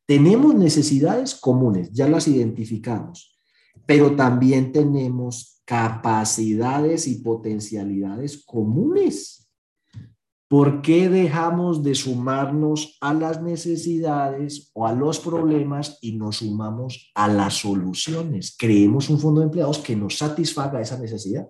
Tenemos 0.05 0.55
necesidades 0.55 1.35
comunes, 1.35 1.91
ya 1.91 2.07
las 2.07 2.27
identificamos, 2.27 3.39
pero 3.85 4.15
también 4.15 4.71
tenemos 4.71 5.61
capacidades 5.65 7.07
y 7.07 7.21
potencialidades 7.21 8.43
comunes. 8.43 9.48
¿Por 10.49 10.81
qué 10.81 11.07
dejamos 11.07 11.83
de 11.83 11.95
sumarnos 11.95 12.97
a 12.99 13.13
las 13.13 13.41
necesidades 13.41 14.71
o 14.73 14.85
a 14.87 14.93
los 14.93 15.19
problemas 15.19 15.99
y 16.01 16.17
nos 16.17 16.37
sumamos 16.37 17.11
a 17.15 17.27
las 17.27 17.53
soluciones? 17.53 18.55
Creemos 18.57 19.09
un 19.09 19.19
fondo 19.19 19.39
de 19.41 19.45
empleados 19.45 19.77
que 19.77 19.95
nos 19.95 20.17
satisfaga 20.17 20.81
esa 20.81 20.99
necesidad 20.99 21.47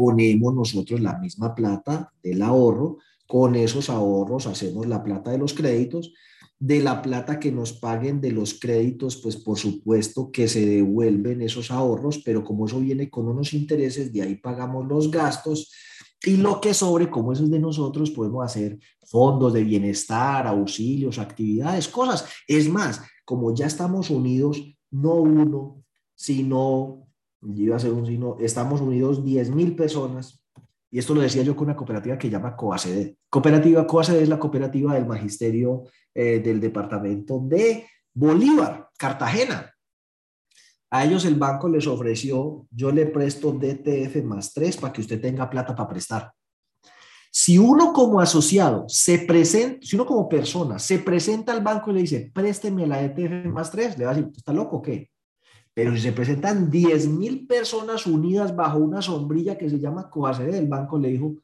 ponemos 0.00 0.54
nosotros 0.54 1.00
la 1.00 1.18
misma 1.18 1.54
plata 1.54 2.12
del 2.22 2.42
ahorro, 2.42 2.98
con 3.26 3.54
esos 3.54 3.90
ahorros 3.90 4.46
hacemos 4.46 4.86
la 4.86 5.04
plata 5.04 5.30
de 5.30 5.38
los 5.38 5.54
créditos, 5.54 6.12
de 6.58 6.80
la 6.80 7.00
plata 7.00 7.38
que 7.38 7.52
nos 7.52 7.72
paguen 7.72 8.20
de 8.20 8.32
los 8.32 8.54
créditos, 8.54 9.16
pues 9.16 9.36
por 9.36 9.58
supuesto 9.58 10.30
que 10.30 10.48
se 10.48 10.66
devuelven 10.66 11.40
esos 11.40 11.70
ahorros, 11.70 12.18
pero 12.24 12.44
como 12.44 12.66
eso 12.66 12.80
viene 12.80 13.08
con 13.08 13.28
unos 13.28 13.52
intereses, 13.54 14.12
de 14.12 14.22
ahí 14.22 14.36
pagamos 14.36 14.86
los 14.86 15.10
gastos 15.10 15.72
y 16.22 16.36
lo 16.36 16.60
que 16.60 16.74
sobre, 16.74 17.08
como 17.08 17.32
eso 17.32 17.44
es 17.44 17.50
de 17.50 17.58
nosotros, 17.58 18.10
podemos 18.10 18.44
hacer 18.44 18.78
fondos 19.06 19.52
de 19.52 19.64
bienestar, 19.64 20.46
auxilios, 20.46 21.18
actividades, 21.18 21.88
cosas. 21.88 22.26
Es 22.46 22.68
más, 22.68 23.02
como 23.24 23.54
ya 23.54 23.66
estamos 23.66 24.10
unidos, 24.10 24.62
no 24.90 25.14
uno, 25.14 25.82
sino 26.14 27.06
iba 27.42 27.76
a 27.76 27.80
ser 27.80 27.92
un 27.92 28.06
signo, 28.06 28.36
estamos 28.38 28.80
unidos 28.80 29.24
10.000 29.24 29.76
personas, 29.76 30.40
y 30.90 30.98
esto 30.98 31.14
lo 31.14 31.20
decía 31.20 31.42
yo 31.42 31.54
con 31.54 31.68
una 31.68 31.76
cooperativa 31.76 32.18
que 32.18 32.28
llama 32.28 32.56
COACD. 32.56 33.14
Cooperativa 33.28 33.86
COACD 33.86 34.22
es 34.22 34.28
la 34.28 34.40
cooperativa 34.40 34.94
del 34.94 35.06
magisterio 35.06 35.84
eh, 36.12 36.40
del 36.40 36.60
departamento 36.60 37.40
de 37.40 37.86
Bolívar, 38.12 38.88
Cartagena. 38.98 39.72
A 40.90 41.04
ellos 41.04 41.24
el 41.24 41.36
banco 41.36 41.68
les 41.68 41.86
ofreció, 41.86 42.66
yo 42.70 42.90
le 42.90 43.06
presto 43.06 43.52
DTF 43.52 44.24
más 44.24 44.52
3 44.52 44.76
para 44.76 44.92
que 44.92 45.00
usted 45.00 45.20
tenga 45.20 45.48
plata 45.48 45.74
para 45.74 45.88
prestar. 45.88 46.32
Si 47.32 47.58
uno 47.58 47.92
como 47.92 48.20
asociado 48.20 48.86
se 48.88 49.18
presenta, 49.18 49.78
si 49.82 49.94
uno 49.94 50.04
como 50.04 50.28
persona 50.28 50.80
se 50.80 50.98
presenta 50.98 51.52
al 51.52 51.62
banco 51.62 51.90
y 51.90 51.94
le 51.94 52.00
dice, 52.00 52.30
présteme 52.34 52.88
la 52.88 53.00
DTF 53.00 53.46
más 53.46 53.70
3, 53.70 53.98
le 53.98 54.04
va 54.04 54.10
a 54.10 54.14
decir, 54.14 54.32
¿está 54.36 54.52
loco 54.52 54.78
o 54.78 54.82
qué? 54.82 55.10
Pero 55.72 55.94
si 55.94 56.00
se 56.00 56.12
presentan 56.12 56.68
10.000 56.68 57.46
personas 57.46 58.04
unidas 58.06 58.56
bajo 58.56 58.78
una 58.78 59.00
sombrilla 59.00 59.56
que 59.56 59.70
se 59.70 59.78
llama 59.78 60.10
Coacede, 60.10 60.58
el 60.58 60.66
banco 60.66 60.98
le 60.98 61.10
dijo, 61.10 61.36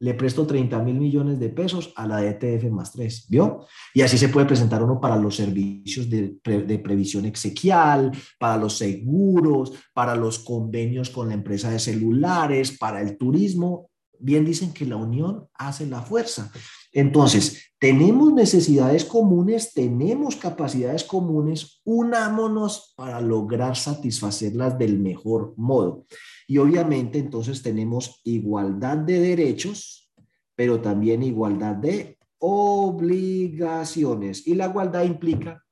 le 0.00 0.14
presto 0.14 0.46
30 0.46 0.78
mil 0.82 0.94
millones 0.94 1.38
de 1.38 1.48
pesos 1.48 1.92
a 1.96 2.06
la 2.06 2.24
ETF 2.24 2.70
más 2.70 2.92
3, 2.92 3.26
¿vio? 3.28 3.66
Y 3.92 4.02
así 4.02 4.16
se 4.16 4.28
puede 4.28 4.46
presentar 4.46 4.82
uno 4.82 5.00
para 5.00 5.16
los 5.16 5.36
servicios 5.36 6.08
de, 6.08 6.36
de, 6.44 6.78
previsión 6.78 7.24
exequial, 7.24 8.12
para 8.38 8.56
los 8.56 8.76
seguros, 8.76 9.72
para 9.92 10.14
los 10.14 10.38
convenios 10.38 11.10
con 11.10 11.28
la 11.28 11.34
empresa 11.34 11.70
de 11.70 11.78
celulares, 11.78 12.76
para 12.78 13.00
el 13.00 13.16
turismo. 13.16 13.90
Bien 14.20 14.44
dicen 14.44 14.72
que 14.72 14.84
la 14.84 14.96
unión 14.96 15.48
hace 15.54 15.86
la 15.86 16.02
fuerza. 16.02 16.52
Entonces, 16.92 17.72
tenemos 17.78 18.32
necesidades 18.32 19.04
comunes, 19.04 19.72
tenemos 19.72 20.36
capacidades 20.36 21.04
comunes, 21.04 21.80
unámonos 21.84 22.94
para 22.96 23.20
lograr 23.20 23.76
satisfacerlas 23.76 24.78
del 24.78 24.98
mejor 24.98 25.54
modo. 25.56 26.06
Y 26.46 26.58
obviamente 26.58 27.18
entonces 27.18 27.62
tenemos 27.62 28.20
igualdad 28.24 28.98
de 28.98 29.20
derechos, 29.20 30.10
pero 30.56 30.80
también 30.80 31.22
igualdad 31.22 31.76
de 31.76 32.18
obligaciones. 32.38 34.46
Y 34.46 34.54
la 34.54 34.66
igualdad 34.66 35.04
implica 35.04 35.64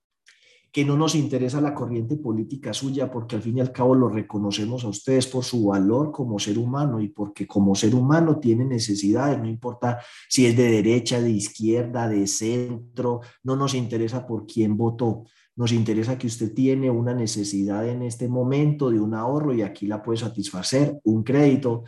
que 0.76 0.84
no 0.84 0.94
nos 0.94 1.14
interesa 1.14 1.58
la 1.62 1.72
corriente 1.72 2.18
política 2.18 2.74
suya 2.74 3.10
porque 3.10 3.34
al 3.34 3.40
fin 3.40 3.56
y 3.56 3.60
al 3.62 3.72
cabo 3.72 3.94
lo 3.94 4.10
reconocemos 4.10 4.84
a 4.84 4.88
ustedes 4.88 5.26
por 5.26 5.42
su 5.42 5.68
valor 5.68 6.12
como 6.12 6.38
ser 6.38 6.58
humano 6.58 7.00
y 7.00 7.08
porque 7.08 7.46
como 7.46 7.74
ser 7.74 7.94
humano 7.94 8.38
tiene 8.38 8.66
necesidades, 8.66 9.38
no 9.38 9.48
importa 9.48 9.98
si 10.28 10.44
es 10.44 10.54
de 10.54 10.70
derecha, 10.70 11.18
de 11.18 11.30
izquierda, 11.30 12.10
de 12.10 12.26
centro, 12.26 13.22
no 13.42 13.56
nos 13.56 13.72
interesa 13.72 14.26
por 14.26 14.44
quién 14.44 14.76
votó. 14.76 15.24
Nos 15.54 15.72
interesa 15.72 16.18
que 16.18 16.26
usted 16.26 16.52
tiene 16.52 16.90
una 16.90 17.14
necesidad 17.14 17.88
en 17.88 18.02
este 18.02 18.28
momento 18.28 18.90
de 18.90 19.00
un 19.00 19.14
ahorro 19.14 19.54
y 19.54 19.62
aquí 19.62 19.86
la 19.86 20.02
puede 20.02 20.18
satisfacer, 20.18 21.00
un 21.04 21.22
crédito. 21.22 21.84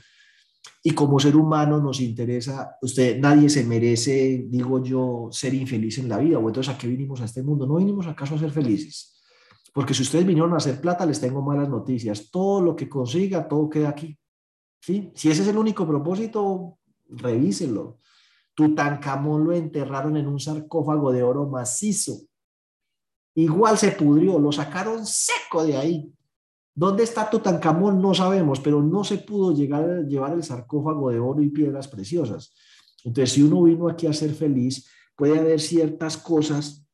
Y 0.83 0.93
como 0.93 1.19
ser 1.19 1.37
humano 1.37 1.81
nos 1.81 2.01
interesa, 2.01 2.77
usted, 2.81 3.19
nadie 3.19 3.49
se 3.49 3.65
merece, 3.65 4.47
digo 4.49 4.83
yo, 4.83 5.29
ser 5.31 5.55
infeliz 5.55 5.99
en 5.99 6.09
la 6.09 6.19
vida. 6.19 6.39
O 6.39 6.49
entonces, 6.49 6.75
¿a 6.75 6.79
qué 6.79 6.87
vinimos 6.87 7.21
a 7.21 7.25
este 7.25 7.43
mundo? 7.43 7.67
No 7.67 7.77
vinimos 7.77 8.07
acaso 8.07 8.35
a 8.35 8.39
ser 8.39 8.51
felices. 8.51 9.21
Porque 9.73 9.95
si 9.95 10.03
ustedes 10.03 10.27
vinieron 10.27 10.55
a 10.55 10.57
hacer 10.57 10.81
plata, 10.81 11.05
les 11.05 11.21
tengo 11.21 11.43
malas 11.43 11.69
noticias. 11.69 12.31
Todo 12.31 12.61
lo 12.63 12.77
que 12.77 12.89
consiga, 12.89 13.47
todo 13.47 13.69
queda 13.69 13.91
aquí. 13.91 14.19
¿Sí? 14.81 15.11
Si 15.15 15.31
ese 15.31 15.43
es 15.43 15.49
el 15.49 15.59
único 15.59 15.87
propósito, 15.87 16.79
revíselo. 17.09 17.99
Tutankamón 18.55 19.45
lo 19.45 19.53
enterraron 19.53 20.17
en 20.17 20.27
un 20.27 20.41
sarcófago 20.41 21.13
de 21.13 21.23
oro 21.23 21.47
macizo 21.49 22.29
igual 23.43 23.79
se 23.79 23.93
pudrió, 23.93 24.39
lo 24.39 24.51
sacaron 24.51 25.07
seco 25.07 25.65
de 25.65 25.77
ahí. 25.77 26.13
¿Dónde 26.79 27.03
está 27.03 27.29
Tutankamón? 27.29 28.01
No 28.01 28.15
sabemos, 28.15 28.61
pero 28.61 28.81
no 28.81 29.03
se 29.03 29.19
pudo 29.19 29.53
llegar 29.53 29.83
a 29.83 30.03
llevar 30.03 30.35
el 30.35 30.45
sarcófago 30.45 31.11
de 31.11 31.19
oro 31.19 31.43
y 31.43 31.49
piedras 31.49 31.89
preciosas. 31.89 32.55
Entonces, 33.03 33.35
si 33.35 33.43
uno 33.43 33.65
vino 33.65 33.89
aquí 33.89 34.07
a 34.07 34.13
ser 34.13 34.33
feliz, 34.33 34.89
puede 35.17 35.41
haber 35.41 35.59
ciertas 35.59 36.17
cosas 36.17 36.87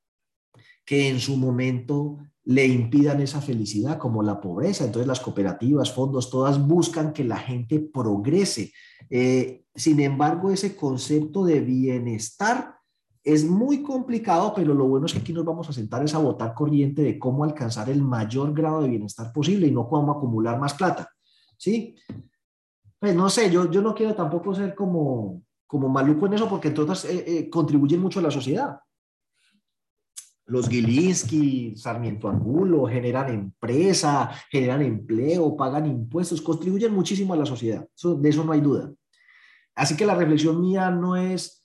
que 0.87 1.11
en 1.11 1.21
su 1.21 1.37
momento 1.37 2.17
le 2.45 2.67
impidan 2.67 3.21
esa 3.21 3.43
felicidad, 3.43 3.99
como 3.99 4.23
la 4.23 4.41
pobreza. 4.41 4.87
Entonces, 4.87 5.07
las 5.07 5.21
cooperativas, 5.21 5.93
fondos, 5.93 6.31
todas 6.31 6.67
buscan 6.67 7.13
que 7.13 7.25
la 7.25 7.37
gente 7.37 7.79
progrese. 7.79 8.73
Eh, 9.11 9.67
sin 9.75 10.01
embargo, 10.01 10.51
ese 10.51 10.75
concepto 10.75 11.45
de 11.45 11.61
bienestar 11.61 12.79
es 13.25 13.49
muy 13.49 13.83
complicado, 13.83 14.53
pero 14.55 14.75
lo 14.75 14.87
bueno 14.87 15.07
es 15.07 15.15
que 15.15 15.21
aquí 15.21 15.33
nos 15.33 15.47
vamos 15.47 15.67
a 15.69 15.73
sentar 15.73 16.05
esa 16.05 16.19
votar 16.19 16.53
corriente 16.53 17.01
de 17.01 17.19
cómo 17.19 17.43
alcanzar 17.43 17.89
el 17.89 18.03
mayor 18.03 18.53
grado 18.53 18.83
de 18.83 18.91
bienestar 18.91 19.33
posible 19.33 19.67
y 19.67 19.71
no 19.71 19.89
cómo 19.89 20.13
acumular 20.13 20.61
más 20.61 20.75
plata. 20.75 21.11
¿Sí? 21.57 21.97
Pues 22.99 23.15
no 23.15 23.31
sé, 23.31 23.51
yo, 23.51 23.71
yo 23.71 23.81
no 23.81 23.95
quiero 23.95 24.15
tampoco 24.15 24.55
ser 24.55 24.75
como, 24.75 25.43
como 25.67 25.89
maluco 25.89 26.27
en 26.27 26.35
eso 26.35 26.49
porque 26.51 26.69
entonces 26.69 27.11
eh, 27.11 27.25
eh, 27.27 27.51
contribuyen 27.51 28.01
mucho 28.01 28.21
a 28.21 28.23
la 28.23 28.31
sociedad. 28.31 28.79
Los 30.47 30.69
Gilinski, 30.69 31.75
Sarmiento 31.77 32.29
Angulo, 32.29 32.87
generan 32.87 33.31
empresa, 33.31 34.31
generan 34.51 34.83
empleo, 34.83 35.57
pagan 35.57 35.87
impuestos, 35.87 36.43
contribuyen 36.43 36.93
muchísimo 36.93 37.33
a 37.33 37.39
la 37.39 37.47
sociedad. 37.47 37.89
de 38.03 38.29
eso 38.29 38.45
no 38.45 38.53
hay 38.53 38.61
duda. 38.61 38.93
Así 39.75 39.97
que 39.97 40.05
la 40.05 40.15
reflexión 40.15 40.61
mía 40.61 40.91
no 40.91 41.17
es 41.17 41.64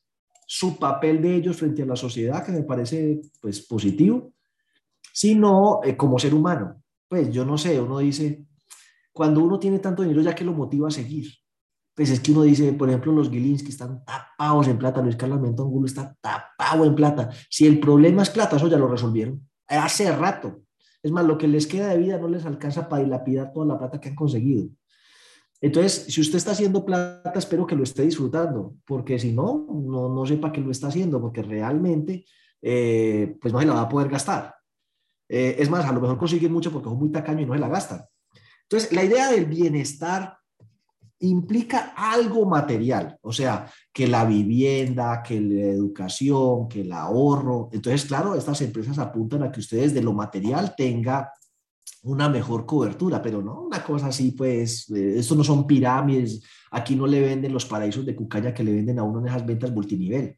su 0.51 0.79
papel 0.79 1.21
de 1.21 1.35
ellos 1.35 1.57
frente 1.57 1.83
a 1.83 1.85
la 1.85 1.95
sociedad, 1.95 2.43
que 2.43 2.51
me 2.51 2.63
parece 2.63 3.21
pues 3.39 3.61
positivo, 3.61 4.33
sino 5.13 5.81
eh, 5.83 5.95
como 5.95 6.17
ser 6.17 6.33
humano. 6.33 6.81
Pues 7.07 7.31
yo 7.31 7.45
no 7.45 7.55
sé, 7.55 7.79
uno 7.79 7.99
dice, 7.99 8.47
cuando 9.13 9.43
uno 9.43 9.59
tiene 9.59 9.77
tanto 9.77 10.01
dinero, 10.01 10.23
ya 10.23 10.33
que 10.33 10.43
lo 10.43 10.53
motiva 10.53 10.87
a 10.87 10.91
seguir. 10.91 11.31
Pues 11.93 12.09
es 12.09 12.19
que 12.19 12.31
uno 12.31 12.41
dice, 12.41 12.73
por 12.73 12.89
ejemplo, 12.89 13.11
los 13.11 13.29
Gilinski 13.29 13.69
están 13.69 14.03
tapados 14.03 14.67
en 14.67 14.79
plata, 14.79 15.03
Luis 15.03 15.15
Carlos 15.15 15.39
Angulo 15.39 15.85
está 15.85 16.17
tapado 16.19 16.83
en 16.83 16.95
plata. 16.95 17.29
Si 17.47 17.67
el 17.67 17.79
problema 17.79 18.23
es 18.23 18.31
plata, 18.31 18.55
eso 18.55 18.67
ya 18.67 18.77
lo 18.77 18.87
resolvieron 18.87 19.47
hace 19.67 20.11
rato. 20.15 20.63
Es 21.03 21.11
más, 21.11 21.25
lo 21.25 21.37
que 21.37 21.47
les 21.47 21.67
queda 21.67 21.89
de 21.89 21.99
vida 21.99 22.17
no 22.17 22.27
les 22.27 22.45
alcanza 22.45 22.89
para 22.89 23.03
dilapidar 23.03 23.53
toda 23.53 23.67
la 23.67 23.77
plata 23.77 24.01
que 24.01 24.09
han 24.09 24.15
conseguido. 24.15 24.67
Entonces, 25.61 26.05
si 26.07 26.21
usted 26.21 26.37
está 26.37 26.51
haciendo 26.51 26.85
plata, 26.85 27.33
espero 27.35 27.67
que 27.67 27.75
lo 27.75 27.83
esté 27.83 28.03
disfrutando, 28.03 28.75
porque 28.85 29.19
si 29.19 29.33
no, 29.33 29.67
no, 29.69 30.07
no 30.13 30.25
sepa 30.25 30.51
que 30.51 30.61
lo 30.61 30.71
está 30.71 30.87
haciendo, 30.87 31.19
porque 31.19 31.41
realmente, 31.41 32.25
eh, 32.61 33.37
pues 33.41 33.53
no 33.53 33.59
se 33.59 33.65
la 33.65 33.73
va 33.73 33.81
a 33.81 33.89
poder 33.89 34.09
gastar. 34.09 34.55
Eh, 35.27 35.57
es 35.59 35.69
más, 35.69 35.85
a 35.85 35.91
lo 35.91 35.99
mejor 35.99 36.17
consigue 36.17 36.47
mucho 36.47 36.71
porque 36.71 36.89
es 36.89 36.95
muy 36.95 37.11
tacaño 37.11 37.41
y 37.41 37.45
no 37.45 37.53
se 37.53 37.59
la 37.59 37.67
gastan. 37.67 38.01
Entonces, 38.63 38.93
la 38.93 39.03
idea 39.03 39.31
del 39.31 39.45
bienestar 39.45 40.37
implica 41.19 41.93
algo 41.97 42.45
material, 42.45 43.17
o 43.21 43.33
sea, 43.33 43.69
que 43.91 44.07
la 44.07 44.23
vivienda, 44.23 45.21
que 45.21 45.41
la 45.41 45.65
educación, 45.65 46.69
que 46.69 46.81
el 46.81 46.91
ahorro. 46.93 47.69
Entonces, 47.73 48.05
claro, 48.05 48.35
estas 48.35 48.61
empresas 48.61 48.97
apuntan 48.99 49.43
a 49.43 49.51
que 49.51 49.59
ustedes 49.59 49.93
de 49.93 50.01
lo 50.01 50.13
material 50.13 50.73
tenga 50.77 51.31
una 52.03 52.29
mejor 52.29 52.65
cobertura, 52.65 53.21
pero 53.21 53.41
no 53.41 53.61
una 53.63 53.83
cosa 53.83 54.07
así, 54.07 54.31
pues, 54.31 54.89
eh, 54.91 55.19
esto 55.19 55.35
no 55.35 55.43
son 55.43 55.67
pirámides, 55.67 56.41
aquí 56.71 56.95
no 56.95 57.07
le 57.07 57.21
venden 57.21 57.53
los 57.53 57.65
paraísos 57.65 58.05
de 58.05 58.15
Cucaña 58.15 58.53
que 58.53 58.63
le 58.63 58.73
venden 58.73 58.99
a 58.99 59.03
uno 59.03 59.19
en 59.19 59.27
esas 59.27 59.45
ventas 59.45 59.71
multinivel. 59.71 60.37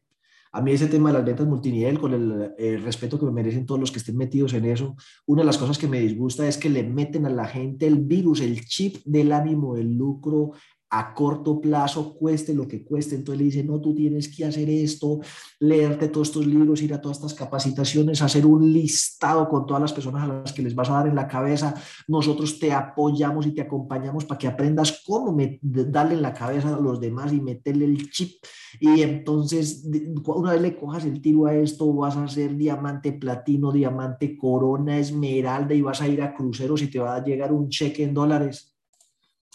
A 0.54 0.60
mí 0.60 0.72
ese 0.72 0.86
tema 0.86 1.08
de 1.08 1.14
las 1.14 1.24
ventas 1.24 1.46
multinivel, 1.46 1.98
con 1.98 2.12
el, 2.12 2.52
el, 2.58 2.82
respeto 2.82 3.18
que 3.18 3.24
me 3.24 3.32
merecen 3.32 3.64
todos 3.64 3.80
los 3.80 3.90
que 3.90 3.98
estén 3.98 4.18
metidos 4.18 4.52
en 4.52 4.66
eso, 4.66 4.96
una 5.24 5.40
de 5.40 5.46
las 5.46 5.56
cosas 5.56 5.78
que 5.78 5.88
me 5.88 5.98
disgusta 5.98 6.46
es 6.46 6.58
que 6.58 6.68
le 6.68 6.82
meten 6.82 7.24
a 7.24 7.30
la 7.30 7.46
gente 7.46 7.86
el 7.86 8.00
virus, 8.00 8.42
el 8.42 8.62
chip 8.66 8.96
del 9.06 9.32
ánimo, 9.32 9.74
del 9.74 9.94
lucro, 9.94 10.52
a 10.92 11.14
corto 11.14 11.58
plazo, 11.58 12.14
cueste 12.14 12.52
lo 12.52 12.68
que 12.68 12.84
cueste. 12.84 13.14
Entonces 13.14 13.38
le 13.38 13.44
dice, 13.46 13.64
no, 13.64 13.80
tú 13.80 13.94
tienes 13.94 14.28
que 14.28 14.44
hacer 14.44 14.68
esto, 14.68 15.20
leerte 15.58 16.08
todos 16.08 16.28
estos 16.28 16.46
libros, 16.46 16.82
ir 16.82 16.92
a 16.92 17.00
todas 17.00 17.16
estas 17.16 17.32
capacitaciones, 17.32 18.20
hacer 18.20 18.44
un 18.44 18.70
listado 18.70 19.48
con 19.48 19.64
todas 19.64 19.80
las 19.80 19.92
personas 19.94 20.24
a 20.24 20.26
las 20.26 20.52
que 20.52 20.60
les 20.60 20.74
vas 20.74 20.90
a 20.90 20.94
dar 20.94 21.06
en 21.06 21.14
la 21.14 21.26
cabeza. 21.26 21.74
Nosotros 22.08 22.58
te 22.58 22.72
apoyamos 22.72 23.46
y 23.46 23.52
te 23.52 23.62
acompañamos 23.62 24.26
para 24.26 24.38
que 24.38 24.46
aprendas 24.46 25.02
cómo 25.06 25.34
darle 25.62 26.14
en 26.14 26.22
la 26.22 26.34
cabeza 26.34 26.76
a 26.76 26.80
los 26.80 27.00
demás 27.00 27.32
y 27.32 27.40
meterle 27.40 27.86
el 27.86 28.10
chip. 28.10 28.44
Y 28.78 29.00
entonces, 29.00 29.88
una 30.26 30.52
vez 30.52 30.60
le 30.60 30.76
cojas 30.76 31.06
el 31.06 31.22
tiro 31.22 31.46
a 31.46 31.54
esto, 31.54 31.90
vas 31.94 32.18
a 32.18 32.24
hacer 32.24 32.54
diamante 32.54 33.12
platino, 33.12 33.72
diamante 33.72 34.36
corona, 34.36 34.98
esmeralda 34.98 35.74
y 35.74 35.80
vas 35.80 36.02
a 36.02 36.08
ir 36.08 36.20
a 36.20 36.34
cruceros 36.34 36.82
y 36.82 36.88
te 36.88 36.98
va 36.98 37.16
a 37.16 37.24
llegar 37.24 37.50
un 37.50 37.70
cheque 37.70 38.04
en 38.04 38.12
dólares 38.12 38.71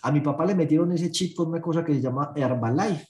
a 0.04 0.12
mi 0.12 0.22
papá 0.22 0.46
le 0.46 0.56
metieron 0.56 0.92
ese 0.92 1.12
chip 1.12 1.36
con 1.36 1.50
una 1.50 1.62
cosa 1.62 1.84
que 1.84 1.94
se 1.94 2.02
llama 2.02 2.34
Herbalife 2.36 3.08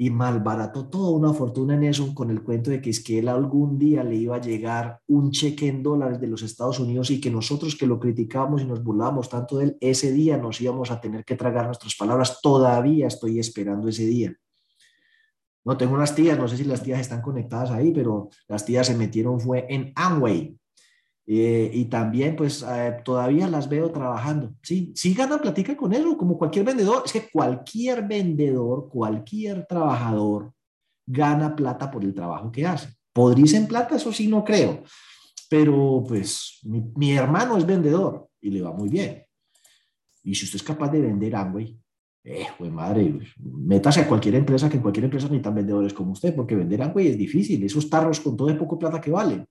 y 0.00 0.10
malbarató 0.10 0.88
toda 0.88 1.10
una 1.10 1.34
fortuna 1.34 1.74
en 1.74 1.82
eso 1.82 2.14
con 2.14 2.30
el 2.30 2.44
cuento 2.44 2.70
de 2.70 2.80
que 2.80 2.90
es 2.90 3.02
que 3.02 3.18
él 3.18 3.26
algún 3.26 3.80
día 3.80 4.04
le 4.04 4.14
iba 4.14 4.36
a 4.36 4.40
llegar 4.40 5.00
un 5.08 5.32
cheque 5.32 5.66
en 5.66 5.82
dólares 5.82 6.20
de 6.20 6.28
los 6.28 6.42
Estados 6.42 6.78
Unidos 6.78 7.10
y 7.10 7.20
que 7.20 7.32
nosotros 7.32 7.74
que 7.74 7.86
lo 7.86 7.98
criticábamos 7.98 8.62
y 8.62 8.64
nos 8.64 8.82
burlábamos 8.82 9.28
tanto 9.28 9.58
de 9.58 9.64
él, 9.64 9.76
ese 9.80 10.12
día 10.12 10.36
nos 10.36 10.60
íbamos 10.60 10.92
a 10.92 11.00
tener 11.00 11.24
que 11.24 11.34
tragar 11.34 11.66
nuestras 11.66 11.96
palabras. 11.96 12.40
Todavía 12.40 13.08
estoy 13.08 13.40
esperando 13.40 13.88
ese 13.88 14.06
día. 14.06 14.32
No 15.64 15.76
tengo 15.76 15.94
unas 15.94 16.14
tías, 16.14 16.38
no 16.38 16.46
sé 16.46 16.56
si 16.56 16.64
las 16.64 16.82
tías 16.82 17.00
están 17.00 17.20
conectadas 17.20 17.72
ahí, 17.72 17.92
pero 17.92 18.28
las 18.46 18.64
tías 18.64 18.86
se 18.86 18.94
metieron 18.94 19.40
fue 19.40 19.66
en 19.68 19.92
Amway. 19.96 20.56
Eh, 21.30 21.70
y 21.74 21.84
también, 21.84 22.34
pues, 22.36 22.64
eh, 22.66 23.02
todavía 23.04 23.46
las 23.48 23.68
veo 23.68 23.90
trabajando. 23.90 24.54
Sí, 24.62 24.94
sí 24.96 25.12
ganan 25.12 25.40
platica 25.40 25.76
con 25.76 25.92
eso, 25.92 26.16
como 26.16 26.38
cualquier 26.38 26.64
vendedor. 26.64 27.02
Es 27.04 27.12
que 27.12 27.28
cualquier 27.30 28.08
vendedor, 28.08 28.88
cualquier 28.88 29.66
trabajador 29.66 30.54
gana 31.06 31.54
plata 31.54 31.90
por 31.90 32.02
el 32.02 32.14
trabajo 32.14 32.50
que 32.50 32.66
hace. 32.66 32.94
¿Podría 33.12 33.58
en 33.58 33.66
plata? 33.66 33.96
Eso 33.96 34.10
sí, 34.10 34.26
no 34.26 34.42
creo. 34.42 34.82
Pero, 35.50 36.02
pues, 36.08 36.60
mi, 36.62 37.12
hermano 37.12 37.58
es 37.58 37.66
vendedor 37.66 38.30
y 38.40 38.48
le 38.48 38.62
va 38.62 38.72
muy 38.72 38.88
bien. 38.88 39.22
Y 40.22 40.34
si 40.34 40.46
usted 40.46 40.56
es 40.56 40.62
capaz 40.62 40.88
de 40.88 41.02
vender 41.02 41.36
Amway, 41.36 41.78
eh, 42.24 42.46
pues 42.56 42.72
madre, 42.72 43.18
métase 43.38 44.00
a 44.00 44.08
cualquier 44.08 44.36
empresa, 44.36 44.70
que 44.70 44.76
en 44.76 44.82
cualquier 44.82 45.04
empresa 45.04 45.26
necesitan 45.26 45.54
vendedores 45.54 45.92
como 45.92 46.12
usted, 46.12 46.34
porque 46.34 46.56
vender 46.56 46.80
Amway 46.80 47.08
es 47.08 47.18
difícil. 47.18 47.62
Esos 47.62 47.90
tarros 47.90 48.18
con 48.18 48.34
todo 48.34 48.48
de 48.48 48.54
poco 48.54 48.78
plata 48.78 48.98
que 48.98 49.10
valen. 49.10 49.46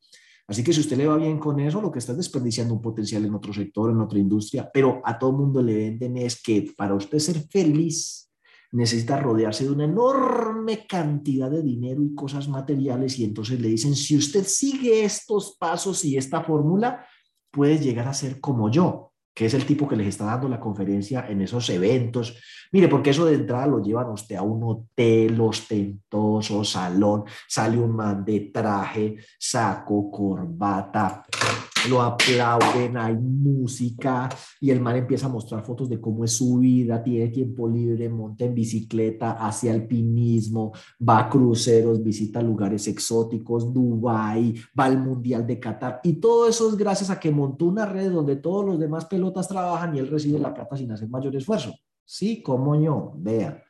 Así 0.48 0.64
que 0.64 0.72
si 0.72 0.80
usted 0.80 0.98
le 0.98 1.08
va 1.08 1.18
bien 1.18 1.40
con 1.40 1.60
eso, 1.60 1.82
lo 1.82 1.92
que 1.92 2.00
está 2.00 2.14
es 2.14 2.20
desperdiciando 2.20 2.74
un 2.74 2.82
potencial 2.82 3.26
en 3.26 3.36
otro 3.36 3.52
sector, 3.52 3.92
en 3.92 4.00
otra 4.00 4.18
industria, 4.18 4.70
pero 4.74 5.02
a 5.04 5.20
todo 5.20 5.34
mundo 5.34 5.62
le 5.62 5.76
venden 5.76 6.18
es 6.18 6.42
que 6.42 6.74
para 6.78 6.96
usted 6.96 7.20
ser 7.20 7.40
feliz 7.50 8.32
necesita 8.72 9.18
rodearse 9.18 9.66
de 9.66 9.72
una 9.72 9.86
enorme 9.86 10.86
cantidad 10.88 11.52
de 11.52 11.62
dinero 11.62 12.02
y 12.02 12.16
cosas 12.16 12.48
materiales 12.48 13.20
y 13.20 13.26
entonces 13.26 13.60
le 13.60 13.70
dicen, 13.70 13.96
si 13.96 14.16
usted 14.16 14.46
sigue 14.46 15.04
estos 15.04 15.58
pasos 15.60 16.04
y 16.06 16.18
esta 16.18 16.44
fórmula, 16.44 17.06
puede 17.52 17.78
llegar 17.80 18.08
a 18.08 18.14
ser 18.14 18.40
como 18.40 18.70
yo 18.72 19.14
que 19.38 19.46
es 19.46 19.54
el 19.54 19.68
tipo 19.68 19.88
que 19.88 19.96
les 19.96 20.08
está 20.08 20.26
dando 20.26 20.50
la 20.50 20.60
conferencia 20.60 21.28
en 21.30 21.44
esos 21.44 21.70
eventos. 21.70 22.42
Mire, 22.72 22.88
porque 22.88 23.12
eso 23.12 23.24
de 23.24 23.36
entrada 23.36 23.68
lo 23.68 23.84
llevan 23.84 24.10
usted 24.10 24.36
a 24.36 24.42
un 24.42 24.64
hotel 24.64 25.40
ostentoso, 25.40 26.64
salón, 26.64 27.24
sale 27.48 27.78
un 27.78 27.96
man 27.96 28.26
de 28.26 28.50
traje, 28.52 29.18
saco, 29.38 30.10
corbata, 30.10 31.24
lo 31.90 32.02
aplauden, 32.02 32.98
hay 32.98 33.16
música 33.16 34.30
y 34.60 34.72
el 34.72 34.82
man 34.82 34.98
empieza 34.98 35.28
a 35.28 35.30
mostrar 35.30 35.64
fotos 35.64 35.90
de 35.90 36.02
cómo 36.02 36.24
es 36.24 36.34
su 36.34 36.58
vida, 36.58 37.04
tiene 37.04 37.30
tiempo 37.30 37.68
libre, 37.68 38.10
monta 38.10 38.46
en 38.46 38.54
bicicleta, 38.54 39.34
hace 39.34 39.70
alpinismo, 39.70 40.74
va 41.08 41.20
a 41.20 41.30
cruceros, 41.30 42.04
visita 42.04 42.42
lugares 42.42 42.88
exóticos, 42.88 43.74
Dubai, 43.74 44.54
va 44.78 44.86
al 44.86 45.00
Mundial 45.00 45.46
de 45.46 45.60
Qatar 45.60 46.00
y 46.04 46.14
todo 46.14 46.48
eso 46.48 46.70
es 46.70 46.76
gracias 46.76 47.10
a 47.10 47.20
que 47.20 47.32
montó 47.32 47.66
una 47.66 47.86
red 47.86 48.12
donde 48.12 48.36
todos 48.36 48.66
los 48.66 48.80
demás 48.80 49.06
pelotas 49.06 49.48
trabajan 49.48 49.96
y 49.96 50.00
él 50.00 50.08
recibe 50.08 50.40
la 50.40 50.54
plata 50.54 50.76
sin 50.76 50.92
hacer 50.92 51.10
mayor 51.10 51.36
esfuerzo. 51.36 51.74
Sí, 52.04 52.42
como 52.42 52.80
yo, 52.82 53.14
vea. 53.18 53.64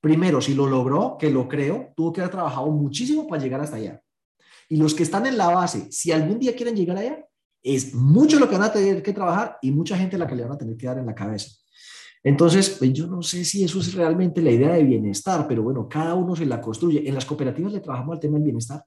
Primero, 0.00 0.40
si 0.40 0.54
lo 0.54 0.66
logró, 0.66 1.16
que 1.18 1.30
lo 1.30 1.48
creo, 1.48 1.92
tuvo 1.96 2.12
que 2.12 2.20
haber 2.20 2.32
trabajado 2.32 2.70
muchísimo 2.70 3.26
para 3.26 3.42
llegar 3.42 3.60
hasta 3.60 3.76
allá. 3.76 4.02
Y 4.68 4.76
los 4.76 4.94
que 4.94 5.02
están 5.02 5.26
en 5.26 5.36
la 5.36 5.48
base, 5.48 5.90
si 5.90 6.12
algún 6.12 6.38
día 6.38 6.54
quieren 6.54 6.76
llegar 6.76 6.96
allá, 6.96 7.24
es 7.64 7.94
mucho 7.94 8.38
lo 8.38 8.48
que 8.48 8.56
van 8.56 8.68
a 8.68 8.72
tener 8.72 9.02
que 9.02 9.14
trabajar 9.14 9.56
y 9.62 9.72
mucha 9.72 9.96
gente 9.96 10.18
la 10.18 10.26
que 10.26 10.36
le 10.36 10.42
van 10.44 10.52
a 10.52 10.58
tener 10.58 10.76
que 10.76 10.86
dar 10.86 10.98
en 10.98 11.06
la 11.06 11.14
cabeza. 11.14 11.48
Entonces, 12.22 12.76
pues 12.78 12.92
yo 12.92 13.06
no 13.06 13.22
sé 13.22 13.44
si 13.44 13.64
eso 13.64 13.80
es 13.80 13.94
realmente 13.94 14.40
la 14.42 14.50
idea 14.50 14.74
de 14.74 14.84
bienestar, 14.84 15.46
pero 15.48 15.62
bueno, 15.62 15.88
cada 15.88 16.14
uno 16.14 16.36
se 16.36 16.46
la 16.46 16.60
construye. 16.60 17.06
En 17.06 17.14
las 17.14 17.24
cooperativas 17.24 17.72
le 17.72 17.80
trabajamos 17.80 18.14
al 18.14 18.20
tema 18.20 18.34
del 18.34 18.44
bienestar. 18.44 18.84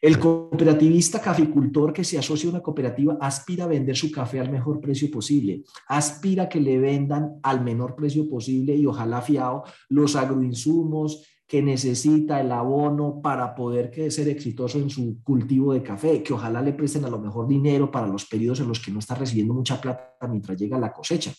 El 0.00 0.18
cooperativista 0.18 1.20
caficultor 1.20 1.92
que 1.92 2.04
se 2.04 2.18
asocia 2.18 2.48
a 2.48 2.52
una 2.52 2.62
cooperativa 2.62 3.18
aspira 3.20 3.64
a 3.64 3.68
vender 3.68 3.96
su 3.96 4.12
café 4.12 4.38
al 4.38 4.50
mejor 4.50 4.80
precio 4.80 5.10
posible, 5.10 5.64
aspira 5.88 6.44
a 6.44 6.48
que 6.48 6.60
le 6.60 6.78
vendan 6.78 7.40
al 7.42 7.64
menor 7.64 7.96
precio 7.96 8.28
posible 8.28 8.76
y 8.76 8.86
ojalá 8.86 9.20
fiado 9.22 9.64
los 9.88 10.14
agroinsumos, 10.14 11.26
que 11.48 11.62
necesita 11.62 12.42
el 12.42 12.52
abono 12.52 13.22
para 13.22 13.54
poder 13.54 13.90
ser 14.12 14.28
exitoso 14.28 14.78
en 14.78 14.90
su 14.90 15.22
cultivo 15.22 15.72
de 15.72 15.82
café, 15.82 16.22
que 16.22 16.34
ojalá 16.34 16.60
le 16.60 16.74
presten 16.74 17.06
a 17.06 17.08
lo 17.08 17.18
mejor 17.18 17.48
dinero 17.48 17.90
para 17.90 18.06
los 18.06 18.26
periodos 18.26 18.60
en 18.60 18.68
los 18.68 18.80
que 18.80 18.90
no 18.90 18.98
está 18.98 19.14
recibiendo 19.14 19.54
mucha 19.54 19.80
plata 19.80 20.28
mientras 20.28 20.58
llega 20.58 20.78
la 20.78 20.92
cosecha. 20.92 21.32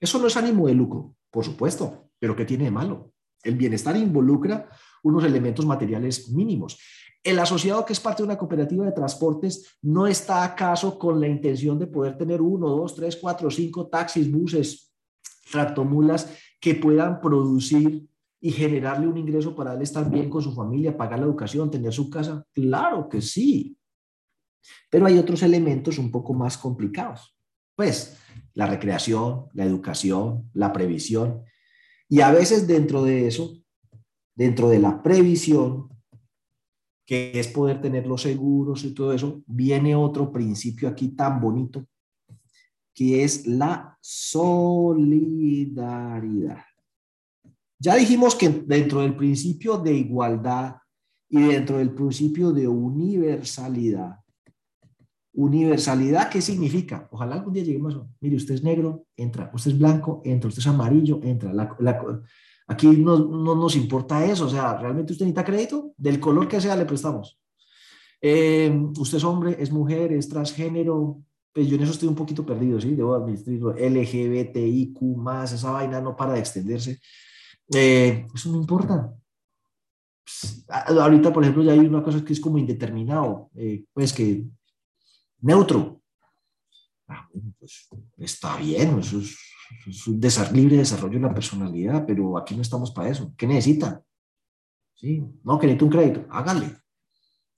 Eso 0.00 0.18
no 0.18 0.26
es 0.26 0.36
ánimo 0.38 0.66
de 0.66 0.74
lucro, 0.74 1.14
por 1.30 1.44
supuesto, 1.44 2.08
pero 2.18 2.34
¿qué 2.34 2.46
tiene 2.46 2.64
de 2.64 2.70
malo? 2.70 3.12
El 3.42 3.56
bienestar 3.56 3.94
involucra 3.94 4.70
unos 5.02 5.22
elementos 5.22 5.66
materiales 5.66 6.30
mínimos. 6.30 6.78
El 7.22 7.38
asociado 7.38 7.84
que 7.84 7.92
es 7.92 8.00
parte 8.00 8.22
de 8.22 8.28
una 8.28 8.38
cooperativa 8.38 8.86
de 8.86 8.92
transportes 8.92 9.76
no 9.82 10.06
está 10.06 10.44
acaso 10.44 10.98
con 10.98 11.20
la 11.20 11.28
intención 11.28 11.78
de 11.78 11.88
poder 11.88 12.16
tener 12.16 12.40
uno, 12.40 12.68
dos, 12.68 12.94
tres, 12.94 13.16
cuatro, 13.16 13.50
cinco 13.50 13.86
taxis, 13.88 14.32
buses, 14.32 14.94
tractomulas 15.50 16.34
que 16.58 16.74
puedan 16.74 17.20
producir 17.20 18.08
y 18.44 18.50
generarle 18.50 19.06
un 19.06 19.16
ingreso 19.16 19.54
para 19.54 19.72
él 19.74 19.82
estar 19.82 20.10
bien 20.10 20.28
con 20.28 20.42
su 20.42 20.52
familia, 20.52 20.96
pagar 20.96 21.20
la 21.20 21.26
educación, 21.26 21.70
tener 21.70 21.92
su 21.92 22.10
casa? 22.10 22.44
Claro 22.52 23.08
que 23.08 23.22
sí. 23.22 23.78
Pero 24.90 25.06
hay 25.06 25.16
otros 25.16 25.44
elementos 25.44 25.96
un 25.96 26.10
poco 26.10 26.34
más 26.34 26.58
complicados. 26.58 27.36
Pues 27.76 28.18
la 28.54 28.66
recreación, 28.66 29.46
la 29.52 29.64
educación, 29.64 30.50
la 30.54 30.72
previsión. 30.72 31.44
Y 32.08 32.20
a 32.20 32.32
veces 32.32 32.66
dentro 32.66 33.04
de 33.04 33.28
eso, 33.28 33.62
dentro 34.34 34.68
de 34.68 34.80
la 34.80 35.00
previsión, 35.04 35.88
que 37.06 37.38
es 37.38 37.46
poder 37.46 37.80
tener 37.80 38.08
los 38.08 38.22
seguros 38.22 38.82
y 38.82 38.92
todo 38.92 39.12
eso, 39.12 39.44
viene 39.46 39.94
otro 39.94 40.32
principio 40.32 40.88
aquí 40.88 41.10
tan 41.10 41.40
bonito, 41.40 41.86
que 42.92 43.22
es 43.22 43.46
la 43.46 43.96
solidaridad. 44.00 45.32
Ya 47.82 47.96
dijimos 47.96 48.36
que 48.36 48.48
dentro 48.48 49.00
del 49.00 49.16
principio 49.16 49.76
de 49.76 49.92
igualdad 49.92 50.76
y 51.28 51.40
dentro 51.42 51.78
del 51.78 51.90
principio 51.90 52.52
de 52.52 52.68
universalidad, 52.68 54.20
universalidad, 55.32 56.30
¿qué 56.30 56.40
significa? 56.40 57.08
Ojalá 57.10 57.34
algún 57.34 57.52
día 57.52 57.64
lleguemos 57.64 57.96
a, 57.96 58.06
mire, 58.20 58.36
usted 58.36 58.54
es 58.54 58.62
negro, 58.62 59.06
entra, 59.16 59.50
usted 59.52 59.72
es 59.72 59.78
blanco, 59.80 60.22
entra, 60.24 60.46
usted 60.46 60.60
es 60.60 60.66
amarillo, 60.68 61.18
entra. 61.24 61.50
aquí 62.68 62.86
no, 62.86 63.18
no, 63.18 63.56
nos 63.56 63.74
importa 63.74 64.24
eso, 64.24 64.46
o 64.46 64.50
sea, 64.50 64.78
realmente 64.78 65.14
usted 65.14 65.26
necesita 65.26 65.44
crédito, 65.44 65.92
del 65.96 66.20
color 66.20 66.46
que 66.46 66.60
sea 66.60 66.76
le 66.76 66.84
prestamos. 66.84 67.40
Eh, 68.20 68.72
usted 68.96 69.18
es 69.18 69.24
hombre, 69.24 69.56
es 69.58 69.72
mujer, 69.72 70.12
es 70.12 70.28
transgénero, 70.28 71.20
pues 71.52 71.66
yo 71.66 71.74
en 71.74 71.82
eso 71.82 71.90
estoy 71.90 72.08
un 72.08 72.14
poquito 72.14 72.46
perdido, 72.46 72.80
¿sí? 72.80 72.94
Debo 72.94 73.16
administrar 73.16 73.74
LGBTIQ 73.76 74.98
esa 75.42 75.72
vaina 75.72 76.00
no 76.00 76.14
para 76.14 76.34
de 76.34 76.38
extenderse. 76.38 77.00
Eh, 77.74 78.26
eso 78.34 78.50
no 78.50 78.58
importa. 78.58 79.14
Pues, 80.24 80.64
ahorita, 80.68 81.32
por 81.32 81.42
ejemplo, 81.42 81.62
ya 81.62 81.72
hay 81.72 81.80
una 81.80 82.02
cosa 82.02 82.24
que 82.24 82.32
es 82.32 82.40
como 82.40 82.58
indeterminado, 82.58 83.50
eh, 83.54 83.84
pues 83.92 84.12
que 84.12 84.44
neutro. 85.40 86.00
Ah, 87.08 87.28
pues, 87.58 87.88
está 88.18 88.56
bien, 88.56 88.98
eso 88.98 89.18
es, 89.18 89.36
un 90.06 90.20
libre 90.52 90.76
desarrollo 90.76 91.14
de 91.14 91.26
la 91.26 91.34
personalidad, 91.34 92.04
pero 92.06 92.38
aquí 92.38 92.54
no 92.54 92.62
estamos 92.62 92.90
para 92.90 93.08
eso. 93.08 93.32
¿Qué 93.36 93.46
necesita? 93.46 94.02
¿Sí? 94.94 95.22
No, 95.42 95.58
que 95.58 95.66
necesita 95.66 95.84
un 95.84 95.90
crédito, 95.90 96.26
hágale. 96.30 96.76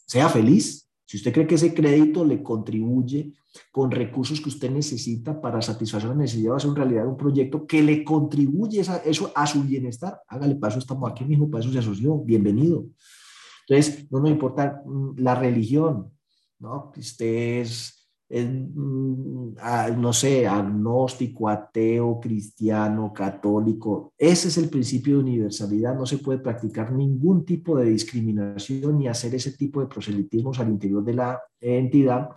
Sea 0.07 0.29
feliz, 0.29 0.84
si 1.07 1.19
usted 1.19 1.33
cree 1.33 1.47
que 1.47 1.57
ese 1.57 1.75
crédito 1.75 2.25
le 2.25 2.43
contribuye 2.43 3.33
con 3.71 3.91
recursos 3.91 4.41
que 4.41 4.49
usted 4.49 4.71
necesita 4.71 5.41
para 5.41 5.61
satisfacer 5.63 6.09
la 6.09 6.15
necesidad 6.17 6.53
de 6.53 6.57
hacer 6.57 6.71
en 6.71 6.77
realidad 6.77 7.07
un 7.07 7.17
proyecto 7.17 7.67
que 7.67 7.83
le 7.83 8.03
contribuye 8.05 8.81
eso 8.81 9.33
a 9.35 9.47
su 9.47 9.63
bienestar, 9.63 10.21
hágale 10.29 10.57
paso, 10.57 10.79
estamos 10.79 11.11
aquí 11.11 11.25
mismo, 11.25 11.51
para 11.51 11.63
eso 11.63 11.73
se 11.73 11.79
asoció, 11.79 12.19
bienvenido. 12.19 12.87
Entonces, 13.69 14.11
no 14.11 14.21
nos 14.21 14.31
importa 14.31 14.83
mm, 14.85 15.19
la 15.19 15.35
religión, 15.35 16.11
¿no? 16.59 16.91
Que 16.91 17.01
usted 17.01 17.61
es 17.61 18.04
Mm, 18.43 19.55
no 19.97 20.13
sé, 20.13 20.47
agnóstico, 20.47 21.49
ateo, 21.49 22.19
cristiano, 22.21 23.13
católico. 23.13 24.13
Ese 24.19 24.49
es 24.49 24.59
el 24.59 24.69
principio 24.69 25.15
de 25.17 25.23
universalidad. 25.23 25.95
No 25.95 26.05
se 26.05 26.19
puede 26.19 26.41
practicar 26.41 26.93
ningún 26.93 27.45
tipo 27.45 27.77
de 27.79 27.91
discriminación 27.91 28.99
ni 28.99 29.07
hacer 29.07 29.35
ese 29.35 29.53
tipo 29.53 29.81
de 29.81 29.87
proselitismos 29.87 30.59
al 30.59 30.71
interior 30.71 31.05
de 31.05 31.15
la 31.15 31.41
entidad, 31.61 32.31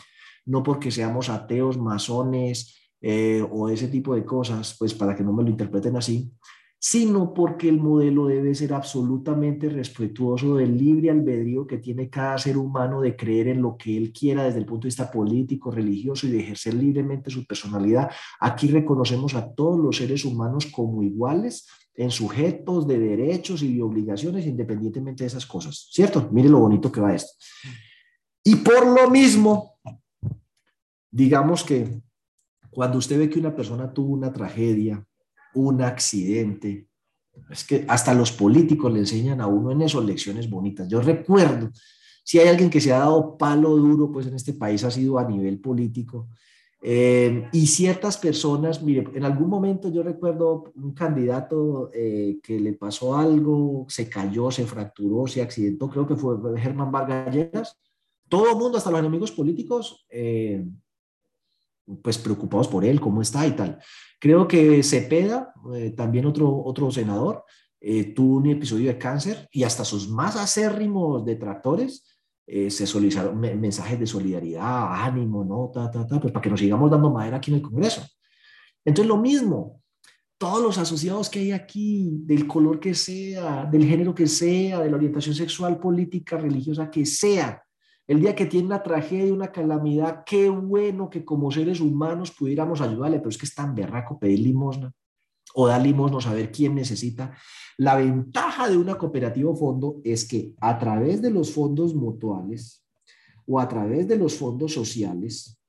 no 0.45 0.61
porque 0.61 0.91
seamos 0.91 1.29
ateos, 1.29 1.77
masones 1.77 2.91
eh, 3.01 3.45
o 3.49 3.69
ese 3.69 3.87
tipo 3.87 4.13
de 4.15 4.23
cosas, 4.23 4.75
pues 4.77 4.93
para 4.93 5.15
que 5.15 5.23
no 5.23 5.33
me 5.33 5.43
lo 5.43 5.49
interpreten 5.49 5.95
así, 5.95 6.31
sino 6.79 7.33
porque 7.33 7.69
el 7.69 7.79
modelo 7.79 8.27
debe 8.27 8.53
ser 8.53 8.73
absolutamente 8.73 9.67
respetuoso 9.67 10.57
del 10.57 10.77
libre 10.77 11.09
albedrío 11.09 11.65
que 11.65 11.79
tiene 11.79 12.09
cada 12.09 12.37
ser 12.37 12.57
humano 12.57 13.01
de 13.01 13.15
creer 13.15 13.47
en 13.47 13.61
lo 13.61 13.75
que 13.77 13.97
él 13.97 14.13
quiera 14.13 14.43
desde 14.43 14.59
el 14.59 14.65
punto 14.65 14.83
de 14.85 14.89
vista 14.89 15.11
político, 15.11 15.71
religioso 15.71 16.27
y 16.27 16.31
de 16.31 16.39
ejercer 16.39 16.75
libremente 16.75 17.31
su 17.31 17.45
personalidad. 17.45 18.11
Aquí 18.39 18.67
reconocemos 18.67 19.33
a 19.33 19.53
todos 19.53 19.79
los 19.79 19.97
seres 19.97 20.23
humanos 20.23 20.67
como 20.67 21.01
iguales 21.01 21.67
en 21.95 22.11
sujetos 22.11 22.87
de 22.87 22.99
derechos 22.99 23.63
y 23.63 23.75
de 23.75 23.81
obligaciones 23.81 24.45
independientemente 24.45 25.23
de 25.23 25.29
esas 25.29 25.47
cosas, 25.47 25.89
¿cierto? 25.91 26.29
Mire 26.31 26.47
lo 26.47 26.59
bonito 26.59 26.91
que 26.91 27.01
va 27.01 27.15
esto. 27.15 27.33
Y 28.43 28.55
por 28.57 28.85
lo 28.85 29.09
mismo, 29.09 29.79
digamos 31.09 31.63
que 31.63 32.01
cuando 32.69 32.99
usted 32.99 33.17
ve 33.17 33.29
que 33.31 33.39
una 33.39 33.55
persona 33.55 33.91
tuvo 33.91 34.13
una 34.13 34.31
tragedia, 34.31 35.03
un 35.53 35.81
accidente. 35.81 36.87
Es 37.49 37.63
que 37.63 37.85
hasta 37.87 38.13
los 38.13 38.31
políticos 38.31 38.91
le 38.91 38.99
enseñan 38.99 39.41
a 39.41 39.47
uno 39.47 39.71
en 39.71 39.81
eso 39.81 40.01
lecciones 40.01 40.49
bonitas. 40.49 40.87
Yo 40.87 41.01
recuerdo, 41.01 41.71
si 42.23 42.39
hay 42.39 42.47
alguien 42.47 42.69
que 42.69 42.81
se 42.81 42.91
ha 42.91 42.99
dado 42.99 43.37
palo 43.37 43.75
duro, 43.77 44.11
pues 44.11 44.27
en 44.27 44.35
este 44.35 44.53
país 44.53 44.83
ha 44.83 44.91
sido 44.91 45.17
a 45.17 45.27
nivel 45.27 45.59
político. 45.59 46.27
Eh, 46.81 47.49
y 47.51 47.67
ciertas 47.67 48.17
personas, 48.17 48.83
mire, 48.83 49.07
en 49.15 49.23
algún 49.23 49.49
momento 49.49 49.89
yo 49.89 50.03
recuerdo 50.03 50.71
un 50.75 50.93
candidato 50.93 51.89
eh, 51.93 52.39
que 52.43 52.59
le 52.59 52.73
pasó 52.73 53.17
algo, 53.17 53.85
se 53.89 54.07
cayó, 54.07 54.51
se 54.51 54.65
fracturó, 54.65 55.25
se 55.25 55.41
accidentó, 55.41 55.89
creo 55.89 56.05
que 56.05 56.15
fue 56.15 56.37
Germán 56.59 56.91
Vargas 56.91 57.77
Todo 58.29 58.51
el 58.51 58.57
mundo, 58.57 58.77
hasta 58.77 58.91
los 58.91 58.99
enemigos 58.99 59.31
políticos, 59.31 60.05
eh, 60.09 60.67
pues 62.01 62.17
preocupados 62.17 62.67
por 62.67 62.85
él, 62.85 62.99
cómo 62.99 63.21
está 63.21 63.45
y 63.47 63.51
tal. 63.51 63.79
Creo 64.19 64.47
que 64.47 64.83
Cepeda, 64.83 65.53
eh, 65.75 65.91
también 65.91 66.25
otro, 66.25 66.63
otro 66.63 66.91
senador, 66.91 67.43
eh, 67.79 68.13
tuvo 68.13 68.37
un 68.37 68.47
episodio 68.47 68.87
de 68.87 68.97
cáncer 68.97 69.47
y 69.51 69.63
hasta 69.63 69.85
sus 69.85 70.09
más 70.09 70.35
acérrimos 70.35 71.23
detractores 71.23 72.17
eh, 72.49 72.71
se 72.71 72.87
solicitaron 72.87 73.37
mensajes 73.39 73.99
de 73.99 74.07
solidaridad, 74.07 75.03
ánimo, 75.03 75.43
¿no? 75.43 75.69
Ta, 75.73 75.91
ta, 75.91 76.07
ta, 76.07 76.19
pues 76.19 76.31
para 76.31 76.41
que 76.41 76.49
nos 76.49 76.61
sigamos 76.61 76.89
dando 76.89 77.11
madera 77.11 77.37
aquí 77.37 77.51
en 77.51 77.57
el 77.57 77.61
Congreso. 77.61 78.07
Entonces, 78.85 79.09
lo 79.09 79.17
mismo, 79.17 79.81
todos 80.37 80.63
los 80.63 80.77
asociados 80.77 81.29
que 81.29 81.39
hay 81.39 81.51
aquí, 81.51 82.21
del 82.23 82.47
color 82.47 82.79
que 82.79 82.93
sea, 82.93 83.65
del 83.65 83.85
género 83.85 84.15
que 84.15 84.27
sea, 84.27 84.79
de 84.79 84.89
la 84.89 84.95
orientación 84.95 85.35
sexual, 85.35 85.77
política, 85.77 86.37
religiosa 86.37 86.89
que 86.89 87.05
sea, 87.05 87.61
el 88.07 88.21
día 88.21 88.33
que 88.33 88.45
tiene 88.45 88.67
una 88.67 88.81
tragedia, 88.81 89.33
una 89.33 89.51
calamidad, 89.51 90.23
qué 90.25 90.49
bueno 90.49 91.09
que 91.09 91.25
como 91.25 91.51
seres 91.51 91.81
humanos 91.81 92.31
pudiéramos 92.31 92.79
ayudarle, 92.79 93.17
pero 93.17 93.29
es 93.29 93.37
que 93.37 93.45
es 93.45 93.53
tan 93.53 93.75
berraco 93.75 94.17
pedir 94.17 94.39
limosna 94.39 94.93
o 95.53 95.67
dar 95.67 95.81
limosna, 95.81 96.21
saber 96.21 96.51
quién 96.51 96.75
necesita. 96.75 97.35
La 97.77 97.95
ventaja 97.95 98.69
de 98.69 98.77
una 98.77 98.97
cooperativa 98.97 99.51
o 99.51 99.55
fondo 99.55 99.99
es 100.03 100.25
que 100.25 100.53
a 100.61 100.77
través 100.79 101.21
de 101.21 101.31
los 101.31 101.51
fondos 101.51 101.93
mutuales 101.93 102.85
o 103.45 103.59
a 103.59 103.67
través 103.67 104.07
de 104.07 104.17
los 104.17 104.35
fondos 104.35 104.73
sociales, 104.73 105.59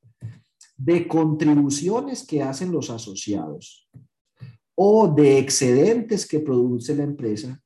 de 0.77 1.09
contribuciones 1.09 2.25
que 2.25 2.43
hacen 2.43 2.71
los 2.71 2.89
asociados 2.89 3.89
o 4.77 5.09
de 5.09 5.39
excedentes 5.39 6.25
que 6.25 6.39
produce 6.39 6.95
la 6.95 7.03
empresa, 7.03 7.61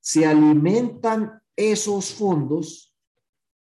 se 0.00 0.24
alimentan 0.24 1.42
esos 1.54 2.10
fondos 2.14 2.87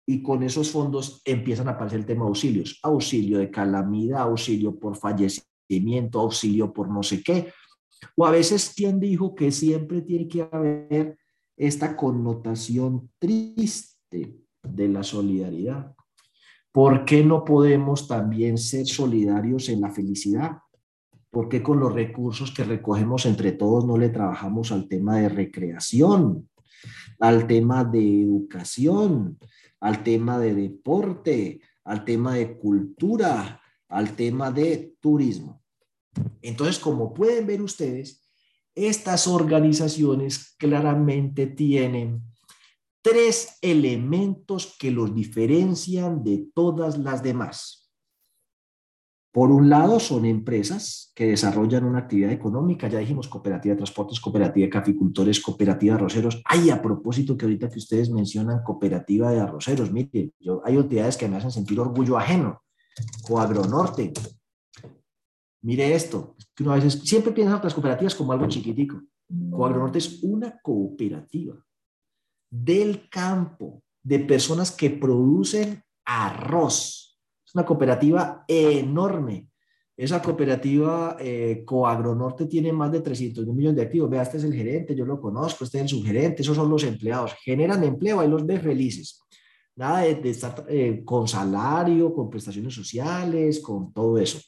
y 0.05 0.21
con 0.21 0.43
esos 0.43 0.71
fondos 0.71 1.21
empiezan 1.25 1.67
a 1.67 1.71
aparecer 1.71 1.99
el 1.99 2.05
tema 2.05 2.25
de 2.25 2.29
auxilios, 2.29 2.79
auxilio 2.83 3.39
de 3.39 3.49
calamidad, 3.49 4.21
auxilio 4.21 4.77
por 4.77 4.95
fallecimiento, 4.95 6.19
auxilio 6.19 6.71
por 6.71 6.89
no 6.89 7.01
sé 7.01 7.23
qué. 7.23 7.51
O 8.15 8.25
a 8.25 8.31
veces, 8.31 8.73
¿quién 8.75 8.99
dijo 8.99 9.33
que 9.33 9.51
siempre 9.51 10.01
tiene 10.01 10.27
que 10.27 10.47
haber 10.51 11.17
esta 11.57 11.95
connotación 11.95 13.09
triste 13.17 14.35
de 14.61 14.87
la 14.87 15.03
solidaridad? 15.03 15.95
¿Por 16.71 17.05
qué 17.05 17.23
no 17.23 17.43
podemos 17.43 18.07
también 18.07 18.57
ser 18.57 18.85
solidarios 18.85 19.69
en 19.69 19.81
la 19.81 19.89
felicidad? 19.89 20.57
¿Por 21.31 21.49
qué 21.49 21.63
con 21.63 21.79
los 21.79 21.93
recursos 21.93 22.51
que 22.51 22.63
recogemos 22.63 23.25
entre 23.25 23.53
todos 23.53 23.85
no 23.85 23.97
le 23.97 24.09
trabajamos 24.09 24.71
al 24.71 24.87
tema 24.87 25.17
de 25.17 25.29
recreación, 25.29 26.49
al 27.19 27.47
tema 27.47 27.83
de 27.83 28.21
educación, 28.21 29.37
al 29.85 30.01
tema 30.03 30.39
de 30.39 30.55
deporte, 30.55 31.61
al 31.83 32.03
tema 32.05 32.33
de 32.33 32.57
cultura, 32.57 33.61
al 33.87 34.15
tema 34.15 34.49
de 34.49 34.95
turismo. 34.99 35.61
Entonces, 36.41 36.79
como 36.79 37.13
pueden 37.13 37.45
ver 37.45 37.61
ustedes, 37.61 38.27
estas 38.73 39.27
organizaciones 39.27 40.55
claramente 40.57 41.45
tienen 41.45 42.23
tres 43.03 43.59
elementos 43.61 44.75
que 44.79 44.89
los 44.89 45.13
diferencian 45.13 46.23
de 46.23 46.47
todas 46.55 46.97
las 46.97 47.21
demás. 47.21 47.84
Por 49.35 49.51
un 49.51 49.69
lado, 49.69 49.99
son 49.99 50.23
empresas 50.23 51.11
que 51.13 51.25
desarrollan 51.25 51.83
una 51.83 51.99
actividad 51.99 52.31
económica, 52.31 52.87
ya 52.87 52.99
dijimos 52.99 53.27
cooperativa 53.27 53.73
de 53.73 53.79
transportes, 53.79 54.21
cooperativa 54.21 54.63
de 54.63 54.69
caficultores, 54.69 55.41
cooperativa 55.41 55.93
de 55.93 55.99
arroceros. 55.99 56.41
Ay, 56.45 56.69
a 56.69 56.81
propósito 56.81 57.35
que 57.35 57.43
ahorita 57.43 57.67
que 57.67 57.79
ustedes 57.79 58.09
mencionan 58.09 58.63
cooperativa 58.63 59.31
de 59.31 59.41
arroceros, 59.41 59.91
miren, 59.91 60.31
yo, 60.39 60.61
hay 60.63 60.77
entidades 60.77 61.17
que 61.17 61.27
me 61.27 61.35
hacen 61.35 61.51
sentir 61.51 61.77
orgullo 61.77 62.17
ajeno. 62.17 62.61
Coagronorte. 63.27 64.13
Mire 65.63 65.93
esto, 65.93 66.37
que 66.55 66.63
a 66.63 66.75
veces 66.75 67.01
siempre 67.03 67.33
piensa 67.33 67.57
en 67.57 67.61
las 67.61 67.73
cooperativas 67.73 68.15
como 68.15 68.31
algo 68.31 68.47
chiquitico. 68.47 69.01
Coagronorte 69.51 69.97
es 69.97 70.23
una 70.23 70.61
cooperativa 70.63 71.61
del 72.49 73.09
campo, 73.09 73.83
de 74.01 74.19
personas 74.19 74.71
que 74.71 74.91
producen 74.91 75.83
arroz 76.05 77.04
una 77.55 77.65
cooperativa 77.65 78.43
enorme. 78.47 79.47
Esa 79.97 80.21
cooperativa 80.21 81.15
eh, 81.17 81.63
Coagronorte 81.65 82.47
tiene 82.47 82.73
más 82.73 82.91
de 82.91 82.99
300 82.99 83.47
millones 83.47 83.77
de 83.77 83.83
activos. 83.83 84.09
Vea, 84.09 84.23
este 84.23 84.37
es 84.37 84.43
el 84.43 84.53
gerente, 84.53 84.93
yo 84.93 85.05
lo 85.05 85.21
conozco, 85.21 85.63
este 85.63 85.77
es 85.77 85.83
el 85.83 85.89
subgerente, 85.89 86.41
esos 86.41 86.57
son 86.57 86.69
los 86.69 86.83
empleados. 86.83 87.33
Generan 87.41 87.81
empleo, 87.83 88.19
ahí 88.19 88.27
los 88.27 88.45
ves 88.45 88.61
felices. 88.61 89.21
Nada 89.77 90.01
de, 90.01 90.29
estar 90.29 90.65
eh, 90.67 91.01
con 91.05 91.29
salario, 91.29 92.13
con 92.13 92.29
prestaciones 92.29 92.73
sociales, 92.73 93.61
con 93.61 93.93
todo 93.93 94.17
eso. 94.17 94.39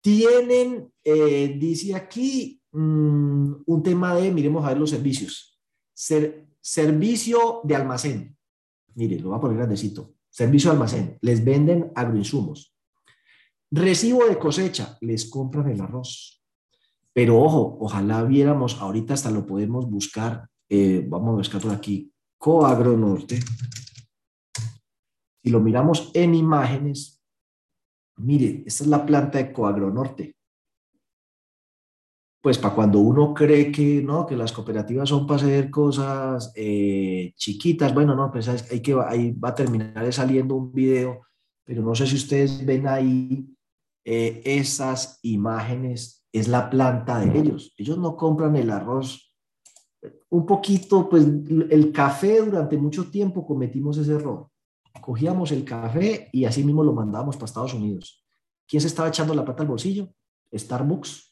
Tienen, 0.00 0.90
eh, 1.04 1.56
dice 1.58 1.94
aquí, 1.94 2.58
mm, 2.72 3.52
un 3.66 3.82
tema 3.82 4.14
de, 4.14 4.30
miremos 4.32 4.64
a 4.64 4.68
ver 4.68 4.78
los 4.78 4.90
servicios. 4.90 5.60
servicio 6.60 7.60
de 7.64 7.76
almacén. 7.76 8.36
Mire, 8.94 9.20
lo 9.20 9.28
voy 9.28 9.38
a 9.38 9.40
poner 9.40 9.58
grandecito 9.58 10.17
servicio 10.38 10.70
de 10.70 10.74
almacén, 10.74 11.18
les 11.20 11.44
venden 11.44 11.90
agroinsumos. 11.96 12.72
Recibo 13.72 14.24
de 14.24 14.38
cosecha, 14.38 14.96
les 15.00 15.28
compran 15.28 15.68
el 15.68 15.80
arroz. 15.80 16.40
Pero 17.12 17.42
ojo, 17.42 17.76
ojalá 17.80 18.22
viéramos, 18.22 18.80
ahorita 18.80 19.14
hasta 19.14 19.32
lo 19.32 19.44
podemos 19.44 19.90
buscar, 19.90 20.48
eh, 20.68 21.04
vamos 21.08 21.30
a 21.30 21.38
buscar 21.38 21.60
por 21.60 21.72
aquí, 21.72 22.12
Coagro 22.38 22.96
Norte. 22.96 23.40
Si 25.42 25.50
lo 25.50 25.58
miramos 25.58 26.12
en 26.14 26.36
imágenes, 26.36 27.20
mire, 28.18 28.62
esta 28.64 28.84
es 28.84 28.90
la 28.90 29.04
planta 29.04 29.38
de 29.38 29.52
Coagro 29.52 29.90
Norte 29.90 30.37
pues 32.40 32.58
para 32.58 32.74
cuando 32.74 33.00
uno 33.00 33.34
cree 33.34 33.72
que 33.72 34.00
no, 34.02 34.26
que 34.26 34.36
las 34.36 34.52
cooperativas 34.52 35.08
son 35.08 35.26
para 35.26 35.42
hacer 35.42 35.70
cosas 35.70 36.52
eh, 36.54 37.32
chiquitas, 37.36 37.92
bueno, 37.92 38.14
no, 38.14 38.30
pues 38.30 38.48
hay 38.48 38.80
que, 38.80 38.96
ahí 39.06 39.32
va 39.32 39.50
a 39.50 39.54
terminar 39.54 40.12
saliendo 40.12 40.54
un 40.54 40.72
video, 40.72 41.22
pero 41.64 41.82
no 41.82 41.94
sé 41.94 42.06
si 42.06 42.14
ustedes 42.14 42.64
ven 42.64 42.86
ahí 42.86 43.46
eh, 44.04 44.40
esas 44.44 45.18
imágenes, 45.22 46.24
es 46.32 46.48
la 46.48 46.70
planta 46.70 47.18
de 47.20 47.38
ellos. 47.38 47.74
Ellos 47.76 47.98
no 47.98 48.16
compran 48.16 48.54
el 48.56 48.70
arroz. 48.70 49.34
Un 50.30 50.46
poquito, 50.46 51.08
pues 51.08 51.24
el 51.24 51.92
café 51.92 52.40
durante 52.40 52.76
mucho 52.76 53.10
tiempo 53.10 53.46
cometimos 53.46 53.98
ese 53.98 54.14
error. 54.14 54.48
Cogíamos 55.00 55.52
el 55.52 55.64
café 55.64 56.28
y 56.32 56.44
así 56.44 56.62
mismo 56.62 56.84
lo 56.84 56.92
mandábamos 56.92 57.36
para 57.36 57.46
Estados 57.46 57.74
Unidos. 57.74 58.24
¿Quién 58.66 58.80
se 58.80 58.88
estaba 58.88 59.08
echando 59.08 59.34
la 59.34 59.44
plata 59.44 59.62
al 59.62 59.68
bolsillo? 59.68 60.08
Starbucks 60.54 61.27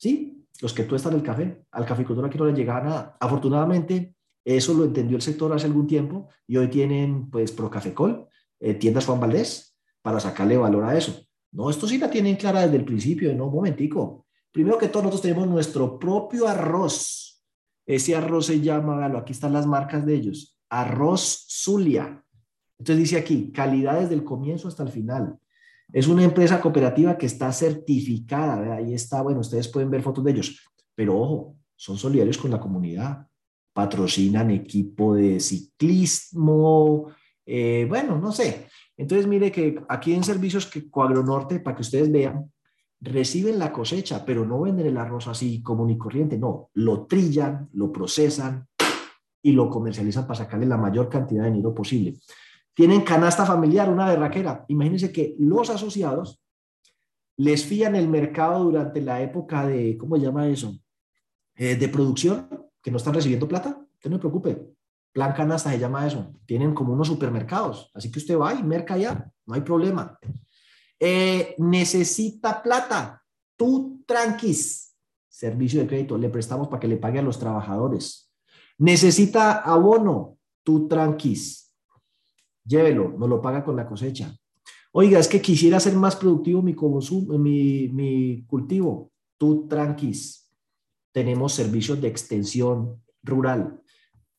Sí, 0.00 0.46
los 0.62 0.72
que 0.72 0.84
tú 0.84 0.94
estás 0.94 1.12
el 1.12 1.22
café, 1.22 1.62
al 1.70 1.84
caficultor 1.84 2.24
aquí 2.24 2.38
no 2.38 2.46
le 2.46 2.54
llegaba 2.54 2.80
nada. 2.80 3.16
Afortunadamente, 3.20 4.16
eso 4.42 4.72
lo 4.72 4.84
entendió 4.84 5.16
el 5.16 5.22
sector 5.22 5.52
hace 5.52 5.66
algún 5.66 5.86
tiempo 5.86 6.28
y 6.46 6.56
hoy 6.56 6.68
tienen 6.68 7.28
pues 7.30 7.52
Procafecol, 7.52 8.26
eh, 8.60 8.74
tiendas 8.74 9.04
Juan 9.04 9.20
Valdés, 9.20 9.76
para 10.00 10.18
sacarle 10.18 10.56
valor 10.56 10.84
a 10.84 10.96
eso. 10.96 11.22
No, 11.52 11.68
esto 11.68 11.86
sí 11.86 11.98
la 11.98 12.10
tienen 12.10 12.36
clara 12.36 12.62
desde 12.62 12.76
el 12.76 12.84
principio, 12.86 13.34
no, 13.34 13.48
un 13.48 13.54
momentico. 13.54 14.26
Primero 14.50 14.78
que 14.78 14.88
todo, 14.88 15.02
nosotros 15.02 15.20
tenemos 15.20 15.46
nuestro 15.46 15.98
propio 15.98 16.48
arroz. 16.48 17.44
Ese 17.84 18.16
arroz 18.16 18.46
se 18.46 18.60
llama, 18.60 19.04
aquí 19.18 19.32
están 19.32 19.52
las 19.52 19.66
marcas 19.66 20.06
de 20.06 20.14
ellos, 20.14 20.58
arroz 20.70 21.44
Zulia. 21.46 22.24
Entonces 22.78 23.04
dice 23.04 23.18
aquí, 23.18 23.52
calidad 23.52 24.00
desde 24.00 24.14
el 24.14 24.24
comienzo 24.24 24.66
hasta 24.66 24.82
el 24.82 24.88
final. 24.88 25.38
Es 25.92 26.06
una 26.08 26.24
empresa 26.24 26.60
cooperativa 26.60 27.18
que 27.18 27.26
está 27.26 27.52
certificada, 27.52 28.76
ahí 28.76 28.94
está, 28.94 29.22
bueno, 29.22 29.40
ustedes 29.40 29.68
pueden 29.68 29.90
ver 29.90 30.02
fotos 30.02 30.24
de 30.24 30.30
ellos, 30.30 30.72
pero 30.94 31.18
ojo, 31.18 31.56
son 31.74 31.96
solidarios 31.96 32.38
con 32.38 32.50
la 32.50 32.60
comunidad, 32.60 33.26
patrocinan 33.72 34.50
equipo 34.50 35.14
de 35.14 35.40
ciclismo, 35.40 37.10
eh, 37.46 37.86
bueno, 37.88 38.18
no 38.18 38.32
sé. 38.32 38.66
Entonces, 38.96 39.26
mire 39.26 39.50
que 39.50 39.82
aquí 39.88 40.12
en 40.12 40.22
servicios 40.22 40.66
que 40.66 40.90
Coagronorte, 40.90 41.60
para 41.60 41.74
que 41.74 41.82
ustedes 41.82 42.12
vean, 42.12 42.52
reciben 43.00 43.58
la 43.58 43.72
cosecha, 43.72 44.24
pero 44.24 44.44
no 44.44 44.60
venden 44.60 44.86
el 44.86 44.96
arroz 44.98 45.26
así 45.26 45.62
común 45.62 45.90
y 45.90 45.98
corriente, 45.98 46.38
no, 46.38 46.70
lo 46.74 47.06
trillan, 47.06 47.68
lo 47.72 47.90
procesan 47.90 48.68
y 49.42 49.52
lo 49.52 49.70
comercializan 49.70 50.26
para 50.26 50.40
sacarle 50.40 50.66
la 50.66 50.76
mayor 50.76 51.08
cantidad 51.08 51.44
de 51.44 51.50
dinero 51.50 51.74
posible. 51.74 52.18
Tienen 52.80 53.02
canasta 53.02 53.44
familiar, 53.44 53.90
una 53.90 54.06
berraquera. 54.06 54.64
Imagínense 54.68 55.12
que 55.12 55.36
los 55.38 55.68
asociados 55.68 56.40
les 57.36 57.62
fían 57.62 57.94
el 57.94 58.08
mercado 58.08 58.64
durante 58.64 59.02
la 59.02 59.20
época 59.20 59.66
de, 59.66 59.98
¿cómo 59.98 60.16
se 60.16 60.22
llama 60.22 60.48
eso? 60.48 60.74
Eh, 61.56 61.76
de 61.76 61.88
producción, 61.90 62.48
que 62.82 62.90
no 62.90 62.96
están 62.96 63.12
recibiendo 63.12 63.46
plata. 63.46 63.86
Usted 63.96 64.08
no 64.08 64.16
se 64.16 64.20
preocupe. 64.20 64.66
Plan 65.12 65.34
canasta 65.34 65.70
se 65.70 65.78
llama 65.78 66.06
eso. 66.06 66.32
Tienen 66.46 66.72
como 66.72 66.94
unos 66.94 67.08
supermercados. 67.08 67.90
Así 67.92 68.10
que 68.10 68.18
usted 68.18 68.38
va 68.38 68.54
y 68.54 68.62
merca 68.62 68.96
ya. 68.96 69.30
No 69.44 69.52
hay 69.52 69.60
problema. 69.60 70.18
Eh, 70.98 71.56
necesita 71.58 72.62
plata. 72.62 73.22
Tú 73.58 74.02
tranquis. 74.06 74.96
Servicio 75.28 75.82
de 75.82 75.86
crédito. 75.86 76.16
Le 76.16 76.30
prestamos 76.30 76.68
para 76.68 76.80
que 76.80 76.88
le 76.88 76.96
pague 76.96 77.18
a 77.18 77.22
los 77.22 77.38
trabajadores. 77.38 78.32
Necesita 78.78 79.58
abono. 79.58 80.38
Tú 80.62 80.88
tranquis 80.88 81.69
llévelo, 82.64 83.14
no 83.18 83.26
lo 83.26 83.40
paga 83.40 83.64
con 83.64 83.76
la 83.76 83.86
cosecha. 83.86 84.34
Oiga, 84.92 85.18
es 85.18 85.28
que 85.28 85.40
quisiera 85.40 85.78
ser 85.78 85.94
más 85.94 86.16
productivo 86.16 86.62
mi 86.62 86.74
cultivo. 88.46 89.12
Tú 89.38 89.68
tranquis. 89.68 90.50
Tenemos 91.12 91.52
servicios 91.54 92.00
de 92.00 92.08
extensión 92.08 93.02
rural 93.22 93.80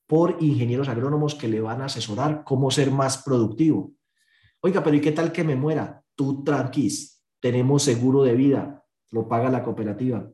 por 0.07 0.35
ingenieros 0.41 0.89
agrónomos 0.89 1.35
que 1.35 1.48
le 1.48 1.61
van 1.61 1.81
a 1.81 1.85
asesorar 1.85 2.43
cómo 2.43 2.69
ser 2.69 2.91
más 2.91 3.23
productivo. 3.23 3.93
Oiga, 4.61 4.84
pero 4.84 4.98
¿y 4.98 5.02
qué 5.02 5.14
tal 5.14 5.31
que 5.31 5.43
me 5.43 5.56
muera? 5.56 6.03
Tú 6.15 6.43
tranquis. 6.43 7.23
Tenemos 7.39 7.84
seguro 7.84 8.23
de 8.23 8.35
vida, 8.35 8.84
lo 9.10 9.27
paga 9.27 9.49
la 9.49 9.64
cooperativa. 9.64 10.30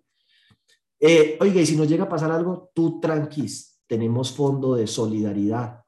Eh, 1.00 1.38
oiga, 1.40 1.62
y 1.62 1.66
si 1.66 1.78
nos 1.78 1.88
llega 1.88 2.06
a 2.06 2.10
pasar 2.10 2.32
algo, 2.32 2.72
tú 2.74 3.00
tranquis, 3.00 3.80
tenemos 3.86 4.32
fondo 4.32 4.74
de 4.74 4.88
solidaridad 4.88 5.84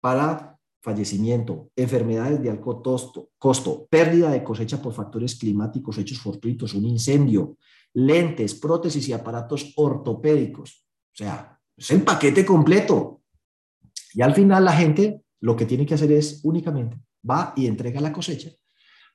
para 0.00 0.55
fallecimiento, 0.86 1.72
enfermedades 1.74 2.40
de 2.40 2.48
alto 2.48 2.80
costo, 2.80 3.30
costo, 3.38 3.88
pérdida 3.90 4.30
de 4.30 4.44
cosecha 4.44 4.80
por 4.80 4.92
factores 4.92 5.34
climáticos, 5.34 5.98
hechos 5.98 6.18
fortuitos, 6.18 6.74
un 6.74 6.84
incendio, 6.84 7.56
lentes, 7.94 8.54
prótesis 8.54 9.08
y 9.08 9.12
aparatos 9.12 9.72
ortopédicos. 9.74 10.86
O 11.12 11.16
sea, 11.16 11.58
es 11.76 11.90
el 11.90 12.02
paquete 12.02 12.46
completo. 12.46 13.22
Y 14.14 14.22
al 14.22 14.32
final 14.32 14.64
la 14.64 14.74
gente 14.74 15.22
lo 15.40 15.56
que 15.56 15.66
tiene 15.66 15.84
que 15.84 15.94
hacer 15.94 16.12
es 16.12 16.40
únicamente 16.44 16.96
va 17.28 17.52
y 17.56 17.66
entrega 17.66 18.00
la 18.00 18.12
cosecha, 18.12 18.50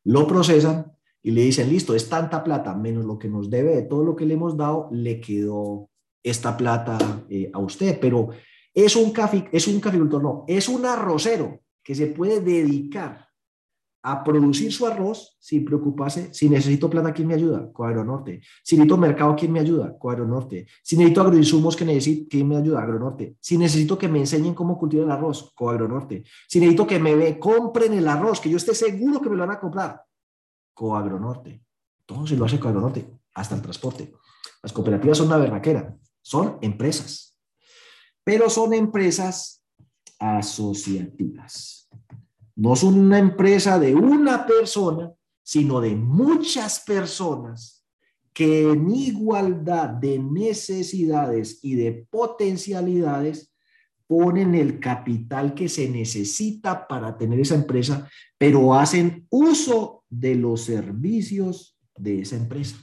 lo 0.04 0.28
procesan 0.28 0.92
y 1.24 1.32
le 1.32 1.44
dicen, 1.44 1.70
listo, 1.70 1.96
es 1.96 2.10
tanta 2.10 2.44
plata 2.44 2.76
menos 2.76 3.06
lo 3.06 3.18
que 3.18 3.30
nos 3.30 3.50
debe 3.50 3.78
de 3.78 3.84
todo 3.84 4.04
lo 4.04 4.14
que 4.14 4.26
le 4.26 4.34
hemos 4.34 4.58
dado, 4.58 4.90
le 4.92 5.22
quedó 5.22 5.90
esta 6.22 6.58
plata 6.58 6.98
eh, 7.30 7.50
a 7.54 7.60
usted. 7.60 7.98
Pero 8.02 8.32
es 8.74 8.96
un, 8.96 9.14
es 9.52 9.68
un 9.68 9.80
caficultor, 9.80 10.24
no, 10.24 10.46
es 10.48 10.70
un 10.70 10.86
arrocero 10.86 11.62
que 11.84 11.96
se 11.96 12.08
puede 12.08 12.42
dedicar 12.42 13.32
a 14.04 14.24
producir 14.24 14.72
su 14.72 14.88
arroz 14.88 15.38
sin 15.40 15.64
preocuparse 15.64 16.34
si 16.34 16.50
necesito 16.50 16.90
plata, 16.90 17.14
¿quién 17.14 17.28
me 17.28 17.36
ayuda? 17.36 17.72
Cuadro 17.72 18.04
Norte. 18.04 18.42
Si 18.64 18.76
necesito 18.76 18.98
mercado, 18.98 19.36
¿quién 19.36 19.52
me 19.52 19.60
ayuda? 19.60 19.96
Cuadro 19.98 20.26
Norte. 20.26 20.66
Si 20.82 20.98
necesito 20.98 21.22
agroinsumos, 21.22 21.76
que 21.76 21.86
necesito, 21.86 22.28
¿quién 22.30 22.48
me 22.48 22.58
ayuda? 22.58 22.82
Agronorte. 22.82 23.36
Si 23.40 23.58
necesito 23.58 23.98
que 23.98 24.08
me 24.08 24.20
enseñen 24.20 24.56
cómo 24.56 24.78
cultivar 24.78 25.06
el 25.06 25.12
arroz, 25.12 25.54
Coagro 25.54 25.88
Norte. 25.88 26.24
Si 26.48 26.60
necesito 26.60 26.88
que 26.88 27.00
me 27.00 27.38
compren 27.38 27.94
el 27.94 28.08
arroz, 28.08 28.40
que 28.40 28.50
yo 28.50 28.58
esté 28.58 28.74
seguro 28.74 29.22
que 29.22 29.30
me 29.30 29.36
lo 29.36 29.46
van 29.46 29.56
a 29.56 29.60
comprar, 29.60 30.02
Coagro 30.74 31.20
Norte. 31.20 31.64
Todo 32.06 32.26
se 32.26 32.36
lo 32.36 32.46
hace 32.46 32.60
Coagro 32.60 32.82
Norte, 32.82 33.08
hasta 33.36 33.56
el 33.56 33.62
transporte. 33.62 34.14
Las 34.64 34.74
cooperativas 34.74 35.18
son 35.18 35.28
una 35.28 35.38
berraquera, 35.38 35.96
son 36.22 36.58
empresas, 36.62 37.31
pero 38.24 38.50
son 38.50 38.74
empresas 38.74 39.64
asociativas. 40.20 41.90
No 42.56 42.76
son 42.76 43.00
una 43.00 43.18
empresa 43.18 43.80
de 43.80 43.96
una 43.96 44.46
persona, 44.46 45.12
sino 45.44 45.82
de 45.82 45.96
muchas 45.96 46.80
personas 46.82 47.84
que 48.34 48.70
en 48.70 48.90
igualdad 48.90 49.90
de 49.90 50.20
necesidades 50.20 51.60
y 51.64 51.76
de 51.76 52.08
potencialidades 52.10 53.52
ponen 54.08 54.56
el 54.56 54.80
capital 54.80 55.54
que 55.54 55.70
se 55.70 55.90
necesita 55.90 56.88
para 56.88 57.18
tener 57.18 57.40
esa 57.40 57.56
empresa, 57.56 58.10
pero 58.38 58.74
hacen 58.74 59.26
uso 59.30 60.04
de 60.10 60.36
los 60.36 60.64
servicios 60.64 61.78
de 61.98 62.22
esa 62.22 62.36
empresa. 62.36 62.76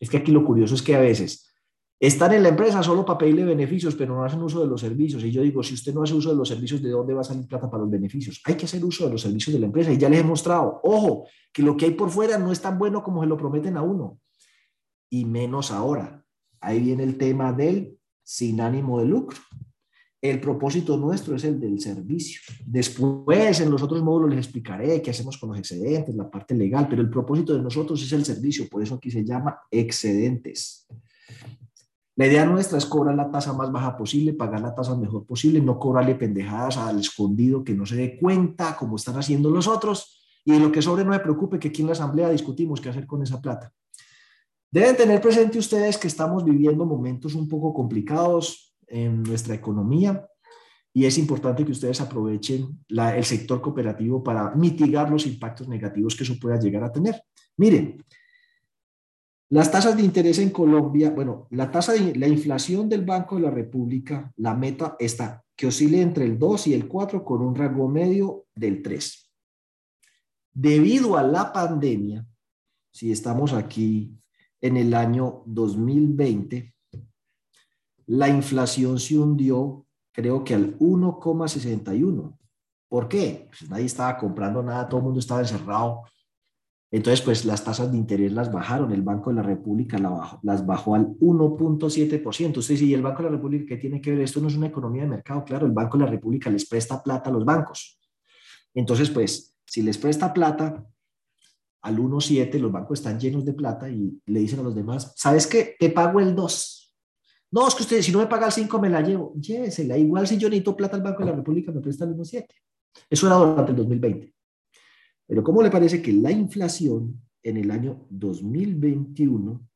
Es 0.00 0.10
que 0.10 0.16
aquí 0.16 0.32
lo 0.32 0.44
curioso 0.44 0.74
es 0.74 0.82
que 0.82 0.94
a 0.94 1.00
veces 1.00 1.45
están 1.98 2.34
en 2.34 2.42
la 2.42 2.50
empresa 2.50 2.82
solo 2.82 3.04
para 3.06 3.18
pedirle 3.18 3.44
beneficios, 3.44 3.94
pero 3.94 4.14
no 4.14 4.24
hacen 4.24 4.42
uso 4.42 4.60
de 4.60 4.66
los 4.66 4.80
servicios. 4.80 5.24
Y 5.24 5.30
yo 5.30 5.42
digo, 5.42 5.62
si 5.62 5.74
usted 5.74 5.94
no 5.94 6.02
hace 6.02 6.14
uso 6.14 6.30
de 6.30 6.36
los 6.36 6.48
servicios, 6.48 6.82
¿de 6.82 6.90
dónde 6.90 7.14
va 7.14 7.22
a 7.22 7.24
salir 7.24 7.46
plata 7.46 7.70
para 7.70 7.82
los 7.82 7.90
beneficios? 7.90 8.40
Hay 8.44 8.54
que 8.54 8.66
hacer 8.66 8.84
uso 8.84 9.06
de 9.06 9.12
los 9.12 9.22
servicios 9.22 9.54
de 9.54 9.60
la 9.60 9.66
empresa. 9.66 9.92
Y 9.92 9.96
ya 9.96 10.08
les 10.08 10.20
he 10.20 10.24
mostrado, 10.24 10.80
ojo, 10.82 11.26
que 11.52 11.62
lo 11.62 11.76
que 11.76 11.86
hay 11.86 11.92
por 11.92 12.10
fuera 12.10 12.36
no 12.38 12.52
es 12.52 12.60
tan 12.60 12.78
bueno 12.78 13.02
como 13.02 13.22
se 13.22 13.28
lo 13.28 13.36
prometen 13.36 13.76
a 13.78 13.82
uno. 13.82 14.20
Y 15.08 15.24
menos 15.24 15.70
ahora. 15.70 16.22
Ahí 16.60 16.80
viene 16.80 17.02
el 17.02 17.16
tema 17.16 17.52
del 17.52 17.96
sin 18.22 18.60
ánimo 18.60 19.00
de 19.00 19.06
lucro. 19.06 19.38
El 20.20 20.40
propósito 20.40 20.96
nuestro 20.96 21.36
es 21.36 21.44
el 21.44 21.60
del 21.60 21.80
servicio. 21.80 22.40
Después, 22.66 23.60
en 23.60 23.70
los 23.70 23.82
otros 23.82 24.02
módulos 24.02 24.30
les 24.30 24.40
explicaré 24.40 25.00
qué 25.00 25.10
hacemos 25.10 25.38
con 25.38 25.50
los 25.50 25.58
excedentes, 25.58 26.14
la 26.14 26.28
parte 26.28 26.54
legal, 26.54 26.88
pero 26.90 27.00
el 27.00 27.08
propósito 27.08 27.54
de 27.54 27.62
nosotros 27.62 28.02
es 28.02 28.12
el 28.12 28.24
servicio. 28.24 28.66
Por 28.68 28.82
eso 28.82 28.96
aquí 28.96 29.10
se 29.10 29.24
llama 29.24 29.60
excedentes. 29.70 30.86
La 32.16 32.26
idea 32.26 32.46
nuestra 32.46 32.78
es 32.78 32.86
cobrar 32.86 33.14
la 33.14 33.30
tasa 33.30 33.52
más 33.52 33.70
baja 33.70 33.94
posible, 33.96 34.32
pagar 34.32 34.62
la 34.62 34.74
tasa 34.74 34.96
mejor 34.96 35.26
posible, 35.26 35.60
no 35.60 35.78
cobrarle 35.78 36.14
pendejadas 36.14 36.78
al 36.78 36.98
escondido 36.98 37.62
que 37.62 37.74
no 37.74 37.84
se 37.84 37.96
dé 37.96 38.18
cuenta, 38.18 38.74
como 38.74 38.96
están 38.96 39.16
haciendo 39.18 39.50
los 39.50 39.68
otros, 39.68 40.40
y 40.42 40.52
de 40.52 40.60
lo 40.60 40.72
que 40.72 40.80
sobre 40.80 41.04
no 41.04 41.12
se 41.12 41.20
preocupe, 41.20 41.58
que 41.58 41.68
aquí 41.68 41.82
en 41.82 41.88
la 41.88 41.92
asamblea 41.92 42.30
discutimos 42.30 42.80
qué 42.80 42.88
hacer 42.88 43.06
con 43.06 43.22
esa 43.22 43.40
plata. 43.40 43.70
Deben 44.70 44.96
tener 44.96 45.20
presente 45.20 45.58
ustedes 45.58 45.98
que 45.98 46.08
estamos 46.08 46.42
viviendo 46.42 46.86
momentos 46.86 47.34
un 47.34 47.48
poco 47.48 47.74
complicados 47.74 48.74
en 48.86 49.22
nuestra 49.22 49.54
economía 49.54 50.26
y 50.92 51.04
es 51.04 51.18
importante 51.18 51.66
que 51.66 51.72
ustedes 51.72 52.00
aprovechen 52.00 52.80
el 52.88 53.24
sector 53.24 53.60
cooperativo 53.60 54.24
para 54.24 54.54
mitigar 54.54 55.10
los 55.10 55.26
impactos 55.26 55.68
negativos 55.68 56.16
que 56.16 56.24
eso 56.24 56.36
pueda 56.40 56.58
llegar 56.58 56.82
a 56.84 56.90
tener. 56.90 57.20
Miren, 57.58 58.02
las 59.48 59.70
tasas 59.70 59.96
de 59.96 60.02
interés 60.02 60.38
en 60.38 60.50
Colombia, 60.50 61.10
bueno, 61.10 61.46
la 61.50 61.70
tasa 61.70 61.92
de 61.92 62.14
la 62.16 62.26
inflación 62.26 62.88
del 62.88 63.04
Banco 63.04 63.36
de 63.36 63.42
la 63.42 63.50
República, 63.50 64.32
la 64.36 64.54
meta 64.54 64.96
está 64.98 65.44
que 65.54 65.68
oscile 65.68 66.02
entre 66.02 66.24
el 66.24 66.38
2 66.38 66.66
y 66.66 66.74
el 66.74 66.86
4 66.86 67.24
con 67.24 67.40
un 67.40 67.54
rango 67.54 67.88
medio 67.88 68.46
del 68.54 68.82
3. 68.82 69.32
Debido 70.52 71.16
a 71.16 71.22
la 71.22 71.52
pandemia, 71.52 72.26
si 72.92 73.12
estamos 73.12 73.52
aquí 73.52 74.12
en 74.60 74.76
el 74.76 74.92
año 74.94 75.42
2020, 75.46 76.74
la 78.06 78.28
inflación 78.28 78.98
se 78.98 79.18
hundió, 79.18 79.86
creo 80.12 80.44
que 80.44 80.54
al 80.54 80.78
1,61. 80.78 82.36
¿Por 82.88 83.08
qué? 83.08 83.48
Pues 83.48 83.70
nadie 83.70 83.86
estaba 83.86 84.16
comprando 84.16 84.62
nada, 84.62 84.88
todo 84.88 85.00
el 85.00 85.04
mundo 85.04 85.20
estaba 85.20 85.40
encerrado 85.40 86.02
entonces, 86.96 87.20
pues 87.20 87.44
las 87.44 87.62
tasas 87.62 87.90
de 87.90 87.98
interés 87.98 88.32
las 88.32 88.50
bajaron, 88.50 88.90
el 88.90 89.02
Banco 89.02 89.30
de 89.30 89.36
la 89.36 89.42
República 89.42 89.98
las 90.42 90.64
bajó 90.64 90.94
al 90.94 91.08
1.7%. 91.18 92.56
Usted 92.56 92.74
dice, 92.74 92.84
¿y 92.86 92.94
el 92.94 93.02
Banco 93.02 93.18
de 93.18 93.24
la 93.24 93.36
República 93.36 93.66
qué 93.66 93.76
tiene 93.76 94.00
que 94.00 94.12
ver? 94.12 94.20
Esto 94.20 94.40
no 94.40 94.48
es 94.48 94.56
una 94.56 94.68
economía 94.68 95.02
de 95.02 95.08
mercado, 95.08 95.44
claro, 95.44 95.66
el 95.66 95.72
Banco 95.72 95.98
de 95.98 96.04
la 96.04 96.10
República 96.10 96.48
les 96.48 96.66
presta 96.66 97.02
plata 97.02 97.28
a 97.28 97.32
los 97.32 97.44
bancos. 97.44 98.00
Entonces, 98.72 99.10
pues, 99.10 99.54
si 99.66 99.82
les 99.82 99.98
presta 99.98 100.32
plata 100.32 100.86
al 101.82 101.98
1.7, 101.98 102.58
los 102.58 102.72
bancos 102.72 103.00
están 103.00 103.18
llenos 103.20 103.44
de 103.44 103.52
plata 103.52 103.90
y 103.90 104.18
le 104.26 104.40
dicen 104.40 104.60
a 104.60 104.62
los 104.62 104.74
demás, 104.74 105.12
¿sabes 105.16 105.46
qué? 105.46 105.76
Te 105.78 105.90
pago 105.90 106.20
el 106.20 106.34
2. 106.34 106.94
No, 107.50 107.68
es 107.68 107.74
que 107.74 107.82
usted, 107.82 108.00
si 108.00 108.12
no 108.12 108.20
me 108.20 108.26
paga 108.26 108.46
el 108.46 108.52
5, 108.52 108.80
me 108.80 108.88
la 108.88 109.02
llevo. 109.02 109.34
Llévesela. 109.34 109.98
Igual 109.98 110.26
si 110.26 110.38
yo 110.38 110.48
necesito 110.48 110.76
plata 110.76 110.96
al 110.96 111.02
Banco 111.02 111.20
de 111.20 111.30
la 111.30 111.36
República, 111.36 111.72
me 111.72 111.80
presta 111.80 112.04
el 112.04 112.16
1.7. 112.16 112.46
Eso 113.10 113.26
era 113.26 113.36
durante 113.36 113.72
el 113.72 113.76
2020. 113.76 114.35
Pero 115.26 115.42
¿cómo 115.42 115.62
le 115.62 115.70
parece 115.70 116.00
que 116.00 116.12
la 116.12 116.30
inflación 116.30 117.20
en 117.42 117.56
el 117.56 117.70
año 117.70 118.06
2021 118.10 119.68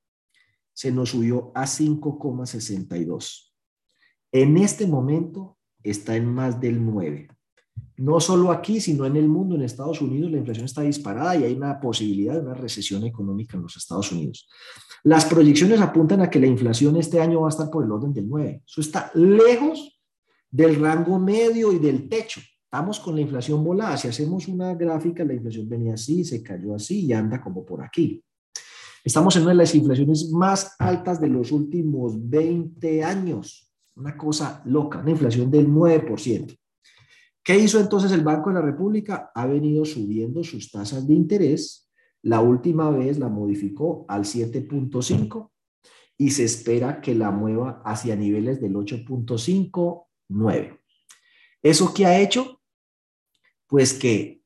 se 0.72 0.92
nos 0.92 1.10
subió 1.10 1.52
a 1.54 1.64
5,62? 1.64 3.52
En 4.32 4.56
este 4.56 4.86
momento 4.86 5.58
está 5.82 6.16
en 6.16 6.26
más 6.26 6.60
del 6.60 6.84
9. 6.84 7.28
No 7.96 8.18
solo 8.20 8.50
aquí, 8.50 8.80
sino 8.80 9.04
en 9.04 9.16
el 9.16 9.28
mundo, 9.28 9.56
en 9.56 9.62
Estados 9.62 10.00
Unidos, 10.00 10.30
la 10.30 10.38
inflación 10.38 10.64
está 10.64 10.82
disparada 10.82 11.36
y 11.36 11.44
hay 11.44 11.52
una 11.52 11.78
posibilidad 11.80 12.34
de 12.34 12.40
una 12.40 12.54
recesión 12.54 13.04
económica 13.04 13.56
en 13.56 13.62
los 13.64 13.76
Estados 13.76 14.10
Unidos. 14.12 14.48
Las 15.02 15.26
proyecciones 15.26 15.80
apuntan 15.80 16.22
a 16.22 16.30
que 16.30 16.40
la 16.40 16.46
inflación 16.46 16.96
este 16.96 17.20
año 17.20 17.42
va 17.42 17.48
a 17.48 17.50
estar 17.50 17.70
por 17.70 17.84
el 17.84 17.90
orden 17.90 18.12
del 18.14 18.28
9. 18.28 18.62
Eso 18.66 18.80
está 18.80 19.10
lejos 19.14 20.00
del 20.50 20.76
rango 20.76 21.18
medio 21.18 21.72
y 21.72 21.78
del 21.78 22.08
techo. 22.08 22.40
Estamos 22.72 23.00
con 23.00 23.16
la 23.16 23.20
inflación 23.20 23.64
volada. 23.64 23.96
Si 23.96 24.06
hacemos 24.06 24.46
una 24.46 24.76
gráfica, 24.76 25.24
la 25.24 25.34
inflación 25.34 25.68
venía 25.68 25.94
así, 25.94 26.24
se 26.24 26.40
cayó 26.40 26.76
así 26.76 27.04
y 27.04 27.12
anda 27.12 27.40
como 27.40 27.66
por 27.66 27.82
aquí. 27.82 28.22
Estamos 29.02 29.34
en 29.34 29.42
una 29.42 29.50
de 29.50 29.56
las 29.56 29.74
inflaciones 29.74 30.30
más 30.30 30.76
altas 30.78 31.20
de 31.20 31.26
los 31.26 31.50
últimos 31.50 32.30
20 32.30 33.02
años. 33.02 33.72
Una 33.96 34.16
cosa 34.16 34.62
loca, 34.66 35.00
una 35.00 35.10
inflación 35.10 35.50
del 35.50 35.66
9%. 35.68 36.56
¿Qué 37.42 37.58
hizo 37.58 37.80
entonces 37.80 38.12
el 38.12 38.22
Banco 38.22 38.50
de 38.50 38.54
la 38.54 38.62
República? 38.62 39.32
Ha 39.34 39.46
venido 39.46 39.84
subiendo 39.84 40.44
sus 40.44 40.70
tasas 40.70 41.08
de 41.08 41.14
interés. 41.14 41.90
La 42.22 42.40
última 42.40 42.88
vez 42.90 43.18
la 43.18 43.28
modificó 43.28 44.04
al 44.06 44.22
7.5 44.22 45.50
y 46.18 46.30
se 46.30 46.44
espera 46.44 47.00
que 47.00 47.16
la 47.16 47.32
mueva 47.32 47.82
hacia 47.84 48.14
niveles 48.14 48.60
del 48.60 48.74
8.5, 48.74 50.04
9. 50.28 50.80
¿Eso 51.64 51.92
qué 51.92 52.06
ha 52.06 52.20
hecho? 52.20 52.59
Pues 53.70 53.94
que 53.94 54.42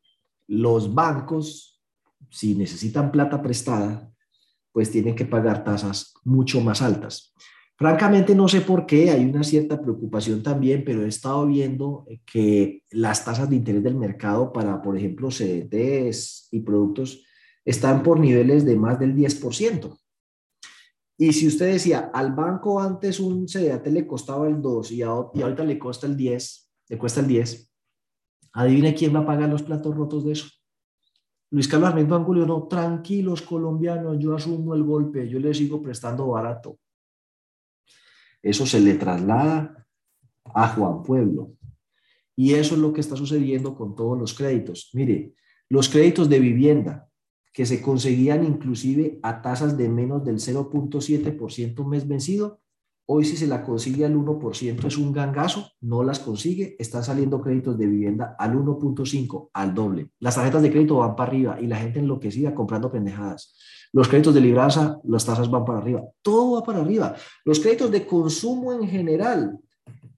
los 0.46 0.94
bancos, 0.94 1.82
si 2.30 2.54
necesitan 2.54 3.10
plata 3.10 3.42
prestada, 3.42 4.12
pues 4.70 4.90
tienen 4.90 5.14
que 5.14 5.24
pagar 5.24 5.64
tasas 5.64 6.12
mucho 6.24 6.60
más 6.60 6.82
altas. 6.82 7.34
Francamente 7.76 8.34
no 8.34 8.46
sé 8.46 8.60
por 8.60 8.86
qué, 8.86 9.10
hay 9.10 9.24
una 9.24 9.42
cierta 9.42 9.80
preocupación 9.80 10.42
también, 10.42 10.84
pero 10.84 11.04
he 11.04 11.08
estado 11.08 11.46
viendo 11.46 12.06
que 12.24 12.82
las 12.90 13.24
tasas 13.24 13.50
de 13.50 13.56
interés 13.56 13.82
del 13.82 13.96
mercado 13.96 14.52
para, 14.52 14.80
por 14.80 14.96
ejemplo, 14.96 15.28
CDTs 15.30 16.48
y 16.52 16.60
productos 16.60 17.24
están 17.64 18.02
por 18.02 18.20
niveles 18.20 18.64
de 18.64 18.76
más 18.76 19.00
del 19.00 19.16
10%. 19.16 19.98
Y 21.16 21.32
si 21.32 21.46
usted 21.46 21.72
decía, 21.72 22.10
al 22.12 22.32
banco 22.32 22.80
antes 22.80 23.20
un 23.20 23.46
CDT 23.46 23.86
le 23.88 24.06
costaba 24.06 24.46
el 24.48 24.60
2 24.60 24.92
y, 24.92 25.02
ahorita 25.02 25.64
le 25.64 25.78
cuesta 25.78 26.06
el 26.06 26.16
10, 26.16 26.70
le 26.88 26.98
cuesta 26.98 27.20
el 27.20 27.28
10, 27.28 27.73
Adivine 28.54 28.94
quién 28.94 29.14
va 29.14 29.20
a 29.20 29.26
pagar 29.26 29.50
los 29.50 29.62
platos 29.62 29.94
rotos 29.94 30.24
de 30.24 30.32
eso. 30.32 30.48
Luis 31.50 31.68
Carlos 31.68 31.90
Armento 31.90 32.14
Angulio, 32.14 32.46
no, 32.46 32.66
tranquilos 32.66 33.42
colombianos, 33.42 34.18
yo 34.18 34.34
asumo 34.34 34.74
el 34.74 34.82
golpe, 34.82 35.28
yo 35.28 35.38
les 35.38 35.58
sigo 35.58 35.82
prestando 35.82 36.26
barato. 36.28 36.78
Eso 38.42 38.66
se 38.66 38.80
le 38.80 38.94
traslada 38.94 39.86
a 40.44 40.68
Juan 40.68 41.02
Pueblo. 41.02 41.52
Y 42.36 42.54
eso 42.54 42.74
es 42.74 42.80
lo 42.80 42.92
que 42.92 43.00
está 43.00 43.16
sucediendo 43.16 43.74
con 43.74 43.94
todos 43.94 44.18
los 44.18 44.34
créditos. 44.34 44.90
Mire, 44.94 45.34
los 45.68 45.88
créditos 45.88 46.28
de 46.28 46.40
vivienda 46.40 47.08
que 47.52 47.66
se 47.66 47.80
conseguían 47.80 48.44
inclusive 48.44 49.20
a 49.22 49.40
tasas 49.40 49.76
de 49.76 49.88
menos 49.88 50.24
del 50.24 50.36
0.7% 50.36 51.86
mes 51.86 52.08
vencido, 52.08 52.60
hoy 53.06 53.24
si 53.24 53.36
se 53.36 53.46
la 53.46 53.62
consigue 53.62 54.04
al 54.04 54.14
1% 54.14 54.86
es 54.86 54.96
un 54.96 55.12
gangazo, 55.12 55.70
no 55.80 56.02
las 56.02 56.18
consigue, 56.18 56.76
están 56.78 57.04
saliendo 57.04 57.40
créditos 57.40 57.76
de 57.76 57.86
vivienda 57.86 58.34
al 58.38 58.54
1.5, 58.54 59.50
al 59.52 59.74
doble. 59.74 60.10
Las 60.20 60.36
tarjetas 60.36 60.62
de 60.62 60.70
crédito 60.70 60.96
van 60.96 61.14
para 61.14 61.30
arriba 61.30 61.60
y 61.60 61.66
la 61.66 61.76
gente 61.76 61.98
enloquecida 61.98 62.54
comprando 62.54 62.90
pendejadas. 62.90 63.56
Los 63.92 64.08
créditos 64.08 64.34
de 64.34 64.40
libranza, 64.40 64.98
las 65.04 65.24
tasas 65.24 65.50
van 65.50 65.64
para 65.64 65.78
arriba, 65.78 66.02
todo 66.22 66.52
va 66.52 66.64
para 66.64 66.80
arriba. 66.80 67.14
Los 67.44 67.60
créditos 67.60 67.90
de 67.90 68.06
consumo 68.06 68.72
en 68.72 68.88
general 68.88 69.58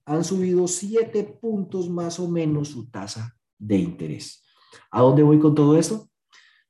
han 0.05 0.23
subido 0.23 0.67
7 0.67 1.37
puntos 1.41 1.89
más 1.89 2.19
o 2.19 2.29
menos 2.29 2.69
su 2.69 2.89
tasa 2.89 3.35
de 3.59 3.77
interés. 3.77 4.43
¿A 4.91 5.01
dónde 5.01 5.23
voy 5.23 5.39
con 5.39 5.53
todo 5.53 5.77
esto? 5.77 6.09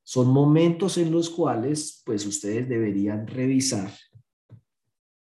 Son 0.04 0.30
momentos 0.30 0.98
en 0.98 1.12
los 1.12 1.30
cuales, 1.30 2.02
pues 2.06 2.26
ustedes 2.26 2.68
deberían 2.68 3.28
revisar 3.28 3.92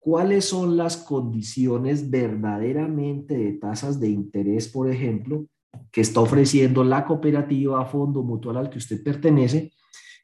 cuáles 0.09 0.45
son 0.45 0.75
las 0.75 0.97
condiciones 0.97 2.09
verdaderamente 2.09 3.37
de 3.37 3.53
tasas 3.53 3.99
de 3.99 4.09
interés, 4.09 4.67
por 4.67 4.89
ejemplo, 4.89 5.45
que 5.91 6.01
está 6.01 6.19
ofreciendo 6.19 6.83
la 6.83 7.05
cooperativa 7.05 7.85
fondo 7.85 8.23
mutual 8.23 8.57
al 8.57 8.71
que 8.71 8.79
usted 8.79 9.03
pertenece 9.03 9.71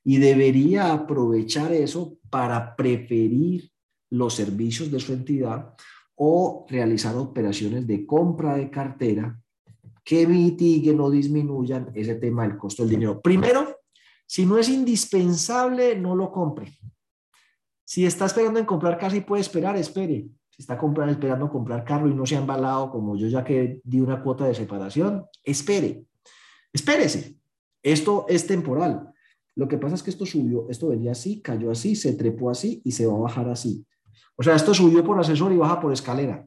y 0.03 0.17
debería 0.17 0.91
aprovechar 0.91 1.71
eso 1.71 2.17
para 2.31 2.75
preferir 2.75 3.69
los 4.09 4.33
servicios 4.33 4.89
de 4.89 4.99
su 4.99 5.13
entidad 5.13 5.75
o 6.15 6.65
realizar 6.67 7.15
operaciones 7.15 7.85
de 7.85 8.07
compra 8.07 8.55
de 8.55 8.71
cartera 8.71 9.39
que 10.03 10.25
mitiguen 10.25 10.99
o 10.99 11.11
disminuyan 11.11 11.91
ese 11.93 12.15
tema 12.15 12.41
del 12.41 12.57
costo 12.57 12.81
del 12.81 12.89
dinero. 12.89 13.21
Primero, 13.21 13.77
si 14.25 14.47
no 14.47 14.57
es 14.57 14.67
indispensable, 14.67 15.95
no 15.95 16.15
lo 16.15 16.31
compre. 16.31 16.75
Si 17.85 18.05
está 18.05 18.25
esperando 18.25 18.59
en 18.59 18.65
comprar 18.65 18.97
casa 18.97 19.15
y 19.15 19.21
puede 19.21 19.41
esperar, 19.41 19.77
espere. 19.77 20.27
Si 20.49 20.61
está 20.61 20.77
comprando, 20.77 21.13
esperando 21.13 21.49
comprar 21.49 21.85
carro 21.85 22.09
y 22.09 22.13
no 22.13 22.25
se 22.25 22.35
ha 22.35 22.39
embalado 22.39 22.89
como 22.89 23.15
yo 23.15 23.27
ya 23.27 23.43
que 23.43 23.79
di 23.83 24.01
una 24.01 24.21
cuota 24.21 24.45
de 24.45 24.55
separación, 24.55 25.25
espere. 25.43 26.03
Espérese. 26.73 27.37
Esto 27.83 28.25
es 28.27 28.47
temporal. 28.47 29.13
Lo 29.53 29.67
que 29.67 29.77
pasa 29.77 29.95
es 29.95 30.03
que 30.03 30.09
esto 30.09 30.25
subió, 30.25 30.67
esto 30.69 30.89
venía 30.89 31.11
así, 31.11 31.41
cayó 31.41 31.71
así, 31.71 31.95
se 31.95 32.13
trepó 32.13 32.49
así 32.49 32.81
y 32.83 32.91
se 32.91 33.05
va 33.05 33.13
a 33.13 33.19
bajar 33.19 33.47
así. 33.49 33.85
O 34.35 34.43
sea, 34.43 34.55
esto 34.55 34.73
subió 34.73 35.03
por 35.03 35.19
ascensor 35.19 35.53
y 35.53 35.57
baja 35.57 35.79
por 35.79 35.93
escalera. 35.93 36.45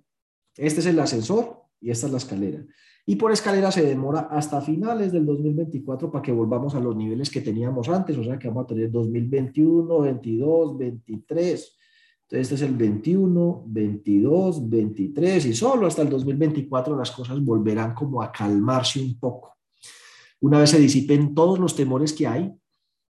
Este 0.56 0.81
es 0.81 0.86
el 0.86 0.98
ascensor 0.98 1.62
y 1.81 1.90
esta 1.90 2.06
es 2.06 2.12
la 2.12 2.19
escalera. 2.19 2.65
Y 3.09 3.16
por 3.16 3.32
escalera 3.32 3.72
se 3.72 3.82
demora 3.82 4.28
hasta 4.30 4.60
finales 4.60 5.12
del 5.12 5.24
2024 5.24 6.10
para 6.10 6.20
que 6.20 6.30
volvamos 6.30 6.74
a 6.74 6.78
los 6.78 6.94
niveles 6.94 7.30
que 7.30 7.40
teníamos 7.40 7.89
antes, 7.89 8.18
o 8.18 8.22
sea 8.22 8.39
que 8.39 8.48
vamos 8.48 8.64
a 8.64 8.66
tener 8.66 8.90
2021, 8.90 10.01
22, 10.01 10.76
23. 10.76 11.78
Entonces 12.24 12.52
este 12.52 12.55
es 12.56 12.60
el 12.60 12.76
21, 12.76 13.64
22, 13.66 14.68
23 14.68 15.47
y 15.47 15.55
solo 15.55 15.86
hasta 15.86 16.02
el 16.02 16.10
2024 16.10 16.98
las 16.98 17.10
cosas 17.10 17.43
volverán 17.43 17.94
como 17.94 18.20
a 18.20 18.30
calmarse 18.30 19.01
un 19.01 19.18
poco. 19.18 19.56
Una 20.40 20.59
vez 20.59 20.68
se 20.68 20.78
disipen 20.78 21.35
todos 21.35 21.59
los 21.59 21.74
temores 21.74 22.12
que 22.12 22.26
hay 22.26 22.52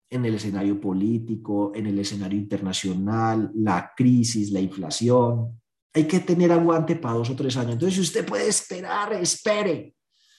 en 0.09 0.25
el 0.25 0.37
escenario 0.37 0.81
político, 0.81 1.73
en 1.75 1.89
el 1.89 1.99
escenario 1.99 2.39
internacional, 2.39 3.51
la 3.57 3.91
crisis, 3.97 4.53
la 4.53 4.61
inflación, 4.61 5.60
hay 5.93 6.05
que 6.07 6.21
tener 6.21 6.53
aguante 6.53 6.97
para 6.97 7.15
dos 7.15 7.31
o 7.31 7.37
tres 7.37 7.57
años. 7.57 7.75
Entonces, 7.75 7.95
si 7.95 8.01
usted 8.01 8.27
puede 8.27 8.49
esperar, 8.49 9.13
espere, 9.15 9.95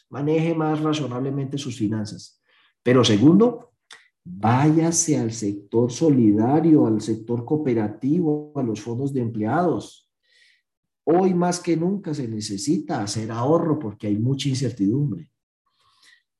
maneje 0.10 0.54
más 0.54 0.80
razonablemente 0.80 1.58
sus 1.58 1.78
finanzas. 1.78 2.42
Pero 2.84 3.04
segundo, 3.04 3.74
váyase 4.24 5.18
al 5.18 5.32
sector 5.32 5.92
solidario, 5.92 6.86
al 6.86 7.02
sector 7.02 7.44
cooperativo, 7.44 8.54
a 8.56 8.64
los 8.64 8.82
fondos 8.82 9.14
de 9.14 9.22
empleados. 9.22 10.10
Hoy 11.04 11.34
más 11.34 11.60
que 11.60 11.76
nunca 11.76 12.14
se 12.14 12.28
necesita 12.28 13.02
hacer 13.02 13.32
ahorro 13.32 13.80
porque 13.80 14.08
hay 14.08 14.18
mucha 14.18 14.50
incertidumbre. 14.50 15.30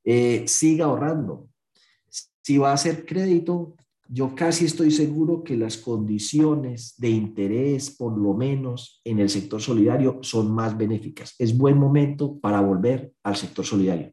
Eh, 0.04 0.44
siga 0.46 0.86
ahorrando. 0.86 1.48
Si 2.42 2.58
va 2.58 2.70
a 2.70 2.74
hacer 2.74 3.04
crédito, 3.04 3.76
yo 4.14 4.34
casi 4.34 4.66
estoy 4.66 4.90
seguro 4.90 5.42
que 5.42 5.56
las 5.56 5.78
condiciones 5.78 6.94
de 6.98 7.08
interés, 7.08 7.90
por 7.90 8.18
lo 8.18 8.34
menos 8.34 9.00
en 9.04 9.20
el 9.20 9.30
sector 9.30 9.62
solidario, 9.62 10.18
son 10.20 10.52
más 10.52 10.76
benéficas. 10.76 11.34
Es 11.38 11.56
buen 11.56 11.78
momento 11.78 12.38
para 12.38 12.60
volver 12.60 13.14
al 13.22 13.36
sector 13.36 13.64
solidario. 13.64 14.12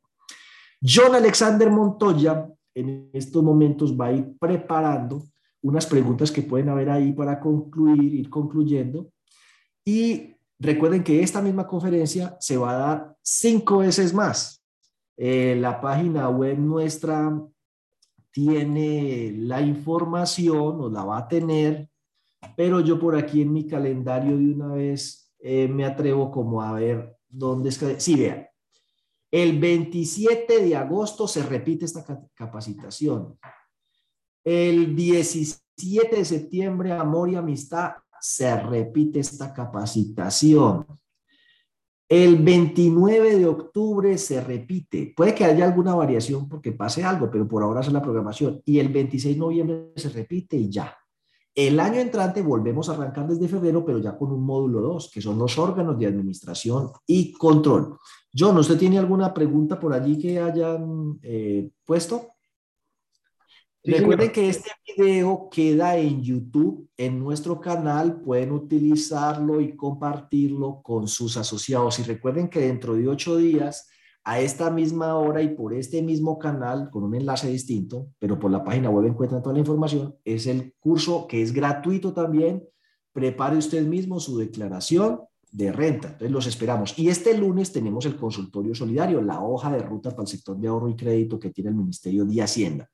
John 0.81 1.15
Alexander 1.15 1.69
Montoya 1.69 2.47
en 2.73 3.09
estos 3.11 3.43
momentos 3.43 3.93
va 3.99 4.05
a 4.05 4.13
ir 4.13 4.38
preparando 4.39 5.27
unas 5.61 5.85
preguntas 5.85 6.31
que 6.31 6.43
pueden 6.43 6.69
haber 6.69 6.89
ahí 6.89 7.11
para 7.11 7.38
concluir, 7.38 8.13
ir 8.13 8.30
concluyendo. 8.30 9.11
Y 9.84 10.34
recuerden 10.57 11.03
que 11.03 11.21
esta 11.21 11.41
misma 11.41 11.67
conferencia 11.67 12.38
se 12.39 12.55
va 12.55 12.71
a 12.71 12.77
dar 12.77 13.15
cinco 13.21 13.80
veces 13.80 14.13
más. 14.13 14.63
Eh, 15.17 15.57
la 15.59 15.81
página 15.81 16.30
web 16.30 16.57
nuestra 16.57 17.38
tiene 18.31 19.34
la 19.35 19.61
información 19.61 20.81
o 20.81 20.89
la 20.89 21.03
va 21.03 21.19
a 21.19 21.27
tener, 21.27 21.89
pero 22.56 22.80
yo 22.80 22.99
por 22.99 23.15
aquí 23.15 23.41
en 23.41 23.53
mi 23.53 23.68
calendario 23.68 24.38
de 24.38 24.53
una 24.53 24.73
vez 24.73 25.34
eh, 25.39 25.68
me 25.68 25.85
atrevo 25.85 26.31
como 26.31 26.61
a 26.61 26.73
ver 26.73 27.18
dónde 27.27 27.69
es 27.69 27.77
que... 27.77 27.99
Sí, 27.99 28.15
vean. 28.15 28.47
El 29.31 29.60
27 29.60 30.64
de 30.64 30.76
agosto 30.76 31.27
se 31.27 31.43
repite 31.43 31.85
esta 31.85 32.03
capacitación. 32.34 33.38
El 34.43 34.95
17 34.95 36.15
de 36.15 36.26
septiembre, 36.26 36.91
Amor 36.93 37.30
y 37.30 37.35
Amistad, 37.35 37.93
se 38.19 38.60
repite 38.60 39.19
esta 39.19 39.53
capacitación. 39.53 40.85
El 42.10 42.38
29 42.38 43.38
de 43.38 43.45
octubre 43.45 44.18
se 44.18 44.41
repite. 44.41 45.14
Puede 45.15 45.36
que 45.36 45.45
haya 45.45 45.64
alguna 45.64 45.94
variación 45.94 46.49
porque 46.49 46.72
pase 46.72 47.03
algo, 47.03 47.30
pero 47.30 47.48
por 47.48 47.61
ahora 47.61 47.81
es 47.81 47.94
la 47.94 48.02
programación. 48.02 48.64
Y 48.65 48.80
el 48.80 48.90
26 48.90 49.36
de 49.36 49.40
noviembre 49.40 49.91
se 49.95 50.10
repite 50.10 50.57
y 50.57 50.72
ya. 50.72 50.98
El 51.53 51.80
año 51.80 51.99
entrante 51.99 52.41
volvemos 52.41 52.90
a 52.90 52.94
arrancar 52.94 53.27
desde 53.27 53.48
febrero, 53.48 53.86
pero 53.86 53.99
ya 53.99 54.18
con 54.18 54.31
un 54.31 54.44
módulo 54.44 54.81
2, 54.81 55.11
que 55.14 55.22
son 55.22 55.38
los 55.38 55.60
órganos 55.60 55.99
de 55.99 56.07
administración 56.07 56.90
y 57.06 57.31
control. 57.34 57.99
John, 58.36 58.57
¿usted 58.57 58.80
tiene 58.80 58.98
alguna 58.98 59.31
pregunta 59.31 59.80
por 59.80 59.94
allí 59.94 60.18
que 60.18 60.40
hayan 60.40 61.19
eh, 61.22 61.69
puesto? 61.86 62.30
Recuerden 63.84 64.31
que 64.31 64.49
este 64.49 64.69
video 64.85 65.47
queda 65.49 65.95
en 65.95 66.22
YouTube, 66.22 66.89
en 66.97 67.18
nuestro 67.18 67.61
canal, 67.61 68.19
pueden 68.22 68.51
utilizarlo 68.51 69.61
y 69.61 69.76
compartirlo 69.76 70.81
con 70.84 71.07
sus 71.07 71.38
asociados. 71.38 71.97
Y 71.99 72.03
recuerden 72.03 72.49
que 72.49 72.60
dentro 72.60 72.95
de 72.95 73.07
ocho 73.07 73.38
días, 73.38 73.88
a 74.26 74.41
esta 74.41 74.69
misma 74.69 75.15
hora 75.15 75.41
y 75.41 75.56
por 75.56 75.73
este 75.73 76.01
mismo 76.01 76.38
canal, 76.38 76.89
con 76.89 77.03
un 77.03 77.15
enlace 77.15 77.49
distinto, 77.49 78.10
pero 78.19 78.38
por 78.38 78.51
la 78.51 78.64
página 78.64 78.89
web 78.89 79.06
encuentran 79.06 79.41
toda 79.41 79.53
la 79.53 79.60
información, 79.60 80.14
es 80.26 80.45
el 80.45 80.76
curso 80.80 81.26
que 81.26 81.41
es 81.41 81.53
gratuito 81.53 82.14
también. 82.14 82.64
Prepare 83.14 83.57
usted 83.57 83.85
mismo 83.88 84.19
su 84.19 84.38
declaración 84.38 85.22
de 85.51 85.72
renta. 85.72 86.10
Entonces 86.10 86.31
los 86.31 86.47
esperamos. 86.47 86.99
Y 86.99 87.07
este 87.07 87.35
lunes 87.35 87.72
tenemos 87.72 88.06
el 88.06 88.18
consultorio 88.18 88.76
solidario, 88.76 89.22
la 89.22 89.41
hoja 89.41 89.72
de 89.72 89.81
ruta 89.81 90.11
para 90.11 90.23
el 90.23 90.27
sector 90.27 90.57
de 90.57 90.68
ahorro 90.68 90.89
y 90.89 90.97
crédito 90.97 91.39
que 91.39 91.49
tiene 91.49 91.69
el 91.69 91.77
Ministerio 91.77 92.26
de 92.26 92.41
Hacienda. 92.41 92.89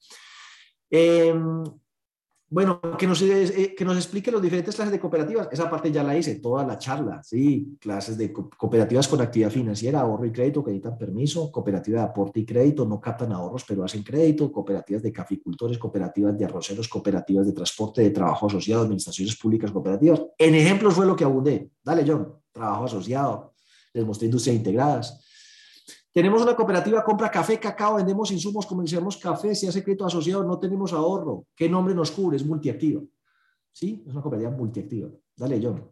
Em, 0.90 1.64
bueno, 2.48 2.80
que 2.98 3.08
nos, 3.08 3.22
eh, 3.24 3.76
nos 3.80 3.98
explique 3.98 4.32
los 4.32 4.42
diferentes 4.42 4.76
clases 4.76 4.92
de 4.92 5.00
cooperativas. 5.00 5.50
Esa 5.52 5.70
parte 5.70 5.92
ya 5.92 6.04
la 6.04 6.16
hice, 6.16 6.36
toda 6.36 6.64
la 6.64 6.78
charla, 6.78 7.24
¿sí? 7.24 7.76
Clases 7.82 8.18
de 8.18 8.32
cooperativas 8.32 9.08
con 9.08 9.20
actividad 9.20 9.50
financiera, 9.50 10.02
ahorro 10.02 10.26
y 10.26 10.32
crédito 10.32 10.64
que 10.64 10.72
necesitan 10.72 10.98
permiso, 10.98 11.52
cooperativa 11.52 12.00
de 12.02 12.06
aporte 12.06 12.40
y 12.40 12.46
crédito, 12.46 12.86
no 12.86 13.02
captan 13.02 13.32
ahorros 13.32 13.66
pero 13.68 13.84
hacen 13.84 14.04
crédito, 14.04 14.52
cooperativas 14.52 15.02
de 15.02 15.12
caficultores, 15.12 15.78
cooperativas 15.78 16.38
de 16.38 16.46
arroceros, 16.46 16.88
cooperativas 16.88 17.48
de 17.48 17.54
transporte, 17.54 18.04
de 18.04 18.12
trabajo 18.12 18.46
asociado, 18.46 18.84
administraciones 18.84 19.36
públicas 19.36 19.72
cooperativas. 19.72 20.22
En 20.38 20.54
ejemplos 20.54 20.94
fue 20.94 21.08
lo 21.08 21.16
que 21.16 21.24
abundé. 21.24 21.72
Dale, 21.84 22.06
John, 22.08 22.36
trabajo 22.52 22.86
asociado, 22.86 23.54
les 23.92 24.06
mostré 24.06 24.28
industrias 24.28 24.56
integradas. 24.56 25.25
Tenemos 26.16 26.42
una 26.42 26.56
cooperativa, 26.56 27.04
compra 27.04 27.30
café, 27.30 27.60
cacao, 27.60 27.96
vendemos 27.96 28.32
insumos, 28.32 28.66
comerciamos 28.66 29.18
café, 29.18 29.54
si 29.54 29.68
hace 29.68 29.84
crédito 29.84 30.06
asociado, 30.06 30.46
no 30.46 30.58
tenemos 30.58 30.94
ahorro. 30.94 31.48
¿Qué 31.54 31.68
nombre 31.68 31.94
nos 31.94 32.10
cubre? 32.10 32.38
Es 32.38 32.46
multiactiva. 32.46 33.02
¿Sí? 33.74 34.02
Es 34.08 34.14
una 34.14 34.22
cooperativa 34.22 34.50
multiactiva. 34.52 35.10
Dale, 35.36 35.60
John. 35.62 35.92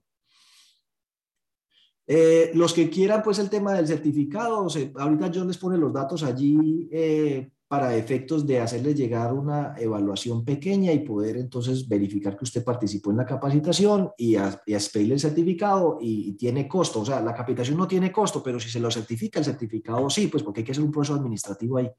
Eh, 2.07 2.51
los 2.53 2.73
que 2.73 2.89
quieran, 2.89 3.21
pues 3.21 3.37
el 3.39 3.49
tema 3.49 3.73
del 3.73 3.85
certificado, 3.85 4.65
ahorita 4.95 5.31
John 5.33 5.47
les 5.47 5.57
pone 5.57 5.77
los 5.77 5.91
datos 5.91 6.23
allí 6.23 6.87
eh, 6.89 7.51
para 7.73 7.95
efectos 7.95 8.45
de 8.45 8.59
hacerle 8.59 8.93
llegar 8.93 9.33
una 9.33 9.73
evaluación 9.79 10.45
pequeña 10.45 10.91
y 10.91 10.99
poder 10.99 11.37
entonces 11.37 11.87
verificar 11.87 12.37
que 12.37 12.43
usted 12.43 12.63
participó 12.63 13.09
en 13.09 13.17
la 13.17 13.25
capacitación 13.25 14.11
y 14.15 14.35
a, 14.35 14.61
y 14.67 14.75
el 14.75 15.19
certificado 15.19 15.97
y, 15.99 16.33
tiene 16.33 16.67
costo. 16.67 16.99
O 16.99 17.05
sea, 17.07 17.19
la 17.19 17.33
capacitación 17.33 17.75
no 17.75 17.87
tiene 17.87 18.11
costo, 18.11 18.43
pero 18.43 18.59
si 18.59 18.69
se 18.69 18.79
lo 18.79 18.91
certifica, 18.91 19.39
el 19.39 19.45
certificado 19.45 20.07
sí, 20.07 20.27
pues 20.27 20.43
porque 20.43 20.59
hay 20.59 20.65
que 20.65 20.71
hacer 20.71 20.83
un 20.83 20.91
proceso 20.91 21.15
administrativo 21.15 21.77
ahí. 21.77 21.89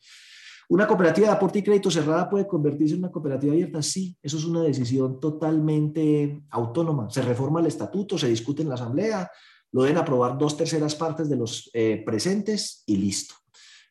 ¿Una 0.68 0.86
cooperativa 0.86 1.26
de 1.26 1.32
aporte 1.32 1.58
y 1.58 1.64
crédito 1.64 1.90
cerrada 1.90 2.30
puede 2.30 2.46
convertirse 2.46 2.94
en 2.94 3.00
una 3.00 3.10
cooperativa 3.10 3.52
abierta? 3.52 3.82
Sí, 3.82 4.16
eso 4.22 4.36
es 4.36 4.44
una 4.44 4.62
decisión 4.62 5.18
totalmente 5.18 6.44
autónoma. 6.50 7.10
Se 7.10 7.20
reforma 7.20 7.58
el 7.58 7.66
estatuto, 7.66 8.16
se 8.16 8.28
discute 8.28 8.62
en 8.62 8.68
la 8.68 8.76
asamblea, 8.76 9.28
lo 9.72 9.82
deben 9.82 9.98
aprobar 9.98 10.38
dos 10.38 10.56
terceras 10.56 10.94
partes 10.94 11.28
de 11.28 11.34
los 11.34 11.68
eh, 11.74 12.00
presentes 12.06 12.84
y 12.86 12.96
listo. 12.96 13.34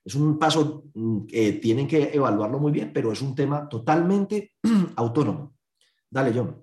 Es 0.05 0.15
un 0.15 0.37
paso 0.37 0.85
mm, 0.93 1.25
que 1.25 1.53
tienen 1.53 1.87
que 1.87 2.11
evaluarlo 2.13 2.59
muy 2.59 2.71
bien, 2.71 2.91
pero 2.91 3.11
es 3.11 3.21
un 3.21 3.35
tema 3.35 3.69
totalmente 3.69 4.53
autónomo. 4.95 5.55
Dale, 6.09 6.31
John. 6.33 6.61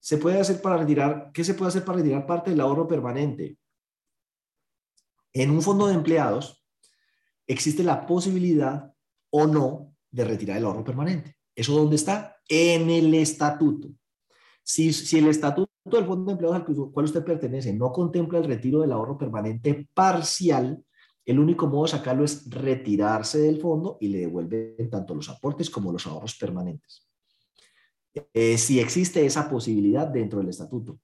Se 0.00 0.16
puede 0.16 0.40
hacer 0.40 0.60
para 0.60 0.78
retirar, 0.78 1.30
¿qué 1.32 1.44
se 1.44 1.54
puede 1.54 1.68
hacer 1.68 1.84
para 1.84 1.98
retirar 1.98 2.26
parte 2.26 2.50
del 2.50 2.60
ahorro 2.60 2.88
permanente? 2.88 3.58
En 5.32 5.50
un 5.50 5.62
fondo 5.62 5.86
de 5.86 5.94
empleados, 5.94 6.64
existe 7.46 7.84
la 7.84 8.06
posibilidad 8.06 8.92
o 9.30 9.46
no 9.46 9.94
de 10.10 10.24
retirar 10.24 10.56
el 10.56 10.64
ahorro 10.64 10.82
permanente. 10.82 11.36
¿Eso 11.54 11.74
dónde 11.74 11.96
está? 11.96 12.36
En 12.48 12.90
el 12.90 13.14
estatuto. 13.14 13.88
Si, 14.62 14.92
si 14.92 15.18
el 15.18 15.28
estatuto 15.28 15.70
del 15.84 16.06
fondo 16.06 16.26
de 16.26 16.32
empleados 16.32 16.56
al 16.56 16.92
cual 16.92 17.04
usted 17.04 17.24
pertenece 17.24 17.72
no 17.72 17.92
contempla 17.92 18.38
el 18.38 18.44
retiro 18.44 18.80
del 18.80 18.92
ahorro 18.92 19.16
permanente 19.16 19.88
parcial, 19.94 20.84
el 21.24 21.38
único 21.38 21.66
modo 21.66 21.84
de 21.84 21.90
sacarlo 21.90 22.24
es 22.24 22.48
retirarse 22.50 23.38
del 23.38 23.60
fondo 23.60 23.98
y 24.00 24.08
le 24.08 24.20
devuelven 24.20 24.90
tanto 24.90 25.14
los 25.14 25.28
aportes 25.28 25.70
como 25.70 25.92
los 25.92 26.06
ahorros 26.06 26.36
permanentes. 26.36 27.06
Eh, 28.34 28.58
si 28.58 28.80
existe 28.80 29.24
esa 29.24 29.48
posibilidad 29.48 30.06
dentro 30.08 30.40
del 30.40 30.48
estatuto. 30.48 30.98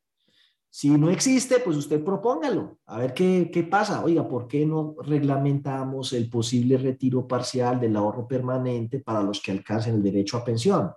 Si 0.69 0.91
no 0.91 1.11
existe, 1.11 1.61
pues 1.61 1.77
usted 1.77 2.05
propóngalo, 2.05 2.79
a 2.87 2.99
ver 2.99 3.15
qué, 3.15 3.51
qué, 3.53 3.63
pasa. 3.63 4.05
Oiga, 4.05 4.29
¿por 4.29 4.47
qué 4.47 4.67
no 4.67 4.95
reglamentamos 5.03 6.13
el 6.13 6.29
posible 6.29 6.77
retiro 6.77 7.27
parcial 7.27 7.81
del 7.81 7.97
ahorro 7.97 8.29
permanente 8.29 8.99
para 9.01 9.23
los 9.23 9.41
que 9.41 9.53
alcancen 9.53 9.95
el 9.95 10.03
derecho 10.03 10.37
a 10.37 10.45
pensión? 10.45 10.91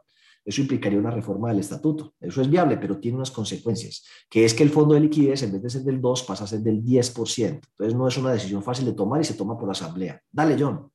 Eso 0.49 0.61
implicaría 0.61 0.97
una 0.97 1.11
reforma 1.11 1.49
del 1.49 1.59
estatuto. 1.59 2.15
Eso 2.19 2.41
es 2.41 2.49
viable, 2.49 2.75
pero 2.77 2.99
tiene 2.99 3.17
unas 3.17 3.29
consecuencias, 3.29 4.03
que 4.27 4.45
es 4.45 4.55
que 4.55 4.63
el 4.63 4.71
fondo 4.71 4.95
de 4.95 5.01
liquidez, 5.01 5.43
en 5.43 5.51
vez 5.51 5.61
de 5.61 5.69
ser 5.69 5.83
del 5.83 6.01
2, 6.01 6.23
pasa 6.23 6.45
a 6.45 6.47
ser 6.47 6.61
del 6.61 6.83
10%. 6.83 7.45
Entonces 7.45 7.95
no 7.95 8.07
es 8.07 8.17
una 8.17 8.31
decisión 8.31 8.63
fácil 8.63 8.85
de 8.85 8.93
tomar 8.93 9.21
y 9.21 9.25
se 9.25 9.35
toma 9.35 9.55
por 9.55 9.67
la 9.67 9.73
asamblea. 9.73 10.19
Dale, 10.31 10.57
John. 10.59 10.91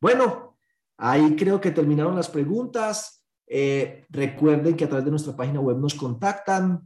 Bueno, 0.00 0.56
ahí 0.96 1.36
creo 1.36 1.60
que 1.60 1.70
terminaron 1.70 2.16
las 2.16 2.28
preguntas. 2.28 3.24
Eh, 3.46 4.04
recuerden 4.08 4.74
que 4.74 4.86
a 4.86 4.88
través 4.88 5.04
de 5.04 5.12
nuestra 5.12 5.36
página 5.36 5.60
web 5.60 5.78
nos 5.78 5.94
contactan. 5.94 6.82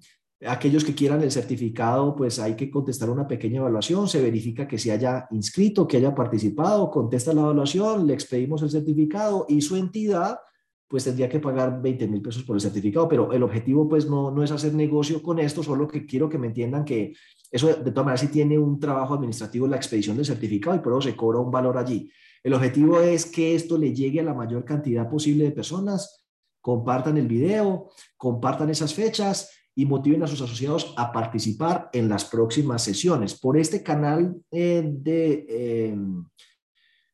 Aquellos 0.46 0.84
que 0.84 0.94
quieran 0.94 1.22
el 1.22 1.30
certificado, 1.30 2.14
pues 2.14 2.38
hay 2.38 2.56
que 2.56 2.70
contestar 2.70 3.08
una 3.08 3.26
pequeña 3.26 3.60
evaluación, 3.60 4.06
se 4.06 4.20
verifica 4.20 4.68
que 4.68 4.76
se 4.76 4.92
haya 4.92 5.26
inscrito, 5.30 5.88
que 5.88 5.96
haya 5.96 6.14
participado, 6.14 6.90
contesta 6.90 7.32
la 7.32 7.40
evaluación, 7.40 8.06
le 8.06 8.12
expedimos 8.12 8.60
el 8.60 8.70
certificado 8.70 9.46
y 9.48 9.62
su 9.62 9.76
entidad 9.76 10.38
pues 10.90 11.04
tendría 11.04 11.28
que 11.28 11.38
pagar 11.38 11.80
20 11.80 12.08
mil 12.08 12.20
pesos 12.20 12.42
por 12.42 12.56
el 12.56 12.60
certificado, 12.60 13.06
pero 13.06 13.32
el 13.32 13.44
objetivo 13.44 13.88
pues 13.88 14.10
no, 14.10 14.32
no 14.32 14.42
es 14.42 14.50
hacer 14.50 14.74
negocio 14.74 15.22
con 15.22 15.38
esto, 15.38 15.62
solo 15.62 15.86
que 15.86 16.04
quiero 16.04 16.28
que 16.28 16.36
me 16.36 16.48
entiendan 16.48 16.84
que 16.84 17.14
eso 17.48 17.68
de 17.68 17.92
todas 17.92 18.04
maneras 18.04 18.22
sí 18.22 18.26
tiene 18.26 18.58
un 18.58 18.80
trabajo 18.80 19.14
administrativo 19.14 19.68
la 19.68 19.76
expedición 19.76 20.16
del 20.16 20.26
certificado 20.26 20.74
y 20.74 20.80
por 20.80 20.92
eso 20.92 21.02
se 21.02 21.14
cobra 21.14 21.38
un 21.38 21.52
valor 21.52 21.78
allí. 21.78 22.10
El 22.42 22.54
objetivo 22.54 23.00
es 23.00 23.26
que 23.26 23.54
esto 23.54 23.78
le 23.78 23.94
llegue 23.94 24.18
a 24.18 24.24
la 24.24 24.34
mayor 24.34 24.64
cantidad 24.64 25.08
posible 25.08 25.44
de 25.44 25.52
personas, 25.52 26.26
compartan 26.60 27.18
el 27.18 27.28
video, 27.28 27.90
compartan 28.16 28.68
esas 28.68 28.92
fechas 28.92 29.48
y 29.76 29.86
motiven 29.86 30.24
a 30.24 30.26
sus 30.26 30.42
asociados 30.42 30.92
a 30.96 31.12
participar 31.12 31.88
en 31.92 32.08
las 32.08 32.24
próximas 32.24 32.82
sesiones. 32.82 33.38
Por 33.38 33.56
este 33.56 33.84
canal 33.84 34.34
eh, 34.50 34.82
de, 34.84 35.46
eh, 35.48 35.96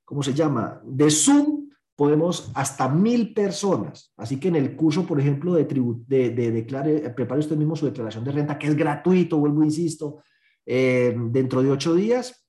¿cómo 0.03 0.23
se 0.23 0.33
llama? 0.33 0.81
De 0.83 1.11
Zoom 1.11 1.66
podemos 1.97 2.51
hasta 2.55 2.89
mil 2.89 3.33
personas. 3.33 4.13
Así 4.17 4.39
que 4.39 4.49
en 4.49 4.57
el 4.57 4.77
curso, 4.77 5.07
por 5.07 5.19
ejemplo, 5.19 5.55
de, 5.55 5.65
de, 5.65 6.31
de 6.31 6.51
declare, 6.51 7.11
prepare 7.11 7.41
usted 7.41 7.57
mismo 7.57 7.75
su 7.75 7.87
declaración 7.87 8.23
de 8.23 8.33
renta, 8.33 8.59
que 8.59 8.69
es 8.69 8.77
gratuito, 8.77 9.39
vuelvo, 9.39 9.65
insisto, 9.65 10.23
eh, 10.67 11.17
dentro 11.31 11.63
de 11.63 11.71
ocho 11.71 11.95
días, 11.95 12.47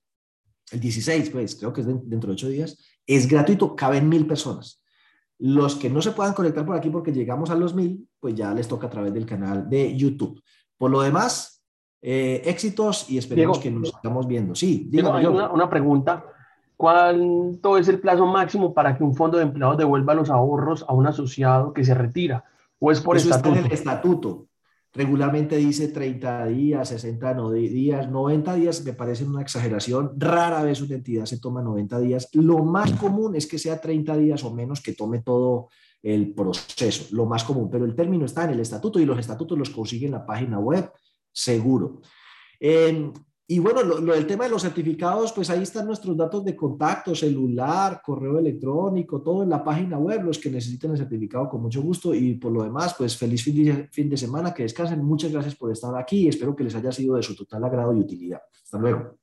el 0.70 0.80
16, 0.80 1.30
pues 1.30 1.56
creo 1.56 1.72
que 1.72 1.80
es 1.80 1.86
dentro 1.86 2.28
de 2.28 2.34
ocho 2.34 2.48
días, 2.48 2.78
es 3.06 3.26
gratuito, 3.26 3.74
caben 3.74 4.08
mil 4.08 4.26
personas. 4.26 4.84
Los 5.38 5.76
que 5.76 5.88
no 5.88 6.02
se 6.02 6.10
puedan 6.10 6.34
conectar 6.34 6.66
por 6.66 6.76
aquí 6.76 6.90
porque 6.90 7.12
llegamos 7.12 7.48
a 7.48 7.54
los 7.54 7.74
mil, 7.74 8.06
pues 8.20 8.34
ya 8.34 8.52
les 8.52 8.68
toca 8.68 8.88
a 8.88 8.90
través 8.90 9.14
del 9.14 9.24
canal 9.24 9.68
de 9.70 9.96
YouTube. 9.96 10.42
Por 10.76 10.90
lo 10.90 11.00
demás, 11.00 11.64
eh, 12.02 12.42
éxitos 12.44 13.08
y 13.08 13.18
esperemos 13.18 13.58
que 13.60 13.70
nos 13.70 13.88
estamos 13.88 14.26
viendo. 14.26 14.54
Sí, 14.54 14.88
dígame 14.90 15.26
una, 15.26 15.50
una, 15.50 15.70
pregunta. 15.70 16.24
¿Cuánto 16.78 17.76
es 17.76 17.88
el 17.88 17.98
plazo 17.98 18.24
máximo 18.24 18.72
para 18.72 18.96
que 18.96 19.02
un 19.02 19.16
fondo 19.16 19.36
de 19.36 19.42
empleados 19.42 19.78
devuelva 19.78 20.14
los 20.14 20.30
ahorros 20.30 20.84
a 20.86 20.92
un 20.92 21.08
asociado 21.08 21.72
que 21.72 21.84
se 21.84 21.92
retira? 21.92 22.44
¿O 22.78 22.92
es 22.92 23.00
por 23.00 23.16
Eso 23.16 23.30
estatuto? 23.30 23.48
Está 23.48 23.60
en 23.60 23.66
el 23.66 23.72
estatuto. 23.72 24.46
Regularmente 24.94 25.56
dice 25.56 25.88
30 25.88 26.46
días, 26.46 26.88
60 26.90 27.34
días, 27.50 28.08
90 28.08 28.54
días, 28.54 28.84
me 28.84 28.92
parece 28.92 29.24
una 29.24 29.42
exageración. 29.42 30.12
Rara 30.16 30.62
vez 30.62 30.80
una 30.80 30.94
entidad 30.94 31.24
se 31.24 31.40
toma 31.40 31.62
90 31.62 31.98
días. 31.98 32.28
Lo 32.34 32.58
más 32.58 32.92
común 32.92 33.34
es 33.34 33.48
que 33.48 33.58
sea 33.58 33.80
30 33.80 34.16
días 34.16 34.44
o 34.44 34.54
menos 34.54 34.80
que 34.80 34.92
tome 34.92 35.18
todo 35.18 35.70
el 36.00 36.32
proceso, 36.32 37.08
lo 37.10 37.26
más 37.26 37.42
común, 37.42 37.68
pero 37.68 37.84
el 37.84 37.96
término 37.96 38.24
está 38.24 38.44
en 38.44 38.50
el 38.50 38.60
estatuto 38.60 39.00
y 39.00 39.04
los 39.04 39.18
estatutos 39.18 39.58
los 39.58 39.70
consiguen 39.70 40.10
en 40.10 40.20
la 40.20 40.24
página 40.24 40.60
web, 40.60 40.92
seguro. 41.32 42.02
Y 43.50 43.60
bueno, 43.60 43.82
lo, 43.82 44.12
del 44.12 44.26
tema 44.26 44.44
de 44.44 44.50
los 44.50 44.60
certificados, 44.60 45.32
pues 45.32 45.48
ahí 45.48 45.62
están 45.62 45.86
nuestros 45.86 46.14
datos 46.14 46.44
de 46.44 46.54
contacto, 46.54 47.14
celular, 47.14 48.02
correo 48.04 48.38
electrónico, 48.38 49.22
todo 49.22 49.42
en 49.42 49.48
la 49.48 49.64
página 49.64 49.96
web, 49.96 50.22
los 50.22 50.38
que 50.38 50.50
necesiten 50.50 50.90
el 50.90 50.98
certificado 50.98 51.48
con 51.48 51.62
mucho 51.62 51.80
gusto. 51.80 52.12
Y 52.12 52.34
por 52.34 52.52
lo 52.52 52.62
demás, 52.62 52.94
pues 52.98 53.16
feliz 53.16 53.42
fin 53.42 53.64
de, 53.64 53.88
fin 53.88 54.10
de 54.10 54.18
semana, 54.18 54.52
que 54.52 54.64
descansen. 54.64 55.02
Muchas 55.02 55.32
gracias 55.32 55.54
por 55.54 55.72
estar 55.72 55.96
aquí 55.96 56.26
y 56.26 56.28
espero 56.28 56.54
que 56.54 56.62
les 56.62 56.74
haya 56.74 56.92
sido 56.92 57.16
de 57.16 57.22
su 57.22 57.34
total 57.34 57.64
agrado 57.64 57.94
y 57.94 58.00
utilidad. 58.00 58.42
Hasta 58.52 58.76
luego. 58.76 59.16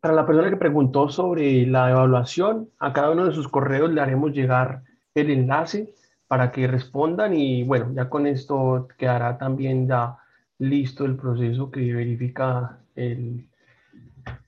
Para 0.00 0.12
la 0.12 0.26
persona 0.26 0.50
que 0.50 0.58
preguntó 0.58 1.08
sobre 1.08 1.64
la 1.66 1.90
evaluación, 1.90 2.68
a 2.78 2.92
cada 2.92 3.10
uno 3.10 3.24
de 3.24 3.32
sus 3.32 3.48
correos 3.48 3.90
le 3.90 4.02
haremos 4.02 4.32
llegar 4.32 4.82
el 5.14 5.30
enlace 5.30 5.94
para 6.26 6.52
que 6.52 6.66
respondan 6.66 7.32
y 7.32 7.64
bueno, 7.64 7.90
ya 7.94 8.10
con 8.10 8.26
esto 8.26 8.86
quedará 8.98 9.38
también 9.38 9.88
ya 9.88 10.19
listo 10.60 11.04
el 11.04 11.16
proceso 11.16 11.70
que 11.70 11.92
verifica 11.92 12.78
el 12.94 13.48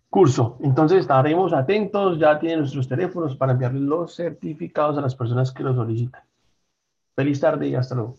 curso. 0.08 0.58
Entonces 0.60 1.00
estaremos 1.00 1.52
atentos, 1.52 2.18
ya 2.18 2.38
tienen 2.38 2.60
nuestros 2.60 2.86
teléfonos 2.86 3.34
para 3.34 3.52
enviarles 3.52 3.82
los 3.82 4.14
certificados 4.14 4.98
a 4.98 5.00
las 5.00 5.14
personas 5.14 5.50
que 5.50 5.62
lo 5.62 5.74
solicitan. 5.74 6.22
Feliz 7.16 7.40
tarde 7.40 7.68
y 7.68 7.74
hasta 7.74 7.94
luego. 7.94 8.16